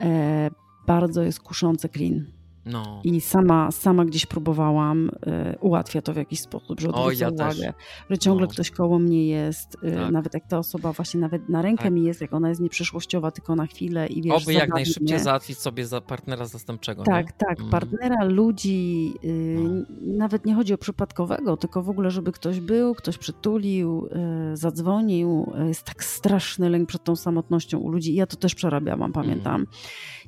e, 0.00 0.50
bardzo 0.86 1.22
jest 1.22 1.40
kuszący 1.40 1.88
klin. 1.88 2.35
No. 2.66 3.00
I 3.04 3.20
sama, 3.20 3.70
sama 3.70 4.04
gdzieś 4.04 4.26
próbowałam, 4.26 5.08
y, 5.08 5.58
ułatwia 5.60 6.02
to 6.02 6.12
w 6.12 6.16
jakiś 6.16 6.40
sposób, 6.40 6.80
że 6.80 6.88
odwrócę 6.88 7.16
ja 7.24 7.30
też. 7.32 7.56
uwagę, 7.56 7.72
że 8.10 8.18
ciągle 8.18 8.46
No. 8.46 8.52
ktoś 8.52 8.70
koło 8.70 8.98
mnie 8.98 9.26
jest, 9.28 9.76
y, 9.84 9.92
Tak. 9.92 10.10
nawet 10.12 10.34
jak 10.34 10.46
ta 10.46 10.58
osoba 10.58 10.92
właśnie 10.92 11.20
nawet 11.20 11.48
na 11.48 11.62
rękę 11.62 11.82
Tak. 11.84 11.92
mi 11.92 12.04
jest, 12.04 12.20
jak 12.20 12.34
ona 12.34 12.48
jest 12.48 12.60
nieprzyszłościowa, 12.60 13.30
tylko 13.30 13.56
na 13.56 13.66
chwilę 13.66 14.06
i 14.06 14.22
wiesz, 14.22 14.42
Oby 14.42 14.52
jak 14.52 14.68
najszybciej 14.70 15.14
mnie. 15.16 15.24
załatwić 15.24 15.58
sobie 15.58 15.86
za 15.86 16.00
partnera 16.00 16.44
zastępczego. 16.46 17.02
Tak, 17.02 17.26
nie? 17.26 17.32
tak, 17.38 17.58
Mm. 17.58 17.70
partnera, 17.70 18.24
ludzi, 18.24 19.12
y, 19.24 19.56
No. 19.62 19.84
nawet 20.00 20.46
nie 20.46 20.54
chodzi 20.54 20.74
o 20.74 20.78
przypadkowego, 20.78 21.56
tylko 21.56 21.82
w 21.82 21.90
ogóle, 21.90 22.10
żeby 22.10 22.32
ktoś 22.32 22.60
był, 22.60 22.94
ktoś 22.94 23.18
przytulił, 23.18 24.08
y, 24.52 24.56
zadzwonił. 24.56 25.52
Y, 25.64 25.66
Jest 25.68 25.82
tak 25.82 26.04
straszny 26.04 26.70
lęk 26.70 26.88
przed 26.88 27.04
tą 27.04 27.16
samotnością 27.16 27.78
u 27.78 27.88
ludzi. 27.90 28.14
Ja 28.14 28.26
to 28.26 28.36
też 28.36 28.54
przerabiałam, 28.54 29.12
pamiętam. 29.12 29.54
Mm. 29.54 29.66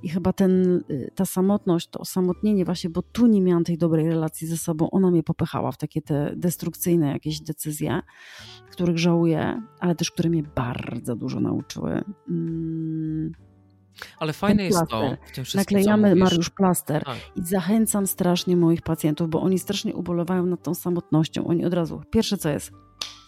I 0.03 0.09
chyba 0.09 0.33
ten, 0.33 0.83
y, 0.91 1.11
ta 1.15 1.25
samotność, 1.27 1.89
to 1.89 2.05
osamotnienie 2.29 2.65
właśnie, 2.65 2.91
bo 2.91 3.03
tu 3.03 3.27
nie 3.27 3.41
miałam 3.41 3.65
tej 3.65 3.79
dobrej 3.79 4.09
relacji 4.09 4.47
ze 4.47 4.57
sobą, 4.57 4.91
ona 4.91 5.11
mnie 5.11 5.23
popychała 5.23 5.73
w 5.73 5.77
takie 5.77 6.03
te 6.03 6.33
destrukcyjne 6.37 7.13
jakieś 7.13 7.41
decyzje, 7.41 8.01
których 8.71 8.99
żałuję, 8.99 9.63
ale 9.81 9.95
też 9.95 10.11
które 10.11 10.31
mnie 10.31 10.43
bardzo 10.43 11.17
dużo 11.17 11.41
nauczyły. 11.41 12.03
Mm, 12.29 13.33
Ale 14.19 14.33
fajne 14.33 14.65
jest 14.65 14.79
to 14.91 15.17
w 15.27 15.33
tym 15.33 15.45
wszystkim, 15.45 15.79
Naklejamy. 15.79 16.15
Mariusz, 16.15 16.51
plaster. 16.51 17.05
Tak. 17.05 17.17
I 17.37 17.45
zachęcam 17.45 18.07
strasznie 18.07 18.57
moich 18.57 18.83
pacjentów, 18.83 19.29
bo 19.29 19.41
oni 19.41 19.59
strasznie 19.59 19.95
ubolewają 19.95 20.47
nad 20.47 20.63
tą 20.63 20.75
samotnością. 20.75 21.47
Oni 21.47 21.65
od 21.65 21.75
razu, 21.75 22.03
pierwsze 22.11 22.39
co 22.39 22.49
jest, 22.49 22.73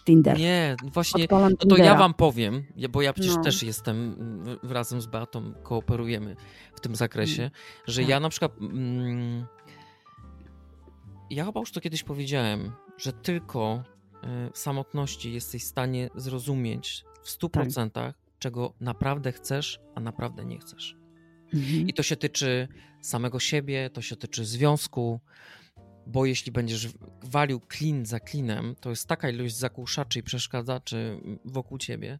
Tinder. 0.05 0.39
Nie, 0.39 0.75
właśnie 0.83 1.23
Odpalam 1.23 1.51
No 1.51 1.57
to 1.57 1.65
Tindera. 1.67 1.85
ja 1.85 1.95
wam 1.95 2.13
powiem, 2.13 2.63
bo 2.89 3.01
ja 3.01 3.13
przecież 3.13 3.35
No. 3.35 3.43
też 3.43 3.63
jestem, 3.63 4.15
razem 4.63 5.01
z 5.01 5.05
Beatą 5.05 5.53
kooperujemy 5.63 6.35
w 6.75 6.79
tym 6.79 6.95
zakresie, 6.95 7.51
że 7.87 8.01
tak. 8.01 8.09
ja 8.09 8.19
na 8.19 8.29
przykład. 8.29 8.51
Mm, 8.61 9.45
ja 11.29 11.45
chyba 11.45 11.59
już 11.59 11.71
to 11.71 11.81
kiedyś 11.81 12.03
powiedziałem, 12.03 12.71
że 12.97 13.13
tylko 13.13 13.83
y, 14.47 14.51
w 14.53 14.57
samotności 14.57 15.33
jesteś 15.33 15.63
w 15.63 15.67
stanie 15.67 16.09
zrozumieć 16.15 17.03
w 17.23 17.29
100%, 17.29 17.89
Tak. 17.89 18.15
czego 18.39 18.73
naprawdę 18.79 19.31
chcesz, 19.31 19.79
a 19.95 19.99
naprawdę 19.99 20.45
nie 20.45 20.59
chcesz. 20.59 20.95
Mhm. 21.53 21.87
I 21.87 21.93
to 21.93 22.03
się 22.03 22.15
tyczy 22.15 22.67
samego 23.01 23.39
siebie, 23.39 23.89
to 23.89 24.01
się 24.01 24.15
tyczy 24.15 24.45
związku, 24.45 25.19
bo 26.07 26.25
jeśli 26.25 26.51
będziesz 26.51 26.87
walił 27.23 27.59
klin 27.59 28.05
za 28.05 28.19
klinem, 28.19 28.75
to 28.81 28.89
jest 28.89 29.07
taka 29.07 29.29
ilość 29.29 29.55
zakłuszaczy 29.55 30.19
i 30.19 30.23
przeszkadzaczy 30.23 31.21
wokół 31.45 31.77
ciebie, 31.77 32.19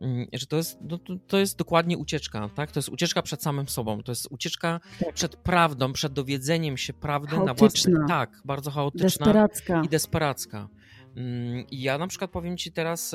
mm, 0.00 0.26
że 0.32 0.46
to 0.46 0.56
jest, 0.56 0.78
no, 0.80 0.98
to- 1.26 1.38
jest 1.38 1.58
dokładnie 1.58 1.98
ucieczka, 1.98 2.48
tak? 2.54 2.72
To 2.72 2.78
jest 2.78 2.88
ucieczka 2.88 3.22
przed 3.22 3.42
samym 3.42 3.68
sobą, 3.68 4.02
to 4.02 4.12
jest 4.12 4.28
ucieczka 4.30 4.80
Tak. 5.00 5.14
przed 5.14 5.36
prawdą, 5.36 5.92
przed 5.92 6.12
dowiedzeniem 6.12 6.76
się 6.76 6.92
prawdy 6.92 7.36
na 7.38 7.44
Chaotyczna. 7.44 7.90
własny... 7.90 8.08
Tak, 8.08 8.40
bardzo 8.44 8.70
chaotyczna 8.70 9.26
Desperacka. 9.26 9.82
i 9.84 9.88
desperacka. 9.88 10.68
Mm, 11.16 11.66
I 11.70 11.82
ja 11.82 11.98
na 11.98 12.06
przykład 12.06 12.30
powiem 12.30 12.56
ci 12.56 12.72
teraz, 12.72 13.14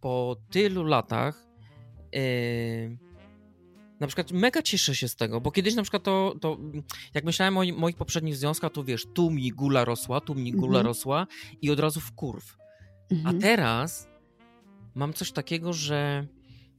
po 0.00 0.36
tylu 0.50 0.84
latach, 0.84 1.46
yy, 2.12 2.98
na 4.02 4.06
przykład 4.06 4.32
mega 4.32 4.62
cieszę 4.62 4.94
się 4.94 5.08
z 5.08 5.16
tego, 5.16 5.40
bo 5.40 5.50
kiedyś 5.50 5.74
na 5.74 5.82
przykład 5.82 6.02
to, 6.02 6.34
to 6.40 6.58
jak 7.14 7.24
myślałem 7.24 7.58
o 7.58 7.62
moich 7.76 7.96
poprzednich 7.96 8.36
związkach, 8.36 8.72
to 8.72 8.84
wiesz, 8.84 9.06
tu 9.14 9.30
mi 9.30 9.50
gula 9.50 9.84
rosła, 9.84 10.20
tu 10.20 10.34
mi 10.34 10.52
gula 10.52 10.78
Mhm. 10.78 10.86
rosła 10.86 11.26
i 11.62 11.70
od 11.70 11.80
razu 11.80 12.00
w 12.00 12.12
kurw. 12.12 12.56
A 13.10 13.14
Mhm. 13.14 13.38
teraz 13.40 14.08
mam 14.94 15.12
coś 15.12 15.32
takiego, 15.32 15.72
że 15.72 16.26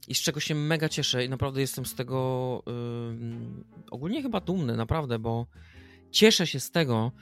i 0.08 0.14
z 0.14 0.18
czego 0.20 0.40
się 0.40 0.54
mega 0.54 0.88
cieszę 0.88 1.24
i 1.24 1.28
naprawdę 1.28 1.60
jestem 1.60 1.86
z 1.86 1.94
tego 1.94 2.62
ym, 3.10 3.64
ogólnie 3.90 4.22
chyba 4.22 4.40
dumny, 4.40 4.76
naprawdę, 4.76 5.18
bo 5.18 5.46
cieszę 6.10 6.46
się 6.46 6.60
z 6.60 6.70
tego, 6.70 7.12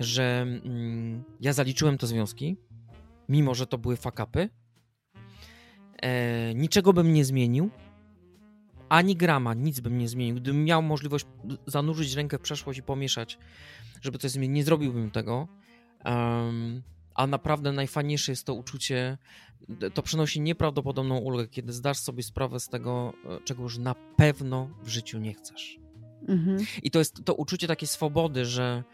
że 0.00 0.42
mm, 0.64 1.24
ja 1.40 1.52
zaliczyłem 1.52 1.98
te 1.98 2.06
związki, 2.06 2.56
mimo 3.28 3.54
że 3.54 3.66
to 3.66 3.78
były 3.78 3.96
fakapy. 3.96 4.48
E, 6.02 6.54
niczego 6.54 6.92
bym 6.92 7.12
nie 7.12 7.24
zmienił, 7.24 7.70
ani 8.88 9.16
grama, 9.16 9.54
nic 9.54 9.80
bym 9.80 9.98
nie 9.98 10.08
zmienił. 10.08 10.34
Gdybym 10.36 10.64
miał 10.64 10.82
możliwość 10.82 11.26
zanurzyć 11.66 12.14
rękę 12.14 12.38
w 12.38 12.40
przeszłość 12.40 12.78
i 12.78 12.82
pomieszać, 12.82 13.38
żeby 14.02 14.18
coś 14.18 14.30
zmienić, 14.30 14.54
nie 14.54 14.64
zrobiłbym 14.64 15.10
tego. 15.10 15.48
Em, 16.04 16.82
a 17.14 17.26
naprawdę 17.26 17.72
najfajniejsze 17.72 18.32
jest 18.32 18.46
to 18.46 18.54
uczucie, 18.54 19.18
to 19.94 20.02
przynosi 20.02 20.40
nieprawdopodobną 20.40 21.18
ulgę, 21.18 21.48
kiedy 21.48 21.72
zdasz 21.72 21.98
sobie 21.98 22.22
sprawę 22.22 22.60
z 22.60 22.68
tego, 22.68 23.12
e, 23.24 23.40
czego 23.44 23.62
już 23.62 23.78
na 23.78 23.94
pewno 24.16 24.68
w 24.82 24.88
życiu 24.88 25.18
nie 25.18 25.34
chcesz. 25.34 25.78
Mhm. 26.28 26.58
I 26.82 26.90
to 26.90 26.98
jest 26.98 27.24
to 27.24 27.34
uczucie 27.34 27.66
takiej 27.66 27.88
swobody, 27.88 28.44
że 28.44 28.84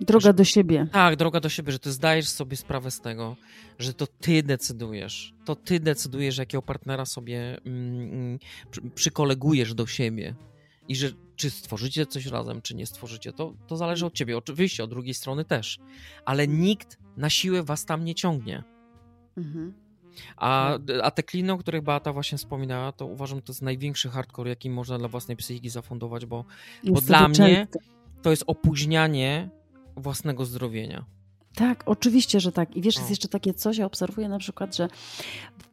Droga 0.00 0.32
do 0.32 0.44
siebie. 0.44 0.86
tak, 0.92 1.16
droga 1.16 1.40
do 1.40 1.48
siebie, 1.48 1.72
że 1.72 1.78
ty 1.78 1.92
zdajesz 1.92 2.28
sobie 2.28 2.56
sprawę 2.56 2.90
z 2.90 3.00
tego, 3.00 3.36
że 3.78 3.94
to 3.94 4.06
ty 4.06 4.42
decydujesz. 4.42 5.34
To 5.44 5.56
ty 5.56 5.80
decydujesz, 5.80 6.38
jakiego 6.38 6.62
partnera 6.62 7.04
sobie 7.06 7.60
mm, 7.64 8.12
mm, 8.12 8.38
przy, 8.70 8.80
przykolegujesz 8.94 9.74
do 9.74 9.86
siebie. 9.86 10.34
I 10.88 10.96
że 10.96 11.08
czy 11.36 11.50
stworzycie 11.50 12.06
coś 12.06 12.26
razem, 12.26 12.62
czy 12.62 12.74
nie 12.74 12.86
stworzycie, 12.86 13.32
to, 13.32 13.54
to 13.66 13.76
zależy 13.76 14.06
od 14.06 14.14
ciebie. 14.14 14.38
Oczywiście 14.38 14.84
od 14.84 14.90
drugiej 14.90 15.14
strony 15.14 15.44
też. 15.44 15.78
Ale 16.24 16.48
nikt 16.48 16.98
na 17.16 17.30
siłę 17.30 17.62
was 17.62 17.84
tam 17.84 18.04
nie 18.04 18.14
ciągnie. 18.14 18.62
Mhm. 19.36 19.72
A, 20.36 20.78
a 21.02 21.10
te 21.10 21.22
kliny, 21.22 21.52
o 21.52 21.58
których 21.58 21.82
Beata 21.82 22.12
właśnie 22.12 22.38
wspominała, 22.38 22.92
to 22.92 23.06
uważam, 23.06 23.42
to 23.42 23.52
jest 23.52 23.62
największy 23.62 24.08
hardcore, 24.08 24.50
jaki 24.50 24.70
można 24.70 24.98
dla 24.98 25.08
własnej 25.08 25.36
psychiki 25.36 25.70
zafundować, 25.70 26.26
bo 26.26 26.44
to 26.94 27.00
dla 27.00 27.28
mnie- 27.28 27.66
to 28.22 28.30
jest 28.30 28.44
opóźnianie 28.46 29.50
własnego 29.96 30.44
zdrowienia. 30.44 31.04
Tak, 31.54 31.82
oczywiście, 31.86 32.40
że 32.40 32.52
tak. 32.52 32.76
I 32.76 32.82
wiesz, 32.82 32.96
jest 32.96 33.10
jeszcze 33.10 33.28
takie 33.28 33.54
coś, 33.54 33.76
ja 33.76 33.86
obserwuję 33.86 34.28
na 34.28 34.38
przykład, 34.38 34.76
że 34.76 34.88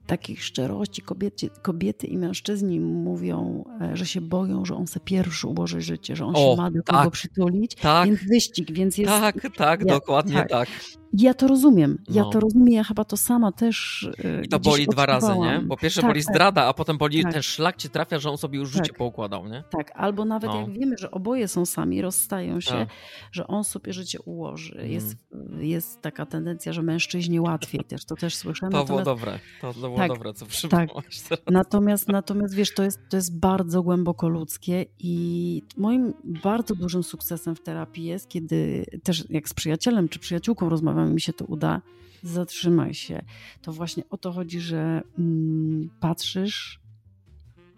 takiej 0.07 0.37
szczerości 0.37 1.01
kobiety, 1.01 1.49
kobiety 1.61 2.07
i 2.07 2.17
mężczyźni 2.17 2.79
mówią, 2.79 3.63
e, 3.81 3.97
że 3.97 4.05
się 4.05 4.21
boją, 4.21 4.65
że 4.65 4.75
on 4.75 4.87
se 4.87 4.99
pierwszy 4.99 5.47
ułoży 5.47 5.81
życie, 5.81 6.15
że 6.15 6.25
on 6.25 6.35
O, 6.35 6.39
się 6.55 6.61
ma 6.61 6.71
do 6.71 6.83
kogo 6.83 7.03
tak. 7.03 7.11
przytulić, 7.11 7.75
Tak, 7.75 8.05
więc 8.09 8.19
wyścig, 8.29 8.71
więc 8.71 8.97
jest... 8.97 9.09
tak, 9.11 9.35
tak, 9.57 9.79
ja- 9.79 9.85
dokładnie 9.85 10.33
tak. 10.33 10.49
tak. 10.49 10.69
Ja 11.17 11.33
to 11.33 11.47
rozumiem, 11.47 11.97
ja 12.09 12.23
No. 12.23 12.29
to 12.29 12.39
rozumiem, 12.39 12.67
ja 12.73 12.83
chyba 12.83 13.05
to 13.05 13.17
sama 13.17 13.51
też 13.51 14.07
e, 14.23 14.41
I 14.43 14.47
to 14.47 14.59
boli 14.59 14.87
dwa 14.87 15.05
razy, 15.05 15.37
nie? 15.39 15.61
Bo 15.65 15.77
pierwsze 15.77 16.01
Tak, 16.01 16.09
boli 16.09 16.23
tak. 16.23 16.33
zdrada, 16.35 16.63
a 16.65 16.73
potem 16.73 16.97
boli 16.97 17.23
Tak. 17.23 17.33
ten 17.33 17.41
szlak 17.41 17.77
ci 17.77 17.89
trafia, 17.89 18.19
że 18.19 18.29
on 18.29 18.37
sobie 18.37 18.59
już 18.59 18.69
życie 18.69 18.87
Tak. 18.89 18.97
poukładał, 18.97 19.47
nie? 19.47 19.63
Tak, 19.77 19.91
albo 19.95 20.25
nawet 20.25 20.49
No. 20.49 20.59
jak 20.61 20.71
wiemy, 20.71 20.95
że 20.97 21.11
oboje 21.11 21.47
są 21.47 21.65
sami, 21.65 22.01
rozstają 22.01 22.59
się, 22.61 22.85
że 23.31 23.47
on 23.47 23.63
sobie 23.63 23.93
życie 23.93 24.21
ułoży. 24.21 24.87
Jest, 24.87 25.15
jest 25.59 26.01
taka 26.01 26.25
tendencja, 26.25 26.73
że 26.73 26.81
mężczyźni 26.83 27.39
łatwiej 27.39 27.83
też, 27.83 28.05
to 28.05 28.15
też 28.15 28.35
słyszę. 28.35 28.69
To 28.71 28.85
było 28.85 29.01
dobre, 29.01 29.39
to, 29.61 29.73
to 29.73 29.79
było 29.95 30.07
Tak, 30.07 30.17
dobre, 30.17 30.33
co 30.33 30.45
przypomniałaś 30.45 31.19
teraz. 31.29 31.45
natomiast, 31.51 32.07
natomiast 32.07 32.53
wiesz, 32.55 32.73
to 32.73 32.83
jest, 32.83 32.99
to 33.09 33.17
jest 33.17 33.39
bardzo 33.39 33.83
głęboko 33.83 34.27
ludzkie 34.29 34.85
i 34.99 35.61
moim 35.77 36.13
bardzo 36.23 36.75
dużym 36.75 37.03
sukcesem 37.03 37.55
w 37.55 37.61
terapii 37.63 38.03
jest, 38.05 38.29
kiedy 38.29 38.85
też 39.03 39.29
jak 39.29 39.49
z 39.49 39.53
przyjacielem 39.53 40.09
czy 40.09 40.19
przyjaciółką 40.19 40.69
rozmawiam 40.69 41.09
i 41.11 41.13
mi 41.13 41.21
się 41.21 41.33
to 41.33 41.45
uda, 41.45 41.81
zatrzymaj 42.23 42.93
się. 42.93 43.21
To 43.61 43.71
właśnie 43.71 44.03
o 44.09 44.17
to 44.17 44.31
chodzi, 44.31 44.59
że 44.59 45.01
mm, 45.19 45.89
patrzysz 45.99 46.79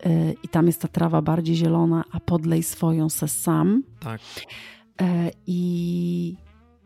e, 0.03 0.33
i 0.33 0.47
tam 0.47 0.67
jest 0.67 0.81
ta 0.81 0.87
trawa 0.87 1.21
bardziej 1.21 1.55
zielona, 1.55 2.03
a 2.11 2.19
podlej 2.19 2.63
swoją 2.63 3.09
se 3.09 3.27
sam. 3.27 3.83
Tak. 3.99 4.21
E, 5.01 5.31
I 5.47 6.35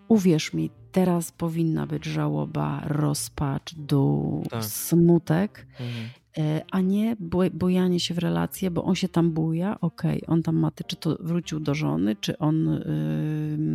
uwierz 0.07 0.53
mi, 0.53 0.69
teraz 0.91 1.31
powinna 1.31 1.87
być 1.87 2.05
żałoba, 2.05 2.81
rozpacz, 2.87 3.75
dół, 3.75 4.45
Tak. 4.49 4.65
smutek, 4.65 5.67
Mhm. 5.79 6.09
e, 6.37 6.61
a 6.71 6.81
nie 6.81 7.15
boj- 7.15 7.51
bojanie 7.51 7.99
się 7.99 8.13
w 8.13 8.17
relacje, 8.17 8.71
bo 8.71 8.83
on 8.83 8.95
się 8.95 9.09
tam 9.09 9.31
buja, 9.31 9.81
okej, 9.81 10.21
on 10.27 10.43
tam 10.43 10.55
ma, 10.57 10.71
czy 10.87 10.95
to 10.95 11.17
wrócił 11.19 11.59
do 11.59 11.75
żony, 11.75 12.15
czy 12.15 12.37
on 12.37 12.67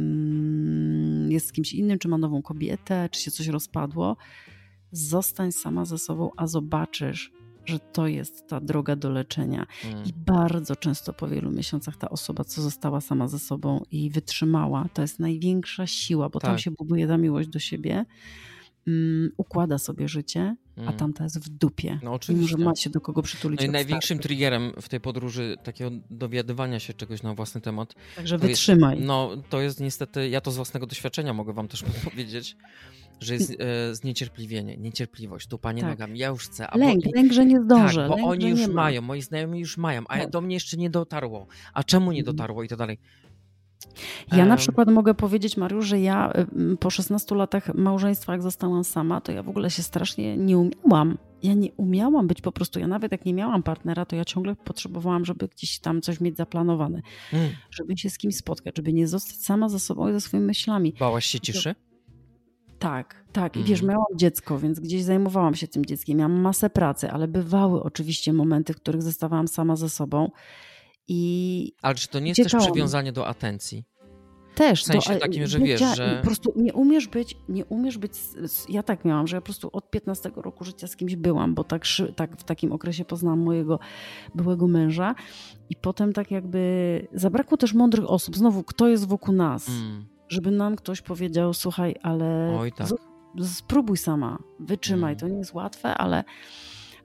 ym, 0.04 1.28
jest 1.30 1.46
z 1.48 1.52
kimś 1.52 1.72
innym, 1.72 1.98
czy 1.98 2.08
ma 2.08 2.18
nową 2.18 2.42
kobietę, 2.42 3.08
czy 3.10 3.20
się 3.20 3.30
coś 3.30 3.46
rozpadło. 3.48 4.16
Zostań 4.92 5.52
sama 5.52 5.84
ze 5.84 5.98
sobą, 5.98 6.30
a 6.36 6.46
zobaczysz, 6.46 7.32
że 7.66 7.78
to 7.78 8.06
jest 8.06 8.46
ta 8.48 8.60
droga 8.60 8.96
do 8.96 9.10
leczenia. 9.10 9.66
Mhm. 9.84 10.04
I 10.06 10.12
bardzo 10.16 10.76
często 10.76 11.12
po 11.12 11.28
wielu 11.28 11.50
miesiącach 11.50 11.96
ta 11.96 12.08
osoba, 12.10 12.44
co 12.44 12.62
została 12.62 13.00
sama 13.00 13.28
ze 13.28 13.38
sobą 13.38 13.82
i 13.90 14.10
wytrzymała, 14.10 14.88
to 14.94 15.02
jest 15.02 15.18
największa 15.20 15.86
siła, 15.86 16.28
bo 16.28 16.40
tam 16.40 16.50
Tak. 16.50 16.60
się 16.60 16.70
buduje 16.70 17.06
ta 17.08 17.16
miłość 17.18 17.48
do 17.48 17.58
siebie, 17.58 18.04
um, 18.86 19.30
układa 19.36 19.78
sobie 19.78 20.08
życie, 20.08 20.56
a 20.76 20.80
Mhm. 20.80 20.98
tamta 20.98 21.24
jest 21.24 21.38
w 21.44 21.48
dupie. 21.48 21.98
No 22.02 22.12
oczywiście. 22.12 22.56
ma 22.58 22.74
się 22.76 22.90
do 22.90 23.00
kogo 23.00 23.22
przytulić. 23.22 23.60
No 23.66 23.72
największym 23.72 24.16
startu. 24.16 24.28
triggerem 24.28 24.72
w 24.80 24.88
tej 24.88 25.00
podróży 25.00 25.56
takiego 25.64 25.90
dowiadywania 26.10 26.80
się 26.80 26.94
czegoś 26.94 27.22
na 27.22 27.34
własny 27.34 27.60
temat 27.60 27.94
Także 28.16 28.38
to 28.38 28.46
jest- 28.46 28.60
wytrzymaj. 28.60 29.00
No, 29.00 29.30
to 29.50 29.60
jest 29.60 29.80
niestety, 29.80 30.28
ja 30.28 30.40
to 30.40 30.50
z 30.50 30.56
własnego 30.56 30.86
doświadczenia 30.86 31.32
mogę 31.32 31.52
wam 31.52 31.68
też 31.68 31.82
powiedzieć, 32.10 32.56
że 33.20 33.34
jest 33.34 33.56
e, 33.58 33.94
zniecierpliwienie, 33.94 34.76
niecierpliwość, 34.76 35.46
tupanie 35.48 35.80
Tak. 35.82 35.90
nogami. 35.90 36.18
Ja 36.18 36.28
już 36.28 36.44
chcę, 36.48 36.66
a 36.70 36.78
lęk, 36.78 37.04
bo, 37.04 37.10
lęk, 37.14 37.32
że 37.32 37.46
nie 37.46 37.60
zdążę. 37.60 38.00
tak, 38.00 38.08
bo 38.08 38.16
lęk, 38.16 38.28
oni 38.28 38.48
już 38.48 38.66
mają, 38.66 39.02
moi 39.02 39.22
znajomi 39.22 39.60
już 39.60 39.76
mają, 39.76 40.02
a 40.08 40.18
Tak. 40.18 40.30
do 40.30 40.40
mnie 40.40 40.54
jeszcze 40.56 40.76
nie 40.76 40.90
dotarło. 40.90 41.46
A 41.74 41.84
czemu 41.84 42.12
nie 42.12 42.18
Mhm. 42.20 42.36
dotarło 42.36 42.62
i 42.62 42.68
tak 42.68 42.78
dalej. 42.78 42.98
Ja 44.32 44.46
na 44.46 44.56
przykład 44.56 44.88
mogę 44.90 45.14
powiedzieć, 45.14 45.56
Mariusz, 45.56 45.86
że 45.86 46.00
ja 46.00 46.32
po 46.80 46.90
16 46.90 47.34
latach 47.34 47.74
małżeństwa, 47.74 48.32
jak 48.32 48.42
zostałam 48.42 48.84
sama, 48.84 49.20
to 49.20 49.32
ja 49.32 49.42
w 49.42 49.48
ogóle 49.48 49.70
się 49.70 49.82
strasznie 49.82 50.36
nie 50.36 50.58
umiałam. 50.58 51.18
Ja 51.42 51.54
nie 51.54 51.72
umiałam 51.72 52.26
być 52.26 52.40
po 52.40 52.52
prostu, 52.52 52.80
ja 52.80 52.86
nawet 52.86 53.12
jak 53.12 53.24
nie 53.24 53.34
miałam 53.34 53.62
partnera, 53.62 54.04
to 54.06 54.16
ja 54.16 54.24
ciągle 54.24 54.56
potrzebowałam, 54.56 55.24
żeby 55.24 55.48
gdzieś 55.48 55.78
tam 55.78 56.02
coś 56.02 56.20
mieć 56.20 56.36
zaplanowane, 56.36 57.02
Mm, 57.32 57.50
żeby 57.70 57.96
się 57.98 58.10
z 58.10 58.18
kimś 58.18 58.36
spotkać, 58.36 58.76
żeby 58.76 58.92
nie 58.92 59.08
zostać 59.08 59.36
sama 59.36 59.68
ze 59.68 59.80
sobą 59.80 60.08
i 60.08 60.12
ze 60.12 60.20
swoimi 60.20 60.46
myślami. 60.46 60.94
bałaś 60.98 61.26
się 61.26 61.40
ciszy? 61.40 61.74
Tak, 62.84 63.24
tak. 63.32 63.56
I 63.56 63.58
Mhm. 63.58 63.66
wiesz, 63.66 63.82
miałam 63.82 64.04
dziecko, 64.16 64.58
więc 64.58 64.80
gdzieś 64.80 65.02
zajmowałam 65.02 65.54
się 65.54 65.68
tym 65.68 65.84
dzieckiem. 65.86 66.18
Miałam 66.18 66.40
masę 66.40 66.70
pracy, 66.70 67.10
ale 67.10 67.28
bywały 67.28 67.82
oczywiście 67.82 68.32
momenty, 68.32 68.72
w 68.72 68.76
których 68.76 69.02
zostawałam 69.02 69.48
sama 69.48 69.76
ze 69.76 69.88
sobą. 69.88 70.30
I 71.08 71.72
Ale 71.82 71.94
czy 71.94 72.08
to 72.08 72.20
nie 72.20 72.28
jest 72.36 72.42
też 72.42 72.54
przywiązanie 72.62 73.12
do 73.12 73.26
atencji? 73.26 73.84
Też. 74.54 74.82
W 74.82 74.86
sensie 74.86 75.10
to, 75.10 75.16
e, 75.16 75.18
takim, 75.20 75.46
że 75.46 75.58
wiesz, 75.58 75.80
że- 75.96 76.16
Po 76.20 76.26
prostu 76.26 76.52
nie 76.56 76.72
umiesz 76.72 77.08
być, 77.08 77.36
nie 77.48 77.64
umiesz 77.64 77.98
być, 77.98 78.12
ja 78.68 78.82
tak 78.82 79.04
miałam, 79.04 79.26
że 79.26 79.36
ja 79.36 79.40
po 79.40 79.44
prostu 79.44 79.70
od 79.72 79.90
15 79.90 80.30
roku 80.42 80.64
życia 80.64 80.86
z 80.86 80.96
kimś 80.96 81.16
byłam, 81.16 81.54
bo 81.54 81.64
tak, 81.64 81.82
tak 82.16 82.36
w 82.36 82.44
takim 82.44 82.72
okresie 82.72 83.04
poznałam 83.04 83.40
mojego 83.40 83.78
byłego 84.34 84.66
męża 84.66 85.14
i 85.70 85.76
potem 85.76 86.12
tak 86.12 86.30
jakby 86.30 86.60
zabrakło 87.12 87.56
też 87.56 87.74
mądrych 87.74 88.10
osób. 88.10 88.36
Znowu, 88.36 88.62
kto 88.64 88.88
jest 88.88 89.08
wokół 89.08 89.34
nas? 89.34 89.68
Mm. 89.68 90.13
Żeby 90.28 90.50
nam 90.50 90.76
ktoś 90.76 91.02
powiedział, 91.02 91.54
słuchaj, 91.54 91.94
ale 92.02 92.56
Oj, 92.60 92.72
tak. 92.72 92.88
spróbuj 93.44 93.96
sama, 93.96 94.38
wytrzymaj, 94.60 95.12
Mm. 95.12 95.20
to 95.20 95.28
nie 95.28 95.38
jest 95.38 95.54
łatwe, 95.54 95.94
ale 95.94 96.24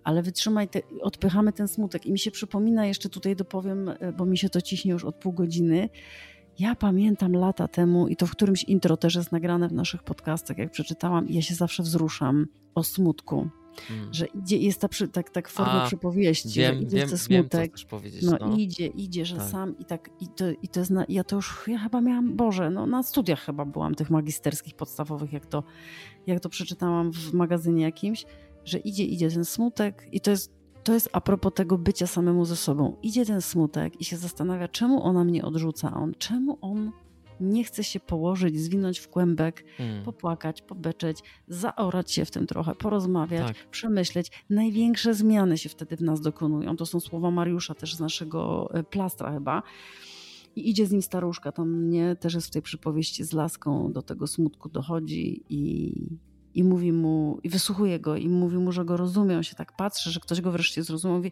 ale 0.03 0.21
wytrzymaj, 0.23 0.67
te, 0.67 0.81
odpychamy 1.01 1.53
ten 1.53 1.67
smutek. 1.67 2.05
I 2.05 2.11
mi 2.11 2.19
się 2.19 2.31
przypomina, 2.31 2.85
jeszcze 2.85 3.09
tutaj 3.09 3.35
dopowiem, 3.35 3.89
e, 3.99 4.11
bo 4.13 4.25
mi 4.25 4.37
się 4.37 4.49
to 4.49 4.61
ciśnie 4.61 4.91
już 4.91 5.05
od 5.05 5.15
pół 5.15 5.33
godziny. 5.33 5.89
Ja 6.59 6.75
pamiętam 6.75 7.33
lata 7.33 7.67
temu, 7.67 8.07
i 8.07 8.15
to 8.15 8.25
w 8.27 8.31
którymś 8.31 8.63
intro 8.63 8.97
też 8.97 9.15
jest 9.15 9.31
nagrane 9.31 9.67
w 9.67 9.73
naszych 9.73 10.03
podcastach, 10.03 10.57
jak 10.57 10.71
przeczytałam, 10.71 11.25
ja 11.29 11.41
się 11.41 11.55
zawsze 11.55 11.83
wzruszam 11.83 12.47
o 12.75 12.83
smutku, 12.83 13.49
Mm. 13.91 14.13
że 14.13 14.25
idzie, 14.25 14.57
jest 14.57 14.81
ta 14.81 14.87
przy, 14.87 15.07
tak, 15.07 15.29
tak 15.29 15.49
forma 15.49 15.83
A, 15.83 15.87
przypowieści, 15.87 16.49
że 16.49 16.61
Wiem, 16.61 16.81
idzie 16.81 16.97
wiem, 16.97 17.09
wiem, 17.09 17.17
smutek. 17.17 17.71
powiedzieć. 17.89 18.21
No, 18.23 18.37
No, 18.39 18.57
idzie, 18.57 18.87
idzie, 18.87 19.25
że 19.25 19.35
Tak. 19.35 19.49
sam 19.49 19.77
i 19.79 19.85
tak, 19.85 20.09
i 20.19 20.27
to, 20.27 20.45
i 20.61 20.67
to 20.67 20.79
jest, 20.79 20.91
na, 20.91 21.05
ja 21.09 21.23
to 21.23 21.35
już, 21.35 21.63
ja 21.67 21.77
chyba 21.79 22.01
miałam, 22.01 22.35
Boże, 22.35 22.69
no 22.69 22.85
na 22.85 23.03
studiach 23.03 23.39
chyba 23.39 23.65
byłam, 23.65 23.95
tych 23.95 24.09
magisterskich, 24.09 24.75
podstawowych, 24.75 25.33
jak 25.33 25.45
to, 25.45 25.63
jak 26.27 26.39
to 26.39 26.49
przeczytałam 26.49 27.11
w 27.13 27.33
magazynie 27.33 27.83
jakimś, 27.83 28.25
że 28.65 28.77
idzie, 28.77 29.03
idzie 29.03 29.29
ten 29.29 29.45
smutek 29.45 30.07
i 30.11 30.21
to 30.21 30.31
jest, 30.31 30.51
to 30.83 30.93
jest 30.93 31.09
a 31.13 31.21
propos 31.21 31.53
tego 31.53 31.77
bycia 31.77 32.07
samemu 32.07 32.45
ze 32.45 32.55
sobą. 32.55 32.95
Idzie 33.03 33.25
ten 33.25 33.41
smutek 33.41 34.01
i 34.01 34.05
się 34.05 34.17
zastanawia, 34.17 34.67
czemu 34.67 35.03
ona 35.03 35.23
mnie 35.23 35.43
odrzuca, 35.45 35.91
a 35.95 35.99
on, 35.99 36.13
czemu 36.17 36.57
on 36.61 36.91
nie 37.41 37.63
chce 37.63 37.83
się 37.83 37.99
położyć, 37.99 38.59
zwinąć 38.59 38.99
w 38.99 39.07
kłębek, 39.09 39.65
Mm. 39.79 40.03
popłakać, 40.03 40.61
pobeczeć, 40.61 41.19
zaorać 41.47 42.11
się 42.11 42.25
w 42.25 42.31
tym 42.31 42.47
trochę, 42.47 42.75
porozmawiać, 42.75 43.47
Tak. 43.47 43.69
przemyśleć. 43.69 44.31
Największe 44.49 45.13
zmiany 45.13 45.57
się 45.57 45.69
wtedy 45.69 45.95
w 45.97 46.01
nas 46.01 46.21
dokonują. 46.21 46.75
To 46.77 46.85
są 46.85 46.99
słowa 46.99 47.31
Mariusza 47.31 47.73
też 47.75 47.95
z 47.95 47.99
naszego 47.99 48.69
e, 48.73 48.83
plastra 48.83 49.31
chyba. 49.33 49.63
I 50.55 50.69
idzie 50.69 50.85
z 50.85 50.91
nim 50.91 51.01
staruszka, 51.01 51.51
tam 51.51 51.69
mnie 51.83 52.15
też 52.19 52.33
jest 52.33 52.47
w 52.47 52.51
tej 52.51 52.61
przypowieści 52.61 53.23
z 53.23 53.33
laską, 53.33 53.91
do 53.93 54.01
tego 54.01 54.27
smutku 54.27 54.69
dochodzi 54.69 55.43
i, 55.49 55.93
i 56.53 56.63
mówi 56.63 56.91
mu, 56.91 57.39
i 57.43 57.49
wysłuchuje 57.49 57.99
go 57.99 58.15
i 58.15 58.29
mówi 58.29 58.57
mu, 58.57 58.71
że 58.71 58.85
go 58.85 58.97
rozumie. 58.97 59.37
On 59.37 59.43
się 59.43 59.55
tak 59.55 59.75
patrzy, 59.75 60.11
że 60.11 60.19
ktoś 60.19 60.41
go 60.41 60.51
wreszcie 60.51 60.83
zrozumiał. 60.83 61.17
Mówi, 61.17 61.31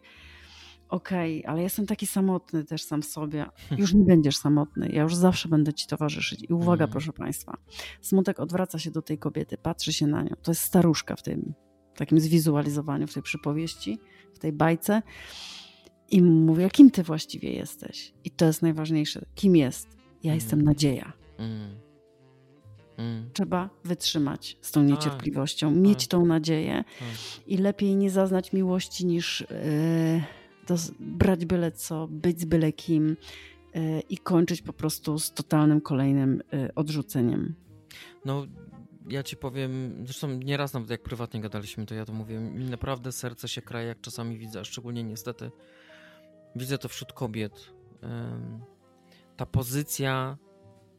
okej, 0.88 1.46
ale 1.46 1.62
jestem 1.62 1.86
taki 1.86 2.06
samotny 2.06 2.64
też 2.64 2.82
sam 2.82 3.02
w 3.02 3.06
sobie. 3.06 3.46
Już 3.78 3.94
nie 3.94 4.04
będziesz 4.04 4.36
samotny, 4.36 4.88
ja 4.92 5.02
już 5.02 5.14
zawsze 5.14 5.48
będę 5.48 5.72
ci 5.74 5.86
towarzyszyć. 5.86 6.44
I 6.48 6.52
uwaga, 6.52 6.72
Mhm. 6.84 6.90
proszę 6.90 7.12
państwa, 7.12 7.56
smutek 8.00 8.40
odwraca 8.40 8.78
się 8.78 8.90
do 8.90 9.02
tej 9.02 9.18
kobiety, 9.18 9.58
patrzy 9.58 9.92
się 9.92 10.06
na 10.06 10.22
nią. 10.22 10.34
To 10.42 10.50
jest 10.50 10.60
staruszka 10.62 11.16
w 11.16 11.22
tym 11.22 11.54
takim 11.96 12.20
zwizualizowaniu, 12.20 13.06
w 13.06 13.14
tej 13.14 13.22
przypowieści, 13.22 13.98
w 14.34 14.38
tej 14.38 14.52
bajce. 14.52 15.02
I 16.10 16.22
mówi, 16.22 16.64
a 16.64 16.70
kim 16.70 16.90
ty 16.90 17.02
właściwie 17.02 17.52
jesteś? 17.52 18.14
I 18.24 18.30
to 18.30 18.44
jest 18.44 18.62
najważniejsze. 18.62 19.24
Kim 19.34 19.56
jest? 19.56 19.88
Ja 20.22 20.32
Mhm. 20.32 20.34
jestem 20.34 20.62
nadzieja. 20.62 21.12
Mm. 21.38 21.74
Mm. 22.98 23.30
Trzeba 23.32 23.70
wytrzymać 23.84 24.58
z 24.62 24.70
tą 24.72 24.82
niecierpliwością, 24.82 25.70
mieć 25.70 25.98
tak. 26.00 26.08
tą 26.10 26.26
nadzieję 26.26 26.84
Tak. 26.98 27.08
i 27.46 27.56
lepiej 27.56 27.96
nie 27.96 28.10
zaznać 28.10 28.52
miłości 28.52 29.06
niż 29.06 29.42
e, 29.42 29.46
brać 31.00 31.46
byle 31.46 31.72
co, 31.72 32.08
być 32.10 32.40
z 32.40 32.44
byle 32.44 32.72
kim 32.72 33.16
e, 33.74 34.00
i 34.00 34.18
kończyć 34.18 34.62
po 34.62 34.72
prostu 34.72 35.18
z 35.18 35.32
totalnym 35.32 35.80
kolejnym 35.80 36.42
e, 36.52 36.74
odrzuceniem. 36.74 37.54
No, 38.24 38.46
ja 39.08 39.22
ci 39.22 39.36
powiem, 39.36 40.02
zresztą 40.04 40.28
nieraz 40.28 40.72
nawet 40.72 40.90
jak 40.90 41.02
prywatnie 41.02 41.40
gadaliśmy, 41.40 41.86
to 41.86 41.94
ja 41.94 42.04
to 42.04 42.12
mówię, 42.12 42.40
mi 42.40 42.64
naprawdę 42.64 43.12
serce 43.12 43.48
się 43.48 43.62
kraje, 43.62 43.88
jak 43.88 44.00
czasami 44.00 44.38
widzę, 44.38 44.60
a 44.60 44.64
szczególnie 44.64 45.04
niestety 45.04 45.50
widzę 46.56 46.78
to 46.78 46.88
wśród 46.88 47.12
kobiet. 47.12 47.72
Ta 49.36 49.46
pozycja 49.46 50.38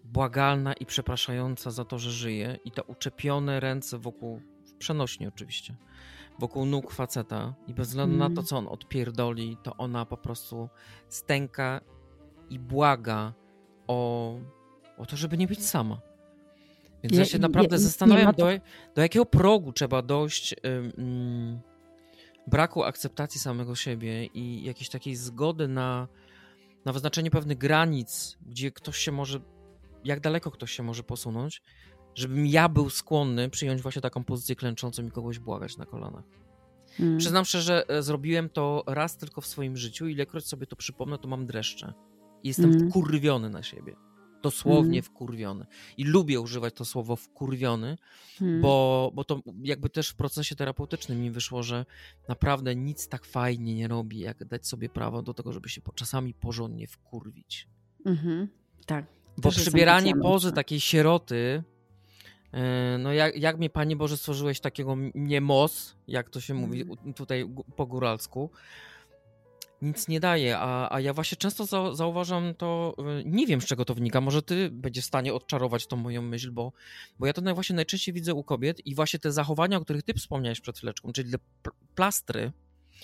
błagalna 0.04 0.74
i 0.74 0.86
przepraszająca 0.86 1.72
za 1.72 1.86
to, 1.86 2.00
że 2.00 2.12
żyje 2.12 2.60
i 2.66 2.72
te 2.72 2.84
uczepione 2.84 3.60
ręce 3.60 3.98
wokół, 3.98 4.42
w 4.66 4.74
przenośni 4.74 5.28
oczywiście, 5.28 5.76
wokół 6.40 6.66
nóg 6.66 6.92
faceta 6.92 7.54
i 7.68 7.74
bez 7.74 7.88
względu 7.88 8.18
na 8.18 8.26
to, 8.26 8.32
Mm. 8.32 8.46
co 8.46 8.58
on 8.58 8.68
odpierdoli, 8.68 9.58
to 9.64 9.78
ona 9.78 10.06
po 10.06 10.18
prostu 10.18 10.70
stęka 11.10 11.82
i 12.50 12.60
błaga 12.60 13.34
o, 13.88 14.36
o 14.98 15.06
to, 15.06 15.18
żeby 15.18 15.38
nie 15.38 15.48
być 15.48 15.66
sama. 15.66 16.00
Więc 17.04 17.14
ja, 17.14 17.20
Ja- 17.20 17.26
się 17.26 17.38
ja- 17.38 17.42
naprawdę 17.42 17.76
nie 17.76 17.80
zastanawiam, 17.82 18.34
do, 18.36 18.48
do 18.96 19.02
jakiego 19.02 19.26
progu 19.26 19.74
trzeba 19.74 20.02
dojść 20.02 20.56
mm, 20.64 21.60
braku 22.48 22.84
akceptacji 22.84 23.40
samego 23.40 23.76
siebie 23.76 24.26
i 24.26 24.64
jakiejś 24.64 24.90
takiej 24.90 25.16
zgody 25.16 25.68
na, 25.68 26.08
na 26.86 26.94
wyznaczenie 26.94 27.32
pewnych 27.32 27.58
granic, 27.58 28.38
gdzie 28.46 28.72
ktoś 28.72 28.98
się 28.98 29.12
może, 29.12 29.40
jak 30.04 30.20
daleko 30.20 30.52
ktoś 30.52 30.72
się 30.72 30.84
może 30.84 31.04
posunąć, 31.04 31.62
żebym 32.20 32.46
ja 32.46 32.70
był 32.70 32.90
skłonny 32.90 33.50
przyjąć 33.50 33.82
właśnie 33.82 34.02
taką 34.02 34.24
pozycję 34.24 34.56
klęczącą 34.56 35.06
i 35.06 35.12
kogoś 35.12 35.40
błagać 35.40 35.78
na 35.78 35.86
kolanach. 35.86 36.24
Mm. 37.00 37.18
Przyznam 37.18 37.46
szczerze, 37.46 37.86
że 37.90 38.04
zrobiłem 38.04 38.50
to 38.50 38.84
raz 38.88 39.18
tylko 39.18 39.42
w 39.42 39.46
swoim 39.48 39.78
życiu. 39.78 40.08
Ilekroć 40.08 40.46
sobie 40.48 40.68
to 40.68 40.76
przypomnę, 40.76 41.18
to 41.18 41.28
mam 41.28 41.46
dreszcze. 41.46 41.94
I 42.44 42.48
jestem 42.48 42.72
Mm. 42.74 42.90
wkurwiony 42.90 43.50
na 43.50 43.64
siebie. 43.64 43.96
Dosłownie 44.44 45.00
Mm. 45.00 45.04
wkurwiony. 45.04 45.66
I 45.98 46.04
lubię 46.04 46.40
używać 46.42 46.74
to 46.74 46.86
słowo 46.86 47.16
wkurwiony, 47.16 47.98
Mm. 48.42 48.62
bo, 48.62 49.12
bo 49.16 49.24
to 49.24 49.42
jakby 49.64 49.90
też 49.90 50.10
w 50.10 50.16
procesie 50.16 50.56
terapeutycznym 50.56 51.22
mi 51.22 51.32
wyszło, 51.32 51.64
że 51.64 51.86
naprawdę 52.28 52.76
nic 52.76 53.08
tak 53.08 53.26
fajnie 53.26 53.76
nie 53.76 53.88
robi, 53.88 54.20
jak 54.20 54.46
dać 54.46 54.68
sobie 54.68 54.90
prawo 54.90 55.22
do 55.22 55.34
tego, 55.34 55.54
żeby 55.54 55.70
się 55.70 55.82
czasami 55.96 56.34
porządnie 56.34 56.88
wkurwić. 56.88 57.68
Mhm. 58.06 58.48
Tak. 58.86 59.06
Bo 59.38 59.50
przybieranie 59.50 60.16
pozy 60.16 60.48
tak. 60.48 60.56
takiej 60.56 60.80
sieroty, 60.80 61.64
no 63.00 63.14
jak, 63.14 63.36
jak 63.38 63.58
mnie 63.58 63.70
Panie 63.70 63.96
Boże 63.96 64.18
stworzyłeś 64.18 64.60
takiego 64.60 64.96
mnie 64.96 65.42
mos, 65.42 65.96
jak 66.08 66.30
to 66.30 66.42
się 66.42 66.54
mówi 66.54 66.82
Mhm. 66.82 67.14
tutaj 67.14 67.46
po 67.76 67.86
góralsku, 67.86 68.50
nic 69.82 70.08
nie 70.08 70.20
daje, 70.20 70.58
a, 70.60 70.94
a 70.96 71.00
ja 71.00 71.14
właśnie 71.14 71.36
często 71.38 71.66
za, 71.66 71.96
zauważam 71.96 72.56
to, 72.56 72.96
e, 73.20 73.24
nie 73.26 73.48
wiem 73.48 73.62
z 73.62 73.66
czego 73.66 73.86
to 73.86 73.96
wynika, 73.96 74.22
może 74.22 74.42
ty 74.42 74.70
będziesz 74.72 75.04
w 75.04 75.08
stanie 75.08 75.34
odczarować 75.34 75.88
tą 75.88 75.98
moją 75.98 76.22
myśl, 76.22 76.52
bo, 76.52 76.72
bo 77.20 77.26
ja 77.26 77.34
to 77.34 77.42
naj- 77.42 77.54
właśnie 77.54 77.76
najczęściej 77.76 78.14
widzę 78.14 78.34
u 78.34 78.44
kobiet 78.44 78.88
i 78.88 78.96
właśnie 78.96 79.20
te 79.20 79.32
zachowania, 79.32 79.78
o 79.78 79.82
których 79.82 80.04
ty 80.04 80.14
wspomniałeś 80.14 80.62
przed 80.62 80.78
chwileczką, 80.78 81.12
czyli 81.12 81.32
te 81.32 81.38
pl- 81.64 81.74
plastry, 81.96 82.52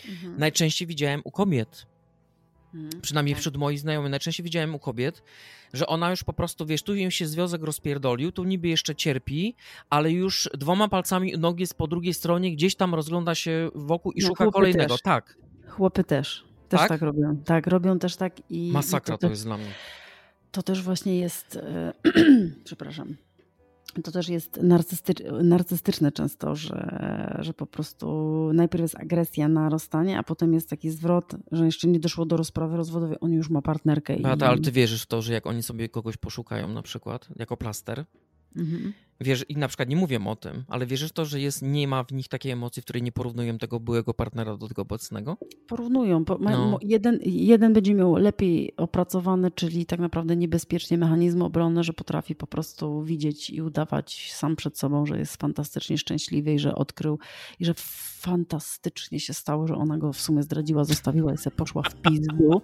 Mhm. 0.09 0.37
najczęściej 0.37 0.87
widziałem 0.87 1.21
u 1.23 1.31
kobiet 1.31 1.85
Mhm. 2.75 3.01
przynajmniej 3.01 3.35
Tak. 3.35 3.39
wśród 3.39 3.57
moich 3.57 3.79
znajomych, 3.79 4.11
najczęściej 4.11 4.43
widziałem 4.43 4.75
u 4.75 4.79
kobiet, 4.79 5.23
że 5.73 5.87
ona 5.87 6.09
już 6.09 6.23
po 6.23 6.33
prostu, 6.33 6.65
wiesz, 6.65 6.83
tu 6.83 6.95
im 6.95 7.11
się 7.11 7.27
związek 7.27 7.63
rozpierdolił, 7.63 8.31
tu 8.31 8.43
niby 8.43 8.67
jeszcze 8.67 8.95
cierpi, 8.95 9.55
ale 9.89 10.11
już 10.11 10.49
dwoma 10.53 10.87
palcami 10.87 11.33
nogi 11.37 11.61
jest 11.61 11.77
po 11.77 11.87
drugiej 11.87 12.13
stronie, 12.13 12.51
gdzieś 12.51 12.75
tam 12.75 12.95
rozgląda 12.95 13.35
się 13.35 13.69
wokół 13.75 14.11
i 14.11 14.21
No, 14.21 14.27
szuka 14.27 14.51
kolejnego. 14.51 14.93
też. 14.93 15.01
Tak, 15.01 15.37
Chłopy 15.67 16.03
też. 16.03 16.45
Też 16.69 16.79
Tak? 16.79 16.89
tak? 16.89 17.01
robią. 17.01 17.37
Tak, 17.45 17.67
robią 17.67 17.99
też 17.99 18.15
tak 18.15 18.33
i. 18.51 18.71
masakra 18.71 19.15
i 19.15 19.17
to 19.17 19.29
jest 19.29 19.43
dla 19.43 19.57
mnie. 19.57 19.71
To 20.51 20.63
też 20.63 20.81
właśnie 20.83 21.19
jest, 21.19 21.55
e, 21.55 21.93
przepraszam, 22.63 23.15
to 24.03 24.11
też 24.11 24.29
jest 24.29 24.59
narcystycz, 24.63 25.23
narcystyczne 25.43 26.11
często, 26.11 26.55
że, 26.55 27.37
że 27.39 27.53
po 27.53 27.65
prostu 27.65 28.07
najpierw 28.53 28.81
jest 28.81 28.95
agresja 28.95 29.47
na 29.47 29.69
rozstanie, 29.69 30.19
a 30.19 30.23
potem 30.23 30.53
jest 30.53 30.69
taki 30.69 30.89
zwrot, 30.91 31.35
że 31.51 31.65
jeszcze 31.65 31.87
nie 31.87 31.99
doszło 31.99 32.25
do 32.25 32.37
rozprawy 32.37 32.77
rozwodowej, 32.77 33.17
on 33.21 33.33
już 33.33 33.49
ma 33.49 33.61
partnerkę. 33.61 34.19
Beata, 34.19 34.45
i... 34.45 34.49
ale 34.49 34.59
ty 34.59 34.71
wierzysz 34.71 35.03
w 35.03 35.07
to, 35.07 35.21
że 35.21 35.33
jak 35.33 35.47
oni 35.47 35.63
sobie 35.63 35.89
kogoś 35.89 36.17
poszukają 36.17 36.67
na 36.67 36.81
przykład, 36.81 37.27
jako 37.35 37.57
plaster, 37.57 38.05
Mhm. 38.55 38.93
wiesz, 39.21 39.45
i 39.49 39.57
na 39.57 39.67
przykład 39.67 39.89
nie 39.89 39.95
mówię 39.95 40.19
o 40.25 40.35
tym, 40.35 40.63
ale 40.67 40.85
wierzysz 40.85 41.09
w 41.09 41.13
to, 41.13 41.25
że 41.25 41.39
jest, 41.39 41.61
nie 41.61 41.87
ma 41.87 42.03
w 42.03 42.11
nich 42.11 42.27
takiej 42.27 42.51
emocji, 42.51 42.81
w 42.81 42.85
której 42.85 43.03
nie 43.03 43.11
porównują 43.11 43.57
tego 43.57 43.79
byłego 43.79 44.13
partnera 44.13 44.57
do 44.57 44.67
tego 44.67 44.81
obecnego? 44.81 45.37
Porównują. 45.67 46.25
Po, 46.25 46.37
No. 46.37 46.79
jeden, 46.81 47.19
jeden 47.25 47.73
będzie 47.73 47.93
miał 47.93 48.15
lepiej 48.15 48.75
opracowany, 48.77 49.51
czyli 49.51 49.85
tak 49.85 49.99
naprawdę 49.99 50.35
niebezpiecznie 50.35 50.97
mechanizmy 50.97 51.43
obronne, 51.43 51.83
że 51.83 51.93
potrafi 51.93 52.35
po 52.35 52.47
prostu 52.47 53.03
widzieć 53.03 53.49
i 53.49 53.61
udawać 53.61 54.31
sam 54.33 54.55
przed 54.55 54.77
sobą, 54.79 55.05
że 55.05 55.17
jest 55.19 55.37
fantastycznie 55.37 55.97
szczęśliwy 55.97 56.53
i 56.53 56.59
że 56.59 56.75
odkrył 56.75 57.19
i 57.59 57.65
że 57.65 57.73
fantastycznie 58.25 59.19
się 59.19 59.33
stało, 59.33 59.67
że 59.67 59.75
ona 59.75 59.97
go 59.97 60.13
w 60.13 60.21
sumie 60.21 60.43
zdradziła, 60.43 60.83
zostawiła 60.83 61.33
i 61.33 61.37
sobie 61.37 61.55
poszła 61.55 61.81
w 61.83 61.95
pizdu. 61.95 62.61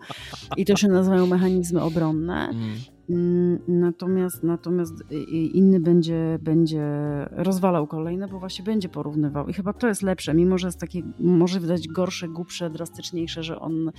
I 0.57 0.65
to 0.65 0.75
się 0.75 0.87
nazywają 0.87 1.27
mechanizmy 1.27 1.81
obronne. 1.81 2.49
Mm. 2.49 2.75
Mm, 3.11 3.59
Natomiast, 3.67 4.43
natomiast 4.43 5.01
y, 5.11 5.15
y, 5.15 5.25
inny 5.31 5.79
będzie, 5.79 6.39
będzie 6.41 6.83
rozwalał 7.31 7.87
kolejne, 7.87 8.27
bo 8.27 8.39
właśnie 8.39 8.65
będzie 8.65 8.89
porównywał. 8.89 9.47
I 9.47 9.53
chyba 9.53 9.73
to 9.73 9.87
jest 9.87 10.01
lepsze, 10.01 10.33
mimo 10.33 10.57
że 10.57 10.67
jest 10.67 10.79
takie, 10.79 11.01
może 11.19 11.59
wydać 11.59 11.87
gorsze, 11.87 12.27
głupsze, 12.27 12.69
drastyczniejsze, 12.69 13.43
że 13.43 13.59
on 13.59 13.91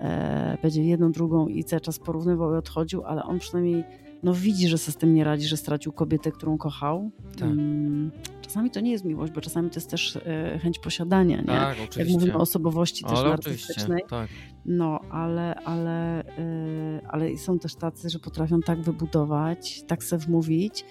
e, 0.00 0.58
będzie 0.62 0.84
jedną, 0.84 1.12
drugą 1.12 1.48
i 1.48 1.64
cały 1.64 1.80
czas 1.80 1.98
porównywał 1.98 2.54
i 2.54 2.56
odchodził, 2.56 3.04
ale 3.04 3.22
on 3.22 3.38
przynajmniej 3.38 3.84
no 4.22 4.34
widzi, 4.34 4.68
że 4.68 4.78
sobie 4.78 4.92
z 4.92 4.96
tym 4.96 5.14
nie 5.14 5.24
radzi, 5.24 5.46
że 5.46 5.56
stracił 5.56 5.92
kobietę, 5.92 6.32
którą 6.32 6.58
kochał. 6.58 7.10
Tak. 7.38 7.48
Mm, 7.48 8.10
Czasami 8.58 8.70
to 8.70 8.80
nie 8.80 8.90
jest 8.90 9.04
miłość, 9.04 9.32
bo 9.32 9.40
czasami 9.40 9.70
to 9.70 9.74
jest 9.76 9.90
też 9.90 10.16
e, 10.16 10.58
chęć 10.58 10.78
posiadania, 10.78 11.36
nie? 11.36 11.46
Tak, 11.46 11.78
Jak 11.78 11.88
oczywiście. 11.88 12.14
mówimy 12.14 12.36
o 12.36 12.40
osobowości 12.40 13.04
też 13.04 13.18
Ale 13.18 13.28
narcystycznej. 13.28 14.02
tak. 14.08 14.30
No, 14.66 15.00
ale, 15.10 15.54
ale, 15.54 16.24
yy, 16.38 17.08
ale 17.08 17.36
są 17.36 17.58
też 17.58 17.74
tacy, 17.74 18.10
że 18.10 18.18
potrafią 18.18 18.60
tak 18.60 18.82
wybudować, 18.82 19.82
tak 19.86 20.04
se 20.04 20.18
wmówić, 20.18 20.84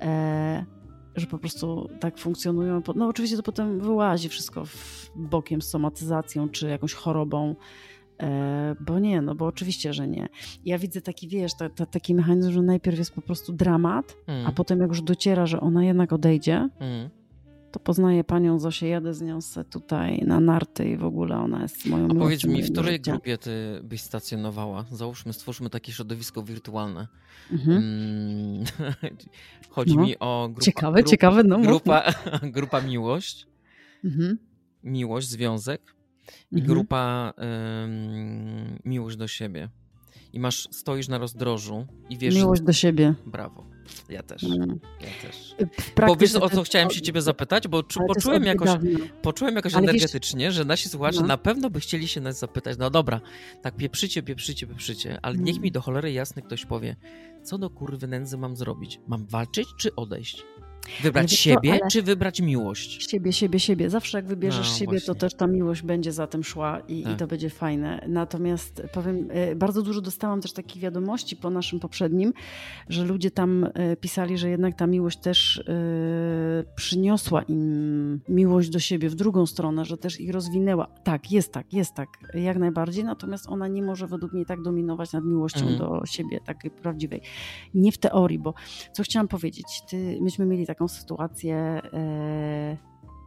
e, 0.00 0.64
że 1.16 1.26
po 1.26 1.38
prostu 1.38 1.88
tak 2.00 2.18
funkcjonują. 2.18 2.82
No 2.94 3.06
oczywiście 3.08 3.36
to 3.36 3.42
potem 3.42 3.80
wyłazi 3.80 4.28
wszystko 4.28 4.64
w 4.64 5.10
bokiem 5.16 5.62
z 5.62 5.68
somatyzacją 5.68 6.48
czy 6.48 6.68
jakąś 6.68 6.94
chorobą, 6.94 7.50
e, 7.50 7.54
bo 8.80 8.98
nie, 8.98 9.22
no 9.22 9.34
bo 9.34 9.46
oczywiście, 9.46 9.92
że 9.92 10.08
nie. 10.08 10.28
Ja 10.64 10.78
widzę 10.78 11.00
taki, 11.00 11.28
wiesz, 11.28 11.54
ta, 11.58 11.68
ta, 11.68 11.86
taki 11.86 12.14
mechanizm, 12.14 12.52
że 12.52 12.62
najpierw 12.62 12.98
jest 12.98 13.12
po 13.12 13.22
prostu 13.22 13.52
dramat, 13.52 14.16
Mm, 14.26 14.46
a 14.46 14.52
potem 14.52 14.80
jak 14.80 14.88
już 14.88 15.02
dociera, 15.02 15.46
że 15.46 15.60
ona 15.60 15.84
jednak 15.84 16.12
odejdzie, 16.12 16.68
mm. 16.80 17.10
to 17.72 17.80
poznaję 17.80 18.24
panią 18.24 18.58
Zosię, 18.58 18.88
jadę 18.88 19.14
z 19.14 19.22
nią 19.22 19.40
se 19.40 19.64
tutaj 19.64 20.22
na 20.26 20.40
narty 20.40 20.88
i 20.88 20.96
w 20.96 21.04
ogóle 21.04 21.36
ona 21.36 21.62
jest 21.62 21.86
moją 21.86 22.08
A 22.10 22.14
powiedz 22.14 22.44
mi, 22.44 22.62
w 22.62 22.72
której 22.72 22.92
życia. 22.92 23.12
grupie 23.12 23.38
ty 23.38 23.80
byś 23.82 24.00
stacjonowała? 24.00 24.84
Załóżmy, 24.90 25.32
stwórzmy 25.32 25.70
takie 25.70 25.92
środowisko 25.92 26.42
wirtualne. 26.42 27.06
Mhm. 27.52 27.76
Mm, 27.76 28.64
Chodzi 29.70 29.96
No. 29.96 30.02
mi 30.02 30.18
o 30.18 30.46
grupę. 30.48 30.64
Ciekawe, 30.64 31.04
ciekawe, 31.04 31.42
no 31.44 31.58
Grupa, 31.58 32.02
grupa 32.56 32.80
miłość, 32.80 33.46
Mhm. 34.04 34.38
miłość, 34.84 35.28
związek 35.28 35.94
i 36.52 36.54
Mhm. 36.60 36.66
grupa 36.74 37.32
ym, 37.84 38.78
miłość 38.84 39.16
do 39.16 39.28
siebie. 39.28 39.68
I 40.32 40.40
masz, 40.40 40.68
stoisz 40.70 41.08
na 41.08 41.18
rozdrożu 41.18 41.86
i 42.10 42.18
wiesz, 42.18 42.34
Miłość 42.34 42.62
do 42.62 42.72
siebie. 42.72 43.14
brawo. 43.26 43.66
Ja 44.08 44.22
też, 44.22 44.44
Mm. 44.44 44.80
ja 45.00 45.28
też. 45.28 45.54
Bo 46.06 46.16
wiesz 46.16 46.34
o 46.34 46.50
co 46.50 46.62
chciałem 46.62 46.90
się 46.90 47.00
ciebie 47.00 47.22
zapytać? 47.22 47.68
Bo 47.68 47.82
czu, 47.82 48.00
poczułem 48.08 48.44
jakoś, 48.44 48.70
poczułem 49.22 49.56
jakoś 49.56 49.74
Ale 49.74 49.82
wiesz- 49.82 49.90
energetycznie, 49.90 50.52
że 50.52 50.64
nasi 50.64 50.88
słuchacze 50.88 51.20
No. 51.20 51.26
na 51.26 51.36
pewno 51.36 51.70
by 51.70 51.80
chcieli 51.80 52.08
się 52.08 52.20
nas 52.20 52.38
zapytać, 52.38 52.78
no 52.78 52.90
dobra, 52.90 53.20
tak 53.62 53.76
pieprzycie, 53.76 54.22
pieprzycie, 54.22 54.66
pieprzycie, 54.66 55.18
ale 55.22 55.36
niech 55.38 55.54
Mm. 55.54 55.62
mi 55.62 55.72
do 55.72 55.80
cholery 55.80 56.12
jasny 56.12 56.42
ktoś 56.42 56.66
powie, 56.66 56.96
co 57.42 57.58
do 57.58 57.70
kurwy 57.70 58.06
nędzy 58.06 58.38
mam 58.38 58.56
zrobić? 58.56 59.00
Mam 59.06 59.26
walczyć 59.26 59.68
czy 59.78 59.94
odejść? 59.96 60.42
Wybrać 61.02 61.30
co, 61.30 61.36
siebie 61.36 61.78
czy 61.90 62.02
wybrać 62.02 62.40
miłość? 62.40 63.10
Siebie, 63.10 63.32
siebie, 63.32 63.60
siebie. 63.60 63.90
Zawsze 63.90 64.18
jak 64.18 64.26
wybierzesz 64.26 64.70
No, 64.70 64.76
siebie, 64.76 65.00
to 65.00 65.06
właśnie. 65.06 65.14
też 65.20 65.34
ta 65.34 65.46
miłość 65.46 65.82
będzie 65.82 66.12
za 66.12 66.26
tym 66.26 66.44
szła 66.44 66.80
i, 66.88 67.00
i 67.00 67.04
Tak. 67.04 67.18
to 67.18 67.26
będzie 67.26 67.50
fajne. 67.50 68.04
Natomiast 68.08 68.82
powiem, 68.92 69.28
e, 69.30 69.56
bardzo 69.56 69.82
dużo 69.82 70.00
dostałam 70.00 70.40
też 70.40 70.52
takich 70.52 70.82
wiadomości 70.82 71.36
po 71.36 71.50
naszym 71.50 71.80
poprzednim, 71.80 72.32
że 72.88 73.04
ludzie 73.04 73.30
tam 73.30 73.64
e, 73.74 73.96
pisali, 73.96 74.38
że 74.38 74.50
jednak 74.50 74.74
ta 74.76 74.86
miłość 74.86 75.18
też 75.18 75.58
e, 75.58 75.64
przyniosła 76.76 77.42
im 77.42 78.20
miłość 78.28 78.68
do 78.70 78.78
siebie 78.78 79.08
w 79.08 79.14
drugą 79.14 79.46
stronę, 79.46 79.84
że 79.84 79.96
też 79.96 80.20
ich 80.20 80.30
rozwinęła. 80.30 80.86
Tak, 81.04 81.32
jest 81.32 81.52
tak, 81.52 81.72
jest 81.72 81.94
tak, 81.94 82.08
jak 82.34 82.58
najbardziej. 82.58 83.04
Natomiast 83.04 83.48
ona 83.48 83.68
nie 83.68 83.82
może 83.82 84.06
według 84.06 84.32
mnie 84.32 84.44
tak 84.46 84.62
dominować 84.62 85.12
nad 85.12 85.24
miłością 85.24 85.60
Mhm. 85.60 85.78
do 85.78 86.06
siebie, 86.06 86.40
takiej 86.46 86.70
prawdziwej. 86.70 87.20
Nie 87.74 87.92
w 87.92 87.98
teorii, 87.98 88.38
bo 88.38 88.54
co 88.92 89.02
chciałam 89.02 89.28
powiedzieć, 89.28 89.82
ty, 89.90 90.18
myśmy 90.20 90.46
mieli 90.46 90.66
taką 90.74 90.88
sytuację, 90.88 91.56
e, 91.92 92.76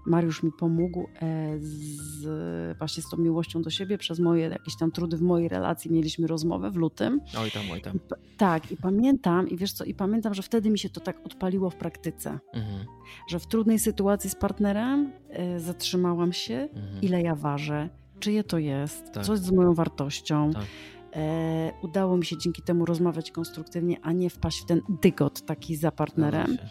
Mariusz 0.05 0.43
mi 0.43 0.51
pomógł 0.51 1.07
e, 1.21 1.59
z, 1.59 2.77
właśnie 2.77 3.03
z 3.03 3.09
tą 3.09 3.17
miłością 3.17 3.61
do 3.61 3.69
siebie 3.69 3.97
przez 3.97 4.19
moje 4.19 4.49
jakieś 4.49 4.77
tam 4.77 4.91
trudy 4.91 5.17
w 5.17 5.21
mojej 5.21 5.49
relacji. 5.49 5.91
Mieliśmy 5.91 6.27
rozmowę 6.27 6.71
w 6.71 6.75
lutym. 6.75 7.21
Oj 7.37 7.51
tam, 7.51 7.63
oj 7.71 7.81
tam. 7.81 7.99
Tak, 8.37 8.71
i 8.71 8.77
pamiętam, 8.77 9.49
i 9.49 9.57
wiesz 9.57 9.73
co, 9.73 9.83
i 9.83 9.93
pamiętam, 9.93 10.33
że 10.33 10.41
wtedy 10.41 10.69
mi 10.69 10.79
się 10.79 10.89
to 10.89 10.99
tak 11.01 11.25
odpaliło 11.25 11.69
w 11.69 11.75
praktyce, 11.75 12.39
Mhm, 12.53 12.85
że 13.29 13.39
w 13.39 13.47
trudnej 13.47 13.79
sytuacji 13.79 14.29
z 14.29 14.35
partnerem 14.35 15.11
e, 15.29 15.59
zatrzymałam 15.59 16.33
się, 16.33 16.55
mhm. 16.55 17.01
ile 17.01 17.21
ja 17.21 17.35
ważę, 17.35 17.89
czyje 18.19 18.43
to 18.43 18.57
jest, 18.57 19.11
Tak. 19.13 19.25
co 19.25 19.31
jest 19.31 19.45
z 19.45 19.51
moją 19.51 19.73
wartością. 19.73 20.51
Tak. 20.53 20.65
E, 21.15 21.71
udało 21.81 22.17
mi 22.17 22.25
się 22.25 22.37
dzięki 22.37 22.61
temu 22.61 22.85
rozmawiać 22.85 23.31
konstruktywnie, 23.31 23.97
a 24.01 24.11
nie 24.11 24.29
wpaść 24.29 24.61
w 24.61 24.65
ten 24.65 24.81
dygot 25.01 25.45
taki 25.45 25.75
za 25.75 25.91
partnerem. 25.91 26.57
Się. 26.57 26.69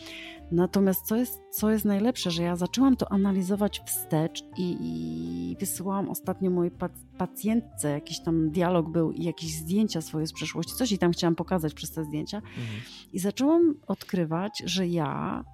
Natomiast 0.52 1.06
co 1.06 1.16
jest, 1.16 1.40
co 1.50 1.70
jest 1.70 1.84
najlepsze, 1.84 2.30
że 2.30 2.42
ja 2.42 2.56
zaczęłam 2.56 2.96
to 2.96 3.12
analizować 3.12 3.82
wstecz 3.86 4.44
i, 4.56 4.76
i 4.80 5.56
wysyłałam 5.60 6.08
ostatnio 6.10 6.50
mojej 6.50 6.72
pac- 6.72 7.04
pacjentce, 7.18 7.90
jakiś 7.90 8.20
tam 8.20 8.50
dialog 8.50 8.88
był 8.90 9.12
i 9.12 9.24
jakieś 9.24 9.54
zdjęcia 9.54 10.00
swoje 10.00 10.26
z 10.26 10.32
przeszłości, 10.32 10.72
coś 10.74 10.90
jej 10.90 10.98
tam 10.98 11.12
chciałam 11.12 11.34
pokazać 11.34 11.74
przez 11.74 11.92
te 11.92 12.04
zdjęcia 12.04 12.36
Mhm. 12.36 12.66
i 13.12 13.18
zaczęłam 13.18 13.74
odkrywać, 13.86 14.62
że 14.66 14.86
ja 14.86 15.44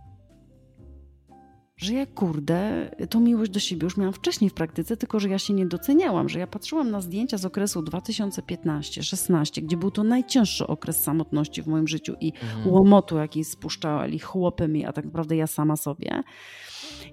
że 1.81 1.95
ja 1.95 2.07
kurde, 2.07 2.91
tą 3.11 3.21
miłość 3.21 3.51
do 3.51 3.61
siebie 3.61 3.85
już 3.85 3.97
miałam 3.97 4.13
wcześniej 4.13 4.51
w 4.51 4.55
praktyce, 4.55 4.97
tylko 4.97 5.21
że 5.21 5.29
ja 5.29 5.39
się 5.39 5.55
nie 5.55 5.67
doceniałam, 5.67 6.29
że 6.29 6.39
ja 6.39 6.47
patrzyłam 6.47 6.91
na 6.91 7.01
zdjęcia 7.01 7.39
z 7.39 7.45
okresu 7.45 7.81
2015-16, 7.83 9.63
gdzie 9.63 9.77
był 9.77 9.91
to 9.91 10.05
najcięższy 10.05 10.67
okres 10.67 11.03
samotności 11.03 11.63
w 11.63 11.67
moim 11.67 11.89
życiu 11.89 12.15
i 12.21 12.33
Mhm. 12.43 12.69
łomotu, 12.75 13.17
jaki 13.17 13.45
spuszczali 13.45 14.19
chłopy 14.19 14.69
mi, 14.69 14.85
a 14.87 14.93
tak 14.93 15.05
naprawdę 15.05 15.37
ja 15.37 15.47
sama 15.47 15.77
sobie. 15.77 16.23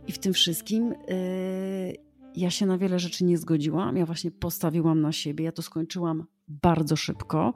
I 0.07 0.11
w 0.11 0.19
tym 0.19 0.33
wszystkim 0.33 0.93
yy, 1.07 1.93
ja 2.35 2.49
się 2.49 2.65
na 2.65 2.77
wiele 2.77 2.99
rzeczy 2.99 3.25
nie 3.25 3.37
zgodziłam. 3.37 3.97
Ja 3.97 4.05
właśnie 4.05 4.31
postawiłam 4.31 5.01
na 5.01 5.11
siebie. 5.11 5.45
Ja 5.45 5.51
to 5.51 5.61
skończyłam 5.61 6.25
bardzo 6.47 6.95
szybko. 6.95 7.53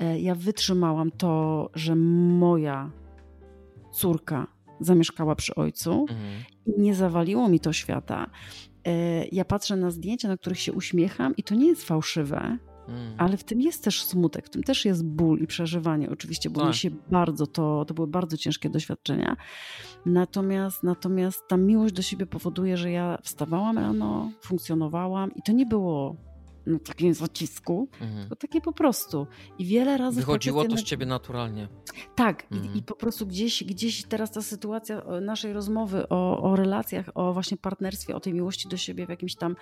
Yy, 0.00 0.20
ja 0.20 0.34
wytrzymałam 0.34 1.10
to, 1.10 1.70
że 1.74 1.96
moja 1.96 2.90
córka 3.92 4.46
zamieszkała 4.84 5.34
przy 5.34 5.54
ojcu 5.54 6.00
Mhm. 6.10 6.44
i 6.66 6.80
nie 6.80 6.94
zawaliło 6.94 7.48
mi 7.48 7.60
to 7.60 7.72
świata. 7.72 8.30
Yy, 8.86 8.92
ja 9.32 9.44
patrzę 9.44 9.76
na 9.76 9.90
zdjęcia, 9.90 10.28
na 10.28 10.36
których 10.36 10.60
się 10.60 10.72
uśmiecham 10.72 11.36
i 11.36 11.42
to 11.42 11.54
nie 11.54 11.66
jest 11.66 11.84
fałszywe, 11.84 12.58
Mhm. 12.88 13.14
ale 13.18 13.36
w 13.36 13.44
tym 13.44 13.60
jest 13.60 13.84
też 13.84 14.04
smutek, 14.04 14.46
w 14.46 14.50
tym 14.50 14.62
też 14.62 14.84
jest 14.84 15.04
ból 15.04 15.38
i 15.40 15.46
przeżywanie, 15.46 16.10
oczywiście, 16.10 16.50
bo 16.50 16.60
Tak. 16.60 16.68
mi 16.68 16.74
się 16.74 16.90
bardzo 17.10 17.46
to, 17.46 17.84
to 17.84 17.94
były 17.94 18.06
bardzo 18.08 18.36
ciężkie 18.36 18.70
doświadczenia. 18.70 19.36
Natomiast, 20.06 20.82
natomiast 20.82 21.48
ta 21.48 21.56
miłość 21.56 21.94
do 21.94 22.02
siebie 22.02 22.26
powoduje, 22.26 22.76
że 22.76 22.90
ja 22.90 23.18
wstawałam 23.22 23.78
rano, 23.78 24.30
funkcjonowałam 24.40 25.34
i 25.34 25.42
to 25.42 25.52
nie 25.52 25.66
było 25.66 26.16
na 26.66 26.78
takim 26.78 27.14
zacisku, 27.14 27.88
Mhm. 28.00 28.20
tylko 28.20 28.36
takie 28.36 28.60
po 28.60 28.72
prostu. 28.72 29.26
I 29.58 29.64
wiele 29.64 29.96
razy. 29.98 30.20
Wychodziło 30.20 30.64
to 30.64 30.76
z 30.76 30.82
ciebie 30.82 31.06
naturalnie. 31.06 31.68
tak, 32.14 32.46
Mhm. 32.52 32.74
i, 32.74 32.78
i 32.78 32.82
po 32.82 32.94
prostu 32.96 33.26
gdzieś, 33.26 33.64
gdzieś 33.64 34.04
teraz 34.04 34.30
ta 34.30 34.42
sytuacja 34.42 35.02
naszej 35.20 35.52
rozmowy 35.52 36.08
o, 36.08 36.42
o 36.42 36.56
relacjach, 36.56 37.10
o 37.14 37.32
właśnie 37.32 37.56
partnerstwie, 37.56 38.16
o 38.16 38.20
tej 38.20 38.34
miłości 38.34 38.68
do 38.68 38.76
siebie 38.76 39.06
w 39.06 39.08
jakimś 39.08 39.34
tam 39.36 39.56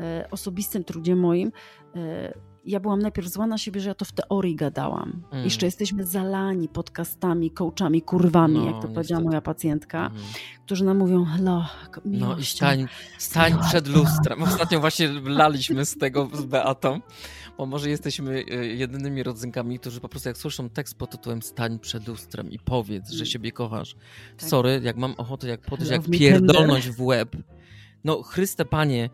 e, 0.00 0.28
osobistym 0.30 0.84
trudzie 0.84 1.16
moim. 1.16 1.52
E, 1.96 2.32
ja 2.64 2.80
byłam 2.80 3.02
najpierw 3.02 3.28
zła 3.28 3.46
na 3.46 3.58
siebie, 3.58 3.80
że 3.80 3.88
ja 3.88 3.94
to 3.94 4.04
w 4.04 4.12
teorii 4.12 4.56
gadałam. 4.56 5.12
Mhm. 5.24 5.44
Jeszcze 5.44 5.66
jesteśmy 5.66 6.04
zalani 6.04 6.68
podcastami, 6.68 7.50
coachami, 7.50 8.02
kurwami, 8.02 8.54
No, 8.58 8.64
jak 8.66 8.74
to 8.74 8.80
powiedziała 8.80 9.02
niestety. 9.02 9.24
moja 9.24 9.40
pacjentka, 9.40 10.06
Mhm. 10.06 10.24
którzy 10.64 10.84
nam 10.84 10.96
mówią, 10.98 11.24
hello, 11.24 11.66
No 12.04 12.38
i 12.38 12.44
stań, 12.44 12.86
stań 13.18 13.58
przed 13.68 13.88
lustrem. 13.88 14.42
Ostatnio 14.42 14.80
właśnie 14.80 15.08
laliśmy 15.24 15.84
z 15.84 15.98
tego 15.98 16.28
z 16.32 16.44
Beatą, 16.44 17.00
bo 17.58 17.66
może 17.66 17.90
jesteśmy 17.90 18.44
e, 18.50 18.66
jedynymi 18.66 19.22
rodzynkami, 19.22 19.78
którzy 19.78 20.00
po 20.00 20.08
prostu 20.08 20.28
jak 20.28 20.38
słyszą 20.38 20.68
tekst 20.70 20.94
pod 20.98 21.10
tytułem 21.10 21.42
stań 21.42 21.78
przed 21.78 22.08
lustrem 22.08 22.50
i 22.50 22.58
powiedz, 22.58 23.10
że 23.10 23.26
siebie 23.26 23.52
kochasz. 23.52 23.94
Tak. 24.38 24.48
Sorry, 24.48 24.80
jak 24.84 24.96
mam 24.96 25.14
ochotę 25.16 25.48
jak 25.48 25.60
podejść, 25.60 25.92
jak 25.92 26.02
pierdolnąć 26.10 26.90
w 26.90 27.02
łeb. 27.02 27.36
No 28.04 28.22
Chryste 28.22 28.64
Panie, 28.64 29.10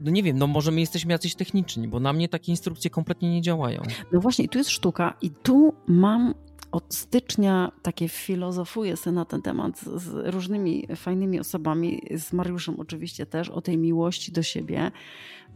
no 0.00 0.10
nie 0.10 0.22
wiem, 0.22 0.38
no 0.38 0.46
może 0.46 0.70
my 0.70 0.80
jesteśmy 0.80 1.12
jacyś 1.12 1.34
techniczni, 1.34 1.88
bo 1.88 2.00
na 2.00 2.12
mnie 2.12 2.28
takie 2.28 2.52
instrukcje 2.52 2.90
kompletnie 2.90 3.32
nie 3.32 3.42
działają. 3.42 3.82
No 4.12 4.20
właśnie, 4.20 4.48
tu 4.48 4.58
jest 4.58 4.70
sztuka, 4.70 5.14
i 5.22 5.30
tu 5.30 5.74
mam 5.86 6.34
od 6.72 6.94
stycznia 6.94 7.72
takie 7.82 8.08
filozofuję 8.08 8.96
sobie 8.96 9.14
na 9.14 9.24
ten 9.24 9.42
temat 9.42 9.78
z, 9.78 10.02
z 10.02 10.34
różnymi 10.34 10.86
fajnymi 10.96 11.40
osobami, 11.40 12.02
z 12.10 12.32
Mariuszem 12.32 12.80
oczywiście 12.80 13.26
też, 13.26 13.48
o 13.48 13.60
tej 13.60 13.78
miłości 13.78 14.32
do 14.32 14.42
siebie. 14.42 14.90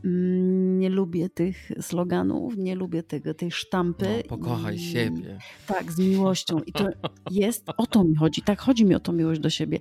Mm, 0.05 0.79
Nie 0.79 0.91
lubię 0.91 1.29
tych 1.29 1.73
sloganów, 1.81 2.57
nie 2.57 2.75
lubię 2.75 3.03
tego, 3.03 3.35
tej 3.35 3.51
sztampy. 3.51 4.07
No, 4.17 4.29
pokochaj 4.29 4.77
i- 4.77 4.79
siebie. 4.79 5.39
Tak, 5.67 5.93
z 5.93 5.99
miłością. 5.99 6.61
I 6.61 6.73
to 6.73 6.89
jest, 7.31 7.65
o 7.77 7.87
to 7.87 8.05
mi 8.05 8.17
chodzi. 8.17 8.43
Tak, 8.43 8.61
chodzi 8.61 8.85
mi 8.85 8.95
o 8.95 9.01
tą 9.01 9.13
miłość 9.13 9.41
do 9.41 9.51
siebie. 9.51 9.79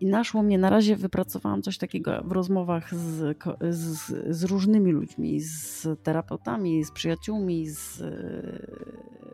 I 0.00 0.06
naszło 0.06 0.42
mnie, 0.42 0.58
na 0.58 0.70
razie 0.70 0.96
wypracowałam 0.96 1.62
coś 1.62 1.78
takiego 1.78 2.22
w 2.24 2.32
rozmowach 2.32 2.94
z, 2.94 3.36
z, 3.70 4.12
z 4.36 4.44
różnymi 4.44 4.92
ludźmi, 4.92 5.40
z 5.40 5.86
terapeutami, 6.02 6.84
z 6.84 6.90
przyjaciółmi, 6.90 7.66
z 7.68 8.00
e, 8.00 8.12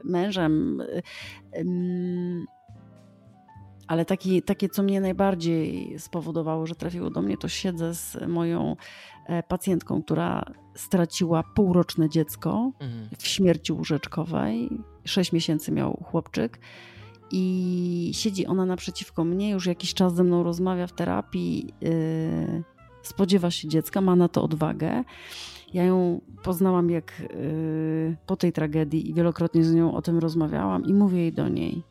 mężem. 0.05 0.83
Ale 3.87 4.05
taki, 4.05 4.43
takie, 4.43 4.69
co 4.69 4.83
mnie 4.83 5.01
najbardziej 5.01 5.95
spowodowało, 5.99 6.67
że 6.67 6.75
trafiło 6.75 7.11
do 7.11 7.23
mnie, 7.23 7.37
to 7.37 7.49
siedzę 7.49 7.95
z 7.95 8.17
moją 8.29 8.77
pacjentką, 9.49 10.03
która 10.03 10.45
straciła 10.75 11.43
półroczne 11.55 12.09
dziecko 12.09 12.71
Mhm. 12.81 13.09
w 13.19 13.27
śmierci 13.27 13.73
łóżeczkowej. 13.73 14.71
Sześć 15.05 15.33
miesięcy 15.33 15.73
miał 15.73 16.03
chłopczyk. 16.11 16.59
i 17.31 18.11
siedzi 18.15 18.47
ona 18.47 18.67
naprzeciwko 18.67 19.25
mnie, 19.25 19.51
już 19.51 19.67
jakiś 19.67 19.95
czas 19.95 20.15
ze 20.15 20.25
mną 20.25 20.43
rozmawia 20.43 20.87
w 20.87 20.93
terapii, 20.93 21.75
yy, 21.81 21.91
spodziewa 23.03 23.51
się 23.51 23.69
dziecka, 23.69 24.01
ma 24.01 24.17
na 24.17 24.29
to 24.29 24.43
odwagę. 24.43 25.05
Ja 25.75 25.85
ją 25.85 26.21
poznałam 26.43 26.91
jak 26.91 27.13
yy, 27.21 28.17
po 28.27 28.37
tej 28.37 28.53
tragedii 28.53 29.11
i 29.11 29.15
wielokrotnie 29.15 29.65
z 29.65 29.75
nią 29.75 29.95
o 29.95 30.03
tym 30.03 30.19
rozmawiałam 30.19 30.85
i 30.85 30.95
mówię 30.95 31.19
jej 31.19 31.33
do 31.33 31.49
niej. 31.49 31.83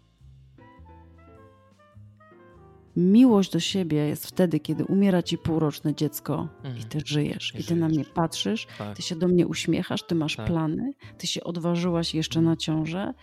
Miłość 3.02 3.52
do 3.52 3.60
siebie 3.60 3.98
jest 3.98 4.28
wtedy, 4.28 4.60
kiedy 4.60 4.86
umiera 4.86 5.24
ci 5.24 5.38
półroczne 5.38 5.96
dziecko 5.96 6.48
Mhm. 6.64 6.78
i 6.78 6.84
ty 6.84 7.00
żyjesz. 7.06 7.54
I 7.56 7.60
I 7.60 7.64
ty 7.64 7.76
na 7.76 7.86
mnie 7.88 7.96
żyjesz. 7.96 8.10
patrzysz, 8.14 8.68
Tak. 8.78 8.96
ty 8.98 9.02
się 9.02 9.16
do 9.16 9.28
mnie 9.28 9.48
uśmiechasz, 9.48 10.04
ty 10.04 10.16
masz 10.16 10.36
Tak. 10.36 10.48
plany, 10.48 10.92
ty 11.18 11.28
się 11.28 11.44
odważyłaś 11.44 12.16
jeszcze 12.16 12.42
na 12.42 12.56
ciążę 12.56 13.14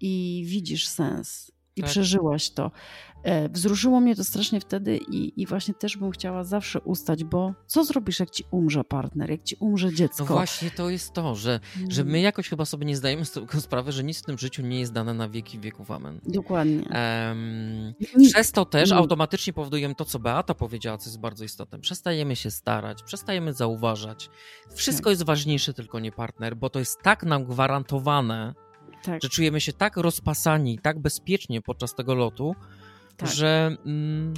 i 0.00 0.44
widzisz 0.46 0.88
sens. 0.88 1.52
I 1.76 1.80
Tak. 1.80 1.90
przeżyłaś 1.90 2.50
to. 2.50 2.70
E, 3.22 3.48
wzruszyło 3.48 4.00
mnie 4.00 4.16
to 4.16 4.24
strasznie 4.24 4.60
wtedy 4.60 4.96
i, 4.96 5.42
i 5.42 5.46
właśnie 5.46 5.74
też 5.74 5.96
bym 5.96 6.10
chciała 6.10 6.44
zawsze 6.44 6.80
ustać, 6.80 7.24
bo 7.24 7.54
co 7.66 7.84
zrobisz, 7.84 8.20
jak 8.20 8.30
ci 8.30 8.44
umrze 8.50 8.84
partner, 8.84 9.30
jak 9.30 9.42
ci 9.42 9.56
umrze 9.60 9.94
dziecko? 9.94 10.24
No 10.24 10.34
właśnie 10.34 10.70
to 10.70 10.90
jest 10.90 11.12
to, 11.12 11.34
że, 11.34 11.60
że 11.88 12.00
Mm. 12.02 12.12
my 12.12 12.20
jakoś 12.20 12.48
chyba 12.48 12.64
sobie 12.64 12.86
nie 12.86 12.96
zdajemy 12.96 13.24
z 13.24 13.30
tego 13.32 13.60
sprawy, 13.60 13.92
że 13.92 14.04
nic 14.04 14.18
w 14.22 14.24
tym 14.24 14.38
życiu 14.38 14.62
nie 14.62 14.80
jest 14.80 14.92
dane 14.92 15.14
na 15.14 15.28
wieki 15.28 15.58
wieków. 15.58 15.90
Amen. 15.90 16.20
Dokładnie. 16.26 16.82
Nikt- 18.16 18.32
przez 18.32 18.52
to 18.52 18.64
też 18.64 18.90
Mm. 18.90 19.02
automatycznie 19.02 19.52
powodujemy 19.52 19.94
to, 19.94 20.04
co 20.04 20.18
Beata 20.18 20.54
powiedziała, 20.54 20.98
co 20.98 21.10
jest 21.10 21.20
bardzo 21.20 21.44
istotne. 21.44 21.78
Przestajemy 21.78 22.36
się 22.36 22.50
starać, 22.50 23.02
przestajemy 23.02 23.52
zauważać. 23.52 24.30
Wszystko 24.74 25.04
Tak. 25.04 25.10
jest 25.10 25.22
ważniejsze, 25.24 25.74
tylko 25.74 26.00
nie 26.00 26.12
partner, 26.12 26.56
bo 26.56 26.70
to 26.70 26.78
jest 26.78 27.02
tak 27.02 27.24
nam 27.24 27.44
gwarantowane, 27.44 28.54
tak, 29.02 29.22
że 29.22 29.28
czujemy 29.28 29.60
się 29.60 29.72
tak 29.72 29.96
rozpasani, 29.96 30.78
tak 30.78 30.98
bezpiecznie 30.98 31.62
podczas 31.62 31.94
tego 31.94 32.14
lotu, 32.14 32.54
tak. 33.20 33.30
że 33.30 33.76
mm, 33.86 34.34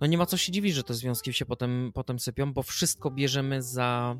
no 0.00 0.06
nie 0.06 0.18
ma 0.18 0.26
co 0.26 0.36
się 0.36 0.52
dziwić, 0.52 0.74
że 0.74 0.82
te 0.82 0.94
związki 0.94 1.32
się 1.32 1.46
potem, 1.46 1.90
potem 1.94 2.18
sypią, 2.18 2.52
bo 2.52 2.62
wszystko 2.62 3.10
bierzemy 3.10 3.62
za, 3.62 4.16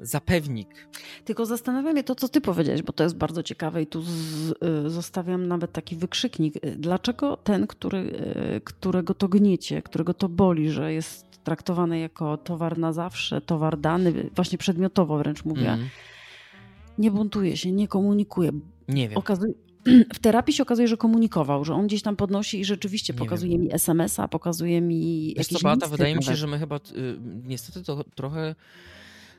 za 0.00 0.20
pewnik. 0.20 0.88
Tylko 1.24 1.46
zastanawia 1.46 1.92
mnie 1.92 2.04
to, 2.04 2.14
co 2.14 2.28
ty 2.28 2.40
powiedziałeś, 2.40 2.82
bo 2.82 2.92
to 2.92 3.02
jest 3.04 3.16
bardzo 3.16 3.42
ciekawe 3.42 3.82
i 3.82 3.86
tu 3.86 4.02
z, 4.02 4.10
y, 4.86 4.90
zostawiam 4.90 5.46
nawet 5.46 5.72
taki 5.72 5.96
wykrzyknik. 5.96 6.64
Y, 6.64 6.76
Dlaczego 6.78 7.36
ten, 7.36 7.66
który, 7.66 7.98
y, 8.56 8.60
którego 8.64 9.14
to 9.14 9.28
gniecie, 9.28 9.82
którego 9.82 10.14
to 10.14 10.28
boli, 10.28 10.70
że 10.70 10.92
jest 10.92 11.30
traktowany 11.44 11.98
jako 11.98 12.36
towar 12.36 12.78
na 12.78 12.92
zawsze, 12.92 13.40
towar 13.40 13.78
dany, 13.78 14.30
właśnie 14.36 14.58
przedmiotowo 14.58 15.18
wręcz 15.18 15.44
mówię, 15.44 15.72
Mm, 15.72 15.88
nie 16.98 17.10
buntuje 17.10 17.56
się, 17.56 17.72
nie 17.72 17.88
komunikuje. 17.88 18.50
nie 18.88 19.08
wiem. 19.08 19.18
Okazuje, 19.18 19.54
w 20.14 20.18
terapii 20.18 20.54
się 20.54 20.62
okazuje, 20.62 20.88
że 20.88 20.96
komunikował, 20.96 21.64
że 21.64 21.74
on 21.74 21.86
gdzieś 21.86 22.02
tam 22.02 22.16
podnosi 22.16 22.60
i 22.60 22.64
rzeczywiście 22.64 23.12
Nie 23.12 23.18
pokazuje 23.18 23.58
mi 23.58 23.74
SMS-a, 23.74 24.28
pokazuje 24.28 24.80
mi 24.80 25.26
Wiesz 25.26 25.36
jakieś 25.36 25.58
co, 25.58 25.64
Beata, 25.68 25.86
wydaje 25.86 26.16
mi 26.16 26.22
się, 26.22 26.26
nawet. 26.30 26.40
że 26.40 26.46
my 26.46 26.58
chyba 26.58 26.76
y, 26.76 26.80
niestety 27.44 27.82
to 27.82 28.04
trochę, 28.04 28.54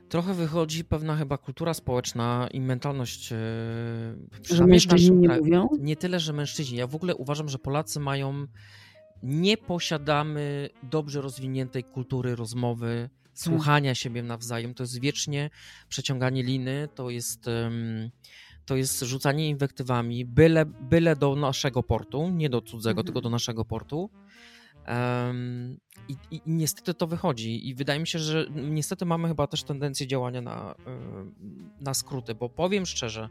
trochę 0.09 0.33
wychodzi 0.33 0.83
pewna 0.83 1.15
chyba 1.15 1.37
kultura 1.37 1.73
społeczna 1.73 2.47
i 2.53 2.61
mentalność. 2.61 3.31
y, 3.31 4.55
Że 4.55 4.65
mężczyźni 4.67 5.17
nie 5.17 5.29
mówią? 5.29 5.67
Nie 5.79 5.95
tyle, 5.95 6.19
że 6.19 6.33
mężczyźni. 6.33 6.77
Ja 6.77 6.87
w 6.87 6.95
ogóle 6.95 7.15
uważam, 7.15 7.49
że 7.49 7.59
Polacy 7.59 7.99
mają. 7.99 8.47
Nie 9.23 9.57
posiadamy 9.57 10.69
dobrze 10.83 11.21
rozwiniętej 11.21 11.83
kultury 11.83 12.35
rozmowy, 12.35 13.09
słuchania 13.33 13.95
siebie 13.95 14.23
nawzajem. 14.23 14.73
To 14.73 14.83
jest 14.83 14.99
wiecznie 14.99 15.49
przeciąganie 15.89 16.43
liny, 16.43 16.89
to 16.95 17.09
jest. 17.09 17.47
em, 17.47 18.09
to 18.65 18.75
jest 18.75 18.99
rzucanie 18.99 19.49
inwektywami, 19.49 20.25
byle, 20.25 20.65
byle 20.65 21.15
do 21.15 21.35
naszego 21.35 21.83
portu, 21.83 22.29
nie 22.29 22.49
do 22.49 22.61
cudzego, 22.61 22.91
Mhm. 23.01 23.05
tylko 23.05 23.21
do 23.21 23.29
naszego 23.29 23.65
portu. 23.65 24.09
Em, 24.85 25.77
i, 26.07 26.15
i, 26.31 26.41
niestety 26.45 26.93
to 26.93 27.07
wychodzi. 27.07 27.67
I 27.69 27.75
wydaje 27.75 27.99
mi 27.99 28.07
się, 28.07 28.19
że 28.19 28.45
niestety 28.51 29.05
mamy 29.05 29.27
chyba 29.27 29.47
też 29.47 29.63
tendencję 29.63 30.07
działania 30.07 30.41
na, 30.41 30.75
na 31.81 31.93
skróty, 31.93 32.35
bo 32.35 32.49
powiem 32.49 32.85
szczerze, 32.85 33.29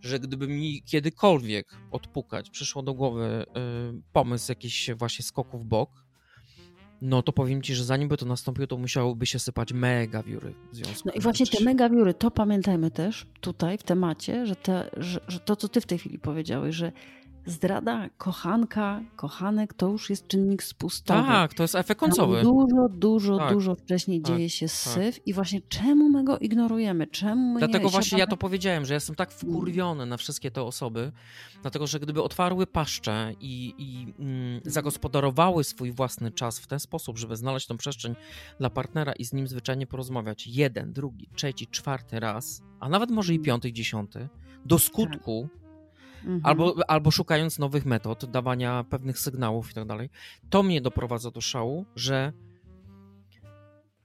że 0.00 0.20
gdyby 0.20 0.48
mi 0.48 0.82
kiedykolwiek 0.82 1.76
odpukać 1.90 2.50
przyszło 2.50 2.82
do 2.82 2.94
głowy 2.94 3.44
y, 3.98 4.02
pomysł 4.12 4.52
jakiś 4.52 4.90
właśnie 4.96 5.24
skoku 5.24 5.58
w 5.58 5.64
bok, 5.64 5.90
no 7.02 7.22
to 7.22 7.32
powiem 7.32 7.62
ci, 7.62 7.74
że 7.74 7.84
zanim 7.84 8.08
by 8.08 8.16
to 8.16 8.26
nastąpiło, 8.26 8.66
to 8.66 8.76
musiałyby 8.76 9.26
się 9.26 9.38
sypać 9.38 9.72
mega 9.72 10.22
wióry 10.22 10.54
w 10.72 10.76
związku. 10.76 11.08
No 11.08 11.12
i 11.12 11.20
właśnie 11.20 11.46
te 11.46 11.64
megawióry, 11.64 12.14
to 12.14 12.30
pamiętajmy 12.30 12.90
też 12.90 13.26
tutaj 13.40 13.78
w 13.78 13.82
temacie, 13.82 14.46
że, 14.46 14.56
te, 14.56 14.90
że, 14.96 15.20
że 15.28 15.40
to, 15.40 15.56
co 15.56 15.68
ty 15.68 15.80
w 15.80 15.86
tej 15.86 15.98
chwili 15.98 16.18
powiedziałeś, 16.18 16.74
że 16.74 16.92
zdrada, 17.48 18.08
kochanka, 18.18 19.00
kochanek 19.16 19.74
to 19.74 19.88
już 19.88 20.10
jest 20.10 20.28
czynnik 20.28 20.62
spustowy. 20.62 21.22
Tak, 21.28 21.54
to 21.54 21.62
jest 21.62 21.74
efekt 21.74 22.00
Tam 22.00 22.08
końcowy. 22.08 22.42
Dużo, 22.42 22.88
dużo, 22.88 23.38
Tak, 23.38 23.52
dużo 23.52 23.74
wcześniej 23.74 24.20
tak, 24.20 24.36
dzieje 24.36 24.50
się 24.50 24.68
syf 24.68 25.26
i 25.26 25.32
właśnie 25.32 25.60
czemu 25.68 26.08
my 26.08 26.24
go 26.24 26.38
ignorujemy? 26.38 27.06
Czemu 27.06 27.52
my 27.52 27.58
Dlatego 27.58 27.84
nie 27.84 27.90
właśnie 27.90 28.18
ja 28.18 28.24
siadamy- 28.24 28.30
to 28.30 28.36
powiedziałem, 28.36 28.84
że 28.84 28.94
jestem 28.94 29.16
tak 29.16 29.32
wkurwiony 29.32 30.06
na 30.06 30.16
wszystkie 30.16 30.50
te 30.50 30.62
osoby, 30.62 31.12
dlatego 31.62 31.86
że 31.86 32.00
gdyby 32.00 32.22
otwarły 32.22 32.66
paszczę 32.66 33.32
i, 33.40 33.74
i 33.78 34.14
mm, 34.22 34.60
zagospodarowały 34.64 35.64
swój 35.64 35.92
własny 35.92 36.32
czas 36.32 36.58
w 36.58 36.66
ten 36.66 36.80
sposób, 36.80 37.18
żeby 37.18 37.36
znaleźć 37.36 37.66
tą 37.66 37.76
przestrzeń 37.76 38.14
dla 38.58 38.70
partnera 38.70 39.12
i 39.12 39.24
z 39.24 39.32
nim 39.32 39.48
zwyczajnie 39.48 39.86
porozmawiać 39.86 40.46
jeden, 40.46 40.92
drugi, 40.92 41.28
trzeci, 41.36 41.66
czwarty 41.66 42.20
raz, 42.20 42.62
a 42.80 42.88
nawet 42.88 43.10
może 43.10 43.34
i 43.34 43.40
piąty, 43.40 43.72
dziesiąty, 43.72 44.28
do 44.64 44.78
skutku, 44.78 45.48
Mhm. 46.24 46.40
albo, 46.42 46.74
albo 46.88 47.10
szukając 47.10 47.58
nowych 47.58 47.86
metod, 47.86 48.24
dawania 48.24 48.84
pewnych 48.84 49.18
sygnałów 49.18 49.70
i 49.70 49.74
tak 49.74 49.86
dalej, 49.86 50.10
to 50.50 50.62
mnie 50.62 50.80
doprowadza 50.80 51.30
do 51.30 51.40
szału, 51.40 51.86
że 51.96 52.32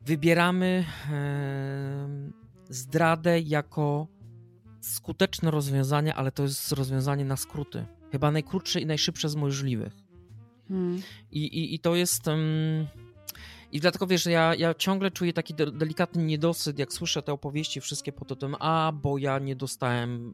wybieramy 0.01 0.85
zdradę 2.69 3.39
jako 3.39 4.07
skuteczne 4.81 5.51
rozwiązanie, 5.51 6.15
ale 6.15 6.31
to 6.31 6.43
jest 6.43 6.71
rozwiązanie 6.71 7.25
na 7.25 7.37
skróty. 7.37 7.85
Chyba 8.11 8.31
najkrótsze 8.31 8.79
i 8.79 8.85
najszybsze 8.85 9.29
z 9.29 9.35
możliwych. 9.35 9.93
Mhm. 10.69 11.01
I, 11.31 11.39
i, 11.39 11.75
i 11.75 11.79
to 11.79 11.95
jest. 11.95 12.27
Um, 12.27 12.87
I 13.73 13.79
dlatego 13.79 14.07
wiesz, 14.07 14.25
ja, 14.25 14.55
ja 14.55 14.73
ciągle 14.73 15.11
czuję 15.11 15.33
taki 15.33 15.53
de- 15.53 15.71
delikatny 15.71 16.23
niedosyt, 16.23 16.79
jak 16.79 16.93
słyszę 16.93 17.21
te 17.23 17.33
opowieści 17.33 17.81
wszystkie 17.81 18.11
pod 18.11 18.39
tym, 18.39 18.55
a 18.59 18.91
bo 19.01 19.17
ja 19.17 19.39
nie 19.39 19.55
dostałem 19.55 20.33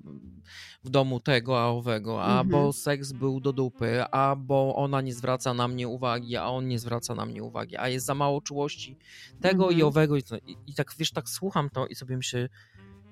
w 0.84 0.90
domu 0.90 1.20
tego, 1.20 1.60
a 1.62 1.68
owego, 1.68 2.24
a 2.24 2.30
Mhm. 2.42 2.50
bo 2.50 2.74
seks 2.74 3.12
był 3.12 3.40
do 3.40 3.54
dupy, 3.54 4.04
a 4.12 4.36
bo 4.36 4.76
ona 4.76 5.02
nie 5.02 5.14
zwraca 5.14 5.54
na 5.54 5.68
mnie 5.68 5.88
uwagi, 5.88 6.36
a 6.38 6.48
on 6.48 6.68
nie 6.68 6.80
zwraca 6.80 7.16
na 7.16 7.26
mnie 7.26 7.44
uwagi, 7.44 7.78
a 7.78 7.88
jest 7.90 8.06
za 8.06 8.16
mało 8.16 8.42
czułości 8.42 8.98
tego 9.42 9.70
i 9.70 9.74
Mhm. 9.74 9.88
owego. 9.88 10.18
I, 10.18 10.24
i, 10.48 10.58
I 10.68 10.74
tak 10.74 10.94
wiesz, 10.98 11.12
tak 11.12 11.30
słucham 11.30 11.70
to 11.70 11.88
i 11.88 11.96
sobie 11.96 12.18
myślę, 12.18 12.50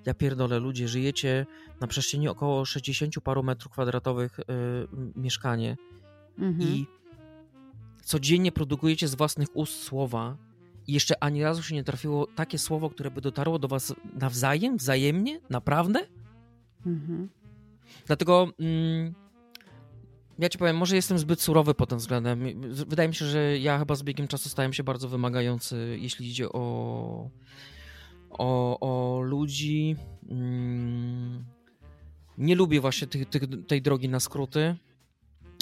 ja 0.06 0.14
pierdolę, 0.14 0.60
ludzie, 0.60 0.88
żyjecie 0.88 1.46
na 1.82 1.88
przestrzeni 1.88 2.28
około 2.28 2.66
60 2.66 3.14
paru 3.24 3.44
metrów 3.44 3.72
kwadratowych 3.72 4.40
y, 4.40 4.44
mieszkanie 5.16 5.78
Mhm. 6.38 6.62
i 6.70 6.88
codziennie 8.08 8.52
produkujecie 8.52 9.08
z 9.08 9.16
własnych 9.16 9.58
ust 9.58 9.84
słowa 9.84 10.38
i 10.88 10.94
jeszcze 10.94 11.24
ani 11.24 11.44
razu 11.44 11.64
się 11.64 11.76
nie 11.76 11.84
trafiło 11.84 12.28
takie 12.36 12.58
słowo, 12.58 12.90
które 12.90 13.12
by 13.12 13.22
dotarło 13.22 13.60
do 13.60 13.68
was 13.68 13.96
nawzajem, 14.14 14.78
wzajemnie, 14.78 15.40
naprawdę? 15.50 16.00
Mhm. 16.86 17.30
Dlatego 18.06 18.52
mm, 18.60 19.14
ja 20.40 20.50
ci 20.50 20.58
powiem, 20.58 20.78
może 20.78 20.96
jestem 20.96 21.20
zbyt 21.20 21.42
surowy 21.42 21.74
pod 21.74 21.90
tym 21.90 21.98
względem. 21.98 22.62
Wydaje 22.72 23.10
mi 23.10 23.16
się, 23.16 23.26
że 23.26 23.58
ja 23.58 23.80
chyba 23.80 23.96
z 23.96 24.04
biegiem 24.04 24.28
czasu 24.28 24.50
stałem 24.50 24.74
się 24.74 24.84
bardzo 24.84 25.10
wymagający, 25.10 25.98
jeśli 26.02 26.30
idzie 26.30 26.50
o, 26.50 27.30
o, 28.30 28.80
o 28.80 29.22
ludzi. 29.22 29.96
Mm, 30.30 31.46
nie 32.38 32.56
lubię 32.56 32.82
właśnie 32.82 33.08
tych, 33.08 33.30
tych, 33.30 33.44
tej 33.68 33.82
drogi 33.82 34.10
na 34.10 34.20
skróty. 34.20 34.76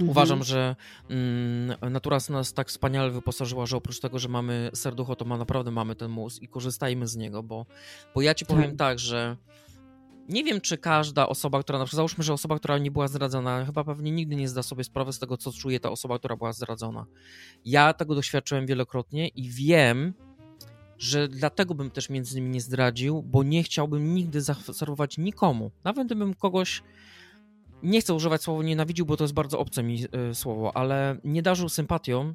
Mhm. 0.01 0.09
Uważam, 0.09 0.43
że 0.43 0.75
mm, 1.09 1.93
natura 1.93 2.17
nas 2.29 2.53
tak 2.53 2.67
wspaniale 2.67 3.11
wyposażyła, 3.11 3.65
że 3.65 3.77
oprócz 3.77 3.99
tego, 3.99 4.19
że 4.19 4.29
mamy 4.29 4.71
serducho, 4.73 5.15
to 5.15 5.25
ma, 5.25 5.37
naprawdę 5.37 5.71
mamy 5.71 5.95
ten 5.95 6.11
mózg 6.11 6.41
i 6.41 6.47
korzystajmy 6.47 7.07
z 7.07 7.15
niego, 7.15 7.43
bo, 7.43 7.65
bo 8.15 8.21
ja 8.21 8.33
ci 8.33 8.45
powiem 8.45 8.63
Tak. 8.63 8.77
tak, 8.77 8.99
że 8.99 9.37
nie 10.29 10.43
wiem, 10.43 10.61
czy 10.61 10.77
każda 10.77 11.27
osoba, 11.27 11.63
która, 11.63 11.79
na 11.79 11.85
przykład 11.85 11.97
załóżmy, 11.97 12.23
że 12.23 12.33
osoba, 12.33 12.59
która 12.59 12.77
nie 12.77 12.91
była 12.91 13.07
zdradzona, 13.07 13.65
chyba 13.65 13.83
pewnie 13.83 14.11
nigdy 14.11 14.35
nie 14.35 14.49
zda 14.49 14.63
sobie 14.63 14.83
sprawy 14.83 15.13
z 15.13 15.19
tego, 15.19 15.37
co 15.37 15.51
czuje 15.51 15.79
ta 15.79 15.91
osoba, 15.91 16.19
która 16.19 16.35
była 16.35 16.53
zdradzona. 16.53 17.05
Ja 17.65 17.93
tego 17.93 18.15
doświadczyłem 18.15 18.65
wielokrotnie 18.65 19.27
i 19.27 19.49
wiem, 19.49 20.13
że 20.97 21.27
dlatego 21.27 21.75
bym 21.75 21.91
też 21.91 22.09
między 22.09 22.37
innymi 22.37 22.53
nie 22.53 22.61
zdradził, 22.61 23.23
bo 23.23 23.43
nie 23.43 23.63
chciałbym 23.63 24.15
nigdy 24.15 24.41
zaserwować 24.41 25.17
nikomu. 25.17 25.71
Nawet 25.83 26.05
gdybym 26.05 26.33
kogoś 26.33 26.83
nie 27.83 28.01
chcę 28.01 28.13
używać 28.13 28.41
słowa 28.43 28.63
nienawidził, 28.63 29.05
bo 29.05 29.17
to 29.17 29.23
jest 29.23 29.33
bardzo 29.33 29.59
obce 29.59 29.83
mi 29.83 30.03
y, 30.31 30.35
słowo, 30.35 30.77
ale 30.77 31.17
nie 31.23 31.41
darzył 31.41 31.69
sympatią, 31.69 32.33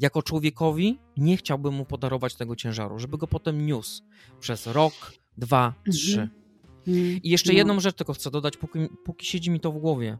jako 0.00 0.22
człowiekowi 0.22 0.98
nie 1.16 1.36
chciałbym 1.36 1.74
mu 1.74 1.84
podarować 1.84 2.34
tego 2.34 2.56
ciężaru, 2.56 2.98
żeby 2.98 3.18
go 3.18 3.26
potem 3.26 3.66
niósł 3.66 4.02
przez 4.40 4.66
rok, 4.66 5.12
dwa, 5.38 5.74
trzy. 5.92 6.20
Mhm. 6.20 7.20
I 7.22 7.30
jeszcze 7.30 7.52
No. 7.52 7.58
jedną 7.58 7.80
rzecz 7.80 7.96
tylko 7.96 8.12
chcę 8.12 8.30
dodać, 8.30 8.56
póki, 8.56 8.78
póki 9.04 9.26
siedzi 9.26 9.50
mi 9.50 9.60
to 9.60 9.72
w 9.72 9.78
głowie. 9.78 10.18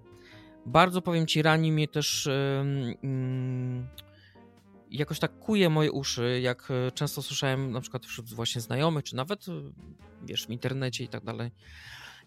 Bardzo 0.67 1.03
powiem 1.03 1.27
ci, 1.27 1.43
rani 1.43 1.73
mnie 1.73 1.89
też. 1.89 2.29
Yy, 3.03 3.87
jakoś 4.91 5.19
tak 5.19 5.39
kuje 5.39 5.71
moje 5.71 5.93
uszy, 5.93 6.41
jak 6.41 6.69
e, 6.71 6.93
często 6.93 7.23
słyszałem 7.23 7.71
na 7.71 7.81
przykład 7.81 8.07
wśród 8.07 8.35
właśnie 8.35 8.61
znajomych, 8.61 9.05
czy 9.05 9.17
nawet 9.17 9.47
wiesz, 10.23 10.47
w 10.47 10.51
internecie 10.51 11.05
i 11.05 11.09
tak 11.09 11.25
dalej. 11.25 11.51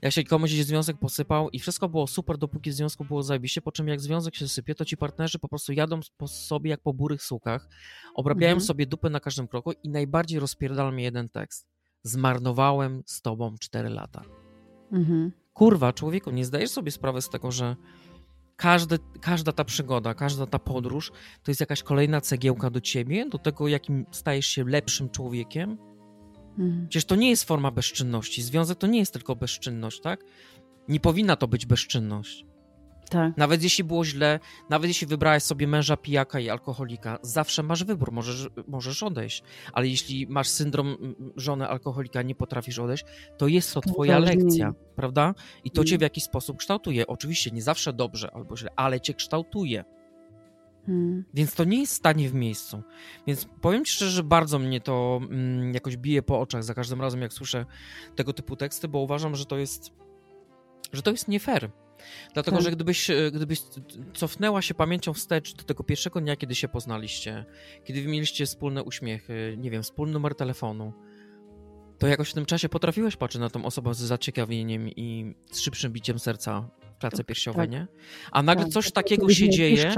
Jak 0.01 0.13
się 0.13 0.23
komuś 0.23 0.51
związek 0.51 0.97
posypał 0.97 1.49
i 1.49 1.59
wszystko 1.59 1.89
było 1.89 2.07
super, 2.07 2.37
dopóki 2.37 2.69
w 2.69 2.73
związku 2.73 3.05
było 3.05 3.23
zajebiście, 3.23 3.61
po 3.61 3.71
czym 3.71 3.87
jak 3.87 4.01
związek 4.01 4.35
się 4.35 4.47
sypie, 4.47 4.75
to 4.75 4.85
ci 4.85 4.97
partnerzy 4.97 5.39
po 5.39 5.47
prostu 5.47 5.73
jadą 5.73 5.99
po 6.17 6.27
sobie 6.27 6.69
jak 6.69 6.81
po 6.81 6.93
burych 6.93 7.23
sukach, 7.23 7.69
obrabiają 8.15 8.53
mhm. 8.53 8.65
sobie 8.67 8.85
dupy 8.85 9.09
na 9.09 9.19
każdym 9.19 9.47
kroku 9.47 9.71
i 9.83 9.89
najbardziej 9.89 10.39
rozpierdala 10.39 10.91
mnie 10.91 11.03
jeden 11.03 11.29
tekst. 11.29 11.67
Zmarnowałem 12.03 13.03
z 13.05 13.21
tobą 13.21 13.55
4 13.59 13.89
lata. 13.89 14.21
Mhm. 14.91 15.31
Kurwa, 15.53 15.93
człowieku, 15.93 16.31
nie 16.31 16.45
zdajesz 16.45 16.69
sobie 16.69 16.91
sprawy 16.91 17.21
z 17.21 17.29
tego, 17.29 17.51
że 17.51 17.75
każdy, 18.55 18.99
każda 19.21 19.51
ta 19.51 19.63
przygoda, 19.63 20.13
każda 20.13 20.45
ta 20.45 20.59
podróż 20.59 21.11
to 21.43 21.51
jest 21.51 21.61
jakaś 21.61 21.83
kolejna 21.83 22.21
cegiełka 22.21 22.69
do 22.69 22.81
ciebie, 22.81 23.29
do 23.29 23.37
tego, 23.37 23.67
jakim 23.67 24.05
stajesz 24.11 24.45
się 24.45 24.63
lepszym 24.63 25.09
człowiekiem? 25.09 25.77
Mhm. 26.59 26.87
Przecież 26.89 27.05
to 27.05 27.15
nie 27.15 27.29
jest 27.29 27.43
forma 27.43 27.71
bezczynności. 27.71 28.41
Związek 28.41 28.77
to 28.77 28.87
nie 28.87 28.99
jest 28.99 29.13
tylko 29.13 29.35
bezczynność, 29.35 30.01
tak? 30.01 30.23
Nie 30.87 30.99
powinna 30.99 31.35
to 31.35 31.47
być 31.47 31.65
bezczynność. 31.65 32.45
Tak. 33.09 33.37
Nawet 33.37 33.63
jeśli 33.63 33.83
było 33.83 34.05
źle, 34.05 34.39
nawet 34.69 34.87
jeśli 34.87 35.07
wybrałeś 35.07 35.43
sobie 35.43 35.67
męża 35.67 35.97
pijaka 35.97 36.39
i 36.39 36.49
alkoholika, 36.49 37.19
zawsze 37.21 37.63
masz 37.63 37.83
wybór, 37.83 38.11
możesz, 38.11 38.47
możesz 38.67 39.03
odejść. 39.03 39.43
Ale 39.73 39.87
jeśli 39.87 40.27
masz 40.27 40.47
syndrom 40.47 41.15
żony 41.35 41.67
alkoholika, 41.67 42.21
nie 42.21 42.35
potrafisz 42.35 42.79
odejść, 42.79 43.05
to 43.37 43.47
jest 43.47 43.73
to 43.73 43.81
twoja 43.81 44.19
lekcja, 44.19 44.73
prawda? 44.95 45.33
I 45.63 45.71
to 45.71 45.83
cię 45.83 45.95
mhm. 45.95 45.99
w 45.99 46.01
jakiś 46.01 46.23
sposób 46.23 46.57
kształtuje. 46.57 47.07
Oczywiście 47.07 47.51
nie 47.51 47.61
zawsze 47.61 47.93
dobrze 47.93 48.31
albo 48.33 48.57
źle, 48.57 48.69
ale 48.75 49.01
cię 49.01 49.13
kształtuje. 49.13 49.83
Hmm. 50.87 51.23
Więc 51.33 51.55
to 51.55 51.63
nie 51.63 51.79
jest 51.79 51.93
stanie 51.93 52.29
w 52.29 52.33
miejscu. 52.33 52.83
Więc 53.27 53.47
powiem 53.61 53.85
ci 53.85 53.93
szczerze, 53.93 54.11
że 54.11 54.23
bardzo 54.23 54.59
mnie 54.59 54.81
to 54.81 55.19
mm, 55.23 55.73
jakoś 55.73 55.97
bije 55.97 56.21
po 56.21 56.39
oczach 56.39 56.63
za 56.63 56.73
każdym 56.73 57.01
razem, 57.01 57.21
jak 57.21 57.33
słyszę 57.33 57.65
tego 58.15 58.33
typu 58.33 58.55
teksty, 58.55 58.87
bo 58.87 58.99
uważam, 58.99 59.35
że 59.35 59.45
to 59.45 59.57
jest, 59.57 59.91
że 60.93 61.01
to 61.01 61.11
jest 61.11 61.27
nie 61.27 61.39
fair. 61.39 61.69
Dlatego, 62.33 62.57
tak. 62.57 62.65
że 62.65 62.71
gdybyś, 62.71 63.09
e, 63.09 63.31
gdybyś 63.31 63.61
cofnęła 64.13 64.61
się 64.61 64.73
pamięcią 64.73 65.13
wstecz 65.13 65.55
do 65.55 65.63
tego 65.63 65.83
pierwszego 65.83 66.21
dnia, 66.21 66.35
kiedy 66.35 66.55
się 66.55 66.67
poznaliście, 66.67 67.45
kiedy 67.83 68.01
wy 68.01 68.07
mieliście 68.07 68.45
wspólne 68.45 68.83
uśmiechy, 68.83 69.55
nie 69.57 69.71
wiem, 69.71 69.83
wspólny 69.83 70.13
numer 70.13 70.35
telefonu, 70.35 70.93
to 71.97 72.07
jakoś 72.07 72.29
w 72.29 72.33
tym 72.33 72.45
czasie 72.45 72.69
potrafiłeś 72.69 73.15
patrzeć 73.15 73.39
na 73.39 73.49
tą 73.49 73.65
osobę 73.65 73.93
z 73.93 73.97
zaciekawieniem 73.97 74.89
i 74.89 75.35
z 75.51 75.59
szybszym 75.59 75.91
biciem 75.91 76.19
serca 76.19 76.69
w 76.97 76.99
klatce 76.99 77.17
tak, 77.17 77.25
piersiowej, 77.25 77.67
tak. 77.67 77.71
nie? 77.71 77.87
A 78.31 78.43
nagle 78.43 78.63
tak, 78.63 78.73
coś 78.73 78.91
takiego 78.91 79.29
się 79.29 79.49
dzieje, 79.49 79.95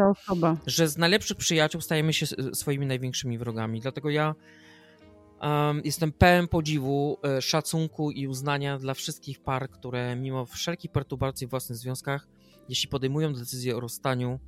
że 0.66 0.88
z 0.88 0.98
najlepszych 0.98 1.38
przyjaciół 1.38 1.82
stajemy 1.82 2.14
się 2.14 2.26
swoimi 2.54 2.86
największymi 2.86 3.38
wrogami. 3.38 3.82
Dlatego 3.82 4.10
ja 4.10 4.36
um, 5.42 5.82
jestem 5.86 6.12
pełen 6.12 6.48
podziwu, 6.48 7.18
e, 7.24 7.42
szacunku 7.42 8.12
i 8.12 8.28
uznania 8.28 8.78
dla 8.78 8.94
wszystkich 8.94 9.40
par, 9.40 9.70
które 9.70 10.16
mimo 10.16 10.46
wszelkich 10.46 10.92
perturbacji 10.92 11.48
w 11.48 11.50
własnych 11.50 11.78
związkach, 11.78 12.28
jeśli 12.70 12.90
podejmują 12.90 13.34
decyzję 13.34 13.78
o 13.78 13.80
rozstaniu, 13.80 14.40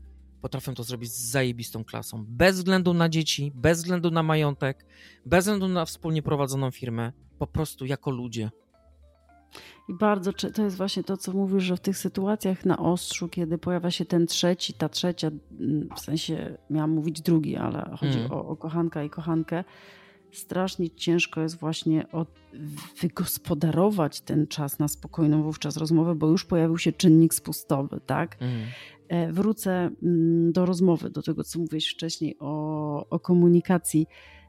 potrafią 0.41 0.73
to 0.73 0.83
zrobić 0.83 1.11
z 1.11 1.31
zajebistą 1.31 1.83
klasą. 1.83 2.25
Bez 2.27 2.55
względu 2.55 2.93
na 2.93 3.09
dzieci, 3.09 3.51
bez 3.55 3.77
względu 3.77 4.11
na 4.11 4.23
majątek, 4.23 4.85
bez 5.25 5.39
względu 5.45 5.67
na 5.67 5.85
wspólnie 5.85 6.21
prowadzoną 6.21 6.71
firmę, 6.71 7.11
po 7.39 7.47
prostu 7.47 7.85
jako 7.85 8.11
ludzie. 8.11 8.51
I 9.89 9.93
bardzo 9.93 10.33
to 10.33 10.63
jest 10.63 10.77
właśnie 10.77 11.03
to, 11.03 11.17
co 11.17 11.31
mówisz, 11.31 11.63
że 11.63 11.77
w 11.77 11.79
tych 11.79 11.97
sytuacjach 11.97 12.65
na 12.65 12.77
ostrzu, 12.77 13.29
kiedy 13.29 13.57
pojawia 13.57 13.91
się 13.91 14.05
ten 14.05 14.27
trzeci, 14.27 14.73
ta 14.73 14.89
trzecia, 14.89 15.31
mm, 15.59 15.89
w 15.95 15.99
sensie 15.99 16.57
miałam 16.69 16.91
mówić 16.91 17.21
drugi, 17.21 17.55
ale 17.55 17.95
chodzi 17.99 18.19
mm. 18.19 18.31
o, 18.31 18.47
o 18.47 18.55
kochanka 18.55 19.03
i 19.03 19.09
kochankę, 19.09 19.63
strasznie 20.31 20.89
ciężko 20.89 21.41
jest 21.41 21.59
właśnie 21.59 22.11
od, 22.11 22.29
wygospodarować 23.01 24.21
ten 24.21 24.47
czas 24.47 24.79
na 24.79 24.87
spokojną 24.87 25.43
wówczas 25.43 25.77
rozmowę, 25.77 26.15
bo 26.15 26.27
już 26.27 26.45
pojawił 26.45 26.77
się 26.77 26.91
czynnik 26.91 27.33
spustowy, 27.33 27.99
tak? 28.05 28.37
Mm. 28.39 29.33
Wrócę 29.33 29.91
mm, 30.03 30.51
do 30.51 30.65
rozmowy, 30.65 31.09
do 31.09 31.21
tego, 31.21 31.43
co 31.43 31.59
mówiłeś 31.59 31.87
wcześniej 31.87 32.35
o, 32.39 33.09
o 33.09 33.19
komunikacji. 33.19 34.07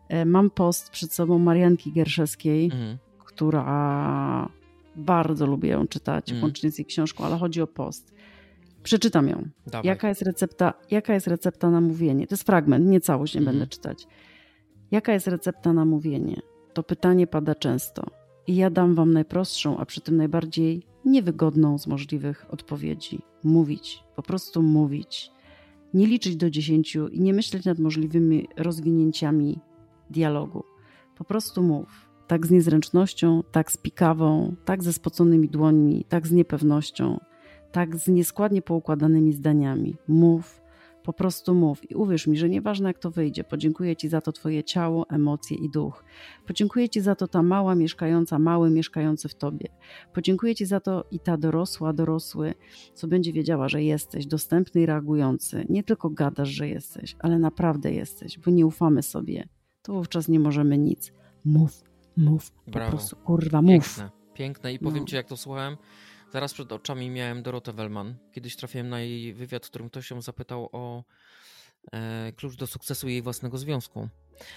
E, 0.08 0.24
mam 0.24 0.50
post 0.50 0.90
przed 0.90 1.12
sobą 1.12 1.38
Marianki 1.38 1.92
Gierszewskiej, 1.92 2.70
mm. 2.74 2.98
która 3.18 4.48
bardzo 4.96 5.46
lubię 5.46 5.68
ją 5.68 5.86
czytać, 5.86 6.30
mm. 6.30 6.42
łącznie 6.42 6.70
z 6.70 6.78
jej 6.78 6.86
książką, 6.86 7.24
ale 7.24 7.38
chodzi 7.38 7.62
o 7.62 7.66
post. 7.66 8.14
Przeczytam 8.82 9.28
ją. 9.28 9.48
Jaka 9.84 10.08
jest, 10.08 10.22
recepta, 10.22 10.74
jaka 10.90 11.14
jest 11.14 11.26
recepta 11.26 11.70
na 11.70 11.80
mówienie? 11.80 12.26
To 12.26 12.34
jest 12.34 12.44
fragment, 12.44 12.86
nie 12.86 13.00
całość, 13.00 13.34
nie 13.34 13.40
mm. 13.40 13.52
będę 13.52 13.66
czytać. 13.66 14.06
Jaka 14.90 15.12
jest 15.12 15.26
recepta 15.26 15.72
na 15.72 15.84
mówienie? 15.84 16.40
To 16.72 16.82
pytanie 16.82 17.26
pada 17.26 17.54
często. 17.54 18.06
I 18.46 18.56
ja 18.56 18.70
dam 18.70 18.94
wam 18.94 19.12
najprostszą, 19.12 19.78
a 19.78 19.86
przy 19.86 20.00
tym 20.00 20.16
najbardziej 20.16 20.86
niewygodną 21.04 21.78
z 21.78 21.86
możliwych 21.86 22.46
odpowiedzi. 22.50 23.22
Mówić, 23.44 24.04
po 24.16 24.22
prostu 24.22 24.62
mówić. 24.62 25.30
Nie 25.94 26.06
liczyć 26.06 26.36
do 26.36 26.50
dziesięciu 26.50 27.08
i 27.08 27.20
nie 27.20 27.34
myśleć 27.34 27.64
nad 27.64 27.78
możliwymi 27.78 28.48
rozwinięciami 28.56 29.58
dialogu. 30.10 30.64
Po 31.18 31.24
prostu 31.24 31.62
mów. 31.62 32.11
Tak 32.32 32.46
z 32.46 32.50
niezręcznością, 32.50 33.42
tak 33.50 33.72
z 33.72 33.76
pikawą, 33.76 34.54
tak 34.64 34.82
ze 34.82 34.92
spoconymi 34.92 35.48
dłońmi, 35.48 36.04
tak 36.08 36.26
z 36.26 36.32
niepewnością, 36.32 37.20
tak 37.72 37.96
z 37.96 38.08
nieskładnie 38.08 38.62
poukładanymi 38.62 39.32
zdaniami. 39.32 39.96
Mów, 40.08 40.62
po 41.04 41.12
prostu 41.12 41.54
mów 41.54 41.90
i 41.90 41.94
uwierz 41.94 42.26
mi, 42.26 42.36
że 42.36 42.48
nieważne 42.48 42.88
jak 42.88 42.98
to 42.98 43.10
wyjdzie, 43.10 43.44
podziękuję 43.44 43.96
Ci 43.96 44.08
za 44.08 44.20
to 44.20 44.32
Twoje 44.32 44.64
ciało, 44.64 45.08
emocje 45.08 45.56
i 45.56 45.70
duch. 45.70 46.04
Podziękuję 46.46 46.88
Ci 46.88 47.00
za 47.00 47.14
to 47.14 47.28
ta 47.28 47.42
mała 47.42 47.74
mieszkająca, 47.74 48.38
mały 48.38 48.70
mieszkający 48.70 49.28
w 49.28 49.34
Tobie. 49.34 49.66
Podziękuję 50.14 50.54
Ci 50.54 50.66
za 50.66 50.80
to 50.80 51.04
i 51.10 51.20
ta 51.20 51.36
dorosła, 51.36 51.92
dorosły, 51.92 52.54
co 52.94 53.08
będzie 53.08 53.32
wiedziała, 53.32 53.68
że 53.68 53.82
jesteś 53.82 54.26
dostępny 54.26 54.80
i 54.80 54.86
reagujący. 54.86 55.66
Nie 55.68 55.82
tylko 55.82 56.10
gadasz, 56.10 56.48
że 56.48 56.68
jesteś, 56.68 57.16
ale 57.18 57.38
naprawdę 57.38 57.92
jesteś, 57.92 58.38
bo 58.38 58.50
nie 58.50 58.66
ufamy 58.66 59.02
sobie. 59.02 59.48
To 59.82 59.92
wówczas 59.92 60.28
nie 60.28 60.40
możemy 60.40 60.78
nic. 60.78 61.12
Mów, 61.44 61.91
mów, 62.16 62.52
Brawo. 62.66 62.90
po 62.90 62.96
prostu 62.96 63.16
kurwa, 63.16 63.62
mów. 63.62 63.70
Piękne, 63.70 64.10
piękne 64.34 64.72
i 64.72 64.78
powiem 64.78 65.00
no. 65.00 65.06
Ci 65.06 65.16
jak 65.16 65.26
to 65.26 65.36
słuchałem, 65.36 65.76
Zaraz 66.32 66.54
przed 66.54 66.72
oczami 66.72 67.10
miałem 67.10 67.42
Dorotę 67.42 67.72
Wellman. 67.72 68.14
Kiedyś 68.32 68.56
trafiłem 68.56 68.88
na 68.88 69.00
jej 69.00 69.34
wywiad, 69.34 69.66
w 69.66 69.70
którym 69.70 69.88
ktoś 69.88 70.10
ją 70.10 70.22
zapytał 70.22 70.68
o 70.72 71.04
e, 71.92 72.32
klucz 72.32 72.56
do 72.56 72.66
sukcesu 72.66 73.08
jej 73.08 73.22
własnego 73.22 73.58
związku. 73.58 74.08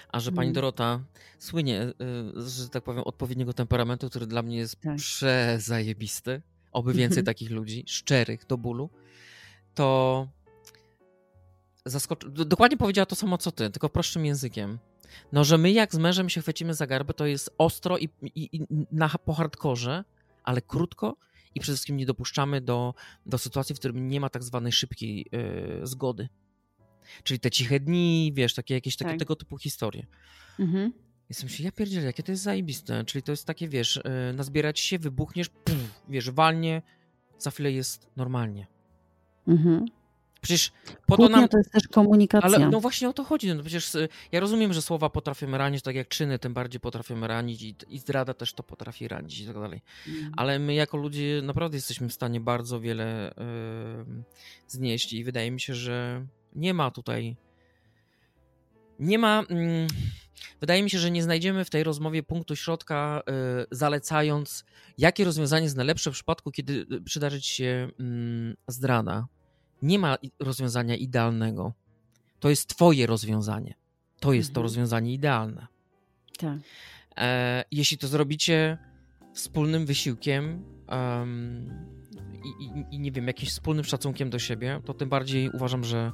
A 0.08 0.20
że 0.20 0.32
pani 0.32 0.46
mm. 0.46 0.54
Dorota 0.54 1.00
słynie, 1.38 1.80
e, 1.80 1.94
że 2.36 2.68
tak 2.68 2.84
powiem, 2.84 3.02
odpowiedniego 3.04 3.52
temperamentu, 3.52 4.10
który 4.10 4.26
dla 4.26 4.42
mnie 4.42 4.56
jest 4.56 4.80
tak. 4.80 4.96
przezajebisty, 4.96 6.42
oby 6.72 6.92
więcej 7.02 7.24
takich 7.24 7.50
ludzi, 7.50 7.84
szczerych 7.86 8.46
do 8.46 8.58
bólu, 8.58 8.90
to 9.74 10.28
zaskoczy... 11.86 12.30
dokładnie 12.30 12.76
powiedziała 12.76 13.06
to 13.06 13.16
samo 13.16 13.38
co 13.38 13.52
ty, 13.52 13.70
tylko 13.70 13.88
prostszym 13.88 14.26
językiem. 14.26 14.78
No, 15.32 15.44
że 15.44 15.58
my 15.58 15.72
jak 15.72 15.94
z 15.94 15.98
mężem 15.98 16.28
się 16.28 16.40
chwycimy 16.40 16.74
za 16.74 16.86
garbę, 16.86 17.14
to 17.14 17.26
jest 17.26 17.50
ostro 17.58 17.98
i, 17.98 18.08
i, 18.22 18.56
i 18.56 18.66
na, 18.92 19.08
po 19.08 19.34
hardkorze, 19.34 20.04
ale 20.44 20.62
krótko 20.62 21.16
i 21.54 21.60
przede 21.60 21.76
wszystkim 21.76 21.96
nie 21.96 22.06
dopuszczamy 22.06 22.60
do, 22.60 22.94
do 23.26 23.38
sytuacji, 23.38 23.74
w 23.74 23.78
którym 23.78 24.08
nie 24.08 24.20
ma 24.20 24.30
tak 24.30 24.42
zwanej 24.42 24.72
szybkiej 24.72 25.26
yy, 25.32 25.86
zgody. 25.86 26.28
Czyli 27.22 27.40
te 27.40 27.50
ciche 27.50 27.80
dni, 27.80 28.32
wiesz, 28.34 28.54
takie 28.54 28.74
jakieś 28.74 28.96
takie, 28.96 29.10
tak. 29.10 29.18
tego 29.18 29.36
typu 29.36 29.58
historie. 29.58 30.06
Mhm. 30.58 30.92
Jestem 31.28 31.48
się, 31.48 31.64
ja 31.64 31.72
pierdzielę, 31.72 32.06
jakie 32.06 32.22
to 32.22 32.32
jest 32.32 32.42
zajebiste. 32.42 33.04
Czyli 33.04 33.22
to 33.22 33.32
jest 33.32 33.44
takie, 33.44 33.68
wiesz, 33.68 34.00
yy, 34.04 34.32
nazbierać 34.32 34.80
się, 34.80 34.98
wybuchniesz, 34.98 35.48
puf, 35.48 36.02
wiesz, 36.08 36.30
walnie, 36.30 36.82
za 37.38 37.50
chwilę 37.50 37.72
jest 37.72 38.10
normalnie. 38.16 38.66
Mhm. 39.48 39.84
Przecież 40.46 40.72
po 41.06 41.16
to 41.16 41.28
nam... 41.28 41.48
to 41.48 41.58
jest 41.58 41.72
też 41.72 41.88
komunikacja. 41.88 42.46
Ale 42.46 42.68
no 42.68 42.80
właśnie 42.80 43.08
o 43.08 43.12
to 43.12 43.24
chodzi. 43.24 43.54
No 43.54 43.62
przecież 43.62 43.94
y, 43.94 44.08
ja 44.32 44.40
rozumiem, 44.40 44.72
że 44.72 44.82
słowa 44.82 45.10
potrafimy 45.10 45.58
ranić, 45.58 45.82
tak 45.82 45.94
jak 45.94 46.08
czyny 46.08 46.38
tym 46.38 46.54
bardziej 46.54 46.80
potrafimy 46.80 47.28
ranić 47.28 47.62
i, 47.62 47.74
i 47.88 47.98
zdrada 47.98 48.34
też 48.34 48.52
to 48.52 48.62
potrafi 48.62 49.08
ranić 49.08 49.40
i 49.40 49.46
tak 49.46 49.54
dalej. 49.54 49.82
Mm. 50.08 50.32
Ale 50.36 50.58
my 50.58 50.74
jako 50.74 50.96
ludzie 50.96 51.40
naprawdę 51.42 51.76
jesteśmy 51.76 52.08
w 52.08 52.12
stanie 52.12 52.40
bardzo 52.40 52.80
wiele 52.80 53.34
yy, 54.06 54.22
znieść 54.68 55.12
i 55.12 55.24
wydaje 55.24 55.50
mi 55.50 55.60
się, 55.60 55.74
że 55.74 56.26
nie 56.54 56.74
ma 56.74 56.90
tutaj 56.90 57.36
nie 58.98 59.18
ma... 59.18 59.44
Yy, 59.50 59.86
wydaje 60.60 60.82
mi 60.82 60.90
się, 60.90 60.98
że 60.98 61.10
nie 61.10 61.22
znajdziemy 61.22 61.64
w 61.64 61.70
tej 61.70 61.84
rozmowie 61.84 62.22
punktu 62.22 62.56
środka, 62.56 63.22
yy, 63.26 63.66
zalecając, 63.70 64.64
jakie 64.98 65.24
rozwiązanie 65.24 65.64
jest 65.64 65.76
najlepsze 65.76 66.10
w 66.10 66.14
przypadku, 66.14 66.50
kiedy 66.50 66.86
y, 66.92 67.02
przydarzy 67.02 67.40
ci 67.40 67.54
się 67.54 67.88
mm, 68.00 68.56
zdrada 68.68 69.26
nie 69.82 69.98
ma 69.98 70.16
rozwiązania 70.40 70.96
idealnego. 70.96 71.72
To 72.40 72.50
jest 72.50 72.68
Twoje 72.68 73.06
rozwiązanie. 73.06 73.74
To 74.20 74.32
jest 74.32 74.48
mhm. 74.48 74.54
to 74.54 74.62
rozwiązanie 74.62 75.12
idealne. 75.12 75.66
Tak. 76.38 76.58
E, 77.16 77.64
jeśli 77.70 77.98
to 77.98 78.08
zrobicie 78.08 78.78
wspólnym 79.34 79.86
wysiłkiem 79.86 80.64
um, 80.88 81.70
i, 82.44 82.64
i, 82.64 82.94
i 82.94 83.00
nie 83.00 83.12
wiem, 83.12 83.26
jakimś 83.26 83.50
wspólnym 83.50 83.84
szacunkiem 83.84 84.30
do 84.30 84.38
siebie, 84.38 84.80
to 84.84 84.94
tym 84.94 85.08
bardziej 85.08 85.50
uważam, 85.50 85.84
że 85.84 86.12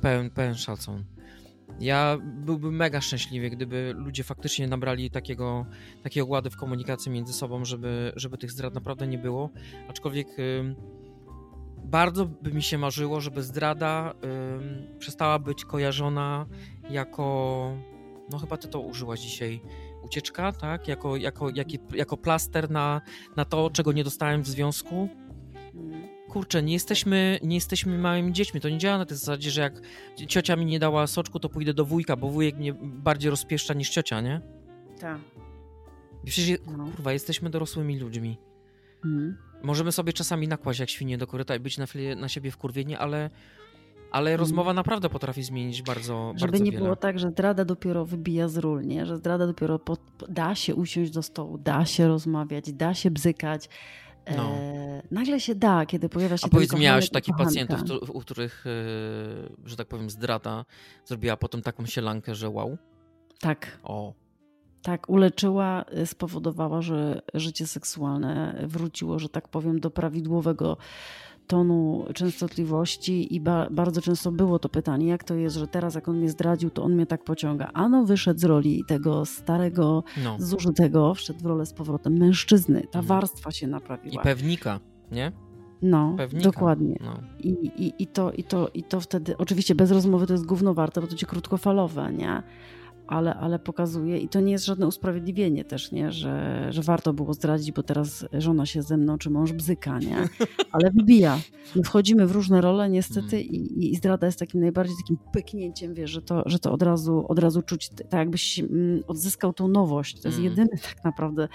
pełen, 0.00 0.30
pełen 0.30 0.54
szacun. 0.54 1.04
Ja 1.80 2.18
byłbym 2.22 2.76
mega 2.76 3.00
szczęśliwy, 3.00 3.50
gdyby 3.50 3.94
ludzie 3.96 4.24
faktycznie 4.24 4.68
nabrali 4.68 5.10
takiego, 5.10 5.66
takiego 6.02 6.26
ładu 6.26 6.50
w 6.50 6.56
komunikacji 6.56 7.12
między 7.12 7.32
sobą, 7.32 7.64
żeby, 7.64 8.12
żeby 8.16 8.38
tych 8.38 8.50
zdrad 8.50 8.74
naprawdę 8.74 9.06
nie 9.06 9.18
było. 9.18 9.50
Aczkolwiek 9.88 10.28
ym, 10.38 10.76
bardzo 11.84 12.26
by 12.26 12.52
mi 12.52 12.62
się 12.62 12.78
marzyło, 12.78 13.20
żeby 13.20 13.42
zdrada 13.42 14.14
przestała 14.98 15.38
być 15.38 15.64
kojarzona 15.64 16.46
jako. 16.90 17.76
No 18.30 18.38
chyba 18.38 18.56
ty 18.56 18.68
to 18.68 18.80
użyłaś 18.80 19.20
dzisiaj. 19.20 19.60
Ucieczka, 20.02 20.52
tak? 20.52 20.88
Jako, 20.88 21.16
jako, 21.16 21.50
jaki, 21.54 21.78
jako 21.94 22.16
plaster 22.16 22.70
na, 22.70 23.00
na 23.36 23.44
to, 23.44 23.70
czego 23.70 23.92
nie 23.92 24.04
dostałem 24.04 24.42
w 24.42 24.46
związku 24.48 25.08
kurczę, 26.28 26.62
nie 26.62 26.72
jesteśmy, 26.72 27.38
nie 27.42 27.54
jesteśmy 27.54 27.98
małymi 27.98 28.32
dziećmi. 28.32 28.60
To 28.60 28.68
nie 28.68 28.78
działa 28.78 28.98
na 28.98 29.06
tej 29.06 29.16
zasadzie, 29.16 29.50
że 29.50 29.60
jak 29.60 29.80
ciocia 30.28 30.56
mi 30.56 30.66
nie 30.66 30.78
dała 30.78 31.06
soczku, 31.06 31.40
to 31.40 31.48
pójdę 31.48 31.74
do 31.74 31.84
wujka, 31.84 32.16
bo 32.16 32.28
wujek 32.28 32.56
mnie 32.56 32.74
bardziej 32.82 33.30
rozpieszcza 33.30 33.74
niż 33.74 33.90
ciocia, 33.90 34.20
nie? 34.20 34.40
Tak. 35.00 35.18
Przecież, 36.24 36.58
No. 36.76 36.84
kurwa, 36.84 37.12
jesteśmy 37.12 37.50
dorosłymi 37.50 37.98
ludźmi. 37.98 38.38
Mhm. 39.04 39.36
Możemy 39.64 39.92
sobie 39.92 40.12
czasami 40.12 40.48
nakłaść 40.48 40.80
jak 40.80 40.90
świnie 40.90 41.18
do 41.18 41.26
koryta 41.26 41.56
i 41.56 41.60
być 41.60 41.78
na, 41.78 41.86
chwilę, 41.86 42.16
na 42.16 42.28
siebie 42.28 42.50
wkurwieni, 42.50 42.96
ale, 42.96 43.30
ale 44.10 44.30
Mhm. 44.30 44.38
rozmowa 44.40 44.74
naprawdę 44.74 45.08
potrafi 45.08 45.42
zmienić 45.42 45.82
bardzo, 45.82 46.32
Żeby 46.36 46.50
bardzo 46.52 46.64
nie 46.64 46.70
wiele. 46.70 46.84
było 46.84 46.96
tak, 46.96 47.18
że 47.18 47.30
zdrada 47.30 47.64
dopiero 47.64 48.04
wybija 48.04 48.48
z 48.48 48.56
ról, 48.56 48.82
nie? 48.86 49.06
że 49.06 49.16
zdrada 49.16 49.46
dopiero 49.46 49.78
po, 49.78 49.96
po- 49.96 50.26
da 50.26 50.54
się 50.54 50.74
usiąść 50.74 51.10
do 51.10 51.22
stołu, 51.22 51.58
da 51.58 51.84
się 51.86 52.08
rozmawiać, 52.08 52.72
da 52.72 52.94
się 52.94 53.10
bzykać. 53.10 53.68
E, 54.24 54.36
No. 54.36 54.52
nagle 55.10 55.40
się 55.40 55.54
da, 55.54 55.86
kiedy 55.86 56.08
pojawia 56.08 56.36
się 56.36 56.46
A 56.46 56.48
powiedz, 56.50 56.72
i 57.06 57.10
takich 57.10 57.36
pacjentów, 57.36 57.80
u 58.10 58.20
których, 58.20 58.64
e, 58.66 59.68
że 59.68 59.76
tak 59.76 59.88
powiem, 59.88 60.10
zdrada 60.10 60.64
zrobiła 61.04 61.36
potem 61.36 61.62
taką 61.62 61.86
sielankę, 61.86 62.34
że 62.34 62.48
wow? 62.50 62.76
Tak, 63.40 63.78
O, 63.82 64.12
tak, 64.84 65.08
uleczyła, 65.10 65.84
y, 65.98 66.06
spowodowała, 66.06 66.82
że 66.82 67.22
życie 67.34 67.66
seksualne 67.66 68.64
wróciło, 68.66 69.18
że 69.18 69.28
tak 69.28 69.48
powiem, 69.48 69.80
do 69.80 69.90
prawidłowego 69.90 70.76
tonu 71.46 72.04
częstotliwości 72.14 73.34
i 73.34 73.40
ba 73.40 73.66
bardzo 73.70 74.00
często 74.02 74.32
było 74.32 74.58
to 74.58 74.68
pytanie, 74.68 75.06
jak 75.06 75.24
to 75.24 75.34
jest, 75.34 75.56
że 75.56 75.66
teraz 75.68 75.94
jak 75.94 76.08
on 76.08 76.16
mnie 76.16 76.28
zdradził, 76.30 76.70
to 76.70 76.82
on 76.82 76.92
mnie 76.94 77.06
tak 77.06 77.24
pociąga. 77.24 77.70
Ano 77.74 78.04
wyszedł 78.04 78.40
z 78.40 78.44
roli 78.44 78.84
tego 78.88 79.24
starego, 79.24 80.04
no. 80.24 80.36
zużytego, 80.38 81.14
wszedł 81.14 81.40
w 81.40 81.46
rolę 81.46 81.66
z 81.66 81.72
powrotem 81.72 82.16
mężczyzny. 82.16 82.80
Ta 82.80 82.98
Mhm. 82.98 83.04
warstwa 83.06 83.50
się 83.50 83.66
I 83.66 83.70
naprawiła. 83.70 84.22
pewnika, 84.22 84.80
nie? 85.12 85.32
no, 85.82 86.14
Pewnika. 86.16 86.50
dokładnie. 86.50 86.98
No. 87.04 87.18
I, 87.38 87.48
i, 87.48 88.02
i, 88.02 88.06
to, 88.06 88.32
i, 88.32 88.44
to, 88.44 88.68
I 88.74 88.82
to 88.82 89.00
wtedy, 89.00 89.36
oczywiście 89.36 89.74
bez 89.74 89.90
rozmowy 89.90 90.26
to 90.26 90.32
jest 90.32 90.46
gówno 90.46 90.74
warte, 90.74 91.00
bo 91.00 91.06
to 91.06 91.14
ci 91.16 91.26
krótkofalowe, 91.26 92.12
nie? 92.12 92.42
Ale, 93.06 93.34
ale 93.34 93.58
pokazuje, 93.58 94.18
i 94.18 94.28
to 94.28 94.40
nie 94.40 94.52
jest 94.52 94.64
żadne 94.64 94.86
usprawiedliwienie 94.86 95.64
też, 95.64 95.92
nie? 95.92 96.12
Że, 96.12 96.66
że 96.70 96.82
warto 96.82 97.12
było 97.12 97.34
zdradzić, 97.34 97.72
bo 97.72 97.82
teraz 97.82 98.26
żona 98.32 98.66
się 98.66 98.82
ze 98.82 98.96
mną, 98.96 99.18
czy 99.18 99.30
mąż 99.30 99.52
bzyka, 99.52 99.98
nie? 99.98 100.16
Ale 100.72 100.90
wybija. 100.90 101.38
My 101.76 101.82
wchodzimy 101.82 102.26
w 102.26 102.32
różne 102.32 102.60
role 102.60 102.88
niestety 102.90 103.36
Mm. 103.36 103.46
i, 103.46 103.90
i 103.92 103.96
zdrada 103.96 104.26
jest 104.26 104.38
takim 104.38 104.60
najbardziej 104.60 104.96
takim 105.02 105.16
pyknięciem, 105.32 105.94
wiesz, 105.94 106.10
że 106.10 106.22
to, 106.22 106.42
że 106.46 106.58
to 106.58 106.72
od, 106.72 106.82
razu, 106.82 107.24
od 107.28 107.38
razu 107.38 107.62
czuć, 107.62 107.88
tak 107.88 108.12
jakbyś 108.12 108.58
mm, 108.58 109.02
odzyskał 109.06 109.52
tą 109.52 109.68
nowość. 109.68 110.20
To 110.20 110.28
jest 110.28 110.38
Mm. 110.38 110.50
jedyny 110.50 110.78
tak 110.82 111.04
naprawdę 111.04 111.48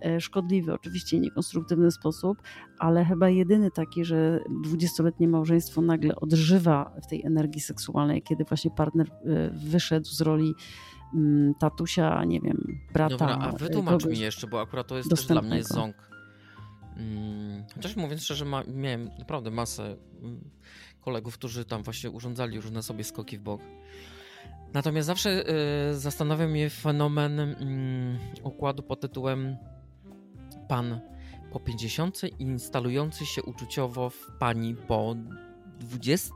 e, 0.00 0.20
szkodliwy, 0.20 0.72
oczywiście 0.72 1.20
niekonstruktywny 1.20 1.90
sposób, 1.90 2.38
ale 2.78 3.04
chyba 3.04 3.28
jedyny 3.28 3.70
taki, 3.70 4.04
że 4.04 4.40
dwudziestoletnie 4.62 5.28
małżeństwo 5.28 5.80
nagle 5.82 6.16
odżywa 6.16 6.92
w 7.02 7.06
tej 7.06 7.22
energii 7.24 7.60
seksualnej, 7.60 8.22
kiedy 8.22 8.44
właśnie 8.44 8.70
partner 8.70 9.10
e, 9.10 9.50
wyszedł 9.50 10.06
z 10.06 10.20
roli 10.20 10.54
mm, 11.14 11.54
tatusia, 11.54 12.24
nie 12.24 12.40
wiem, 12.40 12.80
brata. 12.92 13.16
Dobra, 13.16 13.38
a 13.40 13.50
e, 13.50 13.56
wytłumacz 13.56 14.02
kogoś. 14.02 14.18
mi 14.18 14.24
jeszcze, 14.24 14.46
bo 14.46 14.60
akurat 14.60 14.86
to 14.86 14.96
jest 14.96 15.10
też 15.10 15.26
dla 15.26 15.42
mnie 15.42 15.64
ząg. 15.64 15.96
Mm, 16.96 17.64
Chociaż 17.74 17.96
mówiąc 17.96 18.22
szczerze, 18.22 18.44
ma, 18.44 18.62
miałem 18.66 19.10
naprawdę 19.18 19.50
masę 19.50 19.96
mm, 20.22 20.40
kolegów, 21.00 21.34
którzy 21.34 21.64
tam 21.64 21.82
właśnie 21.82 22.10
urządzali 22.10 22.60
różne 22.60 22.82
sobie 22.82 23.04
skoki 23.04 23.38
w 23.38 23.40
bok. 23.40 23.60
Natomiast 24.72 25.06
zawsze 25.06 25.44
y, 25.90 25.98
zastanawia 25.98 26.46
mnie 26.46 26.70
fenomen 26.70 27.40
mm, 27.40 28.18
układu 28.42 28.82
pod 28.82 29.00
tytułem 29.00 29.56
pan 30.68 31.00
po 31.52 31.60
50 31.60 32.20
instalujący 32.38 33.26
się 33.26 33.42
uczuciowo 33.42 34.10
w 34.10 34.30
pani 34.38 34.74
po 34.74 35.14
20, 35.80 36.34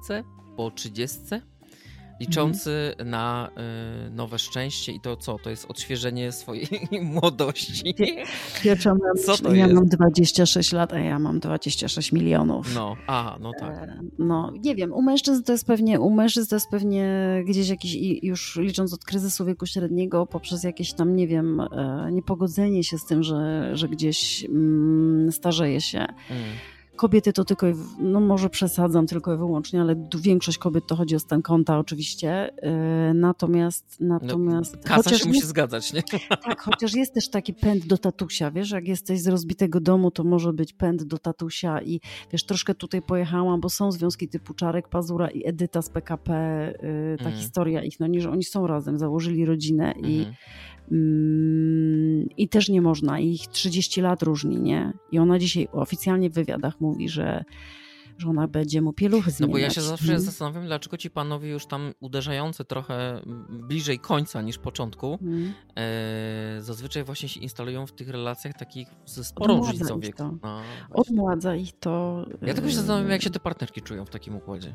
po 0.56 0.70
30, 0.70 1.18
liczący 2.20 2.94
na 3.04 3.50
y, 4.08 4.10
nowe 4.10 4.38
szczęście 4.38 4.92
i 4.92 5.00
to 5.00 5.16
co? 5.16 5.38
To 5.38 5.50
jest 5.50 5.66
odświeżenie 5.70 6.32
swojej 6.32 6.66
młodości. 7.02 7.94
Pierwsza 8.62 8.90
mam, 8.94 9.16
Co 9.26 9.36
to 9.36 9.54
ja 9.54 9.62
jest? 9.64 9.74
mam 9.74 9.86
26 9.88 10.72
lat, 10.72 10.92
a 10.92 10.98
ja 10.98 11.18
mam 11.18 11.40
26 11.40 12.12
milionów. 12.12 12.74
No, 12.74 12.96
aha, 13.06 13.38
no 13.40 13.52
tak. 13.60 13.72
E, 13.72 14.00
No, 14.18 14.52
nie 14.64 14.74
wiem, 14.74 14.92
u 14.92 15.02
mężczyzn 15.02 15.42
to 15.42 15.52
jest 15.52 15.66
pewnie, 15.66 16.00
u 16.00 16.10
mężczyzn 16.10 16.48
to 16.50 16.56
jest 16.56 16.68
pewnie 16.70 17.08
gdzieś 17.46 17.68
jakiś, 17.68 17.94
już 18.22 18.56
licząc 18.56 18.94
od 18.94 19.04
kryzysu 19.04 19.44
wieku 19.44 19.66
średniego, 19.66 20.26
poprzez 20.26 20.64
jakieś 20.64 20.92
tam, 20.92 21.16
nie 21.16 21.26
wiem, 21.28 21.60
e, 21.60 22.08
niepogodzenie 22.12 22.84
się 22.84 22.98
z 22.98 23.04
tym, 23.06 23.22
że, 23.22 23.70
że 23.76 23.88
gdzieś 23.88 24.44
mm, 24.44 25.32
starzeje 25.32 25.80
się. 25.80 25.98
Mm. 25.98 26.42
Kobiety 26.98 27.32
to 27.32 27.44
tylko, 27.44 27.66
no 27.98 28.20
może 28.20 28.50
przesadzam 28.50 29.06
tylko 29.06 29.34
i 29.34 29.36
wyłącznie, 29.36 29.80
ale 29.80 30.08
większość 30.20 30.58
kobiet 30.58 30.86
to 30.86 30.96
chodzi 30.96 31.16
o 31.16 31.18
stan 31.18 31.42
konta 31.42 31.78
oczywiście. 31.78 32.50
Natomiast, 33.14 33.96
natomiast 34.00 34.74
No, 34.76 34.82
Kasa 34.82 34.96
chociaż 34.96 35.20
się 35.20 35.26
musi 35.28 35.38
jest- 35.38 35.48
zgadzać, 35.48 35.92
nie? 35.92 36.02
tak, 36.44 36.60
chociaż 36.60 36.94
jest 36.94 37.14
też 37.14 37.28
taki 37.30 37.54
pęd 37.54 37.86
do 37.86 37.98
tatusia, 37.98 38.50
wiesz, 38.50 38.70
jak 38.70 38.88
jesteś 38.88 39.20
z 39.20 39.26
rozbitego 39.28 39.80
domu, 39.80 40.10
to 40.10 40.24
może 40.24 40.52
być 40.52 40.72
pęd 40.72 41.04
do 41.04 41.18
tatusia 41.18 41.82
i 41.82 42.00
wiesz, 42.32 42.44
troszkę 42.46 42.74
tutaj 42.74 43.02
pojechałam, 43.02 43.60
bo 43.60 43.68
są 43.68 43.92
związki 43.92 44.28
typu 44.28 44.54
Czarek 44.54 44.88
Pazura 44.88 45.28
i 45.30 45.48
Edyta 45.48 45.82
z 45.82 45.90
PKP, 45.90 46.32
y, 47.14 47.16
ta 47.18 47.24
Mhm. 47.24 47.36
historia 47.36 47.82
ich, 47.82 48.00
no 48.00 48.06
nie, 48.06 48.20
że 48.20 48.30
oni 48.30 48.44
są 48.44 48.66
razem, 48.66 48.98
założyli 48.98 49.44
rodzinę 49.44 49.92
i, 50.02 50.18
Mhm. 50.18 50.34
Mm, 50.92 52.26
i 52.36 52.48
też 52.48 52.68
nie 52.68 52.82
można, 52.82 53.20
ich 53.20 53.46
30 53.48 54.00
lat 54.00 54.22
różni, 54.22 54.60
nie? 54.60 54.92
I 55.12 55.18
ona 55.18 55.38
dzisiaj 55.38 55.68
oficjalnie 55.72 56.30
w 56.30 56.34
wywiadach 56.34 56.80
mówi, 56.80 57.08
że, 57.08 57.44
że 58.18 58.28
ona 58.28 58.48
będzie 58.48 58.82
mu 58.82 58.92
pieluchy 58.92 59.30
No 59.30 59.36
zmieniać. 59.36 59.52
bo 59.52 59.58
ja 59.58 59.70
się 59.70 59.80
zawsze 59.80 60.04
Mhm. 60.04 60.20
zastanawiam, 60.20 60.66
dlaczego 60.66 60.96
ci 60.96 61.10
panowie 61.10 61.50
już 61.50 61.66
tam 61.66 61.92
uderzający 62.00 62.64
trochę 62.64 63.20
bliżej 63.50 63.98
końca 63.98 64.42
niż 64.42 64.58
początku, 64.58 65.12
Mhm. 65.22 65.52
e, 65.76 66.62
zazwyczaj 66.62 67.04
właśnie 67.04 67.28
się 67.28 67.40
instalują 67.40 67.86
w 67.86 67.92
tych 67.92 68.08
relacjach 68.08 68.54
takich 68.54 68.88
ze 69.06 69.24
sporą 69.24 69.56
różnicą 69.58 70.00
wieku. 70.00 70.38
No. 70.42 70.60
Odmładza 70.90 71.56
ich 71.56 71.72
to. 71.80 72.24
ja 72.42 72.54
tylko 72.54 72.68
się 72.70 72.76
zastanawiam, 72.76 73.10
jak 73.10 73.22
się 73.22 73.30
te 73.30 73.40
partnerki 73.40 73.82
czują 73.82 74.04
w 74.04 74.10
takim 74.10 74.36
układzie. 74.36 74.74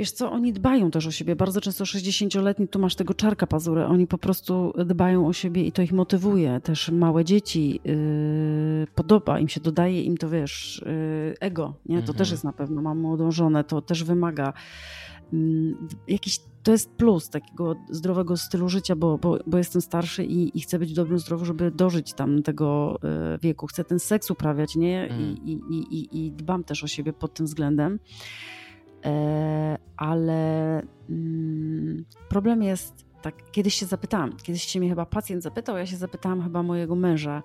Wiesz 0.00 0.12
co, 0.12 0.32
oni 0.32 0.52
dbają 0.52 0.90
też 0.90 1.06
o 1.06 1.10
siebie. 1.10 1.36
Bardzo 1.36 1.60
często 1.60 1.84
60-letni, 1.84 2.68
tu 2.68 2.78
masz 2.78 2.94
tego 2.94 3.14
czarka 3.14 3.46
pazurę, 3.46 3.86
oni 3.86 4.06
po 4.06 4.18
prostu 4.18 4.72
dbają 4.86 5.26
o 5.26 5.32
siebie 5.32 5.64
i 5.64 5.72
to 5.72 5.82
ich 5.82 5.92
motywuje. 5.92 6.60
Też 6.60 6.90
małe 6.90 7.24
dzieci, 7.24 7.80
yy, 7.84 8.86
podoba 8.94 9.40
im 9.40 9.48
się, 9.48 9.60
dodaje 9.60 10.02
im 10.02 10.16
to, 10.16 10.30
wiesz, 10.30 10.82
yy, 10.86 11.34
ego, 11.40 11.74
nie? 11.86 11.96
To 11.96 12.00
Mhm. 12.00 12.18
też 12.18 12.30
jest 12.30 12.44
na 12.44 12.52
pewno, 12.52 12.82
mam 12.82 12.98
młodą 12.98 13.30
żonę, 13.30 13.64
to 13.64 13.82
też 13.82 14.04
wymaga 14.04 14.52
mm, 15.32 15.88
jakiś, 16.08 16.38
to 16.62 16.72
jest 16.72 16.90
plus 16.90 17.30
takiego 17.30 17.76
zdrowego 17.90 18.36
stylu 18.36 18.68
życia, 18.68 18.96
bo, 18.96 19.18
bo, 19.18 19.38
bo 19.46 19.58
jestem 19.58 19.82
starszy 19.82 20.24
i, 20.24 20.58
i 20.58 20.60
chcę 20.60 20.78
być 20.78 20.92
w 20.92 20.94
dobrym 20.94 21.18
zdrowiu, 21.18 21.44
żeby 21.44 21.70
dożyć 21.70 22.12
tam 22.12 22.42
tego 22.42 22.98
yy, 23.02 23.38
wieku. 23.38 23.66
Chcę 23.66 23.84
ten 23.84 23.98
seks 23.98 24.30
uprawiać, 24.30 24.76
nie? 24.76 25.08
Mm. 25.10 25.36
I, 25.44 25.52
i, 25.52 25.94
i, 25.94 26.26
I 26.26 26.32
dbam 26.32 26.64
też 26.64 26.84
o 26.84 26.86
siebie 26.86 27.12
pod 27.12 27.34
tym 27.34 27.46
względem. 27.46 27.98
E, 29.04 29.78
ale 29.96 30.82
mm, 31.10 32.04
problem 32.28 32.62
jest, 32.62 33.04
tak, 33.22 33.50
kiedyś 33.50 33.74
się 33.74 33.86
zapytałam, 33.86 34.36
kiedyś 34.42 34.62
się 34.62 34.80
mnie 34.80 34.88
chyba 34.88 35.06
pacjent 35.06 35.42
zapytał, 35.42 35.76
ja 35.76 35.86
się 35.86 35.96
zapytałam 35.96 36.42
chyba 36.42 36.62
mojego 36.62 36.94
męża, 36.94 37.42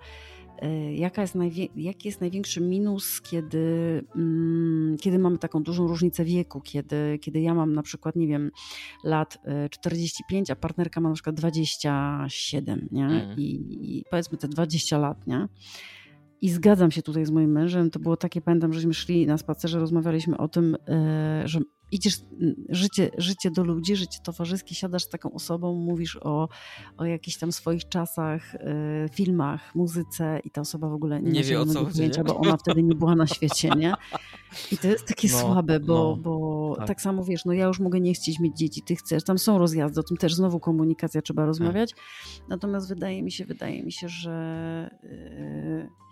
e, 0.59 0.93
jaka 0.93 1.21
jest 1.21 1.35
jaki 1.75 2.07
jest 2.07 2.21
największy 2.21 2.61
minus, 2.61 3.21
kiedy, 3.21 4.03
mm, 4.15 4.97
kiedy 5.01 5.19
mamy 5.19 5.37
taką 5.37 5.63
dużą 5.63 5.87
różnicę 5.87 6.25
wieku, 6.25 6.61
kiedy, 6.61 7.19
kiedy 7.21 7.41
ja 7.41 7.53
mam 7.53 7.73
na 7.73 7.83
przykład, 7.83 8.15
nie 8.15 8.27
wiem, 8.27 8.51
lat 9.03 9.37
e, 9.45 9.69
45, 9.69 10.51
a 10.51 10.55
partnerka 10.55 11.01
ma 11.01 11.09
na 11.09 11.15
przykład 11.15 11.35
27, 11.35 12.87
nie? 12.91 13.05
Mm. 13.05 13.37
I, 13.37 13.97
I 13.97 14.03
powiedzmy 14.09 14.37
te 14.37 14.47
20 14.47 14.97
lat, 14.97 15.27
nie? 15.27 15.47
I 16.45 16.49
zgadzam 16.49 16.91
się 16.91 17.01
tutaj 17.01 17.25
z 17.25 17.31
moim 17.31 17.51
mężem. 17.51 17.91
To 17.91 17.99
było 17.99 18.17
takie, 18.17 18.41
pamiętam, 18.41 18.73
żeśmy 18.73 18.93
szli 18.93 19.27
na 19.27 19.37
spacerze, 19.37 19.79
rozmawialiśmy 19.79 20.37
o 20.37 20.47
tym, 20.47 20.77
e, 20.87 21.41
że 21.45 21.59
idziesz 21.95 22.19
życie, 22.69 23.11
życie 23.17 23.51
do 23.51 23.63
ludzi, 23.63 23.95
życie 23.95 24.19
towarzyskie, 24.23 24.75
siadasz 24.75 25.03
z 25.03 25.09
taką 25.09 25.31
osobą, 25.33 25.73
mówisz 25.75 26.17
o, 26.21 26.49
o 26.97 27.05
jakichś 27.05 27.37
tam 27.37 27.51
swoich 27.51 27.89
czasach, 27.89 28.55
y, 28.55 28.59
filmach, 29.11 29.75
muzyce 29.75 30.39
i 30.43 30.51
ta 30.51 30.61
osoba 30.61 30.89
w 30.89 30.93
ogóle 30.93 31.21
nie, 31.21 31.31
Nie 31.31 31.43
wie, 31.43 31.59
o 31.61 31.65
co 31.65 31.85
pojęcia, 31.85 32.23
bo 32.23 32.37
ona 32.37 32.57
wtedy 32.57 32.83
nie 32.83 32.95
była 32.95 33.15
na 33.15 33.27
świecie, 33.27 33.69
nie? 33.77 33.93
I 34.71 34.77
to 34.77 34.87
jest 34.87 35.05
takie 35.07 35.27
No, 35.31 35.39
słabe, 35.39 35.79
bo, 35.79 35.93
no, 35.93 36.17
bo 36.23 36.75
tak. 36.77 36.87
tak. 36.87 37.01
samo 37.01 37.23
wiesz, 37.23 37.45
no 37.45 37.53
ja 37.53 37.65
już 37.65 37.79
mogę 37.79 37.99
nie 38.01 38.13
chcieć 38.13 38.39
mieć 38.39 38.57
dzieci, 38.57 38.81
ty 38.81 38.95
chcesz, 38.95 39.23
tam 39.23 39.37
są 39.39 39.57
rozjazdy, 39.57 39.99
o 39.99 40.03
tym 40.03 40.17
też 40.17 40.35
znowu 40.35 40.59
komunikacja 40.59 41.21
trzeba 41.21 41.45
rozmawiać. 41.45 41.95
Natomiast 42.49 42.89
wydaje 42.89 43.23
mi 43.23 43.31
się, 43.31 43.45
wydaje 43.45 43.83
mi 43.83 43.91
się, 43.91 44.09
że, 44.09 44.89
yy, 45.03 45.09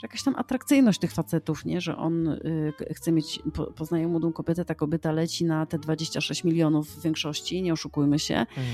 że 0.01 0.03
jakaś 0.03 0.23
tam 0.23 0.35
atrakcyjność 0.35 0.99
tych 0.99 1.11
facetów, 1.11 1.65
nie? 1.65 1.81
że 1.81 1.97
on 1.97 2.25
yy, 2.43 2.73
k- 2.77 2.85
chce 2.93 3.11
mieć, 3.11 3.39
po, 3.53 3.65
poznaje 3.65 4.07
młodą 4.07 4.33
kobietę, 4.33 4.65
ta 4.65 4.75
kobieta 4.75 5.11
leci 5.11 5.45
na 5.45 5.65
te 5.73 5.79
26 5.79 6.43
milionów 6.43 6.87
w 6.89 7.01
większości, 7.01 7.61
nie 7.61 7.73
oszukujmy 7.73 8.19
się. 8.19 8.35
Mhm. 8.35 8.65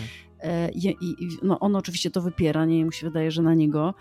E, 0.41 0.71
I, 0.71 0.87
i, 1.01 1.27
no 1.43 1.59
on 1.59 1.75
oczywiście 1.75 2.11
to 2.11 2.21
wypiera, 2.21 2.65
nie 2.65 2.85
mu 2.85 2.91
się 2.91 3.07
wydaje, 3.07 3.31
że 3.31 3.41
na 3.41 3.53
niego. 3.53 3.93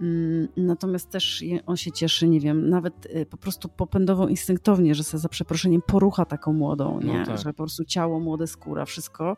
Mm, 0.00 0.48
Natomiast 0.56 1.10
też 1.10 1.44
on 1.66 1.76
się 1.76 1.92
cieszy, 1.92 2.28
nie 2.28 2.40
wiem, 2.40 2.68
nawet 2.68 3.06
e, 3.10 3.26
po 3.26 3.36
prostu 3.36 3.68
popędowo, 3.68 4.28
instynktownie, 4.28 4.94
że 4.94 5.04
se 5.04 5.18
za 5.18 5.28
przeproszeniem 5.28 5.82
porucha 5.86 6.24
taką 6.24 6.52
młodą, 6.52 7.00
No 7.02 7.12
nie? 7.18 7.26
tak. 7.26 7.38
że 7.38 7.44
po 7.44 7.54
prostu 7.62 7.84
ciało, 7.84 8.20
młode 8.20 8.46
skóra, 8.46 8.84
wszystko. 8.84 9.36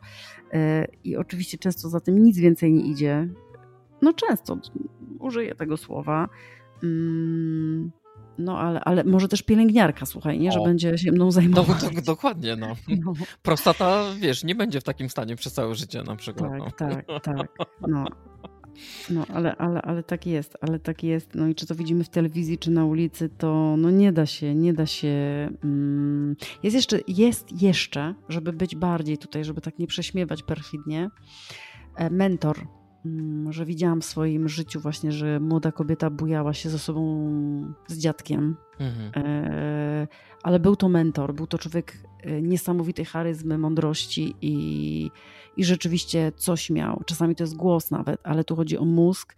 E, 0.53 0.87
I 1.03 1.15
oczywiście 1.17 1.57
często 1.57 1.89
za 1.89 1.99
tym 1.99 2.23
nic 2.23 2.37
więcej 2.37 2.73
nie 2.73 2.83
idzie. 2.83 3.29
No 4.01 4.13
często 4.13 4.57
użyję 5.19 5.55
tego 5.55 5.77
słowa. 5.77 6.29
No 8.37 8.59
ale, 8.59 8.79
ale 8.79 9.03
może 9.03 9.27
też 9.27 9.41
pielęgniarka, 9.43 10.05
słuchaj, 10.05 10.39
nie? 10.39 10.51
Że 10.51 10.59
O. 10.59 10.63
będzie 10.63 10.97
się 10.97 11.11
mną 11.11 11.25
No, 11.25 11.31
zajmować. 11.31 11.81
to, 11.81 12.01
dokładnie, 12.01 12.55
no. 12.55 12.67
No. 13.05 13.13
Prostata, 13.41 14.03
wiesz, 14.19 14.43
nie 14.43 14.55
będzie 14.55 14.81
w 14.81 14.83
takim 14.83 15.09
stanie 15.09 15.35
przez 15.35 15.53
całe 15.53 15.75
życie 15.75 16.03
na 16.03 16.15
przykład. 16.15 16.51
no. 16.57 16.71
Tak, 16.71 17.05
tak, 17.05 17.21
tak. 17.23 17.47
No, 17.87 18.05
no 19.09 19.25
ale, 19.33 19.55
ale, 19.55 19.81
ale 19.81 20.03
tak 20.03 20.25
jest, 20.27 20.57
ale 20.61 20.79
tak 20.79 21.03
jest. 21.03 21.35
No 21.35 21.47
i 21.47 21.55
czy 21.55 21.67
to 21.67 21.75
widzimy 21.75 22.03
w 22.03 22.09
telewizji, 22.09 22.57
czy 22.57 22.71
na 22.71 22.85
ulicy, 22.85 23.29
to 23.29 23.75
no 23.77 23.89
nie 23.89 24.11
da 24.11 24.25
się, 24.25 24.55
nie 24.55 24.73
da 24.73 24.85
się. 24.85 25.09
Mm. 25.63 26.35
Jest 26.63 26.75
jeszcze, 26.75 26.99
jest 27.07 27.61
jeszcze, 27.61 28.13
żeby 28.29 28.53
być 28.53 28.75
bardziej 28.75 29.17
tutaj, 29.17 29.43
żeby 29.45 29.61
tak 29.61 29.79
nie 29.79 29.87
prześmiewać 29.87 30.43
perfidnie, 30.43 31.09
e, 31.95 32.09
mentor. 32.09 32.67
Mm, 33.05 33.53
Że 33.53 33.65
widziałam 33.65 34.01
w 34.01 34.05
swoim 34.05 34.49
życiu 34.49 34.79
właśnie, 34.79 35.11
że 35.11 35.39
młoda 35.39 35.71
kobieta 35.71 36.09
bujała 36.09 36.53
się 36.53 36.69
ze 36.69 36.79
sobą 36.79 37.33
z 37.87 37.97
dziadkiem, 37.97 38.55
Mhm. 38.79 39.11
E, 39.25 40.07
ale 40.43 40.59
był 40.59 40.75
to 40.75 40.89
mentor, 40.89 41.33
był 41.33 41.47
to 41.47 41.57
człowiek 41.57 41.97
e, 42.21 42.41
niesamowitej 42.41 43.05
charyzmy, 43.05 43.57
mądrości 43.57 44.35
i, 44.41 45.11
i 45.57 45.63
rzeczywiście 45.65 46.31
coś 46.35 46.69
miał. 46.69 47.01
Czasami 47.05 47.35
to 47.35 47.43
jest 47.43 47.55
głos 47.55 47.91
nawet, 47.91 48.19
ale 48.23 48.43
tu 48.43 48.55
chodzi 48.55 48.77
o 48.77 48.85
mózg. 48.85 49.35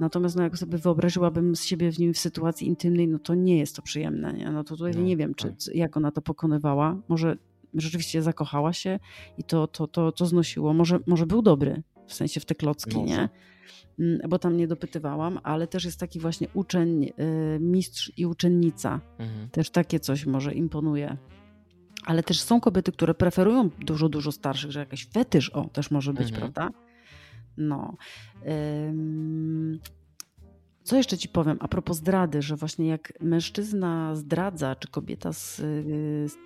Natomiast 0.00 0.36
no, 0.36 0.42
jak 0.42 0.58
sobie 0.58 0.78
wyobraziłabym 0.78 1.56
z 1.56 1.64
siebie 1.64 1.92
w 1.92 1.98
nim 1.98 2.14
w 2.14 2.18
sytuacji 2.18 2.66
intymnej, 2.68 3.08
no 3.08 3.18
to 3.18 3.34
nie 3.34 3.58
jest 3.58 3.76
to 3.76 3.82
przyjemne. 3.82 4.32
Nie? 4.32 4.50
No 4.50 4.64
to 4.64 4.76
tutaj 4.76 4.92
No, 4.94 5.00
nie 5.02 5.16
wiem, 5.16 5.34
czy, 5.34 5.48
tak. 5.48 5.74
jak 5.74 5.96
ona 5.96 6.10
to 6.10 6.22
pokonywała. 6.22 6.96
Może 7.08 7.36
rzeczywiście 7.74 8.22
zakochała 8.22 8.72
się 8.72 8.98
i 9.38 9.44
to, 9.44 9.66
to, 9.66 9.86
to, 9.86 10.12
to 10.12 10.26
znosiło. 10.26 10.74
Może, 10.74 11.00
może 11.06 11.26
był 11.26 11.42
dobry, 11.42 11.82
w 12.10 12.14
sensie 12.14 12.40
w 12.40 12.44
te 12.44 12.54
klocki, 12.54 12.96
Może. 12.96 13.06
nie? 13.14 13.28
Mm, 13.98 14.20
Bo 14.28 14.38
tam 14.38 14.56
nie 14.56 14.68
dopytywałam, 14.68 15.40
ale 15.42 15.66
też 15.66 15.84
jest 15.84 16.00
taki 16.00 16.20
właśnie 16.20 16.48
uczeń, 16.54 17.04
y, 17.04 17.12
mistrz 17.60 18.12
i 18.16 18.26
uczennica. 18.26 19.00
Mhm. 19.18 19.50
Też 19.50 19.70
takie 19.70 20.00
coś 20.00 20.26
może 20.26 20.54
imponuje. 20.54 21.16
Ale 22.06 22.22
też 22.22 22.40
są 22.40 22.60
kobiety, 22.60 22.92
które 22.92 23.14
preferują 23.14 23.70
dużo, 23.80 24.08
dużo 24.08 24.32
starszych, 24.32 24.70
że 24.70 24.80
jakiś 24.80 25.06
fetysz, 25.06 25.50
o, 25.50 25.64
też 25.64 25.90
może 25.90 26.12
być, 26.12 26.30
Mhm. 26.32 26.40
prawda? 26.52 26.78
No. 27.56 27.96
Ym, 28.88 29.78
Co 30.82 30.96
jeszcze 30.96 31.18
ci 31.18 31.28
powiem 31.28 31.56
a 31.60 31.68
propos 31.68 31.96
zdrady, 31.96 32.42
że 32.42 32.56
właśnie 32.56 32.86
jak 32.86 33.12
mężczyzna 33.20 34.16
zdradza, 34.16 34.76
czy 34.76 34.88
kobieta, 34.88 35.32
z, 35.32 35.56
z, 36.32 36.36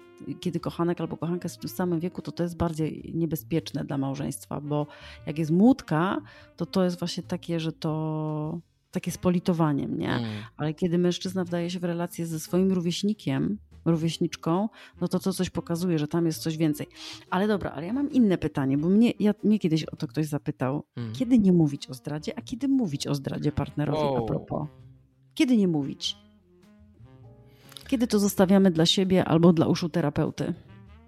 kiedy 0.40 0.60
kochanek 0.60 1.00
albo 1.00 1.16
kochanka 1.16 1.46
jest 1.46 1.56
w 1.56 1.60
tym 1.60 1.70
samym 1.70 2.00
wieku, 2.00 2.22
to 2.22 2.32
to 2.32 2.42
jest 2.42 2.56
bardziej 2.56 3.12
niebezpieczne 3.14 3.84
dla 3.84 3.98
małżeństwa, 3.98 4.60
bo 4.60 4.86
jak 5.26 5.38
jest 5.38 5.50
młódka, 5.50 6.20
to 6.56 6.66
to 6.66 6.84
jest 6.84 6.98
właśnie 6.98 7.22
takie, 7.22 7.60
że 7.60 7.72
to 7.72 8.60
takie 8.90 9.10
z 9.10 9.18
politowaniem, 9.18 9.98
nie? 9.98 10.12
Mhm. 10.12 10.44
Ale 10.56 10.74
kiedy 10.74 10.98
mężczyzna 10.98 11.44
wdaje 11.44 11.70
się 11.70 11.78
w 11.78 11.84
relację 11.84 12.26
ze 12.26 12.40
swoim 12.40 12.72
rówieśnikiem, 12.72 13.58
rówieśniczką, 13.84 14.68
no 15.00 15.08
to 15.08 15.18
to 15.18 15.32
coś 15.32 15.50
pokazuje, 15.50 15.98
że 15.98 16.08
tam 16.08 16.26
jest 16.26 16.42
coś 16.42 16.56
więcej. 16.56 16.86
Ale 17.30 17.48
dobra, 17.48 17.70
ale 17.70 17.86
ja 17.86 17.92
mam 17.92 18.10
inne 18.10 18.38
pytanie, 18.38 18.78
bo 18.78 18.88
mnie, 18.88 19.12
ja, 19.20 19.34
mnie 19.44 19.58
kiedyś 19.58 19.84
o 19.84 19.96
to 19.96 20.06
ktoś 20.08 20.26
zapytał, 20.26 20.84
Mhm. 20.96 21.14
kiedy 21.14 21.38
nie 21.38 21.52
mówić 21.52 21.86
o 21.90 21.94
zdradzie, 21.94 22.38
a 22.38 22.42
kiedy 22.42 22.68
mówić 22.68 23.06
o 23.06 23.14
zdradzie 23.14 23.52
partnerowi 23.52 23.98
a 24.02 24.10
Wow. 24.10 24.26
propos? 24.26 24.68
Kiedy 25.34 25.56
nie 25.56 25.68
mówić? 25.68 26.16
Kiedy 27.88 28.06
to 28.06 28.18
zostawiamy 28.18 28.70
dla 28.70 28.86
siebie 28.86 29.24
albo 29.24 29.52
dla 29.52 29.66
uszu 29.66 29.88
terapeuty? 29.88 30.54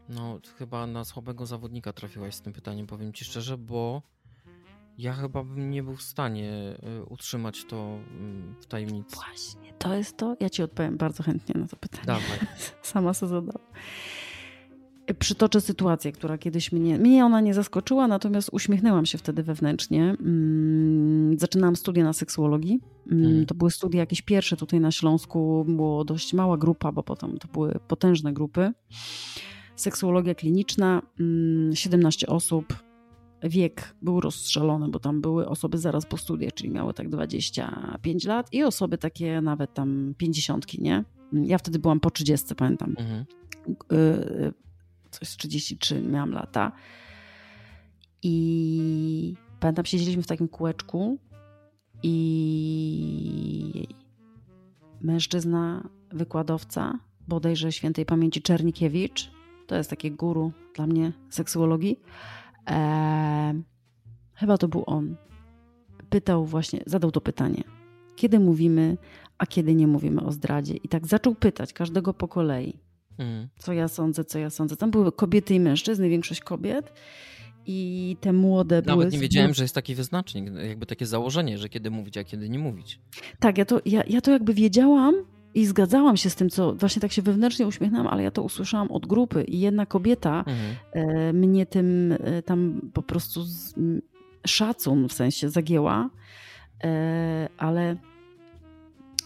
No, 0.09 0.39
chyba 0.59 0.87
na 0.87 1.05
słabego 1.05 1.47
zawodnika 1.47 1.93
trafiłaś 1.93 2.35
z 2.35 2.41
tym 2.41 2.53
pytaniem, 2.53 2.87
powiem 2.87 3.13
ci 3.13 3.25
szczerze, 3.25 3.59
bo 3.59 4.03
ja 4.99 5.13
chyba 5.13 5.45
bym 5.45 5.71
nie 5.71 5.83
był 5.83 5.97
w 5.97 6.03
stanie 6.03 6.77
y, 7.01 7.05
utrzymać 7.05 7.65
to 7.65 7.99
mm, 8.21 8.55
w 8.61 8.67
tajemnicy. 8.67 9.17
Właśnie, 9.17 9.73
to 9.79 9.95
jest 9.95 10.17
to. 10.17 10.37
Ja 10.41 10.51
ci 10.51 10.63
odpowiem 10.63 10.97
bardzo 10.97 11.23
chętnie 11.23 11.61
na 11.61 11.69
to 11.69 11.77
pytanie. 11.77 12.07
Dawaj. 12.07 12.39
Sama 12.83 13.15
sobie 13.15 13.31
zadam. 13.31 13.63
Przytoczę 15.19 15.61
sytuację, 15.61 16.13
która 16.13 16.39
kiedyś 16.39 16.73
mnie, 16.73 16.99
mnie 16.99 17.25
ona 17.25 17.41
nie 17.41 17.55
zaskoczyła, 17.55 18.09
natomiast 18.09 18.49
uśmiechnęłam 18.53 19.07
się 19.07 19.19
wtedy 19.19 19.43
wewnętrznie. 19.43 20.17
Mm, 20.21 21.39
Zaczynałam 21.39 21.77
studia 21.77 22.05
na 22.05 22.13
seksuologii. 22.13 22.81
Mm. 23.11 23.47
To 23.47 23.55
były 23.55 23.71
studia 23.71 24.01
jakieś 24.01 24.23
pierwsze 24.23 24.57
tutaj 24.57 24.81
na 24.81 24.91
Śląsku. 24.91 25.65
Było 25.69 26.05
dość 26.05 26.35
mała 26.35 26.57
grupa, 26.57 26.93
bo 26.93 27.03
potem 27.03 27.39
to 27.39 27.49
były 27.49 27.79
potężne 27.89 28.33
grupy. 28.33 28.73
Seksuologia 29.77 30.35
kliniczna, 30.35 31.03
mm, 31.21 31.77
17 31.77 32.27
osób. 32.27 32.86
Wiek 33.43 33.95
był 34.03 34.21
rozstrzelony, 34.21 34.89
bo 34.89 34.99
tam 34.99 35.21
były 35.21 35.49
osoby 35.49 35.79
zaraz 35.79 36.07
po 36.07 36.17
studiach, 36.17 36.55
czyli 36.55 36.71
miały 36.71 36.95
tak 36.95 37.09
25 37.09 38.25
lat 38.25 38.49
i 38.53 38.65
osoby 38.65 38.99
takie 38.99 39.41
nawet 39.41 39.75
tam 39.75 40.15
50, 40.19 40.79
nie? 40.79 41.05
Ja 41.33 41.59
wtedy 41.59 41.79
byłam 41.79 42.01
po 42.01 42.11
30, 42.11 42.55
pamiętam 42.55 42.95
Mhm. 42.99 43.25
y, 43.93 44.53
coś 45.11 45.29
z 45.29 45.37
33 45.37 46.03
miałam 46.03 46.31
lata. 46.31 46.73
I 48.23 49.35
pamiętam, 49.61 49.85
siedzieliśmy 49.85 50.23
w 50.23 50.27
takim 50.27 50.49
kółeczku 50.49 51.19
i 52.03 53.89
mężczyzna, 55.01 55.89
wykładowca, 56.11 56.99
bodajże 57.29 57.73
świętej 57.73 58.07
pamięci 58.07 58.43
Czernikiewicz, 58.43 59.31
to 59.67 59.77
jest 59.77 59.91
takie 59.91 60.11
guru 60.11 60.53
dla 60.75 60.87
mnie 60.87 61.13
seksuologii, 61.31 62.01
chyba 64.35 64.59
to 64.59 64.69
był 64.69 64.83
on, 64.87 65.17
pytał 66.11 66.45
właśnie, 66.45 66.81
zadał 66.87 67.11
to 67.11 67.21
pytanie, 67.21 67.65
kiedy 68.17 68.41
mówimy, 68.41 68.97
a 69.39 69.47
kiedy 69.47 69.75
nie 69.75 69.87
mówimy 69.87 70.23
o 70.23 70.33
zdradzie. 70.33 70.75
I 70.75 70.89
tak 70.89 71.07
zaczął 71.07 71.35
pytać 71.35 71.73
każdego 71.73 72.15
po 72.15 72.29
kolei 72.29 72.87
Mhm. 73.19 73.49
co 73.59 73.73
ja 73.73 73.89
sądzę, 73.89 74.25
co 74.25 74.39
ja 74.39 74.51
sądzę. 74.51 74.77
Tam 74.77 74.91
były 74.91 75.13
kobiety 75.13 75.55
i 75.55 75.61
mężczyzny, 75.61 76.09
większość 76.09 76.41
kobiet. 76.41 76.93
I 77.67 78.17
te 78.21 78.33
młode 78.33 78.83
były. 78.83 78.97
Nawet 78.97 79.13
nie 79.13 79.19
wiedziałem, 79.19 79.55
że 79.55 79.65
jest 79.65 79.75
taki 79.75 79.95
wyznacznik, 79.95 80.51
jakby 80.69 80.87
takie 80.87 81.07
założenie, 81.07 81.59
że 81.59 81.69
kiedy 81.69 81.91
mówić, 81.91 82.17
a 82.17 82.25
kiedy 82.25 82.49
nie 82.49 82.59
mówić. 82.59 83.01
Tak, 83.41 83.59
ja 83.59 83.65
to, 83.65 83.81
ja, 83.85 84.03
ja 84.09 84.21
to 84.21 84.31
jakby 84.31 84.55
wiedziałam 84.55 85.15
i 85.57 85.67
zgadzałam 85.67 86.17
się 86.17 86.31
z 86.31 86.35
tym, 86.35 86.51
co 86.51 86.75
właśnie 86.75 87.03
tak 87.03 87.13
się 87.13 87.23
wewnętrznie 87.23 87.67
uśmiechnęłam, 87.67 88.07
ale 88.07 88.23
ja 88.23 88.31
to 88.31 88.43
usłyszałam 88.43 88.91
od 88.91 89.07
grupy 89.07 89.45
i 89.45 89.61
jedna 89.61 89.87
kobieta 89.87 90.39
Mhm. 90.39 90.57
e, 90.93 91.33
mnie 91.33 91.67
tym 91.67 92.13
e, 92.21 92.43
tam 92.43 92.81
po 92.93 93.03
prostu 93.03 93.43
z, 93.43 93.75
szacun 94.47 95.09
w 95.09 95.13
sensie 95.13 95.49
zagięła, 95.49 96.11
e, 96.85 97.49
ale, 97.59 97.97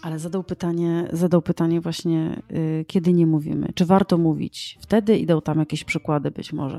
ale 0.03 0.19
zadał 0.19 0.45
pytanie, 0.45 1.09
zadał 1.13 1.43
pytanie 1.43 1.81
właśnie, 1.81 2.43
kiedy 2.87 3.13
nie 3.13 3.27
mówimy, 3.27 3.69
czy 3.75 3.87
warto 3.87 4.19
mówić 4.19 4.79
wtedy 4.81 5.19
i 5.19 5.27
dał 5.27 5.41
tam 5.41 5.59
jakieś 5.59 5.85
przykłady 5.85 6.31
być 6.31 6.53
może. 6.53 6.79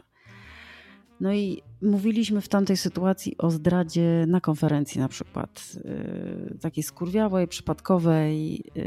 No 1.22 1.34
i 1.34 1.61
mówiliśmy 1.81 2.41
w 2.41 2.48
tamtej 2.48 2.77
sytuacji 2.77 3.38
o 3.38 3.52
zdradzie 3.52 4.26
na 4.27 4.41
konferencji 4.41 4.99
na 5.02 5.07
przykład, 5.07 5.72
e, 5.85 6.57
takiej 6.60 6.84
skurwiałej, 6.84 7.48
przypadkowej, 7.48 8.64
e, 8.77 8.81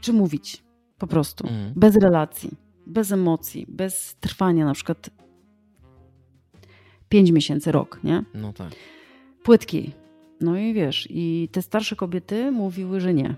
czy 0.00 0.12
mówić 0.12 0.64
po 0.98 1.06
prostu, 1.06 1.46
Mhm. 1.46 1.72
bez 1.76 1.96
relacji, 1.96 2.50
bez 2.86 3.12
emocji, 3.12 3.66
bez 3.68 4.16
trwania 4.20 4.64
na 4.64 4.74
przykład 4.74 5.10
5 7.08 7.30
miesięcy, 7.30 7.72
rok, 7.72 8.00
nie? 8.04 8.24
No 8.34 8.52
tak. 8.52 8.72
Płytki. 9.42 9.92
No 10.40 10.58
i 10.58 10.74
wiesz, 10.74 11.06
i 11.10 11.48
te 11.52 11.62
starsze 11.62 11.96
kobiety 11.96 12.50
mówiły, 12.52 13.00
że 13.00 13.14
nie. 13.14 13.34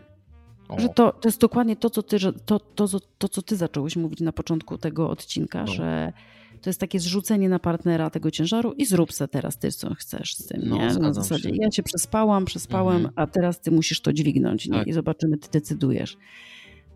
O, 0.69 0.81
Że 0.81 0.89
to, 0.89 1.13
to 1.13 1.29
jest 1.29 1.41
dokładnie 1.41 1.77
to 1.77 1.91
co, 1.91 2.03
ty, 2.03 2.17
to, 2.47 2.61
to, 2.61 2.87
to, 3.19 3.29
co 3.29 3.43
ty 3.43 3.57
zacząłeś 3.57 3.97
mówić 3.97 4.21
na 4.21 4.33
początku 4.33 4.79
tego 4.79 5.11
odcinka, 5.11 5.61
No. 5.65 5.73
że 5.73 6.13
to 6.67 6.71
jest 6.71 6.81
takie 6.81 7.01
zrzucenie 7.01 7.49
na 7.49 7.59
partnera 7.59 8.11
tego 8.11 8.31
ciężaru 8.31 8.73
i 8.73 8.87
zrób 8.87 9.13
se 9.13 9.29
teraz 9.29 9.59
ty, 9.59 9.73
co 9.73 9.95
chcesz 9.95 10.35
z 10.35 10.47
tym, 10.47 10.63
No, 10.65 10.77
nie? 10.77 10.83
Na 10.85 10.91
zgadzam 10.93 11.15
zasadzie, 11.15 11.49
się. 11.49 11.55
ja 11.61 11.69
cię 11.71 11.83
przespałam, 11.83 12.45
przespałem, 12.45 12.97
Mhm. 12.97 13.13
a 13.17 13.27
teraz 13.27 13.61
ty 13.61 13.71
musisz 13.71 14.01
to 14.01 14.13
dźwignąć, 14.13 14.67
nie? 14.69 14.79
Tak. 14.79 14.87
I 14.87 14.93
zobaczymy, 14.93 15.39
ty 15.39 15.49
decydujesz. 15.53 16.17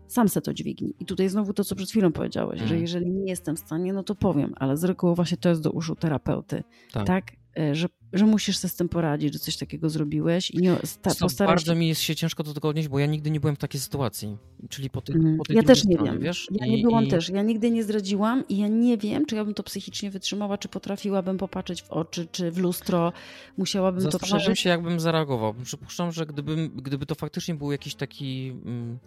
Sam 0.07 0.29
se 0.29 0.41
to 0.41 0.53
dźwignij. 0.53 0.93
I 0.99 1.05
tutaj 1.05 1.29
znowu 1.29 1.53
to, 1.53 1.63
co 1.63 1.75
przed 1.75 1.89
chwilą 1.89 2.11
powiedziałeś, 2.11 2.57
że 2.57 2.63
Mhm. 2.63 2.81
jeżeli 2.81 3.11
nie 3.11 3.29
jestem 3.29 3.55
w 3.55 3.59
stanie, 3.59 3.93
no 3.93 4.03
to 4.03 4.15
powiem, 4.15 4.53
ale 4.55 4.77
z 4.77 4.83
reguły 4.83 5.15
właśnie 5.15 5.37
to 5.37 5.49
jest 5.49 5.61
do 5.61 5.71
uszu 5.71 5.95
terapeuty, 5.95 6.63
Tak. 6.93 7.07
tak? 7.07 7.31
E, 7.59 7.75
Że, 7.75 7.87
że 8.13 8.25
musisz 8.25 8.57
sobie 8.57 8.69
z 8.69 8.75
tym 8.75 8.89
poradzić, 8.89 9.33
że 9.33 9.39
coś 9.39 9.57
takiego 9.57 9.89
zrobiłeś 9.89 10.51
i 10.51 10.57
nie, 10.57 10.75
sta, 10.83 11.11
postaraj 11.19 11.51
bardzo 11.55 11.73
się 11.73 11.79
mi 11.79 11.87
jest 11.87 12.01
się 12.01 12.15
ciężko 12.15 12.43
do 12.43 12.53
tego 12.53 12.67
odnieść, 12.67 12.87
bo 12.87 12.99
ja 12.99 13.05
nigdy 13.05 13.31
nie 13.31 13.39
byłem 13.39 13.55
w 13.55 13.59
takiej 13.59 13.81
sytuacji. 13.81 14.37
Czyli 14.69 14.89
po 14.89 15.01
tej, 15.01 15.15
Mhm. 15.15 15.37
po 15.37 15.43
tej 15.45 15.55
Ja 15.55 15.63
też 15.63 15.85
nie 15.85 15.93
stronie, 15.95 16.11
wiem. 16.11 16.21
wiesz? 16.21 16.47
Ja 16.51 16.65
I- 16.65 16.71
nie 16.71 16.83
byłam 16.83 17.03
i- 17.05 17.07
też. 17.07 17.29
Ja 17.29 17.41
nigdy 17.41 17.71
nie 17.71 17.83
zdradziłam 17.83 18.43
i 18.49 18.57
ja 18.57 18.67
nie 18.67 18.97
wiem, 18.97 19.25
czy 19.25 19.35
ja 19.35 19.45
bym 19.45 19.53
to 19.53 19.63
psychicznie 19.63 20.11
wytrzymała, 20.11 20.57
czy 20.57 20.67
potrafiłabym 20.69 21.37
popatrzeć 21.37 21.81
w 21.83 21.89
oczy, 21.91 22.27
czy 22.31 22.51
w 22.51 22.57
lustro. 22.57 23.13
Musiałabym 23.57 24.03
to 24.03 24.11
Zastanawiam 24.11 24.39
przeżyć. 24.39 24.59
się, 24.59 24.69
jakbym 24.69 24.99
zareagował. 24.99 25.53
Przypuszczam, 25.63 26.11
że 26.11 26.25
gdybym, 26.25 26.69
gdyby 26.75 27.05
to 27.05 27.15
faktycznie 27.15 27.55
był 27.55 27.71
jakiś 27.71 27.95
taki 27.95 28.53
mm, 28.65 28.99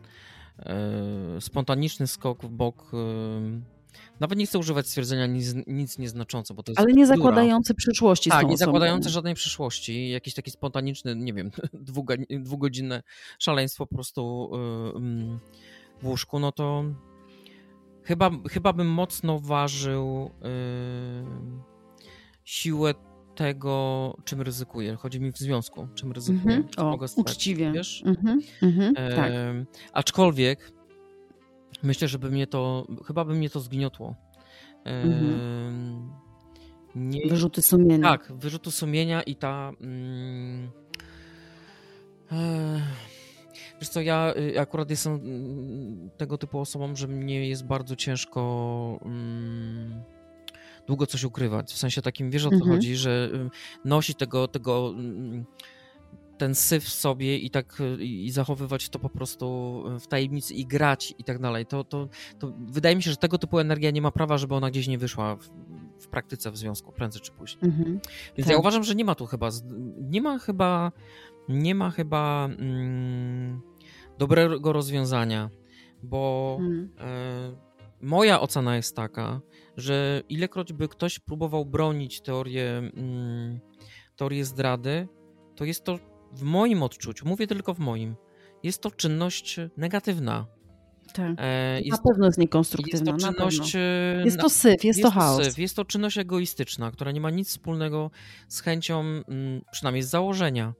e, 0.58 1.40
spontaniczny 1.40 2.06
skok 2.06 2.42
w 2.44 2.48
bok. 2.48 2.90
Nawet 4.20 4.38
nie 4.38 4.46
chcę 4.46 4.58
używać 4.58 4.86
stwierdzenia 4.86 5.26
nic, 5.26 5.54
nic 5.66 5.98
nieznaczące, 5.98 6.54
bo 6.54 6.62
to 6.62 6.72
jest. 6.72 6.80
Ale 6.80 6.92
nie 6.92 7.02
bzdura. 7.02 7.16
zakładający 7.16 7.74
przyszłości 7.74 8.30
Tak, 8.30 8.48
nie 8.48 8.56
zakładające 8.56 9.10
żadnej 9.10 9.34
przyszłości. 9.34 10.10
Jakiś 10.10 10.34
taki 10.34 10.50
spontaniczny, 10.50 11.16
nie 11.16 11.32
wiem, 11.32 11.50
dwugodzinne 12.44 13.02
szaleństwo 13.38 13.86
po 13.86 13.94
prostu 13.94 14.50
mm, 14.96 15.38
w 16.02 16.06
łóżku, 16.06 16.38
no 16.38 16.52
to 16.52 16.84
chyba, 18.02 18.30
chyba 18.50 18.72
bym 18.72 18.86
mocno 18.86 19.38
ważył 19.40 20.30
siłę 22.44 22.94
tego, 23.34 24.16
czym 24.24 24.42
ryzykuję. 24.42 24.96
Chodzi 24.96 25.20
mi 25.20 25.32
w 25.32 25.38
związku, 25.38 25.88
czym 25.94 26.12
ryzykuję. 26.12 26.56
Mhm. 26.56 26.68
czy 26.68 26.80
O, 26.80 26.98
uczciwie. 27.16 27.72
Wiesz? 27.72 28.02
Mhm. 28.06 28.40
Mhm. 28.62 28.94
E, 28.96 29.16
Tak. 29.16 29.32
Aczkolwiek 29.92 30.72
myślę, 31.84 32.08
że 32.08 32.18
by 32.18 32.30
mnie 32.30 32.46
to, 32.46 32.86
chyba 33.06 33.24
by 33.24 33.34
mnie 33.34 33.50
to 33.50 33.60
zgniotło. 33.60 34.14
Mhm. 34.84 36.10
nie, 36.94 37.28
Wyrzuty 37.28 37.62
sumienia. 37.62 38.08
tak, 38.08 38.32
wyrzutu 38.32 38.70
sumienia 38.70 39.22
i 39.22 39.36
ta. 39.36 39.72
Mm, 39.80 40.70
e, 42.32 42.80
wiesz 43.80 43.88
co, 43.88 44.00
ja 44.00 44.34
y, 44.36 44.60
akurat 44.60 44.90
jestem 44.90 45.12
mm, 45.14 46.10
tego 46.16 46.38
typu 46.38 46.60
osobą, 46.60 46.96
że 46.96 47.08
mnie 47.08 47.48
jest 47.48 47.66
bardzo 47.66 47.96
ciężko 47.96 49.00
mm, 49.04 50.02
długo 50.86 51.06
coś 51.06 51.24
ukrywać. 51.24 51.72
W 51.72 51.78
sensie 51.78 52.02
takim, 52.02 52.30
wiesz 52.30 52.46
o 52.46 52.50
co 52.50 52.54
Mhm. 52.56 52.72
chodzi, 52.72 52.96
że 52.96 53.30
y, 53.34 53.50
nosi 53.88 54.14
tego, 54.14 54.48
tego 54.48 54.94
ten 56.38 56.54
syf 56.54 56.84
w 56.84 56.88
sobie 56.88 57.38
i 57.38 57.50
tak 57.50 57.80
y, 57.80 58.04
i 58.04 58.30
zachowywać 58.30 58.88
to 58.88 58.98
po 58.98 59.08
prostu 59.08 59.46
w 60.00 60.06
tajemnicy 60.06 60.54
i 60.54 60.66
grać 60.66 61.14
i 61.18 61.24
tak 61.24 61.38
dalej. 61.38 61.66
To, 61.66 61.84
to, 61.84 62.08
to 62.38 62.52
wydaje 62.58 62.96
mi 62.96 63.02
się, 63.02 63.10
że 63.10 63.16
tego 63.16 63.38
typu 63.38 63.58
energia 63.58 63.90
nie 63.90 64.02
ma 64.02 64.10
prawa, 64.10 64.38
żeby 64.38 64.54
ona 64.54 64.70
gdzieś 64.70 64.88
nie 64.88 64.98
wyszła 64.98 65.36
w, 65.36 65.48
w 66.00 66.08
praktyce 66.08 66.50
w 66.50 66.56
związku, 66.56 66.92
prędzej 66.92 67.22
czy 67.22 67.32
później. 67.32 67.64
Mhm. 67.64 68.00
Więc 68.36 68.46
Tak. 68.46 68.52
ja 68.52 68.58
uważam, 68.58 68.84
że 68.84 68.94
nie 68.94 69.04
ma 69.04 69.14
tu 69.14 69.26
chyba, 69.26 69.50
nie 70.00 70.22
ma 70.22 70.38
chyba, 70.38 70.92
nie 71.48 71.74
ma 71.74 71.90
chyba 71.90 72.48
mm, 72.58 73.60
dobrego 74.18 74.72
rozwiązania, 74.72 75.50
bo 76.02 76.56
Mhm. 76.60 76.90
e, 76.98 77.74
moja 78.00 78.40
ocena 78.40 78.76
jest 78.76 78.96
taka, 78.96 79.40
że 79.76 80.22
ilekroć 80.28 80.72
by 80.72 80.88
ktoś 80.88 81.18
próbował 81.18 81.64
bronić 81.66 82.20
teorię, 82.20 82.78
mm, 82.78 83.60
teorię 84.16 84.44
zdrady, 84.44 85.08
to 85.56 85.64
jest 85.64 85.84
to 85.84 85.98
w 86.34 86.42
moim 86.42 86.82
odczuciu, 86.82 87.28
mówię 87.28 87.46
tylko 87.46 87.74
w 87.74 87.78
moim, 87.78 88.16
jest 88.62 88.82
to 88.82 88.90
czynność 88.90 89.56
negatywna. 89.76 90.46
Tak. 91.14 91.30
E, 91.38 91.74
Na 91.74 91.80
jest, 91.80 92.02
pewno 92.02 92.26
jest 92.26 92.38
jest 92.38 92.38
niekonstruktywna. 92.38 93.12
to 93.12 93.26
na 93.26 93.32
czynność. 93.32 93.74
e, 93.76 94.22
Jest 94.24 94.36
na- 94.36 94.42
to 94.42 94.50
syf, 94.50 94.84
jest, 94.84 95.02
to 95.02 95.10
chaos. 95.10 95.44
syf, 95.44 95.58
jest 95.58 95.76
to 95.76 95.84
czynność 95.84 96.18
egoistyczna, 96.18 96.90
która 96.90 97.10
nie 97.12 97.20
ma 97.20 97.30
nic 97.30 97.48
wspólnego 97.48 98.10
z 98.48 98.60
chęcią, 98.60 99.00
mm, 99.00 99.24
przynajmniej 99.72 100.02
z 100.02 100.08
założenia, 100.08 100.74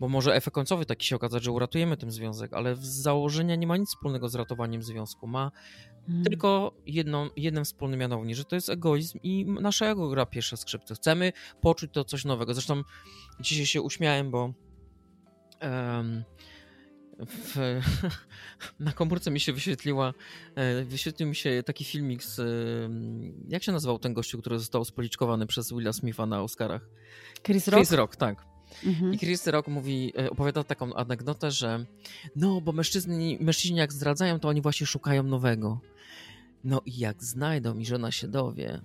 bo 0.00 0.08
może 0.08 0.34
efekt 0.34 0.54
końcowy 0.54 0.86
taki 0.86 1.06
się 1.06 1.16
okazać, 1.16 1.44
że 1.44 1.50
uratujemy 1.52 1.96
ten 1.96 2.10
związek, 2.10 2.52
ale 2.52 2.76
z 2.76 2.80
założenia 2.80 3.56
nie 3.56 3.66
ma 3.66 3.76
nic 3.76 3.88
wspólnego 3.88 4.28
z 4.28 4.34
ratowaniem 4.34 4.82
związku. 4.82 5.26
Ma 5.26 5.50
Mhm. 6.08 6.24
tylko 6.24 6.72
jedną, 6.86 7.28
jeden 7.36 7.64
wspólny 7.64 7.96
mianownik, 7.96 8.36
że 8.36 8.44
to 8.44 8.54
jest 8.54 8.68
egoizm 8.68 9.18
i 9.22 9.46
nasze 9.46 9.90
ego 9.90 10.08
gra 10.08 10.26
pierwsze 10.26 10.56
skrzypce. 10.56 10.94
Chcemy 10.94 11.32
poczuć 11.60 11.90
to 11.92 12.04
coś 12.04 12.24
nowego. 12.24 12.54
Zresztą 12.54 12.82
dzisiaj 13.40 13.66
się 13.66 13.82
uśmiałem, 13.82 14.30
bo 14.30 14.52
w, 17.18 17.80
na 18.80 18.92
komórce 18.92 19.30
mi 19.30 19.40
się 19.40 19.52
wyświetliła, 19.52 20.14
e, 20.54 20.84
wyświetlił 20.84 21.28
mi 21.28 21.36
się 21.36 21.62
taki 21.66 21.84
filmik 21.84 22.22
z, 22.22 22.40
jak 23.48 23.62
się 23.62 23.72
nazywał 23.72 23.98
ten 23.98 24.14
gościu, 24.14 24.38
który 24.38 24.58
został 24.58 24.84
spoliczkowany 24.84 25.46
przez 25.46 25.72
Willa 25.72 25.92
Smitha 25.92 26.26
na 26.26 26.42
Oscarach? 26.42 26.88
Chris 27.42 27.68
Rock? 27.68 27.78
Chris 27.78 27.92
Rock, 27.92 28.16
tak. 28.16 28.46
Mhm. 28.86 29.14
I 29.14 29.18
Chris 29.18 29.46
Rock 29.46 29.68
mówi, 29.68 30.12
e, 30.18 30.30
opowiada 30.30 30.64
taką 30.64 30.94
anegdotę, 30.94 31.50
że 31.50 31.84
no, 32.36 32.60
bo 32.60 32.72
mężczyźni, 32.72 33.38
mężczyźni 33.40 33.76
jak 33.78 33.92
zdradzają, 33.92 34.40
to 34.40 34.48
oni 34.48 34.60
właśnie 34.60 34.86
szukają 34.86 35.22
nowego. 35.22 35.80
No 36.64 36.80
i 36.86 36.98
jak 36.98 37.24
znajdą 37.24 37.78
i 37.78 37.86
żona 37.86 38.12
się 38.12 38.28
dowie, 38.28 38.80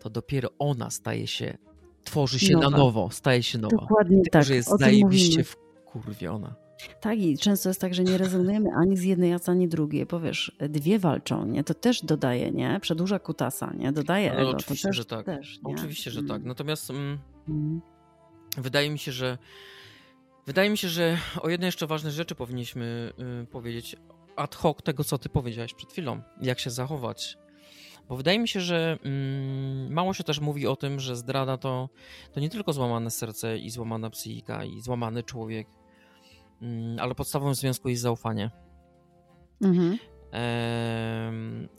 to 0.00 0.10
dopiero 0.10 0.50
ona 0.58 0.90
staje 0.90 1.26
się, 1.26 1.58
tworzy 2.04 2.38
się 2.38 2.52
Nowa. 2.52 2.70
na 2.70 2.76
nowo, 2.76 3.10
staje 3.10 3.42
się 3.42 3.58
nowa. 3.58 3.76
Dokładnie 3.76 4.16
Tylko, 4.22 4.30
tak. 4.30 4.44
że 4.44 4.54
jest 4.54 4.68
o 4.68 4.78
tym 4.78 4.86
zajebiście 4.86 5.38
mówimy. 5.38 5.67
Wkurwiona. 5.88 6.54
Tak, 7.00 7.18
i 7.18 7.38
często 7.38 7.68
jest 7.70 7.80
tak, 7.80 7.94
że 7.94 8.04
nie 8.04 8.18
rezygnujemy 8.18 8.68
ani 8.76 8.96
z 8.96 9.02
jednej, 9.02 9.34
ani 9.46 9.68
drugiej, 9.68 10.06
bo 10.06 10.20
wiesz, 10.20 10.56
dwie 10.68 10.98
walczą, 10.98 11.46
nie? 11.46 11.64
To 11.64 11.74
też 11.74 12.04
dodaje, 12.04 12.50
nie? 12.50 12.80
Przedłuża 12.80 13.18
kutasa, 13.18 13.72
nie? 13.78 13.92
Dodaje 13.92 14.32
No, 14.32 14.38
ego. 14.40 14.50
oczywiście, 14.50 14.88
też, 14.88 14.96
że 14.96 15.04
tak. 15.04 15.26
Też? 15.26 15.60
Oczywiście, 15.64 16.10
że 16.10 16.20
Mm. 16.20 16.28
tak. 16.28 16.44
Natomiast 16.44 16.90
mm, 16.90 17.18
Mm. 17.48 17.80
wydaje 18.56 18.90
mi 18.90 18.98
się, 18.98 19.12
że 19.12 19.38
wydaje 20.46 20.70
mi 20.70 20.78
się, 20.78 20.88
że 20.88 21.18
o 21.40 21.48
jednej 21.48 21.68
jeszcze 21.68 21.86
ważnej 21.86 22.12
rzeczy 22.12 22.34
powinniśmy 22.34 23.12
y, 23.42 23.46
powiedzieć 23.46 23.96
ad 24.36 24.54
hoc 24.54 24.82
tego, 24.82 25.04
co 25.04 25.18
ty 25.18 25.28
powiedziałeś 25.28 25.74
przed 25.74 25.92
chwilą. 25.92 26.20
Jak 26.42 26.58
się 26.60 26.70
zachować. 26.70 27.38
Bo 28.08 28.16
wydaje 28.16 28.38
mi 28.38 28.48
się, 28.48 28.60
że 28.60 28.98
mm, 29.04 29.92
mało 29.92 30.14
się 30.14 30.24
też 30.24 30.40
mówi 30.40 30.66
o 30.66 30.76
tym, 30.76 31.00
że 31.00 31.16
zdrada 31.16 31.56
to, 31.56 31.88
to 32.32 32.40
nie 32.40 32.50
tylko 32.50 32.72
złamane 32.72 33.10
serce 33.10 33.58
i 33.58 33.70
złamana 33.70 34.10
psychika 34.10 34.64
i 34.64 34.80
złamany 34.80 35.22
człowiek, 35.22 35.68
mm, 36.62 36.98
ale 37.00 37.14
podstawą 37.14 37.54
związku 37.54 37.88
jest 37.88 38.02
zaufanie. 38.02 38.50
Mhm. 39.62 39.98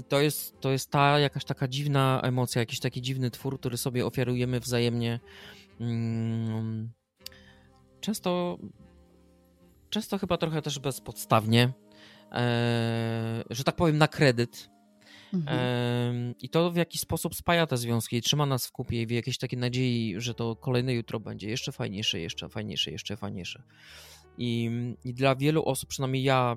To 0.10 0.20
jest, 0.20 0.60
to 0.60 0.72
jest 0.72 0.92
ta 0.92 1.20
jakaś 1.20 1.46
taka 1.46 1.68
dziwna 1.68 2.22
emocja, 2.24 2.60
jakiś 2.62 2.80
taki 2.80 3.02
dziwny 3.02 3.32
twór, 3.32 3.60
który 3.60 3.78
sobie 3.78 4.06
ofiarujemy 4.06 4.60
wzajemnie. 4.60 5.20
Mm, 5.80 6.90
Często, 8.02 8.58
często 9.90 10.18
chyba 10.18 10.38
trochę 10.38 10.62
też 10.62 10.80
bezpodstawnie, 10.80 11.74
e, 12.32 13.44
że 13.50 13.64
tak 13.64 13.76
powiem, 13.76 13.98
na 13.98 14.08
kredyt. 14.08 14.70
Mhm. 15.34 16.36
I 16.42 16.50
to 16.50 16.72
w 16.72 16.76
jakiś 16.76 17.02
sposób 17.02 17.36
spaja 17.36 17.68
te 17.68 17.78
związki 17.78 18.22
trzyma 18.22 18.46
nas 18.46 18.68
w 18.68 18.72
kupie 18.72 19.02
i 19.02 19.08
w 19.08 19.12
jakiejś 19.12 19.38
takiej 19.38 19.60
nadziei, 19.60 20.16
że 20.18 20.34
to 20.34 20.56
kolejne 20.56 20.94
jutro 20.94 21.20
będzie 21.20 21.50
jeszcze 21.50 21.72
fajniejsze, 21.72 22.20
jeszcze 22.20 22.50
fajniejsze, 22.50 22.92
jeszcze 22.92 23.18
fajniejsze. 23.18 23.64
I, 24.38 24.70
I 25.04 25.14
dla 25.14 25.36
wielu 25.36 25.66
osób, 25.66 25.90
przynajmniej 25.90 26.24
ja, 26.24 26.56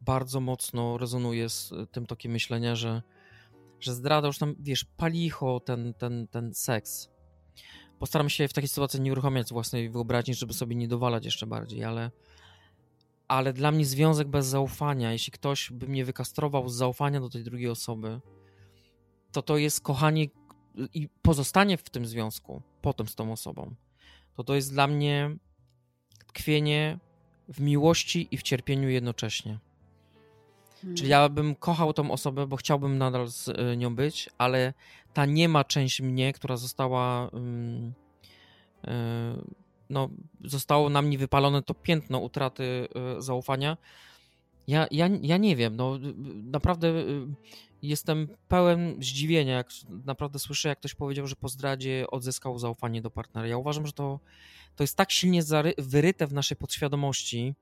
bardzo 0.00 0.40
mocno 0.40 0.98
rezonuję 0.98 1.48
z 1.48 1.72
tym 1.92 2.06
tokiem 2.06 2.32
myślenia, 2.32 2.76
że, 2.76 3.02
że 3.80 3.94
zdrada 3.94 4.26
już 4.26 4.38
tam, 4.38 4.54
wiesz, 4.60 4.84
palicho 4.84 5.60
ten, 5.60 5.94
ten, 5.94 6.28
ten 6.28 6.54
seks. 6.54 7.08
Postaram 7.98 8.28
się 8.28 8.48
w 8.48 8.52
takiej 8.52 8.68
sytuacji 8.68 9.00
nie 9.00 9.12
uruchamiać 9.12 9.48
własnej 9.48 9.90
wyobraźni, 9.90 10.34
żeby 10.34 10.52
sobie 10.52 10.76
nie 10.76 10.88
dowalać 10.88 11.24
jeszcze 11.24 11.46
bardziej, 11.46 11.84
ale, 11.84 12.10
ale 13.28 13.52
dla 13.52 13.70
mnie 13.70 13.86
związek 13.86 14.28
bez 14.28 14.46
zaufania, 14.46 15.12
jeśli 15.12 15.32
ktoś 15.32 15.70
by 15.72 15.88
mnie 15.88 16.04
wykastrował 16.04 16.68
z 16.68 16.74
zaufania 16.74 17.20
do 17.20 17.28
tej 17.28 17.44
drugiej 17.44 17.68
osoby, 17.68 18.20
to 19.32 19.42
to 19.42 19.56
jest 19.56 19.80
kochanie 19.80 20.26
i 20.94 21.08
pozostanie 21.22 21.76
w 21.76 21.90
tym 21.90 22.06
związku 22.06 22.62
potem 22.82 23.08
z 23.08 23.14
tą 23.14 23.32
osobą. 23.32 23.74
To 24.34 24.44
to 24.44 24.54
jest 24.54 24.72
dla 24.72 24.86
mnie 24.86 25.36
tkwienie 26.26 26.98
w 27.48 27.60
miłości 27.60 28.28
i 28.30 28.36
w 28.36 28.42
cierpieniu 28.42 28.88
jednocześnie. 28.88 29.58
Czyli 30.94 31.08
ja 31.08 31.28
bym 31.28 31.54
kochał 31.54 31.92
tą 31.92 32.10
osobę, 32.10 32.46
bo 32.46 32.56
chciałbym 32.56 32.98
nadal 32.98 33.28
z 33.28 33.48
y, 33.48 33.76
nią 33.76 33.94
być, 33.94 34.30
ale 34.38 34.74
ta 35.14 35.26
nie 35.26 35.48
ma 35.48 35.64
część 35.64 36.00
mnie, 36.00 36.32
która 36.32 36.56
została. 36.56 37.30
ym, 37.34 37.92
y, 38.84 39.65
no, 39.90 40.08
zostało 40.44 40.90
na 40.90 41.02
mnie 41.02 41.18
wypalone 41.18 41.62
to 41.62 41.74
piętno 41.74 42.18
utraty 42.18 42.88
y, 43.18 43.22
zaufania. 43.22 43.76
Ja, 44.66 44.86
ja, 44.90 45.08
ja 45.22 45.36
nie 45.36 45.56
wiem, 45.56 45.76
no 45.76 45.98
naprawdę 46.34 46.88
y, 46.88 47.26
jestem 47.82 48.28
pełen 48.48 48.96
zdziwienia, 49.02 49.54
jak 49.54 49.68
naprawdę 50.06 50.38
słyszę, 50.38 50.68
jak 50.68 50.78
ktoś 50.78 50.94
powiedział, 50.94 51.26
że 51.26 51.36
po 51.36 51.48
zdradzie 51.48 52.06
odzyskał 52.10 52.58
zaufanie 52.58 53.02
do 53.02 53.10
partnera. 53.10 53.48
Ja 53.48 53.56
uważam, 53.56 53.86
że 53.86 53.92
to, 53.92 54.20
to 54.76 54.82
jest 54.82 54.96
tak 54.96 55.10
silnie 55.10 55.42
wyryte 55.78 56.26
w 56.26 56.32
naszej 56.32 56.56
podświadomości, 56.56 57.54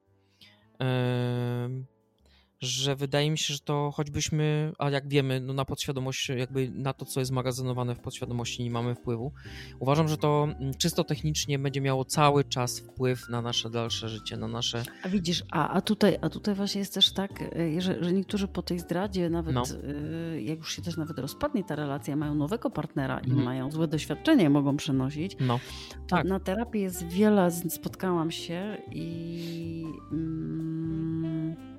że 2.60 2.97
wydaje 2.97 3.31
mi 3.31 3.39
się, 3.39 3.55
że 3.55 3.60
to 3.60 3.90
choćbyśmy, 3.94 4.72
a 4.78 4.90
jak 4.90 5.09
wiemy, 5.09 5.40
no 5.40 5.52
na 5.52 5.64
podświadomość, 5.64 6.28
jakby 6.28 6.70
na 6.70 6.93
to, 6.93 7.05
co 7.05 7.20
jest 7.20 7.32
magazynowane 7.32 7.94
w 7.94 8.01
podświadomości, 8.01 8.64
nie 8.64 8.70
mamy 8.70 8.94
wpływu. 8.94 9.32
Uważam, 9.78 10.09
że 10.09 10.16
to 10.16 10.48
mm, 10.60 10.74
czysto 10.74 11.05
technicznie 11.05 11.59
będzie 11.59 11.81
miało 11.81 12.05
cały 12.05 12.44
czas 12.44 12.81
wpływ 12.81 13.28
na 13.28 13.43
nasze 13.43 13.70
dalsze 13.70 14.09
życie, 14.09 14.36
na 14.36 14.48
nasze. 14.48 14.82
A 15.02 15.09
widzisz, 15.09 15.43
a, 15.51 15.68
a, 15.68 15.81
tutaj, 15.81 16.18
a 16.20 16.28
tutaj 16.28 16.55
właśnie 16.55 16.78
jest 16.78 16.94
też 16.94 17.12
tak, 17.12 17.43
e, 17.43 17.81
że, 17.81 18.05
że 18.05 18.12
niektórzy 18.12 18.48
po 18.48 18.62
tej 18.62 18.78
zdradzie, 18.78 19.31
nawet 19.31 19.55
no. 19.55 19.62
E, 19.62 20.43
jak 20.43 20.59
już 20.59 20.76
się 20.76 20.82
też 20.82 20.97
nawet 20.97 21.18
rozpadnie 21.18 21.64
ta 21.64 21.76
relacja, 21.76 22.16
mają 22.16 22.35
nowego 22.35 22.70
partnera 22.70 23.18
i 23.18 23.26
mhm. 23.26 23.44
mają 23.44 23.70
złe 23.70 23.89
doświadczenia, 23.89 24.51
mogą 24.51 24.76
przenosić. 24.76 25.36
No. 25.40 25.60
Tak. 26.09 26.26
Na 26.26 26.40
terapii 26.40 26.82
jest 26.82 27.09
wiele, 27.09 27.51
spotkałam 27.51 28.31
się 28.31 28.82
i. 28.93 29.85
Mm, 30.12 31.73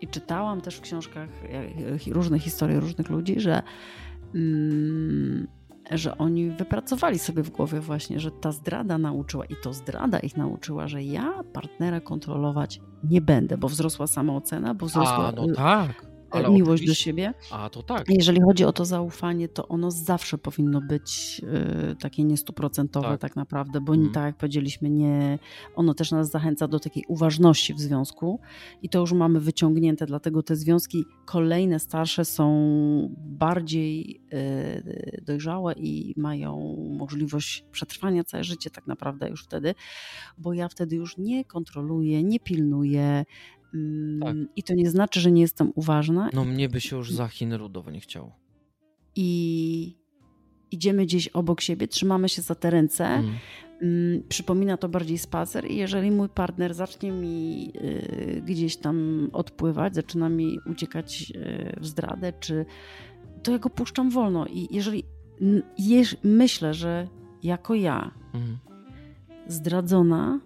i 0.00 0.08
czytałam 0.08 0.60
też 0.60 0.76
w 0.76 0.80
książkach 0.80 1.28
e, 2.08 2.12
różne 2.12 2.38
historie 2.38 2.80
różnych 2.80 3.10
ludzi, 3.10 3.40
że, 3.40 3.62
mm, 4.34 5.48
że 5.90 6.18
oni 6.18 6.50
wypracowali 6.50 7.18
sobie 7.18 7.42
w 7.42 7.50
głowie 7.50 7.80
właśnie, 7.80 8.20
że 8.20 8.30
ta 8.30 8.52
zdrada 8.52 8.98
nauczyła 8.98 9.44
i 9.44 9.56
to 9.62 9.72
zdrada 9.72 10.18
ich 10.18 10.36
nauczyła, 10.36 10.88
że 10.88 11.02
ja 11.02 11.44
partnera 11.52 12.00
kontrolować 12.00 12.80
nie 13.04 13.20
będę, 13.20 13.58
bo 13.58 13.68
wzrosła 13.68 14.06
samoocena, 14.06 14.74
bo 14.74 14.86
wzrosła. 14.86 15.28
A, 15.28 15.32
no 15.32 15.54
tak 15.54 16.07
ale 16.30 16.50
miłość 16.50 16.86
do 16.86 16.94
siebie. 16.94 17.34
A 17.50 17.70
to 17.70 17.82
tak. 17.82 18.04
Jeżeli 18.08 18.40
chodzi 18.40 18.64
o 18.64 18.72
to 18.72 18.84
zaufanie, 18.84 19.48
to 19.48 19.68
ono 19.68 19.90
zawsze 19.90 20.38
powinno 20.38 20.80
być 20.80 21.40
y, 21.92 21.96
takie 21.96 22.24
niestuprocentowe 22.24 23.08
tak. 23.08 23.20
tak 23.20 23.36
naprawdę, 23.36 23.80
bo 23.80 23.94
mm. 23.94 24.12
tak 24.12 24.24
jak 24.24 24.36
powiedzieliśmy, 24.36 24.90
nie, 24.90 25.38
ono 25.74 25.94
też 25.94 26.10
nas 26.10 26.30
zachęca 26.30 26.68
do 26.68 26.80
takiej 26.80 27.04
uważności 27.08 27.74
w 27.74 27.80
związku 27.80 28.40
i 28.82 28.88
to 28.88 29.00
już 29.00 29.12
mamy 29.12 29.40
wyciągnięte, 29.40 30.06
dlatego 30.06 30.42
te 30.42 30.56
związki 30.56 31.04
kolejne, 31.24 31.78
starsze 31.78 32.24
są 32.24 32.48
bardziej 33.16 34.20
y, 34.32 35.22
dojrzałe 35.26 35.72
i 35.72 36.14
mają 36.16 36.76
możliwość 36.98 37.64
przetrwania 37.72 38.24
całe 38.24 38.44
życie 38.44 38.70
tak 38.70 38.86
naprawdę 38.86 39.28
już 39.28 39.44
wtedy, 39.44 39.74
bo 40.38 40.52
ja 40.52 40.68
wtedy 40.68 40.96
już 40.96 41.16
nie 41.16 41.44
kontroluję, 41.44 42.22
nie 42.22 42.40
pilnuję, 42.40 43.24
tak. 44.20 44.30
Mm, 44.30 44.48
I 44.56 44.62
to 44.62 44.74
nie 44.74 44.90
znaczy, 44.90 45.20
że 45.20 45.32
nie 45.32 45.42
jestem 45.42 45.72
uważna. 45.74 46.30
No 46.32 46.44
mnie 46.44 46.68
by 46.68 46.80
się 46.80 46.96
już 46.96 47.12
za 47.12 47.28
Chin 47.28 47.52
rudowo 47.52 47.90
nie 47.90 48.00
chciało. 48.00 48.36
I 49.16 49.96
idziemy 50.70 51.06
gdzieś 51.06 51.28
obok 51.28 51.60
siebie, 51.60 51.88
trzymamy 51.88 52.28
się 52.28 52.42
za 52.42 52.54
te 52.54 52.70
ręce. 52.70 53.06
Mm. 53.06 53.34
Mm, 53.82 54.22
przypomina 54.28 54.76
to 54.76 54.88
bardziej 54.88 55.18
spacer 55.18 55.70
i 55.70 55.76
jeżeli 55.76 56.10
mój 56.10 56.28
partner 56.28 56.74
zacznie 56.74 57.12
mi 57.12 57.72
y, 57.76 58.42
gdzieś 58.46 58.76
tam 58.76 59.28
odpływać, 59.32 59.94
zaczyna 59.94 60.28
mi 60.28 60.58
uciekać 60.66 61.32
y, 61.36 61.80
w 61.80 61.86
zdradę, 61.86 62.32
czy 62.40 62.66
to 63.42 63.52
ja 63.52 63.58
go 63.58 63.70
puszczam 63.70 64.10
wolno. 64.10 64.46
I 64.46 64.68
jeżeli 64.70 65.04
jeż, 65.78 66.16
myślę, 66.22 66.74
że 66.74 67.08
jako 67.42 67.74
ja, 67.74 68.10
mm. 68.34 68.58
zdradzona 69.46 70.40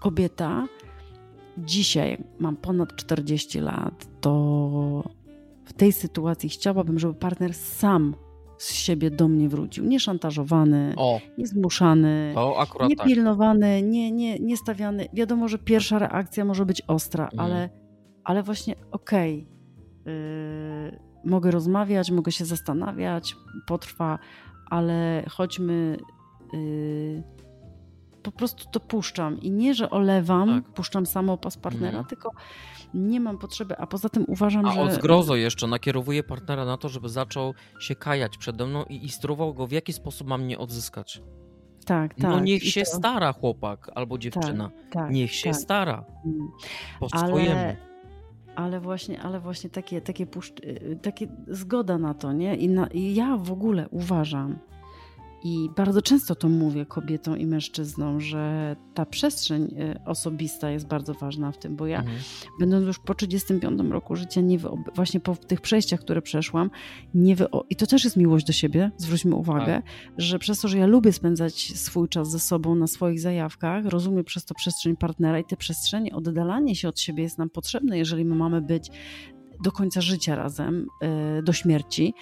kobieta, 0.00 0.68
dzisiaj 1.64 2.24
mam 2.38 2.56
ponad 2.56 2.96
40 2.96 3.60
lat, 3.60 4.06
to 4.20 5.04
w 5.64 5.72
tej 5.72 5.92
sytuacji 5.92 6.48
chciałabym, 6.48 6.98
żeby 6.98 7.14
partner 7.14 7.54
sam 7.54 8.14
z 8.58 8.72
siebie 8.72 9.10
do 9.10 9.28
mnie 9.28 9.48
wrócił. 9.48 9.84
Nie 9.84 10.00
szantażowany, 10.00 10.94
o. 10.96 11.20
nie 11.38 11.46
zmuszany, 11.46 12.34
nie 12.88 12.96
tak. 12.96 13.06
pilnowany, 13.06 13.82
nie, 13.82 14.10
nie, 14.10 14.38
nie 14.38 14.56
stawiany. 14.56 15.08
Wiadomo, 15.12 15.48
że 15.48 15.58
pierwsza 15.58 15.98
reakcja 15.98 16.44
może 16.44 16.66
być 16.66 16.82
ostra, 16.86 17.28
mm. 17.32 17.44
ale, 17.44 17.68
ale 18.24 18.42
właśnie 18.42 18.74
okej. 18.90 19.46
Okay, 20.02 20.14
yy, 20.14 20.98
mogę 21.24 21.50
rozmawiać, 21.50 22.10
mogę 22.10 22.32
się 22.32 22.44
zastanawiać, 22.44 23.36
potrwa, 23.66 24.18
ale 24.70 25.24
chodźmy. 25.28 25.96
Yy, 26.52 27.37
po 28.22 28.32
prostu 28.32 28.70
to 28.70 28.80
puszczam. 28.80 29.40
I 29.40 29.50
nie, 29.50 29.74
że 29.74 29.90
olewam, 29.90 30.62
tak. 30.62 30.72
puszczam 30.72 31.06
samopas 31.06 31.56
partnera, 31.56 31.98
mhm. 31.98 32.04
tylko 32.04 32.30
nie 32.94 33.20
mam 33.20 33.38
potrzeby. 33.38 33.78
A 33.78 33.86
poza 33.86 34.08
tym 34.08 34.24
uważam, 34.28 34.66
A 34.66 34.72
że. 34.72 34.80
A 34.80 34.82
od 34.82 34.92
zgrozo 34.92 35.36
jeszcze 35.36 35.66
nakierowuję 35.66 36.22
partnera 36.22 36.64
na 36.64 36.76
to, 36.76 36.88
żeby 36.88 37.08
zaczął 37.08 37.54
się 37.80 37.94
kajać 37.94 38.38
przede 38.38 38.66
mną 38.66 38.84
i 38.84 38.96
instruował 38.96 39.54
go, 39.54 39.66
w 39.66 39.72
jaki 39.72 39.92
sposób 39.92 40.28
mam 40.28 40.42
mnie 40.42 40.58
odzyskać. 40.58 41.22
Tak, 41.84 42.18
no 42.18 42.22
tak. 42.22 42.30
No 42.30 42.40
niech 42.40 42.64
się 42.64 42.82
to... 42.82 42.90
stara 42.90 43.32
chłopak 43.32 43.90
albo 43.94 44.18
dziewczyna. 44.18 44.68
Tak, 44.68 44.92
tak, 44.92 45.10
niech 45.10 45.34
się 45.34 45.50
tak. 45.50 45.60
stara. 45.60 46.04
Mm. 46.24 46.48
Po 47.00 47.08
Ale 47.12 47.76
ale 48.58 48.80
właśnie, 48.80 49.22
ale 49.22 49.40
właśnie 49.40 49.70
takie, 49.70 50.00
takie, 50.00 50.26
puszcz... 50.26 50.60
Y, 50.60 50.98
takie 51.02 51.28
zgoda 51.48 51.98
na 51.98 52.14
to, 52.14 52.32
nie? 52.32 52.56
I, 52.56 52.68
na, 52.68 52.86
I 52.86 53.14
ja 53.14 53.36
w 53.36 53.52
ogóle 53.52 53.88
uważam, 53.88 54.58
i 55.44 55.70
bardzo 55.76 56.02
często 56.02 56.34
to 56.34 56.48
mówię 56.48 56.86
kobietom 56.86 57.38
i 57.38 57.46
mężczyznom, 57.46 58.20
że 58.20 58.76
ta 58.94 59.06
przestrzeń 59.06 59.62
y, 59.62 60.04
osobista 60.04 60.70
jest 60.70 60.86
bardzo 60.86 61.14
ważna 61.14 61.52
w 61.52 61.58
tym, 61.58 61.76
bo 61.76 61.86
ja, 61.86 61.98
mhm. 61.98 62.18
będąc 62.60 62.86
już 62.86 62.98
po 62.98 63.14
35 63.14 63.80
roku 63.90 64.16
życia, 64.16 64.40
nie 64.40 64.58
właśnie 64.94 65.20
po 65.20 65.36
tych 65.36 65.60
przejściach, 65.60 66.00
które 66.00 66.22
przeszłam, 66.22 66.70
nie 67.14 67.36
i 67.70 67.76
to 67.76 67.86
też 67.86 68.04
jest 68.04 68.16
miłość 68.16 68.46
do 68.46 68.52
siebie, 68.52 68.90
zwróćmy 68.96 69.34
uwagę, 69.34 69.82
tak. 69.82 69.84
że 70.18 70.38
przez 70.38 70.60
to, 70.60 70.68
że 70.68 70.78
ja 70.78 70.86
lubię 70.86 71.12
spędzać 71.12 71.72
swój 71.78 72.08
czas 72.08 72.30
ze 72.30 72.38
sobą 72.38 72.74
na 72.74 72.86
swoich 72.86 73.20
zajawkach, 73.20 73.84
rozumiem 73.84 74.24
przez 74.24 74.44
to 74.44 74.54
przestrzeń 74.54 74.96
partnera 74.96 75.38
i 75.38 75.44
te 75.44 75.56
przestrzenie, 75.56 76.14
oddalanie 76.14 76.76
się 76.76 76.88
od 76.88 77.00
siebie 77.00 77.22
jest 77.22 77.38
nam 77.38 77.50
potrzebne, 77.50 77.98
jeżeli 77.98 78.24
my 78.24 78.34
mamy 78.34 78.60
być 78.60 78.90
do 79.64 79.72
końca 79.72 80.00
życia 80.00 80.36
razem, 80.36 80.86
y, 81.38 81.42
do 81.42 81.52
śmierci, 81.52 82.14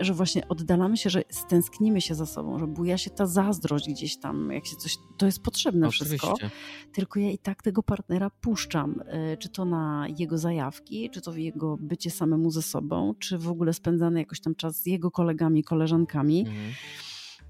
że 0.00 0.14
właśnie 0.14 0.48
oddalamy 0.48 0.96
się, 0.96 1.10
że 1.10 1.22
stęsknimy 1.30 2.00
się 2.00 2.14
za 2.14 2.26
sobą, 2.26 2.58
że 2.58 2.66
buja 2.66 2.98
się 2.98 3.10
ta 3.10 3.26
zazdrość 3.26 3.88
gdzieś 3.88 4.16
tam, 4.16 4.52
jak 4.52 4.66
się 4.66 4.76
coś, 4.76 4.96
to 5.16 5.26
jest 5.26 5.42
potrzebne 5.42 5.88
Oczywiście. 5.88 6.18
wszystko, 6.18 6.48
tylko 6.92 7.20
ja 7.20 7.30
i 7.30 7.38
tak 7.38 7.62
tego 7.62 7.82
partnera 7.82 8.30
puszczam, 8.30 9.00
e, 9.06 9.36
czy 9.36 9.48
to 9.48 9.64
na 9.64 10.06
jego 10.18 10.38
zajawki, 10.38 11.10
czy 11.10 11.20
to 11.20 11.32
w 11.32 11.36
jego 11.36 11.76
bycie 11.80 12.10
samemu 12.10 12.50
ze 12.50 12.62
sobą, 12.62 13.14
czy 13.18 13.38
w 13.38 13.48
ogóle 13.48 13.72
spędzany 13.72 14.18
jakoś 14.18 14.40
tam 14.40 14.54
czas 14.54 14.82
z 14.82 14.86
jego 14.86 15.10
kolegami, 15.10 15.64
koleżankami. 15.64 16.40
Mhm. 16.40 16.72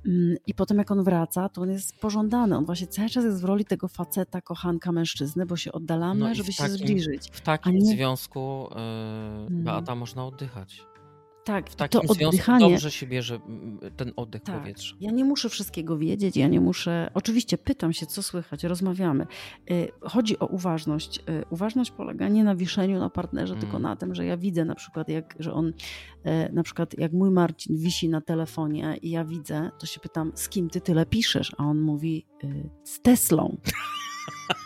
Mm, 0.07 0.37
I 0.47 0.55
potem 0.55 0.79
jak 0.79 0.91
on 0.91 1.05
wraca, 1.05 1.49
to 1.49 1.62
on 1.62 1.70
jest 1.70 1.99
pożądany. 2.01 2.57
On 2.57 2.65
właśnie 2.65 2.87
cały 2.87 3.09
czas 3.09 3.25
jest 3.25 3.43
w 3.43 3.45
roli 3.45 3.65
tego 3.65 3.89
faceta, 3.89 4.41
kochanka, 4.41 4.93
mężczyzny, 4.93 5.47
bo 5.47 5.57
się 5.57 5.73
oddalamy, 5.73 6.20
no 6.20 6.35
żeby 6.35 6.55
takim, 6.55 6.66
się 6.66 6.73
zbliżyć. 6.73 7.31
W 7.33 7.41
takim 7.41 7.75
nie... 7.75 7.97
związku 7.97 8.69
yy, 9.51 9.57
Beata 9.62 9.95
można 9.95 10.27
oddychać. 10.27 10.83
Tak, 11.49 11.70
w 11.70 11.77
takim 11.77 12.01
to 12.01 12.27
oddychanie. 12.29 12.70
dobrze 12.70 12.91
się 12.91 13.07
bierze 13.07 13.41
ten 13.97 14.12
oddech 14.16 14.43
tak, 14.43 14.61
powietrza. 14.61 14.97
Ja 15.01 15.11
nie 15.11 15.25
muszę 15.25 15.49
wszystkiego 15.49 15.99
wiedzieć, 15.99 16.37
ja 16.37 16.49
nie 16.49 16.61
muszę. 16.61 17.11
Oczywiście 17.15 17.59
pytam 17.59 17.93
się, 17.93 18.07
co 18.07 18.23
słychać, 18.23 18.65
rozmawiamy. 18.65 19.27
Y, 19.70 19.89
chodzi 20.01 20.39
o 20.39 20.47
uważność. 20.47 21.19
Y, 21.19 21.45
uważność 21.51 21.91
polega 21.91 22.29
nie 22.29 22.45
na 22.45 22.57
wiszeniu 22.57 22.99
na 22.99 23.11
partnerze, 23.11 23.55
mm. 23.55 23.61
tylko 23.61 23.79
na 23.79 23.97
tym, 23.97 24.15
że 24.15 24.27
ja 24.27 24.37
widzę 24.37 24.65
na 24.65 24.75
przykład, 24.75 25.09
jak, 25.09 25.35
że 25.39 25.53
on, 25.53 25.66
y, 25.69 25.73
na 26.53 26.62
przykład 26.62 26.99
jak 26.99 27.12
mój 27.12 27.31
Marcin 27.31 27.77
wisi 27.77 28.09
na 28.09 28.20
telefonie 28.20 28.97
i 29.03 29.11
ja 29.11 29.25
widzę, 29.25 29.70
to 29.79 29.87
się 29.87 30.01
pytam, 30.01 30.33
z 30.35 30.49
kim 30.49 30.70
ty 30.70 30.81
tyle 30.81 31.07
piszesz? 31.07 31.53
A 31.59 31.65
on 31.65 31.81
mówi, 31.81 32.27
z 32.85 33.01
Teslą. 33.01 33.57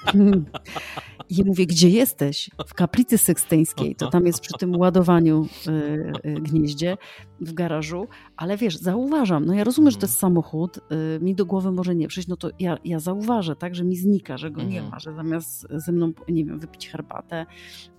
I 1.29 1.45
mówię, 1.45 1.67
gdzie 1.67 1.89
jesteś? 1.89 2.51
W 2.67 2.75
kaplicy 2.75 3.19
sykstyńskiej. 3.19 3.97
To 3.97 4.11
tam 4.11 4.27
jest 4.27 4.41
przy 4.41 4.53
tym 4.59 4.77
ładowaniu 4.77 5.47
y, 5.67 6.29
y, 6.29 6.35
gnieździe 6.35 6.97
w 7.41 7.53
garażu. 7.53 8.07
Ale 8.37 8.57
wiesz, 8.57 8.77
zauważam, 8.77 9.45
no 9.45 9.55
ja 9.55 9.65
rozumiem, 9.65 9.91
że 9.91 9.99
to 9.99 10.07
jest 10.07 10.19
samochód, 10.19 10.77
y, 10.77 11.21
mi 11.21 11.35
do 11.35 11.47
głowy 11.47 11.73
może 11.73 11.95
nie 11.95 12.09
przyjść, 12.09 12.29
no 12.29 12.37
to 12.37 12.51
ja, 12.59 12.79
ja 12.85 12.99
zauważę, 12.99 13.57
tak, 13.57 13.75
że 13.75 13.85
mi 13.85 13.97
znika, 13.97 14.39
że 14.39 14.51
go 14.51 14.63
nie 14.63 14.79
mhm. 14.79 14.91
ma, 14.91 14.99
że 14.99 15.15
zamiast 15.15 15.67
ze 15.71 15.93
mną, 15.93 16.13
nie 16.29 16.45
wiem, 16.45 16.61
wypić 16.61 16.89
herbatę. 16.89 17.47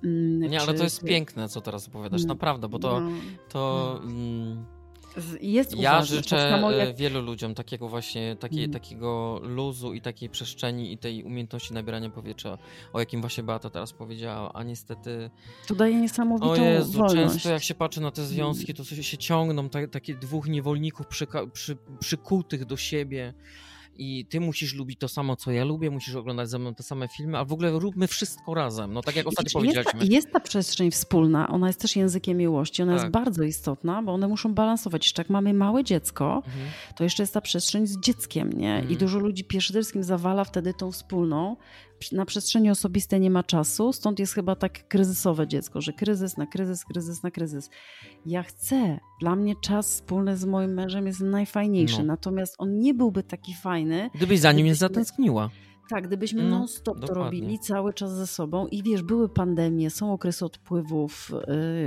Mm, 0.04 0.40
nie, 0.40 0.60
czy, 0.60 0.66
ale 0.66 0.78
to 0.78 0.84
jest 0.84 1.04
piękne, 1.04 1.50
co 1.50 1.62
teraz 1.62 1.88
opowiadasz, 1.88 2.22
mm, 2.22 2.28
naprawdę, 2.28 2.70
bo 2.70 2.80
to, 2.80 3.00
no, 3.00 3.10
to 3.50 4.00
no. 4.04 4.12
mm, 4.12 4.66
jest 5.42 5.78
Ja 5.78 5.92
uważny, 5.92 6.16
życzę 6.16 6.60
tak 6.62 6.78
jak... 6.78 6.96
wielu 6.96 7.22
ludziom 7.22 7.56
takiego 7.56 7.90
właśnie, 7.90 8.36
takiej, 8.36 8.64
mm. 8.64 8.74
takiego 8.74 9.40
luzu 9.44 9.94
i 9.94 10.02
takiej 10.02 10.30
przestrzeni 10.30 10.94
i 10.94 10.98
tej 10.98 11.24
umiejętności 11.24 11.74
nabierania 11.74 12.10
powietrza, 12.10 12.58
o 12.94 13.00
jakim 13.00 13.22
właśnie 13.22 13.44
Beata 13.44 13.70
teraz 13.70 13.94
powiedziała, 13.94 14.54
a 14.54 14.64
niestety... 14.64 15.30
To 15.68 15.76
daje 15.76 16.02
niesamowitą 16.02 16.52
o 16.52 16.56
Jezu, 16.56 16.92
wolność. 16.92 17.16
często 17.16 17.50
jak 17.50 17.64
się 17.64 17.76
patrzy 17.76 18.02
na 18.02 18.12
te 18.12 18.26
związki, 18.26 18.72
mm. 18.72 18.86
to 18.86 19.04
się 19.04 19.18
ciągną, 19.18 19.70
tak, 19.70 19.90
takie 19.90 20.16
dwóch 20.16 20.48
niewolników 20.48 21.08
przy, 21.08 21.28
przy, 21.54 21.78
przykutych 22.00 22.66
do 22.66 22.78
siebie 22.78 23.34
i 23.96 24.26
ty 24.26 24.40
musisz 24.40 24.74
lubić 24.74 25.00
to 25.00 25.08
samo, 25.08 25.36
co 25.36 25.52
ja 25.52 25.64
lubię, 25.66 25.92
musisz 25.92 26.16
oglądać 26.16 26.50
ze 26.50 26.60
mną 26.60 26.76
te 26.76 26.84
same 26.84 27.08
filmy, 27.08 27.38
a 27.38 27.46
w 27.46 27.54
ogóle 27.54 27.72
róbmy 27.72 28.08
wszystko 28.08 28.54
razem. 28.54 28.94
No 28.94 29.02
tak 29.02 29.16
jak 29.16 29.28
ostatnio 29.28 29.62
Wiecie, 29.62 29.74
jest, 29.76 29.86
ta, 29.86 29.92
powiedzieliśmy. 29.92 30.16
jest 30.16 30.32
ta 30.34 30.40
przestrzeń 30.40 30.92
wspólna, 30.92 31.50
ona 31.50 31.68
jest 31.68 31.80
też 31.82 31.96
językiem 31.96 32.38
miłości, 32.38 32.82
ona 32.84 32.92
Tak. 32.96 33.02
jest 33.02 33.12
bardzo 33.14 33.44
istotna, 33.44 34.04
bo 34.04 34.14
one 34.14 34.28
muszą 34.28 34.54
balansować. 34.54 35.06
Jeszcze 35.06 35.22
jak 35.22 35.30
mamy 35.30 35.54
małe 35.54 35.84
dziecko, 35.84 36.36
Mhm. 36.46 36.66
to 36.96 37.04
jeszcze 37.04 37.24
jest 37.24 37.34
ta 37.34 37.42
przestrzeń 37.42 37.88
z 37.88 38.00
dzieckiem, 38.00 38.54
nie? 38.54 38.76
I 38.76 38.80
Mhm. 38.80 38.96
dużo 38.98 39.20
ludzi 39.20 39.44
przede 39.44 39.80
wszystkim 39.80 40.04
zawala 40.04 40.44
wtedy 40.44 40.74
tą 40.74 40.92
wspólną. 40.92 41.56
Na 42.12 42.26
przestrzeni 42.26 42.70
osobistej 42.70 43.20
nie 43.22 43.30
ma 43.30 43.44
czasu, 43.44 43.94
stąd 43.94 44.20
jest 44.20 44.34
chyba 44.34 44.56
tak 44.56 44.88
kryzysowe 44.88 45.48
dziecko, 45.48 45.82
że 45.82 45.94
kryzys 45.94 46.38
na 46.38 46.48
kryzys, 46.48 46.86
kryzys 46.86 47.24
na 47.24 47.32
kryzys. 47.32 47.70
Ja 48.26 48.44
chcę, 48.44 49.00
dla 49.22 49.36
mnie 49.36 49.56
czas 49.62 49.88
wspólny 49.90 50.38
z 50.38 50.46
moim 50.46 50.74
mężem 50.74 51.08
jest 51.08 51.20
najfajniejszy, 51.22 51.98
No. 51.98 52.04
natomiast 52.04 52.56
on 52.58 52.80
nie 52.80 52.94
byłby 52.94 53.24
taki 53.24 53.54
fajny, 53.54 54.10
Gdybyś 54.16 54.40
za 54.40 54.52
nim 54.52 54.58
nie 54.58 54.64
Gdybyśmy- 54.72 54.80
zatęskniła. 54.88 55.50
Tak, 55.90 56.08
gdybyśmy 56.08 56.44
No, 56.44 56.50
non-stop 56.60 57.00
to 57.00 57.14
robili 57.14 57.60
cały 57.60 57.94
czas 57.94 58.16
ze 58.16 58.28
sobą 58.28 58.68
i 58.68 58.84
wiesz, 58.84 59.04
były 59.04 59.30
pandemie, 59.30 59.90
są 59.90 60.14
okresy 60.14 60.46
odpływów, 60.46 61.32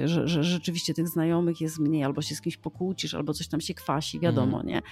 yy, 0.01 0.09
że, 0.09 0.29
że 0.29 0.45
rzeczywiście 0.45 0.95
tych 0.95 1.09
znajomych 1.09 1.61
jest 1.61 1.79
mniej, 1.79 2.05
albo 2.05 2.23
się 2.23 2.35
z 2.35 2.41
kimś 2.41 2.57
pokłócisz, 2.57 3.15
albo 3.15 3.33
coś 3.35 3.49
tam 3.49 3.61
się 3.61 3.75
kwasi, 3.75 4.21
wiadomo, 4.21 4.57
Mhm. 4.57 4.67
nie? 4.67 4.83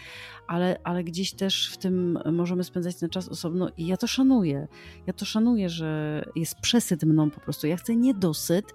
Ale, 0.47 0.81
ale 0.85 1.05
gdzieś 1.05 1.32
też 1.32 1.70
w 1.72 1.78
tym 1.78 2.18
możemy 2.32 2.64
spędzać 2.64 2.97
ten 2.97 3.10
czas 3.10 3.28
osobno 3.28 3.68
i 3.76 3.86
ja 3.86 3.97
to 3.97 4.06
szanuję. 4.06 4.68
Ja 5.06 5.12
to 5.12 5.24
szanuję, 5.24 5.68
że 5.68 6.24
jest 6.36 6.60
przesyt 6.60 7.02
mną 7.05 7.31
po 7.31 7.40
prostu. 7.40 7.66
Ja 7.66 7.76
chcę 7.76 7.97
niedosyt 7.97 8.74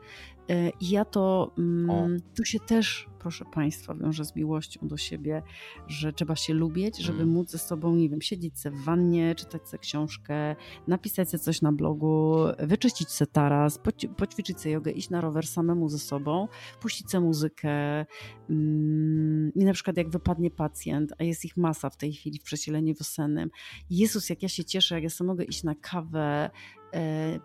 i 0.80 0.89
ja 0.89 1.05
to, 1.05 1.51
mm, 1.57 2.17
tu 2.38 2.45
się 2.45 2.59
też, 2.59 3.07
proszę 3.19 3.45
Państwa, 3.53 3.95
wiąże 3.95 4.26
z 4.26 4.35
miłością 4.35 4.88
do 4.88 4.97
siebie, 4.97 5.43
że 5.88 6.13
trzeba 6.13 6.35
się 6.35 6.53
lubić, 6.53 6.97
żeby 6.97 7.21
Mm. 7.21 7.30
móc 7.34 7.51
ze 7.51 7.57
sobą, 7.57 7.95
nie 7.95 8.09
wiem, 8.09 8.21
siedzieć 8.21 8.59
se 8.59 8.71
w 8.71 8.84
wannie, 8.84 9.35
czytać 9.35 9.69
sobie 9.69 9.80
książkę, 9.81 10.55
napisać 10.88 11.30
sobie 11.30 11.43
coś 11.43 11.61
na 11.61 11.71
blogu, 11.71 12.35
wyczyścić 12.59 13.09
se 13.09 13.27
taras, 13.27 13.80
poć- 13.80 14.13
poćwiczyć 14.15 14.59
sobie 14.61 14.71
jogę, 14.73 14.91
iść 14.91 15.09
na 15.09 15.21
rower 15.21 15.47
samemu 15.47 15.89
ze 15.89 15.99
sobą, 15.99 16.47
puścić 16.81 17.11
sobie 17.11 17.26
muzykę. 17.26 18.05
Mm, 18.49 19.51
I 19.55 19.65
na 19.65 19.73
przykład 19.73 19.97
jak 19.97 20.09
wypadnie 20.09 20.51
pacjent, 20.51 21.13
a 21.19 21.23
jest 21.23 21.45
ich 21.45 21.57
masa 21.57 21.89
w 21.89 21.97
tej 21.97 22.13
chwili 22.13 22.39
w 22.39 22.43
przesieleniu 22.43 22.93
wiosennym. 22.95 23.49
Jezus, 23.89 24.30
jak 24.30 24.43
ja 24.43 24.49
się 24.49 24.63
cieszę, 24.65 24.95
jak 24.95 25.03
ja 25.03 25.09
sobie 25.09 25.27
mogę 25.27 25.43
iść 25.43 25.63
na 25.63 25.76
kawę, 25.76 26.49
e, 26.49 26.78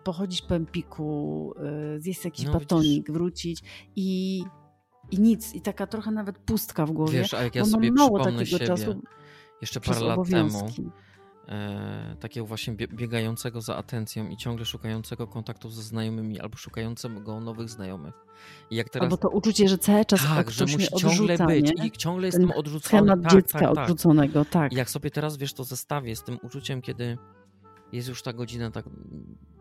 pochodzić 0.03 0.41
po 0.41 0.55
Empiku, 0.55 1.53
e, 1.95 1.99
zjeść 1.99 2.25
jakiś 2.25 2.45
No, 2.45 2.53
batonik, 2.53 3.11
wrócić 3.11 3.63
i, 3.95 4.43
i 5.11 5.19
nic. 5.19 5.53
I 5.55 5.61
taka 5.61 5.87
trochę 5.87 6.11
nawet 6.11 6.37
pustka 6.37 6.85
w 6.85 6.91
głowie. 6.91 7.19
Wiesz, 7.19 7.33
a 7.33 7.43
jak 7.43 7.55
ja 7.55 7.65
sobie 7.65 7.91
mało 7.91 8.19
przypomnę 8.19 8.39
takiego 8.39 8.57
siebie 8.57 8.67
czasu 8.67 9.01
jeszcze 9.61 9.79
parę 9.79 9.99
lat 9.99 10.29
temu, 10.29 10.49
obowiązki. 10.57 10.89
e, 11.47 12.15
takiego 12.19 12.45
właśnie 12.45 12.73
bie- 12.73 12.87
biegającego 12.87 13.61
za 13.61 13.75
atencją 13.75 14.27
i 14.29 14.37
ciągle 14.37 14.65
szukającego 14.65 15.27
kontaktu 15.27 15.69
ze 15.69 15.81
znajomymi 15.81 16.39
albo 16.39 16.57
szukającego 16.57 17.39
nowych 17.39 17.69
znajomych. 17.69 18.13
I 18.69 18.75
jak 18.75 18.89
teraz... 18.89 19.03
Albo 19.05 19.17
to 19.17 19.29
uczucie, 19.29 19.67
że 19.67 19.77
cały 19.77 20.05
czas 20.05 20.21
tak, 20.35 20.47
o 20.47 20.51
że 20.51 20.65
musi 20.65 20.87
ciągle 20.87 21.33
odrzuca, 21.33 21.45
być 21.45 21.71
nie? 21.77 21.87
i 21.87 21.91
ciągle 21.91 22.31
Ten 22.31 22.41
jestem 22.41 22.59
odrzucony. 22.59 22.81
Schemat 23.03 23.23
tak, 23.23 23.31
dziecka 23.31 23.59
tak, 23.59 23.75
tak. 23.75 23.83
odrzuconego, 23.83 24.45
tak. 24.45 24.73
I 24.73 24.75
jak 24.75 24.89
sobie 24.89 25.11
teraz, 25.11 25.37
wiesz, 25.37 25.53
to 25.53 25.63
zestawię 25.63 26.15
z 26.15 26.23
tym 26.23 26.37
uczuciem, 26.43 26.81
kiedy 26.81 27.17
jest 27.91 28.07
już 28.07 28.21
ta 28.21 28.33
godzina 28.33 28.71
tak 28.71 28.85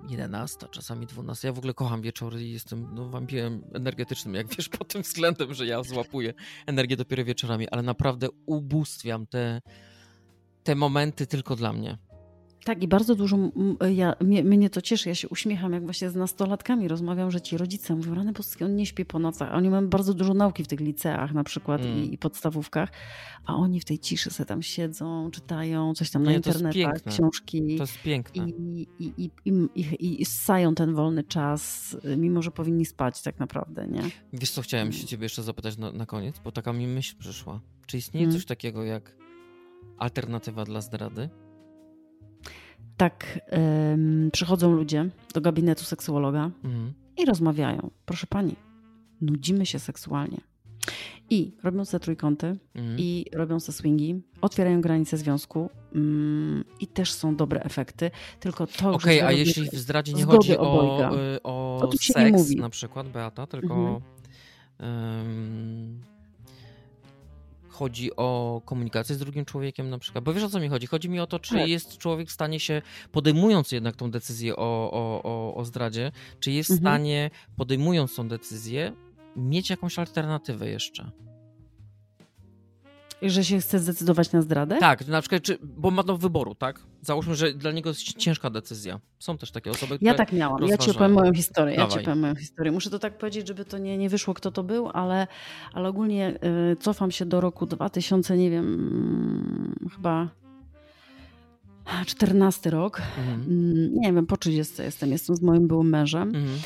11, 0.08 0.66
czasami 0.70 1.06
12. 1.06 1.48
Ja 1.48 1.52
w 1.52 1.58
ogóle 1.58 1.74
kocham 1.74 2.02
wieczory 2.02 2.42
i 2.42 2.52
jestem 2.52 2.94
no, 2.94 3.08
wampirem 3.08 3.64
energetycznym, 3.74 4.34
jak 4.34 4.54
wiesz, 4.56 4.68
pod 4.68 4.88
tym 4.88 5.02
względem, 5.02 5.54
że 5.54 5.66
ja 5.66 5.82
złapuję 5.82 6.34
energię 6.66 6.96
dopiero 6.96 7.24
wieczorami, 7.24 7.68
ale 7.68 7.82
naprawdę 7.82 8.28
ubóstwiam 8.46 9.26
te, 9.26 9.60
te 10.62 10.74
momenty 10.74 11.26
tylko 11.26 11.56
dla 11.56 11.72
mnie. 11.72 11.98
Tak, 12.64 12.82
i 12.82 12.88
bardzo 12.88 13.14
dużo 13.14 13.38
ja, 13.94 14.14
mnie, 14.20 14.44
mnie 14.44 14.70
to 14.70 14.82
cieszy. 14.82 15.08
Ja 15.08 15.14
się 15.14 15.28
uśmiecham, 15.28 15.72
jak 15.72 15.84
właśnie 15.84 16.10
z 16.10 16.14
nastolatkami 16.14 16.88
rozmawiam, 16.88 17.30
że 17.30 17.40
ci 17.40 17.56
rodzice 17.56 17.94
mówią, 17.96 18.14
rany 18.14 18.32
boskie, 18.32 18.64
on 18.64 18.76
nie 18.76 18.86
śpi 18.86 19.04
po 19.04 19.18
nocach. 19.18 19.52
A 19.52 19.54
Oni 19.54 19.70
mają 19.70 19.88
bardzo 19.88 20.14
dużo 20.14 20.34
nauki 20.34 20.64
w 20.64 20.68
tych 20.68 20.80
liceach 20.80 21.32
na 21.34 21.44
przykład 21.44 21.80
Mm. 21.80 21.98
i, 22.04 22.14
i 22.14 22.18
podstawówkach, 22.18 22.88
a 23.46 23.56
oni 23.56 23.80
w 23.80 23.84
tej 23.84 23.98
ciszy 23.98 24.30
sobie 24.30 24.46
tam 24.46 24.62
siedzą, 24.62 25.30
czytają 25.30 25.94
coś 25.94 26.10
tam 26.10 26.22
na 26.22 26.30
Nie, 26.30 26.36
jest 26.36 26.46
internetach, 26.46 27.02
książki. 27.02 27.76
To 27.76 27.82
jest 27.82 28.02
piękne. 28.02 28.48
I, 28.48 28.86
i, 28.98 29.12
i, 29.18 29.30
i, 29.44 29.50
i, 29.74 30.22
i 30.22 30.24
ssają 30.24 30.74
ten 30.74 30.94
wolny 30.94 31.24
czas, 31.24 31.96
mimo 32.16 32.42
że 32.42 32.50
powinni 32.50 32.86
spać 32.86 33.22
tak 33.22 33.38
naprawdę, 33.38 33.86
nie? 33.86 34.02
Wiesz 34.32 34.50
co, 34.50 34.62
chciałem 34.62 34.92
się 34.92 35.06
ciebie 35.06 35.24
jeszcze 35.24 35.42
zapytać 35.42 35.78
na, 35.78 35.92
na 35.92 36.06
koniec, 36.06 36.38
bo 36.44 36.52
taka 36.52 36.72
mi 36.72 36.86
myśl 36.86 37.16
przyszła. 37.18 37.60
Czy 37.86 37.96
istnieje 37.98 38.26
Mm. 38.26 38.36
coś 38.36 38.46
takiego 38.46 38.84
jak 38.84 39.16
alternatywa 39.98 40.64
dla 40.64 40.80
zdrady? 40.80 41.28
Tak, 42.96 43.40
em, 43.46 44.30
przychodzą 44.32 44.72
ludzie 44.76 45.08
do 45.34 45.40
gabinetu 45.40 45.84
seksuologa 45.84 46.50
Mhm. 46.64 46.92
i 47.18 47.24
rozmawiają. 47.24 47.90
Proszę 48.06 48.26
pani, 48.26 48.56
nudzimy 49.20 49.66
się 49.66 49.78
seksualnie. 49.78 50.38
I 51.30 51.52
robią 51.62 51.84
se 51.84 52.00
trójkąty, 52.00 52.56
Mhm. 52.74 52.98
i 52.98 53.26
robią 53.32 53.60
se 53.60 53.72
swingi, 53.72 54.22
otwierają 54.40 54.80
granice 54.80 55.16
związku 55.16 55.70
mm, 55.94 56.64
i 56.80 56.86
też 56.86 57.12
są 57.12 57.36
dobre 57.36 57.62
efekty. 57.62 58.10
Tylko 58.40 58.66
to 58.66 58.92
Okej, 58.92 59.20
a 59.20 59.32
jeśli 59.32 59.70
w 59.70 59.74
zdradzie 59.74 60.12
nie 60.12 60.24
chodzi 60.24 60.56
o, 60.58 60.60
obojga. 60.60 61.10
y, 61.36 61.42
o 61.42 61.80
O 61.82 61.92
seks 61.92 62.32
mówi. 62.32 62.56
na 62.56 62.70
przykład, 62.70 63.08
Beata, 63.08 63.46
tylko 63.46 63.74
Mhm. 64.78 66.00
Chodzi 67.74 68.16
o 68.16 68.60
komunikację 68.64 69.14
z 69.14 69.18
drugim 69.18 69.44
człowiekiem 69.44 69.90
na 69.90 69.98
przykład. 69.98 70.24
Bo 70.24 70.32
wiesz 70.32 70.42
o 70.42 70.48
co 70.48 70.60
mi 70.60 70.68
chodzi? 70.68 70.86
Chodzi 70.86 71.08
mi 71.08 71.20
o 71.20 71.26
to, 71.26 71.38
czy 71.38 71.58
jest 71.58 71.98
człowiek 71.98 72.28
w 72.28 72.32
stanie 72.32 72.60
się, 72.60 72.82
podejmując 73.12 73.72
jednak 73.72 73.96
tą 73.96 74.10
decyzję 74.10 74.56
o, 74.56 74.90
o, 74.92 75.22
o, 75.22 75.54
o 75.54 75.64
zdradzie, 75.64 76.12
czy 76.40 76.50
jest 76.50 76.70
w 76.70 76.72
Mhm. 76.72 76.82
stanie, 76.94 77.30
podejmując 77.56 78.16
tą 78.16 78.28
decyzję, 78.28 78.92
mieć 79.36 79.70
jakąś 79.70 79.98
alternatywę 79.98 80.68
jeszcze? 80.68 81.10
Że 83.26 83.44
się 83.44 83.58
chce 83.60 83.78
zdecydować 83.78 84.32
na 84.32 84.42
zdradę? 84.42 84.76
Tak, 84.78 85.06
na 85.08 85.20
przykład, 85.20 85.42
czy, 85.42 85.58
bo 85.62 85.90
ma 85.90 86.02
do 86.02 86.16
wyboru, 86.18 86.54
tak? 86.54 86.80
Załóżmy, 87.02 87.34
że 87.34 87.52
dla 87.54 87.72
niego 87.72 87.90
jest 87.90 88.00
ciężka 88.02 88.50
decyzja. 88.50 89.00
Są 89.18 89.38
też 89.38 89.50
takie 89.50 89.70
osoby, 89.70 89.96
które... 89.96 90.10
Ja 90.10 90.14
tak 90.14 90.32
miałam. 90.32 90.62
Ja 90.62 90.66
ci 90.68 90.70
rozważają. 90.70 90.94
opowiem 90.96 91.12
moją 91.12 91.34
historię. 91.34 91.74
Ja 91.74 91.82
ci 91.82 91.88
Dawaj. 91.88 92.02
opowiem 92.02 92.20
moją 92.20 92.34
historię. 92.36 92.72
Muszę 92.72 92.90
to 92.90 92.98
tak 92.98 93.18
powiedzieć, 93.18 93.48
żeby 93.48 93.64
to 93.64 93.78
nie, 93.78 93.98
nie 93.98 94.08
wyszło, 94.08 94.34
kto 94.34 94.50
to 94.50 94.62
był, 94.62 94.88
ale, 94.92 95.26
ale 95.72 95.88
ogólnie 95.88 96.38
y, 96.72 96.76
cofam 96.76 97.10
się 97.10 97.26
do 97.26 97.40
roku 97.40 97.66
2000, 97.66 98.36
nie 98.36 98.50
wiem, 98.50 99.74
chyba 99.96 100.28
14 102.06 102.70
rok. 102.70 103.02
Mhm. 103.18 103.40
Mm, 103.42 103.94
Nie 103.94 104.12
wiem, 104.12 104.26
po 104.26 104.36
30 104.36 104.82
jestem. 104.82 105.10
Jestem 105.12 105.36
z 105.36 105.42
moim 105.42 105.68
byłym 105.68 105.88
mężem. 105.88 106.22
Mhm. 106.28 106.58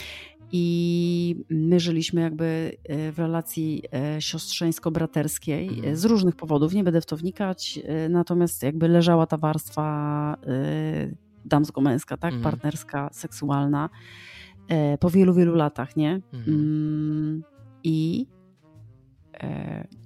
I 0.53 1.45
my 1.51 1.81
żyliśmy 1.81 2.21
jakby 2.21 2.73
e, 2.85 3.13
w 3.13 3.19
relacji 3.19 3.83
e, 3.93 4.21
siostrzeńsko-braterskiej 4.21 5.69
Mhm. 5.69 5.93
e, 5.93 5.97
z 5.97 6.05
różnych 6.05 6.37
powodów, 6.37 6.75
nie 6.75 6.85
będę 6.85 7.01
w 7.01 7.07
to 7.07 7.17
wnikać, 7.17 7.81
natomiast 8.11 8.63
jakby 8.63 8.89
leżała 8.89 9.27
ta 9.27 9.37
warstwa 9.37 10.37
damsko-męska, 11.45 12.17
tak, 12.17 12.35
Mhm. 12.35 12.43
partnerska, 12.53 13.09
seksualna 13.13 13.89
po 15.01 15.11
wielu, 15.11 15.35
wielu 15.35 15.55
latach, 15.55 15.97
nie? 15.97 16.21
Mhm. 16.33 16.55
Mm, 16.57 17.43
I 17.85 18.27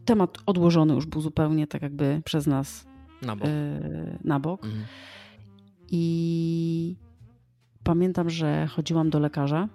temat 0.05 0.39
odłożony 0.47 0.95
już 0.95 1.07
był 1.07 1.21
zupełnie 1.21 1.67
tak 1.67 1.83
jakby 1.83 2.23
przez 2.25 2.47
nas 2.47 2.87
Na 3.23 3.37
bok. 3.37 3.49
na 4.25 4.41
bok. 4.41 4.65
Mhm. 4.65 4.85
I 5.91 6.97
pamiętam, 7.85 8.31
że 8.31 8.67
chodziłam 8.67 9.11
do 9.11 9.19
lekarza. 9.19 9.69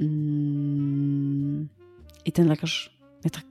Mm, 0.00 1.68
I 2.24 2.32
ten 2.32 2.48
lekarz 2.48 2.98
mnie 3.24 3.30
tak 3.30 3.44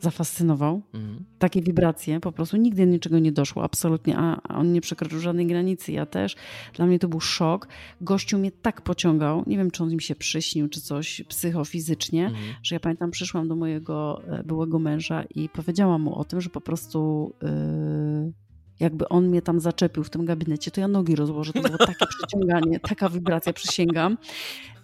zafascynował. 0.00 0.82
Mhm. 0.94 1.24
Takie 1.38 1.62
wibracje, 1.62 2.20
po 2.20 2.32
prostu 2.32 2.56
nigdy 2.56 2.86
niczego 2.86 3.18
nie 3.18 3.32
doszło, 3.32 3.64
absolutnie. 3.64 4.16
A, 4.18 4.40
a 4.42 4.58
on 4.58 4.72
nie 4.72 4.80
przekroczył 4.80 5.20
żadnej 5.20 5.46
granicy, 5.46 5.92
ja 5.92 6.06
też. 6.06 6.36
Dla 6.74 6.86
mnie 6.86 6.98
to 6.98 7.08
był 7.08 7.20
szok. 7.20 7.68
Gościu 8.00 8.38
mnie 8.38 8.50
tak 8.52 8.82
pociągał, 8.82 9.44
nie 9.46 9.56
wiem, 9.56 9.70
czy 9.70 9.82
on 9.82 9.90
mi 9.94 10.02
się 10.02 10.14
przyśnił, 10.14 10.68
czy 10.68 10.80
coś 10.80 11.22
psychofizycznie, 11.28 12.26
Mhm. 12.26 12.44
że 12.62 12.74
ja 12.74 12.80
pamiętam, 12.80 13.10
przyszłam 13.10 13.48
do 13.48 13.56
mojego 13.56 14.22
e, 14.26 14.42
byłego 14.44 14.78
męża 14.78 15.22
i 15.34 15.48
powiedziałam 15.48 16.02
mu 16.02 16.18
o 16.18 16.24
tym, 16.24 16.40
że 16.40 16.50
po 16.50 16.60
prostu 16.60 17.32
yy, 17.42 18.32
jakby 18.80 19.08
on 19.08 19.28
mnie 19.28 19.42
tam 19.42 19.60
zaczepił 19.60 20.04
w 20.04 20.10
tym 20.10 20.24
gabinecie, 20.24 20.70
to 20.70 20.80
ja 20.80 20.88
nogi 20.88 21.16
rozłożę. 21.16 21.52
To 21.52 21.62
było 21.62 21.78
takie 21.78 22.06
przyciąganie, 22.18 22.80
taka 22.80 23.08
wibracja, 23.08 23.52
przysięgam. 23.52 24.16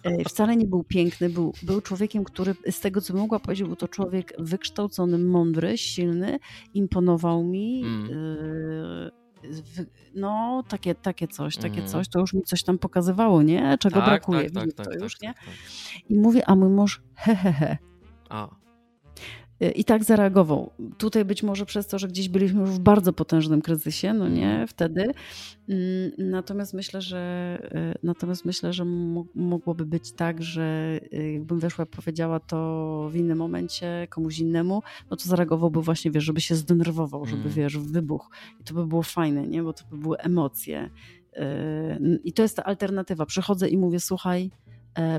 E, 0.03 0.23
Wcale 0.23 0.55
nie 0.57 0.65
był 0.65 0.83
piękny, 0.83 1.29
był, 1.29 1.53
był 1.63 1.81
człowiekiem, 1.81 2.23
który 2.23 2.55
z 2.71 2.79
tego, 2.79 3.01
co 3.01 3.13
mogła 3.13 3.39
powiedzieć, 3.39 3.67
był 3.67 3.75
to 3.75 3.87
człowiek 3.87 4.33
wykształcony, 4.39 5.17
mądry, 5.17 5.77
silny, 5.77 6.39
imponował 6.73 7.43
mi. 7.43 7.83
Mm. 7.83 8.07
wy- 9.75 9.85
No, 10.15 10.63
takie, 10.67 10.95
takie 10.95 11.27
coś, 11.27 11.55
takie 11.57 11.67
Mhm. 11.67 11.87
coś, 11.87 12.07
to 12.09 12.19
już 12.19 12.33
mi 12.33 12.41
coś 12.41 12.63
tam 12.63 12.77
pokazywało, 12.77 13.41
nie? 13.43 13.77
Czego 13.79 14.01
brakuje, 14.01 14.43
tak, 14.43 14.51
tak, 14.53 14.63
widzę 14.65 14.75
tak, 14.75 14.85
to 14.85 14.91
tak, 14.91 15.01
już, 15.01 15.13
tak, 15.13 15.21
nie? 15.21 15.33
tak. 15.33 15.43
I 16.09 16.15
mówię, 16.19 16.49
a 16.49 16.55
mój 16.55 16.69
mąż, 16.69 17.01
he, 17.15 17.35
he, 17.35 17.51
he. 17.53 17.77
A, 18.29 18.45
y, 18.45 18.49
i 19.75 19.83
tak 19.83 20.03
zareagował. 20.03 20.71
Tutaj 20.97 21.25
być 21.25 21.43
może 21.43 21.65
przez 21.65 21.87
to, 21.87 21.99
że 21.99 22.07
gdzieś 22.07 22.29
byliśmy 22.29 22.61
już 22.61 22.69
w 22.69 22.79
bardzo 22.79 23.13
potężnym 23.13 23.61
kryzysie, 23.61 24.13
no 24.13 24.27
nie, 24.29 24.49
Mhm. 24.49 24.67
wtedy. 24.67 25.01
Mm, 25.69 26.11
Natomiast 26.17 26.73
myślę, 26.73 27.01
że 27.01 27.59
y, 27.95 27.97
natomiast 28.03 28.45
myślę, 28.45 28.73
że 28.73 28.85
mo- 28.85 29.25
mogłoby 29.35 29.85
być 29.85 30.11
tak, 30.11 30.43
że 30.43 30.99
y, 31.13 31.31
jakbym 31.31 31.59
weszła 31.59 31.85
i 31.85 31.87
powiedziała 31.87 32.39
to 32.39 33.09
w 33.11 33.15
innym 33.15 33.37
momencie 33.37 34.07
komuś 34.09 34.39
innemu, 34.39 34.81
no 35.11 35.17
to 35.17 35.23
zareagowałby 35.29 35.81
właśnie, 35.81 36.11
wiesz, 36.11 36.23
żeby 36.23 36.41
się 36.41 36.55
zdenerwował, 36.55 37.25
żeby, 37.25 37.41
Mm. 37.41 37.53
wiesz, 37.53 37.77
wybuch. 37.77 38.29
I 38.61 38.63
to 38.63 38.73
by 38.73 38.87
było 38.87 39.03
fajne, 39.03 39.47
nie? 39.47 39.63
Bo 39.63 39.73
to 39.73 39.83
by 39.91 39.97
były 39.97 40.17
emocje. 40.17 40.89
Y, 41.37 42.19
I 42.23 42.33
to 42.33 42.41
jest 42.41 42.55
ta 42.55 42.63
alternatywa. 42.63 43.25
Przychodzę 43.25 43.69
i 43.69 43.77
mówię, 43.77 43.99
słuchaj, 43.99 44.51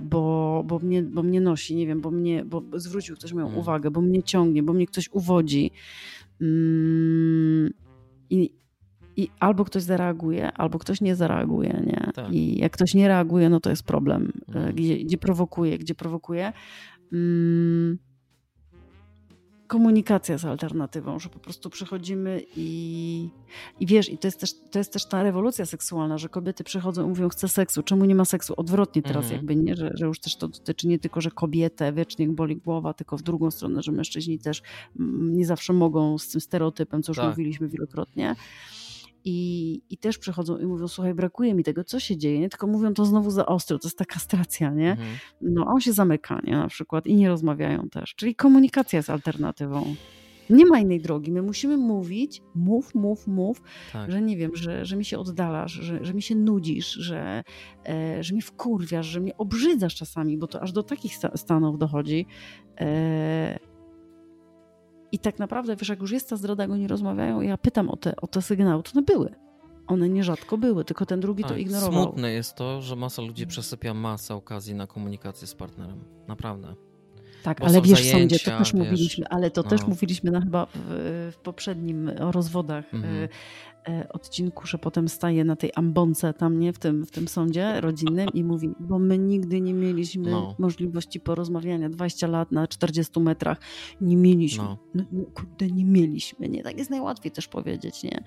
bo, 0.02 0.62
bo, 0.66 0.78
mnie, 0.78 1.02
bo 1.02 1.22
mnie 1.22 1.40
nosi, 1.40 1.76
nie 1.76 1.86
wiem, 1.86 2.00
bo 2.00 2.10
mnie, 2.10 2.44
bo 2.44 2.62
zwrócił 2.74 3.16
ktoś 3.16 3.32
moją 3.32 3.46
Mm. 3.46 3.59
uwagę, 3.59 3.90
bo 3.90 4.00
mnie 4.00 4.22
ciągnie, 4.22 4.62
bo 4.62 4.72
mnie 4.72 4.86
ktoś 4.86 5.09
uwodzi. 5.12 5.70
Mm, 6.40 7.70
I, 8.30 8.50
I 9.16 9.28
albo 9.40 9.64
ktoś 9.64 9.82
zareaguje, 9.82 10.52
albo 10.52 10.78
ktoś 10.78 11.00
nie 11.00 11.16
zareaguje, 11.16 11.82
nie? 11.86 12.10
Tak. 12.14 12.32
I 12.32 12.59
jak 12.59 12.72
ktoś 12.72 12.94
nie 12.94 13.09
reaguje, 13.09 13.48
no 13.48 13.60
to 13.60 13.70
jest 13.70 13.82
problem. 13.82 14.32
E, 14.48 14.56
Mhm. 14.59 14.74
Gdzie, 14.74 14.96
gdzie 14.98 15.18
prowokuje, 15.18 15.78
gdzie 15.78 15.94
prowokuje. 15.94 16.52
Mm, 17.12 17.98
komunikacja 19.69 20.32
jest 20.32 20.45
alternatywą, 20.45 21.19
że 21.19 21.28
po 21.28 21.39
prostu 21.39 21.70
przychodzimy 21.70 22.43
i, 22.57 23.28
i 23.81 23.86
wiesz, 23.86 24.09
i 24.11 24.19
to 24.19 24.28
jest, 24.28 24.40
też, 24.40 24.51
to 24.70 24.78
jest 24.78 24.93
też 24.93 25.07
ta 25.07 25.23
rewolucja 25.23 25.66
seksualna, 25.66 26.19
że 26.19 26.28
kobiety 26.28 26.65
przychodzą 26.65 27.05
i 27.07 27.09
mówią, 27.09 27.28
chcę 27.28 27.49
seksu, 27.49 27.82
czemu 27.82 28.05
nie 28.05 28.15
ma 28.15 28.24
seksu? 28.24 28.55
Odwrotnie 28.57 29.03
teraz 29.03 29.24
Mhm. 29.24 29.36
jakby, 29.36 29.57
nie? 29.57 29.77
Że, 29.77 29.90
że 29.95 30.07
już 30.07 30.20
też 30.20 30.36
to 30.36 30.49
dotyczy 30.49 30.89
nie 30.89 30.99
tylko, 30.99 31.20
że 31.20 31.31
kobietę 31.31 31.93
wiecznie 31.93 32.28
boli 32.28 32.57
głowa, 32.57 32.95
tylko 32.95 33.16
w 33.16 33.23
drugą 33.23 33.51
stronę, 33.51 33.82
że 33.82 33.93
mężczyźni 33.93 34.39
też 34.39 34.62
mm, 35.01 35.36
nie 35.36 35.47
zawsze 35.47 35.73
mogą 35.73 36.19
z 36.19 36.28
tym 36.28 36.40
stereotypem, 36.40 37.03
co 37.03 37.11
już 37.11 37.16
Tak. 37.19 37.28
mówiliśmy 37.28 37.69
wielokrotnie. 37.69 38.36
I, 39.30 39.82
I 39.90 39.98
też 39.98 40.18
przychodzą 40.18 40.59
i 40.59 40.66
mówią, 40.66 40.88
słuchaj, 40.88 41.14
brakuje 41.14 41.55
mi 41.55 41.64
tego, 41.64 41.84
co 41.84 42.00
się 42.00 42.16
dzieje, 42.16 42.40
nie? 42.40 42.48
tylko 42.48 42.66
mówią 42.66 42.94
to 42.94 43.05
znowu 43.05 43.30
za 43.30 43.46
ostro, 43.46 43.78
to 43.78 43.88
jest 43.88 43.98
ta 43.98 44.05
kastracja, 44.05 44.70
nie? 44.70 44.90
Mhm. 44.90 45.09
No, 45.42 45.64
a 45.68 45.70
on 45.72 45.80
się 45.80 45.92
zamyka, 45.92 46.40
nie, 46.44 46.52
na 46.52 46.68
przykład, 46.68 47.06
i 47.06 47.14
nie 47.14 47.28
rozmawiają 47.28 47.88
też. 47.88 48.14
Czyli 48.14 48.34
komunikacja 48.34 48.96
jest 48.96 49.10
alternatywą. 49.10 49.94
Nie 50.50 50.66
ma 50.66 50.78
innej 50.78 51.00
drogi. 51.00 51.32
My 51.32 51.42
musimy 51.42 51.76
mówić, 51.76 52.42
mów, 52.55 52.94
mów, 52.94 53.26
mów, 53.26 53.62
Tak. 53.92 54.10
że 54.10 54.22
nie 54.22 54.36
wiem, 54.36 54.56
że, 54.56 54.84
że 54.84 54.96
mi 54.96 55.05
się 55.05 55.18
oddalasz, 55.18 55.72
że, 55.72 56.05
że 56.05 56.14
mi 56.14 56.22
się 56.22 56.34
nudzisz, 56.34 56.92
że, 56.92 57.44
e, 57.88 58.22
że 58.22 58.32
mnie 58.32 58.42
wkurwiasz, 58.42 59.06
że 59.06 59.20
mnie 59.20 59.36
obrzydzasz 59.36 59.94
czasami, 59.94 60.38
bo 60.38 60.46
to 60.46 60.62
aż 60.62 60.72
do 60.72 60.82
takich 60.82 61.16
sta- 61.16 61.36
stanów 61.36 61.78
dochodzi. 61.78 62.26
E, 62.80 63.59
I 65.12 65.18
tak 65.18 65.39
naprawdę, 65.39 65.76
wiesz, 65.76 65.89
jak 65.89 66.01
już 66.01 66.12
jest 66.12 66.30
ta 66.30 66.36
zdrada, 66.36 66.62
jak 66.62 66.72
oni 66.72 66.89
rozmawiają, 66.89 67.40
ja 67.40 67.59
pytam 67.59 67.90
o 67.90 67.97
te, 67.97 68.16
o 68.16 68.26
te 68.26 68.43
sygnały, 68.43 68.82
to 68.82 68.90
one 68.93 69.02
były. 69.02 69.35
One 69.86 70.09
nierzadko 70.09 70.59
były, 70.59 70.85
tylko 70.85 71.06
ten 71.06 71.20
drugi 71.20 71.43
to 71.43 71.48
Tak, 71.48 71.59
ignorował. 71.59 72.02
Smutne 72.02 72.32
jest 72.32 72.55
to, 72.55 72.82
że 72.82 72.97
masa 72.97 73.22
ludzi 73.22 73.47
przesypia 73.47 73.94
masę 73.94 74.35
okazji 74.35 74.74
na 74.74 74.86
komunikację 74.86 75.47
z 75.47 75.55
partnerem. 75.55 76.05
Naprawdę. 76.28 76.74
Tak, 77.43 77.60
Bo 77.60 77.66
ale 77.66 77.74
są 77.74 77.82
wiesz, 77.82 78.02
w 78.02 78.10
sądzie 78.10 78.39
to 78.39 78.44
zajęcia, 78.44 78.59
też 78.59 78.59
wiesz, 78.59 78.74
mówiliśmy, 78.74 79.28
ale 79.28 79.51
to 79.51 79.62
też 79.62 79.80
no. 79.80 79.89
mówiliśmy 79.89 80.30
na 80.30 80.40
chyba 80.40 80.66
w, 80.66 81.30
w 81.32 81.39
poprzednim 81.43 82.10
o 82.20 82.32
rozwodach 82.32 82.94
Mhm. 82.94 83.28
E, 83.89 84.09
odcinku, 84.12 84.66
że 84.66 84.78
potem 84.78 85.09
staje 85.09 85.44
na 85.44 85.56
tej 85.56 85.70
ambonce 85.74 86.35
tam, 86.35 86.59
nie, 86.59 86.73
w 86.73 86.78
tym, 86.78 87.06
w 87.06 87.10
tym 87.10 87.28
sądzie 87.28 87.81
rodzinnym 87.81 88.28
i 88.35 88.44
mówi, 88.44 88.70
bo 88.81 88.98
my 88.98 89.19
nigdy 89.19 89.60
nie 89.60 89.74
mieliśmy 89.74 90.31
No. 90.31 90.55
możliwości 90.59 91.20
porozmawiania, 91.20 91.89
20 91.89 92.27
lat 92.27 92.52
na 92.52 92.66
40 92.66 93.20
metrach 93.20 93.59
nie 94.01 94.16
mieliśmy. 94.16 94.65
No. 94.65 94.78
No. 94.94 95.05
No, 95.12 95.24
kurde, 95.35 95.66
nie 95.66 95.85
mieliśmy, 95.85 96.48
nie? 96.48 96.62
Tak 96.62 96.78
jest 96.78 96.90
najłatwiej 96.90 97.32
też 97.32 97.48
powiedzieć, 97.48 98.02
nie? 98.02 98.24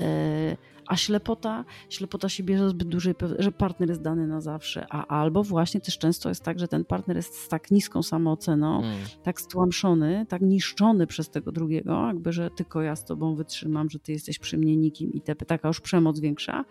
E, 0.00 0.56
a 0.88 0.96
ślepota, 0.96 1.64
ślepota 1.88 2.28
się 2.28 2.42
bierze 2.42 2.68
zbyt 2.68 2.88
dużej, 2.88 3.14
że 3.38 3.52
partner 3.52 3.88
jest 3.88 4.02
dany 4.02 4.26
na 4.26 4.40
zawsze, 4.40 4.86
a 4.90 5.06
albo 5.06 5.42
właśnie 5.42 5.80
też 5.80 5.98
często 5.98 6.28
jest 6.28 6.42
tak, 6.44 6.58
że 6.58 6.68
ten 6.68 6.84
partner 6.84 7.16
jest 7.16 7.34
z 7.34 7.48
tak 7.48 7.70
niską 7.70 8.02
samooceną, 8.02 8.78
Mm. 8.82 8.98
tak 9.22 9.40
stłamszony, 9.40 10.26
tak 10.28 10.42
niszczony 10.42 11.06
przez 11.06 11.30
tego 11.30 11.52
drugiego, 11.52 12.06
jakby, 12.06 12.32
że 12.32 12.50
tylko 12.50 12.82
ja 12.82 12.96
z 12.96 13.04
tobą 13.04 13.34
wytrzymam, 13.34 13.90
że 13.90 13.98
ty 13.98 14.12
jesteś 14.12 14.38
przy 14.38 14.58
mnie 14.58 14.76
nikim 14.76 15.12
i 15.12 15.20
te, 15.20 15.34
taka 15.36 15.68
już 15.68 15.80
przemoc 15.80 16.20
większa, 16.20 16.64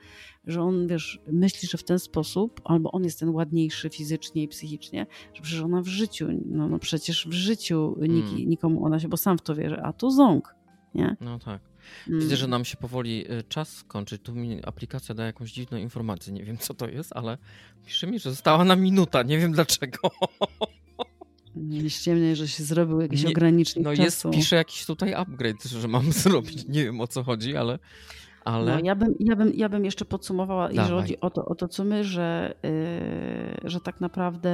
że 0.48 0.62
on, 0.62 0.88
wiesz, 0.88 1.22
myśli, 1.32 1.68
że 1.68 1.78
w 1.78 1.84
ten 1.84 2.00
sposób, 2.00 2.62
albo 2.64 2.92
on 2.92 3.04
jest 3.04 3.20
ten 3.20 3.30
ładniejszy 3.30 3.90
fizycznie 3.90 4.44
i 4.44 4.48
psychicznie, 4.48 5.08
że 5.34 5.42
przecież 5.42 5.62
ona 5.62 5.82
w 5.82 5.88
życiu, 5.88 6.28
no, 6.46 6.68
no 6.68 6.80
przecież 6.80 7.28
w 7.28 7.34
życiu 7.34 7.96
niki, 8.02 8.36
Mm. 8.36 8.50
nikomu 8.50 8.86
ona 8.86 9.00
się, 9.00 9.08
bo 9.08 9.18
sam 9.18 9.38
w 9.38 9.42
to 9.42 9.56
wierzy, 9.56 9.82
a 9.84 9.94
tu 9.94 10.12
ząg, 10.12 10.56
nie? 10.96 11.16
No 11.22 11.40
tak. 11.40 11.62
Mm. 12.08 12.20
Widzę, 12.20 12.38
że 12.38 12.48
nam 12.48 12.66
się 12.66 12.78
powoli 12.78 13.32
y, 13.32 13.44
czas 13.50 13.84
kończy. 13.88 14.18
Tu 14.20 14.36
mi 14.36 14.60
aplikacja 14.66 15.16
da 15.16 15.26
jakąś 15.26 15.52
dziwną 15.52 15.78
informację. 15.78 16.34
Nie 16.34 16.44
wiem, 16.44 16.58
co 16.58 16.74
to 16.74 16.88
jest, 16.88 17.14
ale 17.16 17.38
pisze 17.86 18.08
mi, 18.08 18.20
że 18.20 18.30
została 18.30 18.64
nam 18.66 18.82
minuta. 18.82 19.24
Nie 19.24 19.38
wiem 19.38 19.52
dlaczego. 19.52 19.98
Nie 21.56 21.90
ściemnie, 21.90 22.36
że 22.36 22.48
się 22.48 22.64
zrobił 22.64 23.02
jakiś 23.02 23.24
Nie, 23.24 23.30
ogranicznik 23.30 23.86
No 23.86 23.92
jest, 23.92 24.18
czasu. 24.18 24.30
pisze 24.32 24.56
jakiś 24.56 24.86
tutaj 24.86 25.14
upgrade, 25.14 25.64
że 25.64 25.88
mam 25.88 26.12
zrobić. 26.24 26.66
Nie 26.68 26.84
wiem, 26.84 27.02
o 27.02 27.08
co 27.08 27.24
chodzi, 27.24 27.56
ale... 27.56 27.80
ale... 28.48 28.74
No, 28.76 28.80
ja, 28.84 28.96
bym, 28.96 29.16
ja, 29.20 29.36
bym, 29.36 29.52
ja 29.56 29.70
bym 29.70 29.86
jeszcze 29.86 30.06
podsumowała, 30.06 30.64
jeżeli 30.70 30.88
Dawaj. 30.88 31.02
chodzi 31.02 31.20
o 31.20 31.30
to, 31.30 31.46
o 31.46 31.56
to 31.56 31.68
co 31.68 31.84
my, 31.84 32.04
że, 32.04 32.54
yy, 33.64 33.70
że 33.70 33.80
tak 33.82 34.02
naprawdę 34.02 34.50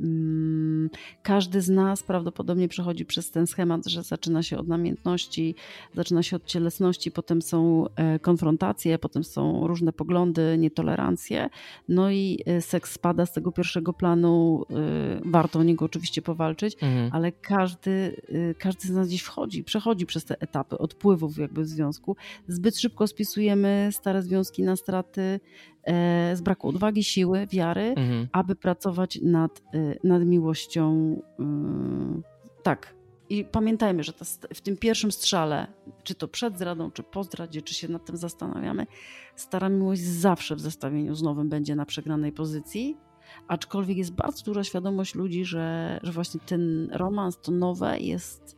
mm, 0.00 0.90
każdy 1.22 1.60
z 1.60 1.68
nas 1.68 2.02
prawdopodobnie 2.02 2.68
przechodzi 2.68 3.04
przez 3.04 3.30
ten 3.30 3.46
schemat, 3.46 3.86
że 3.86 4.02
zaczyna 4.02 4.42
się 4.42 4.58
od 4.58 4.68
namiętności, 4.68 5.54
zaczyna 5.94 6.22
się 6.22 6.36
od 6.36 6.44
cielesności, 6.44 7.10
potem 7.10 7.42
są 7.42 7.84
e, 7.96 8.18
konfrontacje, 8.18 8.98
potem 8.98 9.24
są 9.24 9.66
różne 9.66 9.92
poglądy, 9.92 10.56
nietolerancje, 10.58 11.48
no 11.88 12.10
i 12.10 12.38
e, 12.46 12.60
seks 12.60 12.92
spada 12.92 13.26
z 13.26 13.32
tego 13.32 13.52
pierwszego 13.52 13.92
planu, 13.92 14.64
e, 14.70 14.74
warto 15.24 15.58
o 15.58 15.62
niego 15.62 15.84
oczywiście 15.84 16.22
powalczyć, 16.22 16.76
Mhm. 16.82 17.10
ale 17.12 17.32
każdy, 17.32 17.90
y, 18.30 18.54
każdy 18.58 18.88
z 18.88 18.90
nas 18.90 19.08
gdzieś 19.08 19.22
wchodzi, 19.22 19.64
przechodzi 19.64 20.06
przez 20.06 20.24
te 20.24 20.40
etapy 20.40 20.78
odpływów 20.78 21.38
jakby 21.38 21.62
w 21.62 21.66
związku. 21.68 22.16
Zbyt 22.48 22.78
szybko 22.78 23.06
spisujemy 23.34 23.88
stare 23.92 24.22
związki 24.22 24.62
na 24.62 24.76
straty 24.76 25.40
e, 25.84 26.36
z 26.36 26.40
braku 26.40 26.68
odwagi, 26.68 27.04
siły, 27.04 27.46
wiary, 27.46 27.94
Mhm. 27.96 28.28
aby 28.32 28.56
pracować 28.56 29.18
nad, 29.22 29.62
y, 29.74 29.98
nad 30.04 30.24
miłością. 30.24 31.16
y, 32.18 32.22
Tak. 32.62 32.94
I 33.28 33.44
pamiętajmy, 33.44 34.02
że 34.04 34.12
ta, 34.12 34.24
w 34.54 34.60
tym 34.60 34.76
pierwszym 34.76 35.12
strzale, 35.12 35.66
czy 36.02 36.14
to 36.14 36.28
przed 36.28 36.56
zdradą, 36.56 36.90
czy 36.90 37.02
po 37.02 37.24
zdradzie, 37.24 37.62
czy 37.62 37.74
się 37.74 37.88
nad 37.88 38.04
tym 38.04 38.16
zastanawiamy, 38.16 38.86
stara 39.36 39.68
miłość 39.68 40.02
zawsze 40.02 40.56
w 40.56 40.60
zestawieniu 40.60 41.14
z 41.14 41.22
nowym 41.22 41.48
będzie 41.48 41.74
na 41.76 41.86
przegranej 41.86 42.32
pozycji. 42.32 42.96
Aczkolwiek 43.48 43.96
jest 43.98 44.12
bardzo 44.14 44.44
duża 44.44 44.64
świadomość 44.64 45.14
ludzi, 45.14 45.44
że, 45.44 46.00
że 46.02 46.12
właśnie 46.12 46.40
ten 46.46 46.90
romans, 46.92 47.38
to 47.42 47.52
nowe 47.52 47.98
jest 48.00 48.56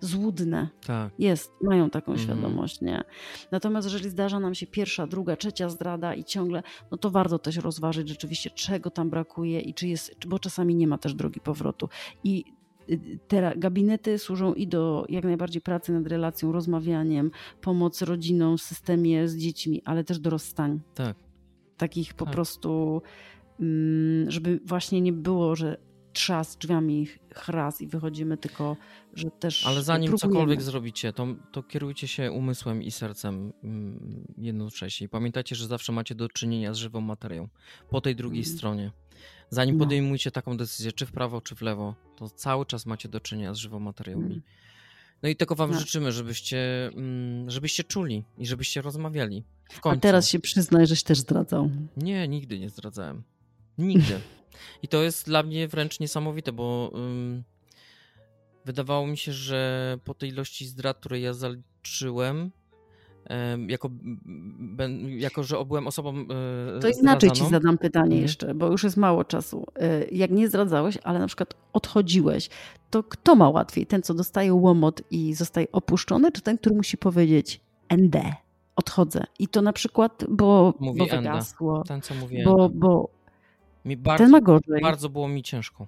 złudne. 0.00 0.68
Tak. 0.86 1.12
Jest, 1.18 1.52
mają 1.62 1.90
taką 1.90 2.12
Mhm. 2.12 2.28
świadomość, 2.28 2.80
nie? 2.80 3.02
Natomiast 3.50 3.86
jeżeli 3.86 4.10
zdarza 4.10 4.40
nam 4.40 4.54
się 4.54 4.66
pierwsza, 4.66 5.06
druga, 5.06 5.36
trzecia 5.36 5.68
zdrada 5.68 6.14
i 6.14 6.24
ciągle, 6.24 6.62
no 6.90 6.98
to 6.98 7.10
warto 7.10 7.38
też 7.38 7.56
rozważyć 7.56 8.08
rzeczywiście, 8.08 8.50
czego 8.50 8.90
tam 8.90 9.10
brakuje 9.10 9.60
i 9.60 9.74
czy 9.74 9.88
jest, 9.88 10.26
bo 10.26 10.38
czasami 10.38 10.74
nie 10.74 10.86
ma 10.86 10.98
też 10.98 11.14
drogi 11.14 11.40
powrotu. 11.40 11.88
I 12.24 12.44
y, 12.90 13.18
te 13.28 13.52
gabinety 13.56 14.18
służą 14.18 14.54
i 14.54 14.66
do 14.66 15.06
jak 15.08 15.24
najbardziej 15.24 15.62
pracy 15.62 15.92
nad 15.92 16.06
relacją, 16.06 16.52
rozmawianiem, 16.52 17.30
pomoc 17.60 18.02
rodzinom 18.02 18.58
w 18.58 18.62
systemie 18.62 19.28
z 19.28 19.36
dziećmi, 19.36 19.82
ale 19.84 20.04
też 20.04 20.18
do 20.18 20.30
rozstań. 20.30 20.80
Tak. 20.94 21.16
Takich 21.76 22.14
po 22.14 22.24
Tak. 22.24 22.34
prostu, 22.34 23.02
mm, 23.60 24.30
żeby 24.30 24.60
właśnie 24.64 25.00
nie 25.00 25.12
było, 25.12 25.56
że 25.56 25.76
trzask 26.12 26.58
drzwiami, 26.60 27.06
chras 27.34 27.80
i 27.80 27.86
wychodzimy, 27.86 28.36
tylko 28.36 28.76
że 29.14 29.30
też 29.30 29.66
Ale 29.66 29.82
zanim 29.82 30.10
próbujemy. 30.10 30.34
cokolwiek 30.34 30.62
zrobicie, 30.62 31.12
to, 31.12 31.26
to 31.52 31.62
kierujcie 31.62 32.08
się 32.08 32.32
umysłem 32.32 32.82
i 32.82 32.90
sercem 32.90 33.52
mm, 33.64 34.24
jednocześnie. 34.38 35.04
I 35.04 35.08
Pamiętajcie, 35.08 35.56
że 35.56 35.66
zawsze 35.66 35.92
macie 35.92 36.14
do 36.14 36.28
czynienia 36.28 36.74
z 36.74 36.76
żywą 36.76 37.00
materią. 37.00 37.48
Po 37.90 38.00
tej 38.00 38.16
drugiej 38.16 38.42
Mm. 38.44 38.56
stronie. 38.56 38.90
Zanim 39.50 39.76
No. 39.78 39.84
podejmujecie 39.84 40.30
taką 40.30 40.56
decyzję, 40.56 40.92
czy 40.92 41.06
w 41.06 41.12
prawo, 41.12 41.40
czy 41.40 41.54
w 41.54 41.62
lewo, 41.62 41.94
to 42.16 42.28
cały 42.30 42.66
czas 42.66 42.86
macie 42.86 43.08
do 43.08 43.20
czynienia 43.20 43.54
z 43.54 43.56
żywą 43.56 43.80
materią. 43.80 44.18
Mm. 44.18 44.42
No 45.22 45.28
i 45.28 45.36
tego 45.36 45.54
wam 45.54 45.70
No. 45.70 45.78
życzymy, 45.80 46.12
żebyście, 46.12 46.86
mm, 46.86 47.50
żebyście 47.50 47.84
czuli 47.84 48.24
i 48.38 48.46
żebyście 48.46 48.82
rozmawiali. 48.82 49.44
A 49.82 49.96
teraz 49.96 50.28
się 50.28 50.38
przyznaj, 50.40 50.86
żeś 50.86 51.02
też 51.02 51.18
zdradzał. 51.18 51.70
Nie, 51.96 52.28
nigdy 52.28 52.58
nie 52.58 52.70
zdradzałem. 52.70 53.22
Nigdy. 53.78 54.20
I 54.82 54.88
to 54.88 55.02
jest 55.02 55.26
dla 55.26 55.42
mnie 55.42 55.68
wręcz 55.68 56.00
niesamowite, 56.00 56.52
bo 56.52 56.90
ym, 56.94 57.42
wydawało 58.64 59.06
mi 59.06 59.16
się, 59.16 59.32
że 59.32 59.98
po 60.04 60.14
tej 60.14 60.28
ilości 60.28 60.66
zdrad, 60.66 60.96
które 60.98 61.20
ja 61.20 61.32
zaliczyłem, 61.34 62.50
em, 63.24 63.70
jako, 63.70 63.90
jako, 65.18 65.42
że 65.42 65.64
byłem 65.64 65.86
osobą 65.86 66.14
e, 66.76 66.80
To 66.80 66.88
inaczej 66.88 67.30
ci 67.30 67.36
zdradzaną. 67.36 67.50
zadam 67.50 67.78
pytanie 67.78 68.04
Mhm. 68.04 68.22
jeszcze, 68.22 68.54
bo 68.54 68.66
już 68.66 68.84
jest 68.84 68.96
mało 68.96 69.24
czasu. 69.24 69.66
Y, 69.82 70.08
Jak 70.12 70.30
nie 70.30 70.48
zdradzałeś, 70.48 70.98
ale 71.04 71.18
na 71.18 71.26
przykład 71.26 71.54
odchodziłeś, 71.72 72.48
to 72.90 73.02
kto 73.02 73.34
ma 73.34 73.48
łatwiej? 73.48 73.86
Ten, 73.86 74.02
co 74.02 74.14
dostaje 74.14 74.54
łomot 74.54 75.02
i 75.10 75.34
zostaje 75.34 75.72
opuszczony, 75.72 76.32
czy 76.32 76.40
ten, 76.42 76.58
który 76.58 76.74
musi 76.76 76.98
powiedzieć 76.98 77.60
ND, 77.88 78.16
odchodzę? 78.76 79.24
I 79.38 79.48
to 79.48 79.62
na 79.62 79.72
przykład, 79.72 80.24
bo, 80.28 80.74
Mówi 80.80 80.98
bo 80.98 81.06
wygasło, 81.06 81.82
Ten, 81.84 82.00
co 82.02 82.14
mówiłem. 82.14 82.44
bo, 82.44 82.68
bo 82.68 83.08
mi 83.84 83.96
bardzo, 83.96 84.24
ten 84.24 84.30
ma 84.30 84.40
gorzej. 84.40 84.80
bardzo 84.82 85.08
było 85.08 85.28
mi 85.28 85.42
ciężko. 85.42 85.86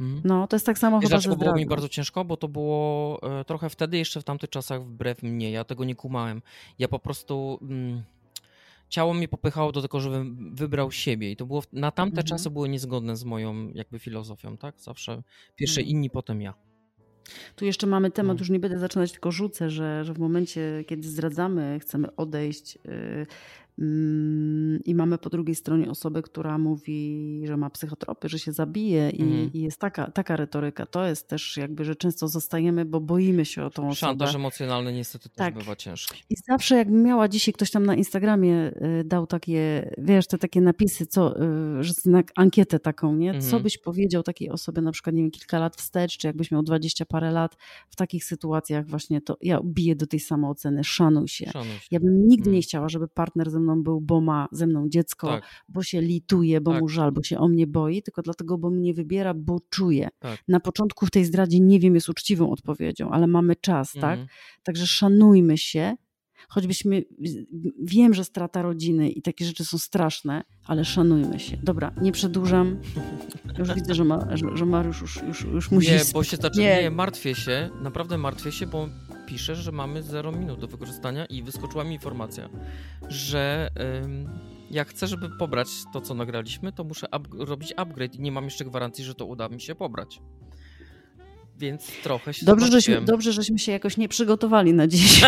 Mhm. 0.00 0.22
No, 0.24 0.46
to 0.46 0.56
jest 0.56 0.66
tak 0.66 0.78
samo 0.78 1.00
Wiesz, 1.00 1.10
chyba 1.10 1.20
ze 1.20 1.28
dlaczego 1.28 1.44
było 1.44 1.56
mi 1.56 1.66
bardzo 1.66 1.88
ciężko? 1.88 2.24
Bo 2.24 2.36
to 2.36 2.48
było 2.48 3.20
e, 3.40 3.44
trochę 3.44 3.70
wtedy, 3.70 3.98
jeszcze 3.98 4.20
w 4.20 4.24
tamtych 4.24 4.50
czasach, 4.50 4.84
wbrew 4.84 5.22
mnie. 5.22 5.50
Ja 5.50 5.64
tego 5.64 5.84
nie 5.84 5.94
kumałem. 5.94 6.42
Ja 6.78 6.88
po 6.88 6.98
prostu. 6.98 7.58
Mm, 7.62 8.02
ciało 8.88 9.14
mnie 9.14 9.28
popychało 9.28 9.72
do 9.72 9.82
tego, 9.82 10.00
żebym 10.00 10.54
wybrał 10.54 10.92
siebie. 10.92 11.30
I 11.30 11.36
to 11.36 11.46
było. 11.46 11.62
Na 11.72 11.90
tamte 11.90 12.10
Mhm. 12.20 12.26
czasy 12.26 12.50
były 12.50 12.68
niezgodne 12.68 13.16
z 13.16 13.24
moją 13.24 13.68
jakby 13.74 13.98
filozofią, 13.98 14.56
tak? 14.56 14.80
Zawsze 14.80 15.22
pierwsze 15.56 15.80
Mhm. 15.80 15.96
inni, 15.96 16.10
potem 16.10 16.42
ja. 16.42 16.54
Tu 17.56 17.64
jeszcze 17.64 17.86
mamy 17.86 18.10
temat, 18.10 18.36
No. 18.36 18.40
już 18.40 18.50
nie 18.50 18.58
będę 18.60 18.78
zaczynać, 18.78 19.12
tylko 19.12 19.32
rzucę, 19.32 19.70
że, 19.70 20.04
że 20.04 20.14
w 20.14 20.18
momencie, 20.18 20.84
kiedy 20.86 21.08
zdradzamy, 21.08 21.78
chcemy 21.80 22.16
odejść 22.16 22.78
mm, 22.84 23.26
i 24.84 24.94
mamy 24.94 25.18
po 25.18 25.30
drugiej 25.30 25.54
stronie 25.54 25.90
osobę, 25.90 26.22
która 26.22 26.58
mówi, 26.58 27.40
że 27.44 27.56
ma 27.56 27.70
psychotropy, 27.70 28.28
że 28.28 28.38
się 28.38 28.52
zabije 28.52 29.10
i, 29.10 29.22
Mhm. 29.22 29.50
i 29.52 29.60
jest 29.60 29.80
taka, 29.80 30.10
taka 30.10 30.36
retoryka, 30.36 30.86
to 30.86 31.06
jest 31.06 31.28
też 31.28 31.56
jakby, 31.56 31.84
że 31.84 31.96
często 31.96 32.28
zostajemy, 32.28 32.84
bo 32.84 33.00
boimy 33.00 33.44
się 33.44 33.64
o 33.64 33.70
tą 33.70 33.82
osobę. 33.82 33.94
Szantaż 33.94 34.34
emocjonalny 34.34 34.92
niestety 34.92 35.28
też 35.28 35.36
Tak. 35.36 35.54
bywa 35.54 35.76
ciężki. 35.76 36.22
I 36.30 36.34
zawsze 36.48 36.76
jakbym 36.76 37.02
miała 37.02 37.28
dzisiaj, 37.28 37.54
ktoś 37.54 37.70
tam 37.70 37.86
na 37.86 37.94
Instagramie 37.94 38.72
y, 39.00 39.04
dał 39.04 39.26
takie, 39.26 39.90
wiesz, 39.98 40.26
te 40.26 40.38
takie 40.38 40.60
napisy, 40.60 41.06
co, 41.06 41.42
y, 41.80 41.84
że 41.84 41.92
znak, 41.92 42.32
ankietę 42.36 42.78
taką, 42.78 43.16
nie? 43.16 43.30
Co 43.32 43.36
Mhm. 43.46 43.62
byś 43.62 43.78
powiedział 43.78 44.22
takiej 44.22 44.50
osobie 44.50 44.82
na 44.82 44.92
przykład, 44.92 45.14
nie 45.16 45.22
wiem, 45.22 45.30
kilka 45.30 45.58
lat 45.58 45.76
wstecz, 45.76 46.16
czy 46.18 46.26
jakbyś 46.26 46.50
miał 46.50 46.62
dwadzieścia 46.62 47.04
parę 47.04 47.30
lat 47.30 47.56
w 47.88 47.96
takich 47.96 48.24
sytuacjach 48.24 48.86
właśnie, 48.86 49.20
to 49.20 49.36
ja 49.42 49.60
biję 49.64 49.96
do 49.96 50.06
tej 50.06 50.20
samooceny, 50.20 50.84
szanuj 50.84 51.28
się. 51.28 51.50
Szanuj 51.50 51.68
się. 51.78 51.86
Ja 51.90 52.00
bym 52.00 52.28
nigdy 52.28 52.50
nie 52.50 52.56
Mhm. 52.56 52.62
chciała, 52.62 52.88
żeby 52.88 53.08
partner 53.08 53.50
ze 53.50 53.60
mną 53.60 53.65
był, 53.76 54.00
bo 54.00 54.20
ma 54.20 54.48
ze 54.52 54.66
mną 54.66 54.88
dziecko, 54.88 55.26
Tak, 55.26 55.44
bo 55.68 55.82
się 55.82 56.00
lituje, 56.00 56.60
bo 56.60 56.70
Tak. 56.70 56.80
mu 56.80 56.88
żal, 56.88 57.12
bo 57.12 57.22
się 57.22 57.38
o 57.38 57.48
mnie 57.48 57.66
boi, 57.66 58.02
tylko 58.02 58.22
dlatego, 58.22 58.58
bo 58.58 58.70
mnie 58.70 58.94
wybiera, 58.94 59.34
bo 59.34 59.60
czuje. 59.70 60.08
Tak. 60.18 60.38
Na 60.48 60.60
początku 60.60 61.06
w 61.06 61.10
tej 61.10 61.24
zdradzie 61.24 61.60
nie 61.60 61.80
wiem, 61.80 61.94
jest 61.94 62.08
uczciwą 62.08 62.50
odpowiedzią, 62.50 63.10
ale 63.10 63.26
mamy 63.26 63.56
czas, 63.56 63.92
tak? 63.92 64.18
Mhm. 64.18 64.28
Także 64.62 64.86
szanujmy 64.86 65.58
się, 65.58 65.96
choćbyśmy, 66.48 67.04
wiem, 67.82 68.14
że 68.14 68.24
strata 68.24 68.62
rodziny 68.62 69.10
i 69.10 69.22
takie 69.22 69.44
rzeczy 69.44 69.64
są 69.64 69.78
straszne, 69.78 70.44
ale 70.64 70.84
szanujmy 70.84 71.40
się. 71.40 71.56
Dobra, 71.62 71.92
nie 72.02 72.12
przedłużam. 72.12 72.76
Już 73.58 73.74
widzę, 73.74 73.94
że, 73.94 74.04
ma, 74.04 74.36
że, 74.36 74.56
że 74.56 74.66
Mariusz 74.66 75.00
już, 75.00 75.22
już, 75.22 75.44
już 75.44 75.70
musi... 75.70 75.90
Nie, 75.90 76.00
bo 76.12 76.24
się 76.24 76.36
zaczyna. 76.36 76.64
Nie. 76.64 76.82
Nie, 76.82 76.90
martwię 76.90 77.34
się, 77.34 77.70
naprawdę 77.82 78.18
martwię 78.18 78.52
się, 78.52 78.66
bo 78.66 78.88
pisze, 79.26 79.56
że 79.56 79.72
mamy 79.72 80.02
0 80.02 80.32
minut 80.32 80.60
do 80.60 80.66
wykorzystania 80.68 81.26
i 81.26 81.42
wyskoczyła 81.42 81.84
mi 81.84 81.94
informacja, 81.94 82.48
że 83.08 83.70
ym, 84.04 84.28
jak 84.70 84.88
chcę, 84.88 85.06
żeby 85.06 85.30
pobrać 85.38 85.68
to, 85.92 86.00
co 86.00 86.14
nagraliśmy, 86.14 86.72
to 86.72 86.84
muszę 86.84 87.06
up 87.16 87.28
robić 87.44 87.74
upgrade 87.76 88.14
i 88.14 88.20
nie 88.20 88.32
mam 88.32 88.44
jeszcze 88.44 88.64
gwarancji, 88.64 89.04
że 89.04 89.14
to 89.14 89.26
uda 89.26 89.48
mi 89.48 89.60
się 89.60 89.74
pobrać. 89.74 90.20
Więc 91.58 91.92
trochę 92.02 92.34
się 92.34 92.46
Dobrze 92.46 92.70
żeśmy, 92.70 93.02
dobrze, 93.02 93.32
żeśmy 93.32 93.58
się 93.58 93.72
jakoś 93.72 93.96
nie 93.96 94.08
przygotowali 94.08 94.72
na 94.74 94.86
dziś. 94.86 95.20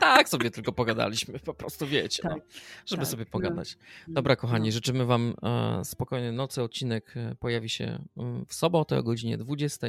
Tak 0.00 0.28
sobie 0.28 0.50
tylko 0.50 0.72
pogadaliśmy, 0.72 1.38
po 1.38 1.54
prostu 1.54 1.86
wiecie, 1.86 2.22
Tak, 2.22 2.32
no, 2.32 2.42
żeby 2.86 3.02
tak, 3.02 3.10
sobie 3.10 3.24
no. 3.24 3.30
pogadać. 3.30 3.78
Dobra, 4.08 4.36
kochani, 4.36 4.68
No. 4.68 4.72
życzymy 4.72 5.06
Wam 5.06 5.34
e, 5.42 5.84
spokojnej 5.84 6.32
nocy. 6.32 6.62
Odcinek 6.62 7.14
e, 7.16 7.34
pojawi 7.34 7.68
się 7.68 8.04
mm, 8.16 8.46
w 8.46 8.54
sobotę 8.54 8.98
o 8.98 9.02
godzinie 9.02 9.38
20. 9.38 9.86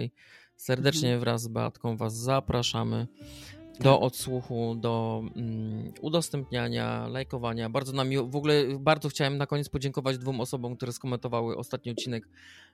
Serdecznie 0.55 1.07
Mhm. 1.09 1.19
wraz 1.19 1.41
z 1.41 1.47
Beatką 1.47 1.97
Was 1.97 2.17
zapraszamy 2.17 3.07
Tak. 3.73 3.83
do 3.83 3.99
odsłuchu, 3.99 4.75
do 4.75 5.23
mm, 5.35 5.93
udostępniania, 6.01 7.07
lajkowania. 7.07 7.69
Bardzo 7.69 7.93
nam 7.93 8.09
miło, 8.09 8.27
w 8.27 8.35
ogóle 8.35 8.63
bardzo 8.79 9.09
chciałem 9.09 9.37
na 9.37 9.47
koniec 9.47 9.69
podziękować 9.69 10.17
dwóm 10.17 10.41
osobom, 10.41 10.75
które 10.75 10.91
skomentowały 10.91 11.57
ostatni 11.57 11.91
odcinek. 11.91 12.27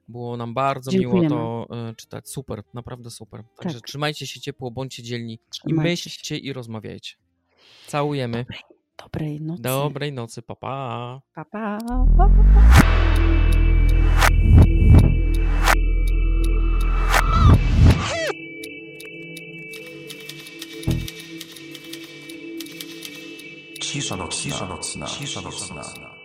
Było 0.08 0.38
nam 0.38 0.54
bardzo 0.54 0.92
miło 0.92 1.30
to 1.30 1.68
e, 1.90 1.96
czytać. 1.96 2.30
Super, 2.30 2.64
naprawdę 2.74 3.10
super. 3.10 3.44
Także 3.58 3.80
Tak. 3.80 3.88
trzymajcie 3.88 4.28
się 4.28 4.40
ciepło, 4.40 4.72
bądźcie 4.72 5.04
dzielni 5.04 5.34
i 5.66 5.70
się. 5.70 5.76
myślcie 5.76 6.38
i 6.38 6.54
rozmawiajcie. 6.54 7.16
Całujemy. 7.88 8.46
Dobrej 9.04 9.42
nocy. 9.42 9.62
Dobrej 9.64 10.14
nocy, 10.14 10.42
papa. 10.42 11.22
Pa. 11.34 11.46
Pa, 11.46 11.52
pa. 11.52 12.06
Pa, 12.18 12.30
pa, 12.30 13.61
pa. 23.92 24.00
Cisza 24.00 24.66
nocna, 24.66 25.06
cisza 25.08 25.42
nocna, 25.42 25.52
cisza 25.52 25.80
nocna. 25.82 26.21